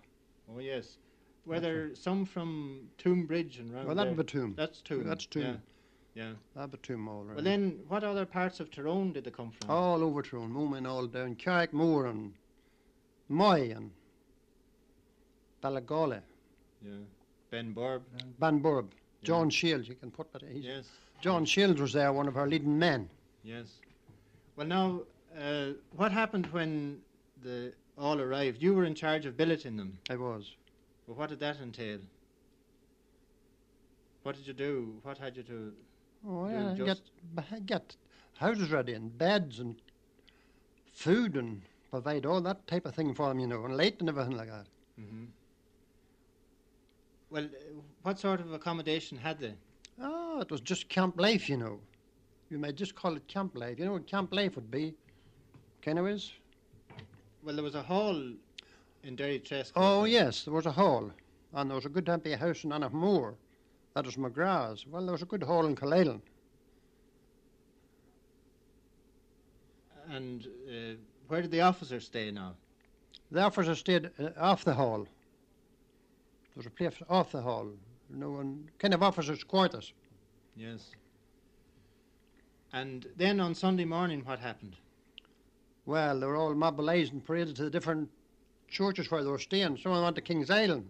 Oh, 0.54 0.60
yes. 0.60 0.96
Were 1.44 1.60
That's 1.60 1.64
there 1.64 1.94
some 1.94 2.24
from 2.24 2.88
Toome 2.98 3.26
Bridge 3.26 3.58
and 3.58 3.70
round 3.72 3.86
Well, 3.86 3.96
there? 3.96 4.06
that'd 4.06 4.26
be 4.26 4.32
Toome. 4.38 4.56
That's 4.56 4.80
Toome. 4.80 5.04
That's 5.04 5.26
Toome. 5.26 5.58
Yeah. 6.14 6.22
yeah. 6.24 6.32
That'd 6.56 6.70
be 6.72 6.78
Toome 6.78 7.06
all 7.06 7.22
right. 7.24 7.34
Well, 7.34 7.44
then, 7.44 7.80
what 7.88 8.02
other 8.02 8.24
parts 8.24 8.60
of 8.60 8.70
Tyrone 8.70 9.12
did 9.12 9.24
they 9.24 9.30
come 9.30 9.50
from? 9.50 9.70
all 9.70 10.02
over 10.02 10.22
Tyrone, 10.22 10.50
Moomin 10.52 10.88
all 10.88 11.06
down, 11.06 11.34
Carrickmore 11.34 12.08
and 12.08 12.32
Moy 13.28 13.72
and 13.76 13.90
Ballagalla, 15.62 16.22
Yeah. 16.82 16.92
Ben 17.54 17.72
Burb. 17.72 18.02
Benburb, 18.40 18.86
John 19.22 19.48
Shields, 19.48 19.86
you 19.88 19.94
can 19.94 20.10
put 20.10 20.32
that. 20.32 20.42
He's, 20.42 20.64
Yes. 20.64 20.86
John 21.20 21.44
Shields 21.44 21.80
was 21.80 21.92
there, 21.92 22.12
one 22.12 22.26
of 22.26 22.36
our 22.36 22.48
leading 22.48 22.76
men. 22.76 23.08
Yes. 23.44 23.66
Well, 24.56 24.66
now, 24.66 25.02
uh, 25.38 25.74
what 25.94 26.10
happened 26.10 26.46
when 26.46 27.00
the 27.44 27.72
all 27.96 28.20
arrived? 28.20 28.60
You 28.60 28.74
were 28.74 28.84
in 28.84 28.96
charge 28.96 29.24
of 29.24 29.36
billeting 29.36 29.76
them. 29.76 29.98
I 30.10 30.16
was. 30.16 30.50
Well, 31.06 31.16
what 31.16 31.28
did 31.28 31.38
that 31.40 31.58
entail? 31.62 32.00
What 34.24 34.34
did 34.34 34.48
you 34.48 34.52
do? 34.52 34.98
What 35.04 35.18
had 35.18 35.36
you 35.36 35.44
to? 35.44 35.72
Oh, 36.26 36.48
Do 36.48 36.84
yeah, 36.84 36.94
get, 37.36 37.66
get 37.66 37.96
houses 38.36 38.72
ready 38.72 38.94
and 38.94 39.16
beds 39.16 39.60
and 39.60 39.76
food 40.92 41.36
and 41.36 41.62
provide 41.90 42.26
all 42.26 42.40
that 42.40 42.66
type 42.66 42.84
of 42.84 42.96
thing 42.96 43.14
for 43.14 43.28
them, 43.28 43.38
you 43.38 43.46
know, 43.46 43.64
and 43.64 43.76
light 43.76 44.00
and 44.00 44.08
everything 44.08 44.36
like 44.36 44.48
that. 44.48 44.66
hmm 44.98 45.26
Well, 47.34 47.46
uh, 47.46 47.80
what 48.02 48.20
sort 48.20 48.38
of 48.38 48.52
accommodation 48.52 49.18
had 49.18 49.40
they? 49.40 49.54
Oh, 50.00 50.38
it 50.40 50.52
was 50.52 50.60
just 50.60 50.88
camp 50.88 51.18
life, 51.18 51.48
you 51.48 51.56
know. 51.56 51.80
You 52.48 52.58
may 52.58 52.70
just 52.70 52.94
call 52.94 53.16
it 53.16 53.26
camp 53.26 53.56
life. 53.56 53.76
You 53.76 53.86
know 53.86 53.94
what 53.94 54.06
camp 54.06 54.32
life 54.32 54.54
would 54.54 54.70
be? 54.70 54.94
Kind? 55.82 55.98
Well, 57.42 57.54
there 57.56 57.64
was 57.64 57.74
a 57.74 57.82
hall 57.82 58.14
in 59.02 59.16
Derrytresk. 59.16 59.72
Oh, 59.74 60.04
yes, 60.04 60.44
there 60.44 60.54
was 60.54 60.66
a 60.66 60.70
hall. 60.70 61.10
And 61.52 61.68
there 61.68 61.74
was 61.74 61.86
a 61.86 61.88
good 61.88 62.08
empty 62.08 62.34
house 62.34 62.62
in 62.62 62.70
Anna 62.70 62.88
Moor. 62.88 63.34
That 63.94 64.06
was 64.06 64.14
McGrath's. 64.14 64.86
Well, 64.86 65.02
there 65.02 65.10
was 65.12 65.22
a 65.22 65.26
good 65.26 65.42
hall 65.42 65.66
in 65.66 65.74
Coalisland. 65.74 66.22
And 70.08 70.46
uh, 70.68 70.94
where 71.26 71.42
did 71.42 71.50
the 71.50 71.62
officers 71.62 72.04
stay 72.04 72.30
now? 72.30 72.54
The 73.32 73.40
officers 73.40 73.80
stayed 73.80 74.10
uh, 74.20 74.28
off 74.38 74.64
the 74.64 74.74
hall. 74.74 75.08
There 76.54 76.60
was 76.60 76.66
a 76.66 76.70
place 76.70 76.94
off 77.08 77.32
the 77.32 77.42
hall. 77.42 77.68
You 78.10 78.16
know, 78.16 78.36
and 78.36 78.68
kind 78.78 78.94
of 78.94 79.02
officers' 79.02 79.42
quarters. 79.42 79.92
Yes. 80.56 80.90
And 82.72 83.06
then 83.16 83.40
on 83.40 83.54
Sunday 83.54 83.84
morning, 83.84 84.22
what 84.24 84.38
happened? 84.38 84.76
Well, 85.86 86.20
they 86.20 86.26
were 86.26 86.36
all 86.36 86.54
mobilised 86.54 87.12
and 87.12 87.24
paraded 87.24 87.56
to 87.56 87.64
the 87.64 87.70
different 87.70 88.08
churches 88.68 89.10
where 89.10 89.22
they 89.22 89.30
were 89.30 89.38
staying. 89.38 89.78
Some 89.78 89.92
of 89.92 89.96
them 89.96 90.04
went 90.04 90.16
to 90.16 90.22
King's 90.22 90.50
Island, 90.50 90.88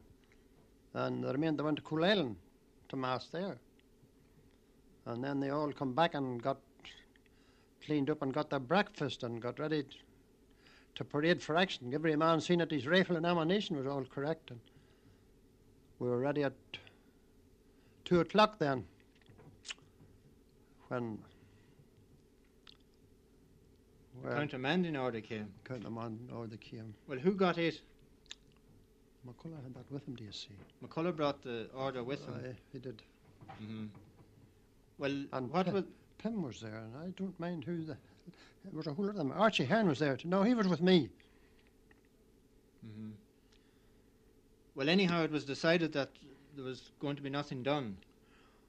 and 0.92 1.24
the 1.24 1.32
remainder 1.32 1.64
went 1.64 1.76
to 1.76 1.82
Coalisland 1.82 2.36
to 2.88 2.96
Mass 2.96 3.26
there. 3.28 3.56
And 5.06 5.22
then 5.22 5.40
they 5.40 5.50
all 5.50 5.72
come 5.72 5.92
back 5.94 6.14
and 6.14 6.42
got 6.42 6.58
cleaned 7.84 8.10
up 8.10 8.22
and 8.22 8.32
got 8.32 8.50
their 8.50 8.60
breakfast 8.60 9.22
and 9.22 9.40
got 9.40 9.58
ready 9.58 9.84
to 10.94 11.04
parade 11.04 11.42
for 11.42 11.56
action. 11.56 11.92
Every 11.92 12.16
man 12.16 12.40
seen 12.40 12.60
that 12.60 12.70
his 12.70 12.86
rifle 12.86 13.16
and 13.16 13.26
ammunition 13.26 13.76
was 13.76 13.86
all 13.86 14.04
correct. 14.04 14.50
And 14.50 14.60
we 15.98 16.08
were 16.08 16.18
ready 16.18 16.42
at 16.42 16.52
two 18.04 18.20
o'clock 18.20 18.58
then 18.58 18.84
when 20.88 21.18
well, 24.22 24.34
Countermanding 24.34 24.96
order 25.00 25.20
came. 25.20 25.48
count 25.64 25.82
them 25.82 25.98
on 25.98 26.18
or 26.34 26.46
they 26.46 26.56
came. 26.56 26.94
Well, 27.08 27.18
who 27.18 27.32
got 27.32 27.58
it? 27.58 27.80
McCullough 29.26 29.62
had 29.62 29.74
that 29.74 29.90
with 29.90 30.06
him, 30.06 30.14
do 30.14 30.24
you 30.24 30.32
see? 30.32 30.54
McCullough 30.84 31.16
brought 31.16 31.42
the 31.42 31.68
order 31.74 32.04
with 32.04 32.24
him. 32.26 32.34
Aye, 32.44 32.54
he 32.72 32.78
did. 32.78 33.02
hmm 33.58 33.86
Well, 34.98 35.24
And 35.32 35.50
what 35.50 35.66
Pim, 35.66 35.74
was? 35.74 35.84
Pim 36.18 36.42
was 36.42 36.60
there, 36.60 36.76
and 36.76 36.96
I 36.96 37.08
don't 37.18 37.38
mind 37.40 37.64
who 37.64 37.78
the. 37.84 37.96
There 38.64 38.72
was 38.72 38.86
a 38.86 38.92
whole 38.94 39.06
lot 39.06 39.12
of 39.12 39.16
them. 39.16 39.32
Archie 39.34 39.64
Heron 39.64 39.88
was 39.88 39.98
there. 39.98 40.16
No, 40.24 40.42
he 40.42 40.54
was 40.54 40.68
with 40.68 40.80
me. 40.80 41.08
hmm 42.82 43.10
Well, 44.74 44.88
anyhow, 44.88 45.22
it 45.22 45.30
was 45.30 45.44
decided 45.44 45.92
that 45.92 46.10
there 46.56 46.64
was 46.64 46.90
going 47.00 47.16
to 47.16 47.22
be 47.22 47.30
nothing 47.30 47.62
done. 47.62 47.96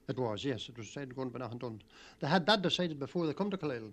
It 0.08 0.18
was, 0.18 0.44
yes. 0.44 0.68
It 0.68 0.78
was 0.78 0.86
decided 0.86 1.16
going 1.16 1.28
to 1.30 1.34
be 1.34 1.40
nothing 1.40 1.58
done. 1.58 1.82
They 2.20 2.28
had 2.28 2.46
that 2.46 2.62
decided 2.62 2.98
before 2.98 3.26
they 3.26 3.34
come 3.34 3.50
to 3.50 3.56
Khalil. 3.56 3.90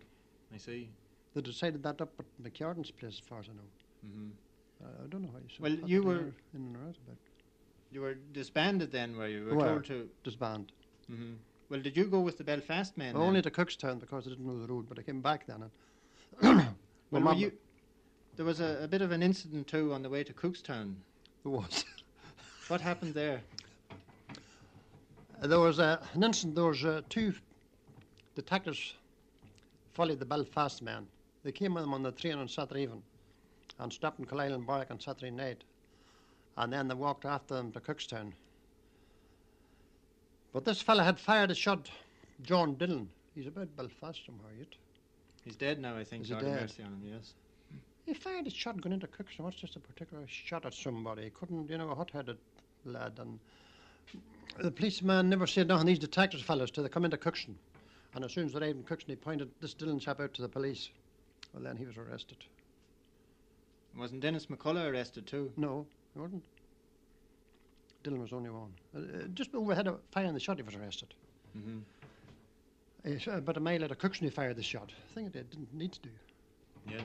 I 0.53 0.57
see. 0.57 0.89
They 1.33 1.41
decided 1.41 1.81
that 1.83 1.99
up 2.01 2.13
at 2.19 2.25
McCartan's 2.41 2.91
place, 2.91 3.13
as 3.13 3.27
far 3.27 3.39
as 3.39 3.47
I 3.49 3.53
know. 3.53 3.69
hmm 4.03 4.29
Uh, 4.83 5.03
I 5.03 5.07
don't 5.07 5.23
know 5.23 5.31
how 5.31 5.39
you 5.39 5.49
said 5.49 5.61
Well, 5.61 5.89
you 5.89 6.03
were- 6.03 6.33
in 6.53 6.61
and 6.67 6.77
out 6.77 6.97
about 7.05 7.17
You 7.91 8.01
were 8.01 8.13
disbanded 8.13 8.91
then, 8.91 9.15
were 9.17 9.27
you? 9.27 9.39
You 9.39 9.45
were 9.45 9.55
Were. 9.55 9.63
told 9.63 9.85
to. 9.85 10.09
disband. 10.23 10.71
hmm 11.07 11.33
Well, 11.69 11.81
did 11.81 11.97
you 11.97 12.05
go 12.05 12.19
with 12.19 12.37
the 12.37 12.43
Belfast 12.43 12.95
men? 12.97 13.15
Only 13.15 13.41
to 13.41 13.49
Cookstown 13.49 13.99
because 13.99 14.27
I 14.27 14.31
didn't 14.31 14.45
know 14.45 14.59
the 14.59 14.71
road, 14.71 14.87
but 14.87 14.99
I 14.99 15.03
came 15.03 15.21
back 15.21 15.47
then. 15.47 15.63
And 15.63 15.71
Well, 17.11 17.21
were 17.23 17.33
you, 17.33 17.51
there 18.35 18.45
was 18.45 18.59
a, 18.59 18.83
a 18.83 18.87
bit 18.87 19.01
of 19.01 19.11
an 19.11 19.23
incident 19.23 19.67
too 19.67 19.93
on 19.93 20.01
the 20.03 20.09
way 20.09 20.23
to 20.23 20.33
Cookstown. 20.33 20.95
There 21.43 21.51
was. 21.51 21.85
What 22.67 22.81
happened 22.81 23.13
there? 23.13 23.41
There 25.41 25.59
was 25.59 25.79
uh, 25.79 26.03
an 26.13 26.23
incident. 26.23 26.55
There 26.55 26.65
was 26.65 26.85
uh, 26.85 27.01
two 27.09 27.33
detectives 28.35 28.93
followed 29.93 30.19
the 30.19 30.25
Belfast 30.25 30.81
men. 30.81 31.05
They 31.43 31.51
came 31.51 31.73
with 31.73 31.83
them 31.83 31.93
on 31.93 32.03
the 32.03 32.11
train 32.11 32.37
on 32.37 32.47
Saturday 32.47 32.83
evening 32.83 33.03
and 33.79 33.91
stopped 33.91 34.19
in 34.19 34.39
and 34.39 34.65
Barrack 34.65 34.91
on 34.91 34.99
Saturday 34.99 35.31
night. 35.31 35.63
And 36.57 36.71
then 36.71 36.87
they 36.87 36.95
walked 36.95 37.25
after 37.25 37.55
them 37.55 37.71
to 37.73 37.79
Cookstown. 37.79 38.31
But 40.53 40.65
this 40.65 40.81
fellow 40.81 41.03
had 41.03 41.19
fired 41.19 41.51
a 41.51 41.55
shot, 41.55 41.89
John 42.43 42.75
Dillon. 42.75 43.09
He's 43.35 43.47
about 43.47 43.75
Belfast 43.75 44.19
somewhere 44.25 44.53
yet. 44.57 44.67
He's 45.43 45.55
dead 45.55 45.79
now, 45.79 45.97
I 45.97 46.03
think. 46.03 46.23
Is 46.23 46.29
he 46.29 46.35
God 46.35 46.43
have 46.43 46.53
dead? 46.53 46.61
mercy 46.61 46.83
on 46.83 46.89
him. 46.89 47.01
Yes. 47.13 47.33
He 48.05 48.13
fired 48.13 48.47
a 48.47 48.49
shot 48.49 48.79
going 48.81 48.93
into 48.93 49.07
Cookstown. 49.07 49.45
What's 49.45 49.57
just 49.57 49.75
a 49.75 49.79
particular 49.79 50.23
shot 50.27 50.65
at 50.65 50.73
somebody? 50.73 51.23
He 51.23 51.29
couldn't, 51.31 51.69
you 51.69 51.77
know, 51.77 51.89
a 51.89 51.95
hot-headed 51.95 52.37
lad. 52.85 53.19
And 53.19 53.39
the 54.59 54.71
policeman 54.71 55.29
never 55.29 55.47
said 55.47 55.67
nothing. 55.67 55.87
These 55.87 55.99
detectives 55.99 56.43
fellas 56.43 56.71
till 56.71 56.83
they 56.83 56.89
come 56.89 57.05
into 57.05 57.17
Cookstown. 57.17 57.55
And 58.15 58.23
as 58.23 58.31
soon 58.31 58.45
as 58.45 58.53
they 58.53 58.59
arrived 58.59 58.77
in 58.77 58.83
Cookstown, 58.83 59.09
he 59.09 59.15
pointed 59.15 59.49
this 59.59 59.73
Dillon 59.73 59.99
chap 59.99 60.19
out 60.19 60.33
to 60.35 60.41
the 60.41 60.49
police. 60.49 60.89
Well, 61.53 61.63
then 61.63 61.77
he 61.77 61.85
was 61.85 61.97
arrested. 61.97 62.37
Wasn't 63.97 64.21
Dennis 64.21 64.47
McCullough 64.47 64.91
arrested 64.91 65.27
too? 65.27 65.51
No, 65.57 65.85
he 66.13 66.19
wasn't. 66.19 66.43
Dillon 68.03 68.21
was 68.21 68.33
only 68.33 68.49
one. 68.49 68.73
Uh, 68.95 68.99
uh, 68.99 69.27
just 69.33 69.53
overhead 69.55 69.87
of 69.87 69.99
firing 70.11 70.33
the 70.33 70.39
shot, 70.39 70.57
he 70.57 70.63
was 70.63 70.75
arrested. 70.75 71.13
Mm-hmm. 71.57 71.79
Uh, 73.05 73.37
about 73.37 73.57
a 73.57 73.59
mile 73.59 73.83
out 73.83 73.91
of 73.91 73.97
Cookstown, 73.97 74.21
he 74.21 74.29
fired 74.29 74.55
the 74.55 74.63
shot. 74.63 74.91
Thing 75.13 75.25
it 75.25 75.33
didn't 75.33 75.73
need 75.73 75.93
to 75.93 75.99
do. 76.01 76.09
Yes. 76.89 77.01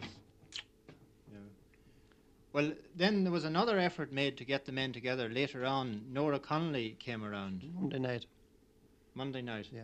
Well, 2.53 2.73
then 2.97 3.25
there 3.25 3.33
was 3.33 3.45
another 3.45 3.79
effort 3.79 4.13
made 4.13 4.39
to 4.39 4.45
get 4.45 4.65
the 4.65 4.73
men 4.73 4.93
together. 4.93 5.29
Later 5.29 5.65
on, 5.65 6.03
Nora 6.11 6.39
Connolly 6.39 6.97
came 6.99 7.25
around 7.25 7.63
Monday 7.75 7.99
night, 7.99 8.27
Monday 9.15 9.43
night. 9.43 9.69
yeah. 9.71 9.83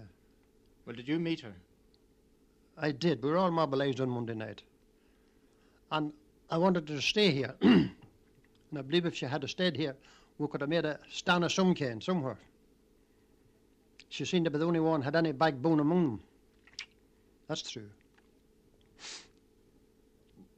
Well, 0.86 0.96
did 0.96 1.08
you 1.08 1.18
meet 1.18 1.40
her? 1.40 1.54
I 2.76 2.90
did. 2.90 3.22
We 3.22 3.30
were 3.30 3.36
all 3.36 3.50
mobilised 3.50 4.00
on 4.00 4.08
Monday 4.08 4.34
night. 4.34 4.62
And 5.92 6.12
I 6.50 6.58
wanted 6.58 6.88
her 6.88 6.96
to 6.96 7.02
stay 7.02 7.30
here. 7.30 7.54
and 7.60 7.90
I 8.76 8.82
believe 8.82 9.06
if 9.06 9.14
she 9.14 9.26
had 9.26 9.48
stayed 9.48 9.76
here, 9.76 9.96
we 10.38 10.48
could 10.48 10.60
have 10.60 10.70
made 10.70 10.84
a 10.84 10.98
stand 11.10 11.44
of 11.44 11.52
some 11.52 11.74
kind 11.74 12.02
somewhere. 12.02 12.38
she 14.08 14.24
seemed 14.24 14.46
to 14.46 14.50
be 14.50 14.58
the 14.58 14.66
only 14.66 14.80
one 14.80 15.02
had 15.02 15.16
any 15.16 15.32
backbone 15.32 15.80
among 15.80 16.02
them. 16.04 16.20
That's 17.46 17.70
true. 17.70 17.88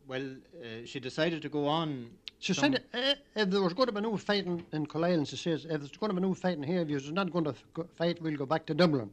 Well, 0.09 0.37
uh, 0.62 0.85
she 0.85 1.01
decided 1.01 1.43
to 1.43 1.49
go 1.49 1.66
on. 1.66 2.11
She 2.39 2.55
said 2.55 2.85
uh, 2.95 3.15
if 3.35 3.51
there 3.51 3.62
was 3.62 3.73
going 3.73 3.87
to 3.87 3.93
be 3.93 4.01
no 4.01 4.16
fighting 4.16 4.65
in 4.73 4.87
Coalisland, 4.87 5.27
she 5.27 5.37
says, 5.37 5.65
if 5.65 5.81
there's 5.81 5.97
going 5.97 6.11
to 6.11 6.15
be 6.15 6.20
no 6.20 6.35
fighting 6.35 6.62
here, 6.62 6.83
if 6.83 6.91
you're 6.91 7.12
not 7.12 7.33
going 7.33 7.45
to 7.45 7.55
fight, 7.97 8.20
we'll 8.23 8.37
go 8.37 8.47
back 8.47 8.66
to 8.66 8.74
Dublin. 8.74 9.11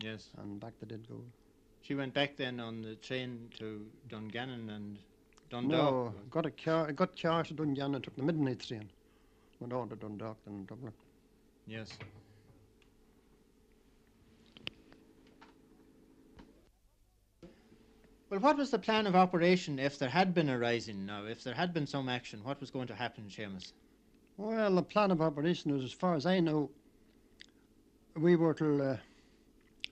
Yes. 0.00 0.28
And 0.38 0.58
back 0.58 0.72
they 0.80 0.86
did 0.86 1.08
go. 1.08 1.20
She 1.82 1.94
went 1.94 2.14
back 2.14 2.36
then 2.36 2.58
on 2.58 2.80
the 2.82 2.94
train 2.96 3.50
to 3.58 3.86
Dungannon 4.08 4.70
and 4.70 4.98
Dundalk. 5.50 5.92
No, 5.92 6.14
got 6.30 6.46
a 6.46 6.50
car, 6.50 6.90
got 6.92 7.14
charged 7.14 7.50
to 7.50 7.54
Dungan 7.62 7.94
and 7.94 8.02
took 8.02 8.16
the 8.16 8.22
midnight 8.22 8.60
train. 8.60 8.88
Went 9.60 9.72
on 9.72 9.88
to 9.90 9.96
Dundalk 9.96 10.38
and 10.46 10.66
Dublin. 10.66 10.92
Yes. 11.66 11.90
Well, 18.34 18.42
what 18.42 18.56
was 18.56 18.72
the 18.72 18.80
plan 18.80 19.06
of 19.06 19.14
operation 19.14 19.78
if 19.78 19.96
there 19.96 20.08
had 20.08 20.34
been 20.34 20.48
a 20.48 20.58
rising 20.58 21.06
now? 21.06 21.24
If 21.24 21.44
there 21.44 21.54
had 21.54 21.72
been 21.72 21.86
some 21.86 22.08
action, 22.08 22.42
what 22.42 22.60
was 22.60 22.68
going 22.68 22.88
to 22.88 22.94
happen, 22.96 23.26
Seamus? 23.30 23.74
Well, 24.36 24.74
the 24.74 24.82
plan 24.82 25.12
of 25.12 25.22
operation 25.22 25.72
was, 25.72 25.84
as 25.84 25.92
far 25.92 26.16
as 26.16 26.26
I 26.26 26.40
know, 26.40 26.68
we 28.16 28.34
were 28.34 28.52
to 28.54 28.82
uh, 28.82 28.96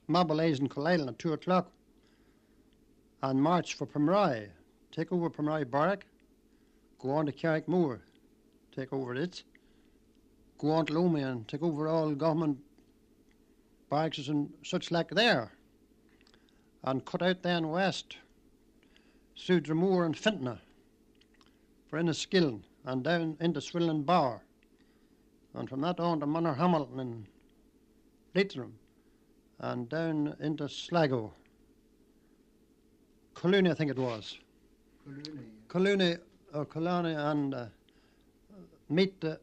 mobilise 0.08 0.58
in 0.58 0.68
Coalisland 0.68 1.08
at 1.08 1.20
2 1.20 1.34
o'clock 1.34 1.70
and 3.22 3.40
march 3.40 3.74
for 3.74 3.86
Pomeroy, 3.86 4.48
take 4.90 5.12
over 5.12 5.30
Pomeroy 5.30 5.64
Barrack, 5.64 6.04
go 6.98 7.10
on 7.10 7.26
to 7.26 7.32
Carrickmore, 7.32 8.00
take 8.74 8.92
over 8.92 9.14
it, 9.14 9.44
go 10.58 10.72
on 10.72 10.86
to 10.86 10.94
Omagh 10.94 11.30
and 11.30 11.46
take 11.46 11.62
over 11.62 11.86
all 11.86 12.12
government 12.12 12.58
barracks 13.88 14.26
and 14.26 14.52
such 14.64 14.90
like 14.90 15.10
there, 15.10 15.52
and 16.82 17.04
cut 17.04 17.22
out 17.22 17.40
then 17.44 17.68
west 17.68 18.16
through 19.36 19.60
Dromore 19.60 20.06
and 20.06 20.14
Fintona 20.14 20.58
for 21.88 21.98
Enniskillen 21.98 22.62
and 22.84 23.04
down 23.04 23.36
into 23.40 23.60
Swanlinbar, 23.60 24.40
and 25.54 25.68
from 25.68 25.80
that 25.82 26.00
on 26.00 26.20
to 26.20 26.26
Manorhamilton 26.26 27.00
and 27.00 27.26
Leitrim, 28.34 28.72
and 29.58 29.88
down 29.88 30.34
into 30.40 30.68
Sligo. 30.68 31.32
Collooney, 33.34 33.70
I 33.70 33.74
think 33.74 33.90
it 33.90 33.98
was. 33.98 34.38
Collooney, 35.68 36.18
or 36.54 36.64
Collooney, 36.66 37.14
and 37.30 37.54
uh, 37.54 37.66
meet 38.88 39.20
the 39.20 39.38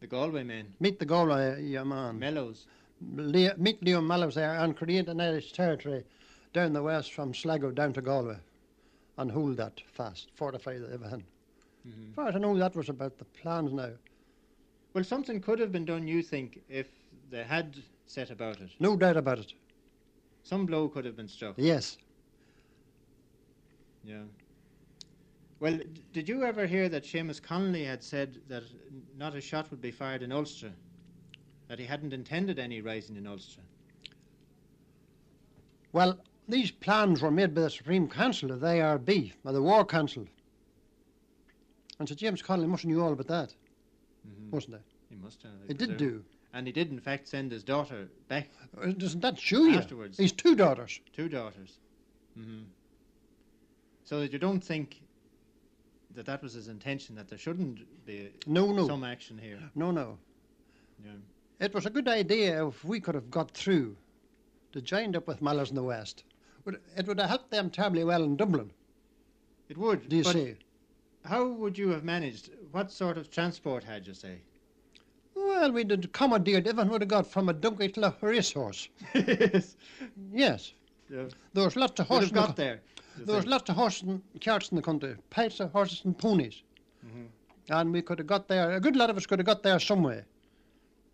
The 0.00 0.06
Galway 0.06 0.42
men, 0.44 0.74
meet 0.80 0.98
the 0.98 1.06
Galway 1.06 1.62
yeah, 1.62 1.84
man. 1.84 2.18
Mellows. 2.18 2.66
Leo, 3.14 3.54
meet 3.56 3.82
Leo 3.82 4.00
Mellows 4.00 4.34
there 4.34 4.54
and 4.54 4.76
create 4.76 5.08
an 5.08 5.20
Irish 5.20 5.52
territory 5.52 6.04
down 6.56 6.72
the 6.72 6.82
west 6.82 7.12
from 7.12 7.34
Sligo 7.34 7.70
down 7.70 7.92
to 7.92 8.00
Galway, 8.00 8.38
and 9.18 9.30
hold 9.30 9.58
that 9.58 9.80
fast, 9.92 10.30
fortify 10.34 10.78
the 10.78 10.90
everything. 10.92 11.24
Mhm. 11.86 12.08
As 12.08 12.14
far 12.14 12.28
as 12.28 12.34
I 12.34 12.38
know, 12.38 12.56
that 12.56 12.74
was 12.74 12.88
about 12.88 13.18
the 13.18 13.26
plans 13.26 13.72
now. 13.72 13.92
Well, 14.94 15.04
something 15.04 15.40
could 15.40 15.58
have 15.58 15.70
been 15.70 15.84
done, 15.84 16.08
you 16.08 16.22
think, 16.22 16.62
if 16.68 16.88
they 17.30 17.44
had 17.44 17.76
set 18.06 18.30
about 18.30 18.60
it. 18.62 18.70
No 18.80 18.96
doubt 18.96 19.18
about 19.18 19.38
it. 19.38 19.52
Some 20.42 20.64
blow 20.64 20.88
could 20.88 21.04
have 21.04 21.16
been 21.16 21.28
struck. 21.28 21.56
Yes. 21.58 21.98
Yeah. 24.02 24.22
Well, 25.60 25.76
d- 25.76 26.04
did 26.12 26.28
you 26.28 26.42
ever 26.44 26.66
hear 26.66 26.88
that 26.88 27.04
Seamus 27.04 27.42
Connolly 27.42 27.84
had 27.84 28.02
said 28.02 28.40
that 28.48 28.62
not 29.16 29.34
a 29.34 29.40
shot 29.40 29.70
would 29.70 29.80
be 29.82 29.90
fired 29.90 30.22
in 30.22 30.32
Ulster? 30.32 30.72
That 31.68 31.78
he 31.78 31.84
hadn't 31.84 32.12
intended 32.12 32.58
any 32.58 32.80
rising 32.80 33.16
in 33.16 33.26
Ulster? 33.26 33.62
Well, 35.92 36.18
these 36.48 36.70
plans 36.70 37.22
were 37.22 37.30
made 37.30 37.54
by 37.54 37.62
the 37.62 37.70
Supreme 37.70 38.08
Council 38.08 38.50
of 38.52 38.60
the 38.60 38.66
IRB, 38.66 39.32
by 39.44 39.52
the 39.52 39.62
War 39.62 39.84
Council. 39.84 40.26
And 41.98 42.08
Sir 42.08 42.14
James 42.14 42.42
Connolly 42.42 42.68
must 42.68 42.82
have 42.82 42.90
knew 42.90 43.02
all 43.02 43.12
about 43.12 43.28
that, 43.28 43.54
Mm-hmm. 44.28 44.54
mustn't 44.54 44.74
he? 44.76 45.14
He 45.14 45.22
must 45.22 45.42
have. 45.44 45.52
He 45.68 45.74
did 45.74 45.90
presume. 45.90 45.96
do. 45.98 46.24
And 46.52 46.66
he 46.66 46.72
did, 46.72 46.90
in 46.90 46.98
fact, 46.98 47.28
send 47.28 47.52
his 47.52 47.62
daughter 47.62 48.08
back, 48.28 48.48
Uh, 48.80 48.86
Doesn't 48.86 49.20
that 49.20 49.38
show 49.38 49.64
you? 49.64 49.78
Afterwards. 49.78 50.18
He's 50.18 50.32
two 50.32 50.56
daughters. 50.56 51.00
two 51.12 51.28
daughters. 51.28 51.78
hmm 52.34 52.62
So 54.04 54.20
that 54.20 54.32
you 54.32 54.38
don't 54.38 54.60
think 54.64 55.00
that 56.14 56.26
that 56.26 56.42
was 56.42 56.54
his 56.54 56.68
intention, 56.68 57.14
that 57.16 57.28
there 57.28 57.38
shouldn't 57.38 57.80
be 58.06 58.30
No, 58.46 58.72
no. 58.72 58.86
some 58.88 59.04
action 59.04 59.38
here. 59.38 59.60
No, 59.74 59.90
no. 59.90 60.18
Yeah. 61.04 61.12
It 61.60 61.72
was 61.74 61.86
a 61.86 61.90
good 61.90 62.08
idea 62.08 62.66
if 62.66 62.84
we 62.84 63.00
could 63.00 63.14
have 63.14 63.30
got 63.30 63.50
through 63.52 63.96
to 64.72 64.80
joined 64.80 65.14
up 65.14 65.26
with 65.28 65.40
Mellows 65.42 65.70
in 65.70 65.76
the 65.76 65.82
West. 65.82 66.24
Would- 66.66 66.80
It 66.96 67.06
would 67.06 67.18
have 67.20 67.28
helped 67.30 67.50
them 67.50 67.70
terribly 67.70 68.04
well 68.04 68.22
in 68.24 68.36
Dublin, 68.36 68.72
It 69.68 69.78
would. 69.78 70.08
do 70.08 70.16
you 70.16 70.24
but 70.24 70.32
see? 70.32 70.56
How 71.24 71.46
would 71.46 71.78
you 71.78 71.88
have 71.90 72.04
managed? 72.04 72.50
What 72.72 72.90
sort 72.90 73.16
of 73.16 73.30
transport 73.30 73.84
had 73.84 74.06
you, 74.06 74.14
say? 74.14 74.40
Well, 75.34 75.70
we 75.72 75.84
did 75.84 76.12
commandeered 76.12 76.66
everyone 76.66 76.90
would 76.90 77.02
have 77.02 77.08
got 77.08 77.26
from 77.26 77.48
a 77.48 77.52
donkey 77.52 77.88
to 77.90 78.06
a 78.06 78.14
racehorse. 78.20 78.88
yes. 79.14 79.76
Yes. 80.32 80.72
Yeah. 81.08 81.28
There 81.52 81.64
was 81.64 81.76
lots 81.76 82.00
of 82.00 82.08
horses. 82.08 82.30
in 82.30 82.34
the 82.34 82.40
got 82.40 82.56
there. 82.56 82.80
There 83.18 83.36
was 83.36 83.46
lots 83.46 83.70
of 83.70 83.76
horses 83.76 84.02
and 84.02 84.22
carts 84.40 84.70
in 84.70 84.76
the 84.76 84.82
country, 84.82 85.14
piles 85.30 85.60
of 85.60 85.72
horses 85.72 86.02
and 86.04 86.16
ponies. 86.18 86.62
Mhm. 87.06 87.28
And 87.70 87.92
we 87.92 88.02
could 88.02 88.18
have 88.18 88.26
got 88.26 88.48
there, 88.48 88.72
a 88.72 88.80
good 88.80 88.96
lot 88.96 89.08
of 89.10 89.16
us 89.16 89.26
could 89.26 89.38
have 89.38 89.46
got 89.46 89.62
there 89.62 89.78
some 89.78 90.02
way 90.02 90.24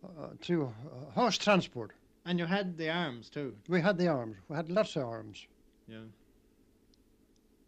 uh, 0.05 0.29
through 0.41 0.67
uh, 0.67 1.11
horse 1.13 1.37
transport. 1.39 1.93
And 2.25 2.39
you 2.39 2.47
had 2.47 2.77
the 2.77 2.89
arms 2.91 3.29
too. 3.29 3.55
We 3.69 3.81
had 3.81 3.99
the 3.99 4.09
arms, 4.09 4.37
we 4.49 4.57
had 4.57 4.71
lots 4.71 4.97
of 4.97 5.05
arms. 5.05 5.47
Yeah. 5.89 5.99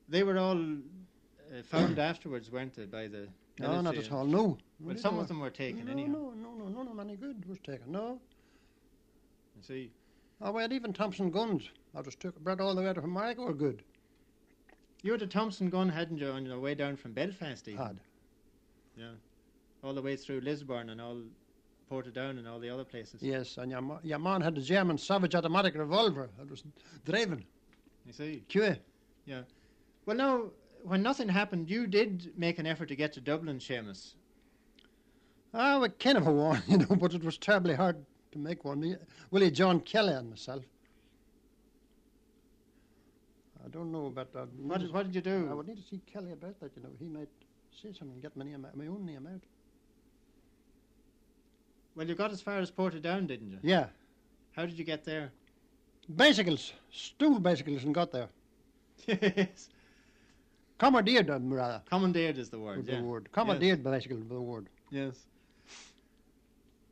They 0.08 0.22
were 0.22 0.38
all 0.38 0.60
uh, 0.60 1.62
found 1.64 1.98
afterwards, 2.10 2.50
weren't 2.50 2.74
they, 2.74 2.84
by 2.84 3.08
the 3.08 3.28
No, 3.58 3.80
not 3.80 3.96
at 3.96 4.12
all, 4.12 4.24
no. 4.24 4.58
But 4.80 5.00
some 5.00 5.18
of 5.18 5.28
them 5.28 5.40
were 5.40 5.50
taken 5.50 5.88
anyway. 5.88 6.08
no, 6.08 6.18
anyhow. 6.18 6.32
No, 6.36 6.50
no, 6.50 6.64
no, 6.64 6.68
none 6.68 6.86
of 6.88 6.96
them 6.96 7.00
any 7.00 7.16
good 7.16 7.44
was 7.48 7.58
taken, 7.58 7.90
no. 7.90 8.20
You 9.56 9.62
see. 9.62 9.90
Oh, 10.40 10.52
we 10.52 10.62
had 10.62 10.72
even 10.72 10.92
Thompson 10.92 11.30
guns. 11.30 11.70
I 11.96 12.02
just 12.02 12.20
took, 12.20 12.38
brought 12.40 12.60
all 12.60 12.74
the 12.74 12.82
way 12.82 12.88
of 12.88 12.98
America 12.98 13.42
were 13.42 13.54
good. 13.54 13.82
You 15.02 15.12
had 15.12 15.22
a 15.22 15.26
Thompson 15.26 15.70
gun, 15.70 15.88
hadn't 15.88 16.18
you, 16.18 16.28
on 16.28 16.44
your 16.46 16.58
way 16.58 16.74
down 16.74 16.96
from 16.96 17.12
Belfast 17.12 17.66
even? 17.68 17.84
Had. 17.84 18.00
Yeah. 18.96 19.12
All 19.82 19.94
the 19.94 20.02
way 20.02 20.16
through 20.16 20.40
Lisburn 20.40 20.90
and 20.90 21.00
all 21.00 21.18
Portadown 21.90 22.38
and 22.38 22.48
all 22.48 22.58
the 22.58 22.70
other 22.70 22.84
places. 22.84 23.22
Yes, 23.22 23.56
and 23.58 23.70
your, 23.70 23.80
ma- 23.80 23.98
your 24.02 24.18
man 24.18 24.40
had 24.40 24.56
a 24.56 24.60
German 24.60 24.98
Savage 24.98 25.34
automatic 25.34 25.74
revolver. 25.74 26.30
That 26.38 26.50
was 26.50 26.64
driving. 27.04 27.44
You 28.06 28.12
see. 28.12 28.44
QA. 28.48 28.78
Yeah. 29.26 29.42
Well, 30.06 30.16
now, 30.16 30.44
when 30.82 31.02
nothing 31.02 31.28
happened, 31.28 31.70
you 31.70 31.86
did 31.86 32.32
make 32.36 32.58
an 32.58 32.66
effort 32.66 32.86
to 32.86 32.96
get 32.96 33.12
to 33.14 33.20
Dublin, 33.20 33.58
Seamus. 33.58 34.14
Ah, 35.52 35.78
we 35.78 35.88
kind 35.88 36.18
of 36.18 36.26
a 36.26 36.32
one, 36.32 36.62
you 36.68 36.78
know, 36.78 36.96
but 36.96 37.14
it 37.14 37.22
was 37.22 37.38
terribly 37.38 37.74
hard 37.74 37.96
to 38.32 38.38
make 38.38 38.64
one. 38.64 38.98
Willie 39.30 39.50
John 39.50 39.80
Kelly 39.80 40.12
and 40.12 40.30
myself. 40.30 40.64
I 43.64 43.68
don't 43.68 43.90
know 43.90 44.06
about 44.06 44.32
that. 44.34 44.48
What 44.58 44.80
did, 44.80 44.92
what 44.92 45.04
did 45.04 45.14
you 45.14 45.20
do? 45.22 45.48
I 45.50 45.54
would 45.54 45.66
need 45.66 45.76
to 45.78 45.88
see 45.88 46.00
Kelly 46.12 46.32
about 46.32 46.60
that, 46.60 46.72
you 46.76 46.82
know. 46.82 46.90
He 46.98 47.06
might 47.06 47.30
say 47.70 47.88
something 47.92 48.12
and 48.12 48.22
get 48.22 48.36
my, 48.36 48.44
name, 48.44 48.66
my 48.74 48.86
own 48.86 49.06
name 49.06 49.26
out. 49.32 49.40
Well, 51.96 52.06
you 52.08 52.14
got 52.14 52.32
as 52.32 52.40
far 52.40 52.58
as 52.58 52.70
Portadown, 52.70 53.26
didn't 53.26 53.50
you? 53.50 53.58
Yeah. 53.62 53.86
How 54.52 54.66
did 54.66 54.78
you 54.78 54.84
get 54.84 55.04
there? 55.04 55.32
Bicycles, 56.08 56.72
stool 56.90 57.38
bicycles, 57.38 57.84
and 57.84 57.94
got 57.94 58.10
there. 58.12 58.28
yes. 59.06 59.70
Commandeered 60.78 61.28
them, 61.28 61.52
rather, 61.52 61.82
Commandeered 61.88 62.36
is 62.36 62.50
the 62.50 62.58
word, 62.58 62.84
the 62.84 62.92
yeah. 62.94 63.00
word. 63.00 63.30
Commandeered 63.32 63.82
bicycles 63.82 64.20
was 64.20 64.28
the 64.28 64.40
word. 64.40 64.68
Yes. 64.90 65.26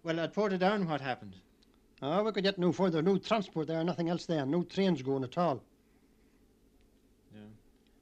Well, 0.04 0.18
at 0.20 0.34
Portadown, 0.34 0.86
what 0.86 1.00
happened? 1.00 1.36
Ah, 2.00 2.22
we 2.22 2.32
could 2.32 2.42
get 2.44 2.58
no 2.58 2.72
further, 2.72 3.02
no 3.02 3.18
transport 3.18 3.68
there, 3.68 3.82
nothing 3.84 4.08
else 4.08 4.26
there, 4.26 4.46
no 4.46 4.62
trains 4.62 5.02
going 5.02 5.24
at 5.24 5.36
all. 5.36 5.62
Yeah. 7.34 7.40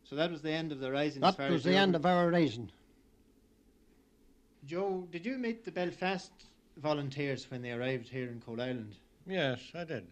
So 0.04 0.16
that 0.16 0.30
was 0.30 0.42
the 0.42 0.52
end 0.52 0.72
of 0.72 0.80
the 0.80 0.90
rising. 0.90 1.20
That 1.20 1.38
was 1.38 1.56
as 1.56 1.64
the 1.64 1.76
end 1.76 1.94
of 1.94 2.06
our 2.06 2.30
rising. 2.30 2.70
Joe, 4.66 5.06
did 5.10 5.26
you 5.26 5.38
meet 5.38 5.64
the 5.64 5.72
Belfast 5.72 6.32
volunteers 6.76 7.50
when 7.50 7.62
they 7.62 7.72
arrived 7.72 8.08
here 8.08 8.28
in 8.28 8.40
Coalisland 8.40 8.94
Yes, 9.26 9.60
I 9.74 9.84
did. 9.84 10.06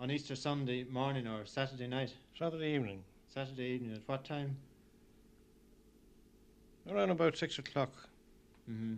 on 0.00 0.10
Easter 0.10 0.34
Sunday 0.36 0.84
morning 0.84 1.26
or 1.26 1.44
Saturday 1.46 1.86
night? 1.86 2.12
Saturday 2.38 2.74
evening, 2.74 3.02
Saturday 3.28 3.64
evening. 3.74 3.92
At 3.94 4.06
what 4.08 4.24
time? 4.24 4.56
around 6.90 7.10
about 7.10 7.36
six 7.36 7.58
o'clock 7.58 7.90
Mm-hmm. 8.70 8.96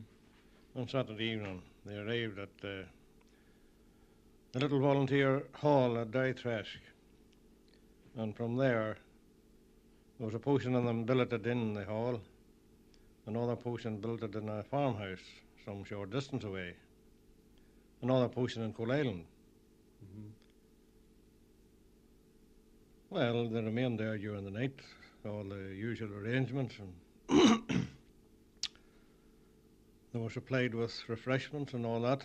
on 0.81 0.89
Saturday 0.89 1.25
evening, 1.27 1.61
they 1.85 1.95
arrived 1.99 2.39
at 2.39 2.49
uh, 2.65 2.85
the 4.53 4.59
little 4.61 4.81
volunteer 4.81 5.43
hall 5.53 5.99
at 5.99 6.11
Derrytresk. 6.11 6.79
And 8.17 8.35
from 8.35 8.57
there, 8.57 8.97
there 10.19 10.25
was 10.27 10.35
a 10.35 10.39
portion 10.39 10.75
of 10.75 10.85
them 10.85 11.05
billeted 11.05 11.47
in 11.47 11.75
the 11.75 11.85
hall, 11.85 12.19
another 13.27 13.57
portion 13.57 13.99
billeted 13.99 14.37
in 14.37 14.49
a 14.49 14.63
farmhouse 14.63 15.19
some 15.64 15.85
short 15.85 16.10
distance 16.10 16.44
away. 16.44 16.74
another 18.02 18.28
post 18.28 18.56
in 18.56 18.72
Coalisland. 18.72 19.24
Mhm. 20.05 20.30
Well, 23.10 23.48
they 23.48 23.60
remained 23.62 23.98
there 23.98 24.16
during 24.18 24.44
the 24.44 24.51
night, 24.51 24.78
all 25.24 25.44
the 25.44 25.74
usual 25.74 26.12
arrangements, 26.14 26.76
and 26.78 26.94
they 30.12 30.18
were 30.18 30.30
supplied 30.30 30.74
with 30.74 31.09
refreshments 31.09 31.72
and 31.74 31.85
all 31.85 32.01
that. 32.02 32.22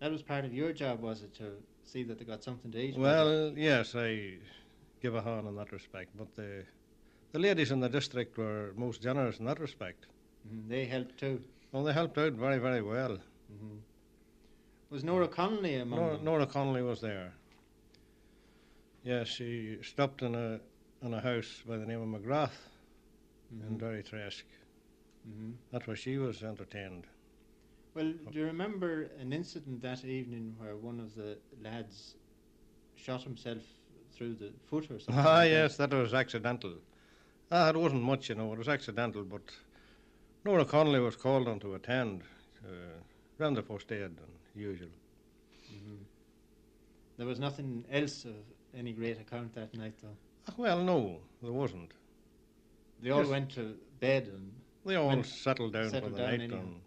That 0.00 0.12
was 0.12 0.22
part 0.22 0.44
of 0.44 0.52
your 0.52 0.72
job, 0.72 1.00
was 1.00 1.22
it, 1.22 1.34
to 1.34 1.56
see 1.84 2.02
that 2.04 2.18
they 2.18 2.24
got 2.24 2.44
something 2.44 2.70
to 2.72 2.78
eat? 2.78 2.96
Well, 2.96 3.52
yes, 3.56 3.94
I 3.96 4.38
give 5.00 5.14
a 5.14 5.22
hand 5.22 5.48
in 5.48 5.56
that 5.56 5.72
respect, 5.72 6.10
but 6.16 6.34
the 6.36 6.64
the 7.32 7.38
ladies 7.40 7.72
in 7.72 7.80
the 7.80 7.88
district 7.88 8.38
were 8.38 8.72
most 8.76 9.02
generous 9.02 9.38
in 9.40 9.46
that 9.46 9.58
respect. 9.58 10.06
Mhm, 10.46 10.68
they 10.68 10.84
helped 10.84 11.18
too. 11.18 11.42
Well, 11.74 11.82
they 11.82 11.92
helped 11.92 12.16
out 12.18 12.34
very, 12.34 12.58
very 12.58 12.82
well. 12.82 13.18
hmm 13.48 13.78
Was 14.90 15.02
Nora 15.02 15.26
Connolly 15.26 15.74
among 15.74 15.98
Nora, 15.98 16.16
them? 16.16 16.24
Nora 16.24 16.46
Connolly 16.46 16.82
was 16.82 17.00
there. 17.00 17.32
Yes, 19.02 19.26
she 19.26 19.78
stopped 19.82 20.22
in 20.22 20.36
a 20.36 20.60
in 21.02 21.12
a 21.12 21.20
house 21.20 21.62
by 21.66 21.76
the 21.76 21.84
name 21.84 22.00
of 22.00 22.08
McGrath 22.08 22.52
in 23.50 23.76
Mhm, 23.76 23.80
Derrytresk. 23.80 24.44
mhm. 25.28 25.54
That's 25.72 25.88
where 25.88 25.96
she 25.96 26.16
was 26.16 26.44
entertained. 26.44 27.08
Well, 27.96 28.12
do 28.30 28.38
you 28.38 28.44
remember 28.46 29.10
an 29.18 29.32
incident 29.32 29.82
that 29.82 30.04
evening 30.04 30.54
where 30.58 30.76
one 30.76 31.00
of 31.00 31.16
the 31.16 31.38
lads 31.60 32.14
shot 32.94 33.24
himself 33.24 33.64
through 34.12 34.34
the 34.36 34.52
foot 34.70 34.90
or 34.92 35.00
something? 35.00 35.24
Ah, 35.26 35.38
like 35.40 35.50
yes, 35.50 35.76
that 35.78 35.92
was 35.92 36.14
accidental. 36.14 36.74
Ah, 37.50 37.68
it 37.70 37.76
wasn't 37.76 38.02
much, 38.02 38.28
you 38.28 38.36
know, 38.36 38.52
it 38.52 38.58
was 38.58 38.68
accidental, 38.68 39.24
but 39.24 39.42
Nora 40.44 40.64
Connolly 40.64 41.00
was 41.00 41.16
called 41.16 41.48
on 41.48 41.58
to 41.60 41.74
attend, 41.74 42.22
uh, 42.64 42.68
ran 43.38 43.54
the 43.54 43.62
first 43.62 43.90
aid 43.90 44.02
and 44.02 44.18
usual. 44.54 44.88
That? 44.88 45.74
Mhm. 45.74 45.98
There 47.16 47.26
was 47.26 47.38
nothing 47.40 47.84
else 47.90 48.24
of 48.24 48.34
any 48.74 48.92
great 48.92 49.18
account 49.20 49.54
that 49.54 49.72
night, 49.74 49.94
though. 50.02 50.16
Ah, 50.48 50.54
well, 50.58 50.82
no, 50.84 51.20
there 51.42 51.52
wasn't. 51.52 51.92
They 53.00 53.10
all 53.10 53.20
Yes. 53.22 53.28
went 53.30 53.50
to 53.52 53.78
bed 54.00 54.28
and 54.28 54.52
They 54.84 54.96
all 54.96 55.22
settled 55.22 55.72
down 55.72 55.88
settled 55.90 56.12
for 56.12 56.16
the 56.18 56.22
down 56.22 56.30
night 56.38 56.40
anyhow. 56.42 56.60
and 56.60 56.80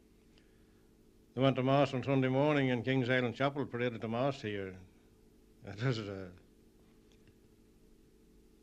they 1.34 1.42
went 1.42 1.56
to 1.56 1.64
Mass 1.64 1.94
on 1.96 2.04
Sunday 2.04 2.28
morning 2.28 2.70
in 2.70 2.84
King's 2.84 3.10
Island 3.10 3.36
Chapel, 3.36 3.66
paraded 3.66 4.02
to 4.02 4.08
Mass 4.08 4.42
here. 4.42 4.76
It 5.68 5.84
was 5.84 5.98
a, 6.00 6.32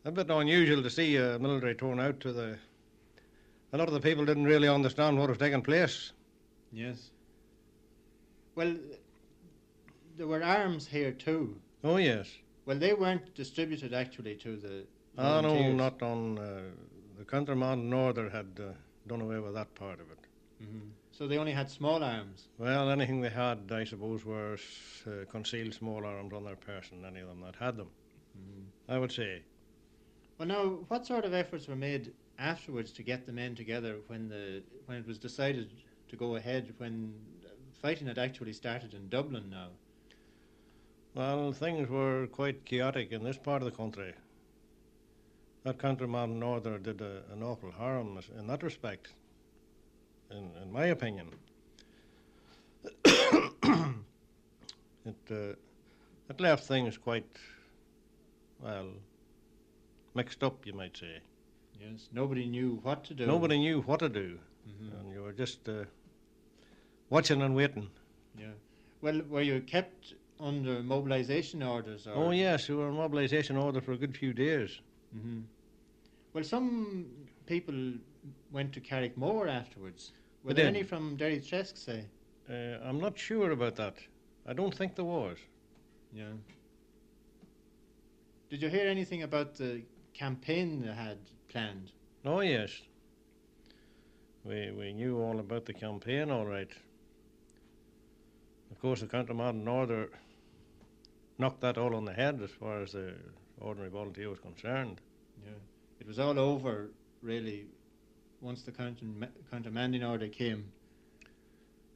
a 0.05 0.13
bit 0.13 0.31
unusual 0.31 0.83
to 0.83 0.89
see 0.91 1.17
a 1.17 1.39
military 1.39 1.75
torn 1.75 1.99
out 2.01 2.21
to 2.21 2.33
the. 2.33 2.59
A 3.75 3.77
lot 3.77 3.89
of 3.89 3.95
the 3.95 4.01
people 4.01 4.25
didn't 4.25 4.45
really 4.45 4.69
understand 4.69 5.19
what 5.19 5.29
was 5.29 5.39
taking 5.39 5.61
place. 5.61 6.13
yes. 6.73 7.11
Well, 8.55 8.77
there 10.17 10.29
were 10.29 10.45
arms 10.45 10.87
here 10.87 11.11
too. 11.11 11.57
Oh, 11.83 11.97
yes. 11.97 12.31
Well, 12.67 12.79
they 12.79 12.95
weren't 12.95 13.35
distributed 13.35 13.93
actually 13.93 14.37
to 14.37 14.57
the. 14.57 14.85
Ah, 15.19 15.41
no, 15.41 15.73
not 15.73 16.01
on. 16.03 16.39
Uh, 16.39 16.61
the 17.19 17.25
Countermand 17.25 17.91
Norther 17.91 18.31
had 18.31 18.47
uh, 18.61 18.75
done 19.09 19.23
away 19.23 19.41
with 19.41 19.55
that 19.55 19.75
part 19.75 19.99
of 19.99 20.07
it. 20.13 20.19
Mhm. 20.63 20.91
So 21.11 21.27
they 21.27 21.37
only 21.39 21.51
had 21.51 21.69
small 21.69 22.05
arms. 22.05 22.47
Well, 22.59 22.91
anything 22.91 23.21
they 23.23 23.31
had, 23.31 23.73
I 23.73 23.83
suppose, 23.83 24.25
were 24.25 24.57
uh, 25.09 25.25
concealed 25.33 25.75
small 25.75 26.07
arms 26.07 26.33
on 26.33 26.45
their 26.45 26.55
person, 26.57 27.05
any 27.05 27.21
of 27.23 27.27
them 27.27 27.41
that 27.41 27.57
had 27.57 27.77
them, 27.77 27.91
I 28.89 28.99
would 29.01 29.11
say. 29.11 29.43
Well, 30.39 30.47
now, 30.47 30.65
what 30.87 31.07
sort 31.07 31.25
of 31.25 31.35
efforts 31.35 31.67
were 31.67 31.77
made 31.77 32.13
afterwards 32.39 32.93
to 32.93 33.03
get 33.03 33.27
the 33.27 33.33
men 33.33 33.55
together 33.55 33.97
when 34.07 34.29
the 34.29 34.63
when 34.87 34.99
it 34.99 35.07
was 35.07 35.19
decided 35.19 35.71
to 36.09 36.17
go 36.17 36.37
ahead? 36.37 36.73
When 36.79 37.15
fighting 37.85 38.07
had 38.07 38.19
actually 38.19 38.53
started 38.53 38.95
in 38.95 39.09
Dublin 39.09 39.51
now. 39.51 39.69
Well, 41.15 41.53
things 41.53 41.89
were 41.89 42.27
quite 42.29 42.65
chaotic 42.65 43.13
in 43.13 43.23
this 43.23 43.37
part 43.37 43.63
of 43.63 43.67
the 43.71 43.77
country. 43.77 44.15
That 45.65 45.79
counterman 45.79 46.39
Norther 46.39 46.79
did 46.79 47.01
a, 47.01 47.23
an 47.33 47.43
awful 47.43 47.71
harm 47.71 48.19
in 48.39 48.47
that 48.47 48.63
respect, 48.63 49.13
in, 50.31 50.51
in 50.63 50.73
my 50.73 50.87
opinion. 50.87 51.29
it, 53.05 53.95
uh, 55.31 55.55
it 56.29 56.41
left 56.41 56.65
things 56.65 56.99
quite, 56.99 57.37
well, 58.61 58.89
mixed 60.15 60.43
up, 60.43 60.67
you 60.67 60.73
might 60.73 60.97
say. 60.97 61.21
Yes. 61.81 62.09
Nobody 62.13 62.47
knew 62.47 62.79
what 62.83 63.05
to 63.05 63.15
do. 63.15 63.27
Nobody 63.27 63.59
knew 63.59 63.83
what 63.83 63.99
to 64.01 64.09
do, 64.09 64.39
Mhm. 64.69 65.01
and 65.01 65.13
you 65.13 65.23
were 65.23 65.33
just 65.33 65.69
uh, 65.69 65.85
watching 67.11 67.43
and 67.43 67.55
waiting. 67.55 67.91
Yeah. 68.39 68.53
Well, 69.03 69.21
were 69.29 69.43
you 69.43 69.61
kept 69.61 70.15
under 70.41 70.83
mobilisation 70.83 71.63
orders? 71.63 72.07
Or? 72.07 72.15
Oh, 72.15 72.31
yes, 72.31 72.69
we 72.69 72.75
were 72.77 72.89
on 72.89 72.95
mobilisation 72.97 73.57
order 73.57 73.81
for 73.81 73.93
a 73.93 73.99
good 73.99 74.17
few 74.17 74.33
days. 74.33 74.81
hmm 75.13 75.43
Well, 76.33 76.45
some 76.45 77.07
people 77.47 77.75
went 78.51 78.73
to 78.75 78.81
Carrickmore 78.81 79.49
afterwards. 79.49 80.13
Were 80.43 80.53
They 80.55 80.63
there 80.63 80.73
did. 80.73 80.77
any 80.79 80.83
from 80.87 81.17
Derry 81.17 81.39
Tresk, 81.41 81.77
say? 81.77 82.07
Uh, 82.49 82.79
I'm 82.89 82.99
not 83.01 83.19
sure 83.19 83.51
about 83.53 83.77
that. 83.77 83.97
I 84.47 84.53
don't 84.53 84.75
think 84.75 84.95
there 84.97 85.05
was. 85.05 85.39
Yeah. 86.13 86.33
Did 88.51 88.63
you 88.63 88.69
hear 88.69 88.87
anything 88.89 89.23
about 89.23 89.55
the 89.55 89.83
campaign 90.13 90.81
they 90.83 90.93
had 90.93 91.19
planned? 91.55 91.93
Oh, 92.25 92.41
yes. 92.41 92.71
We, 94.45 94.73
we 94.73 94.93
knew 94.93 95.19
all 95.21 95.39
about 95.39 95.65
the 95.65 95.73
campaign, 95.73 96.31
all 96.31 96.45
right. 96.47 96.69
Of 98.71 98.81
course, 98.81 99.01
the 99.01 99.07
Countermand 99.07 99.65
Norther 99.65 100.11
knocked 101.39 101.61
that 101.63 101.79
all 101.79 101.95
on 101.95 102.05
the 102.05 102.13
head 102.13 102.41
as 102.43 102.51
far 102.51 102.83
as 102.83 102.93
the 102.93 103.15
ordinary 103.61 103.91
volunteer 103.91 104.29
was 104.29 104.41
concerned. 104.41 105.01
Yeah. 105.45 105.53
It 106.01 106.07
was 106.07 106.19
all 106.19 106.39
over, 106.39 106.91
really, 107.23 107.67
once 108.41 108.63
the 108.63 108.73
counter, 108.73 109.07
countermanding 109.53 110.07
order 110.07 110.29
came, 110.29 110.65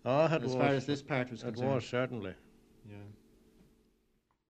Ah, 0.05 0.33
it 0.35 0.43
as 0.43 0.43
was. 0.45 0.55
far 0.55 0.69
as 0.69 0.87
this 0.87 1.03
part 1.03 1.31
was 1.31 1.43
it 1.43 1.47
concerned. 1.47 1.75
was, 1.75 1.85
certainly. 1.87 2.33
Yeah. 2.89 2.97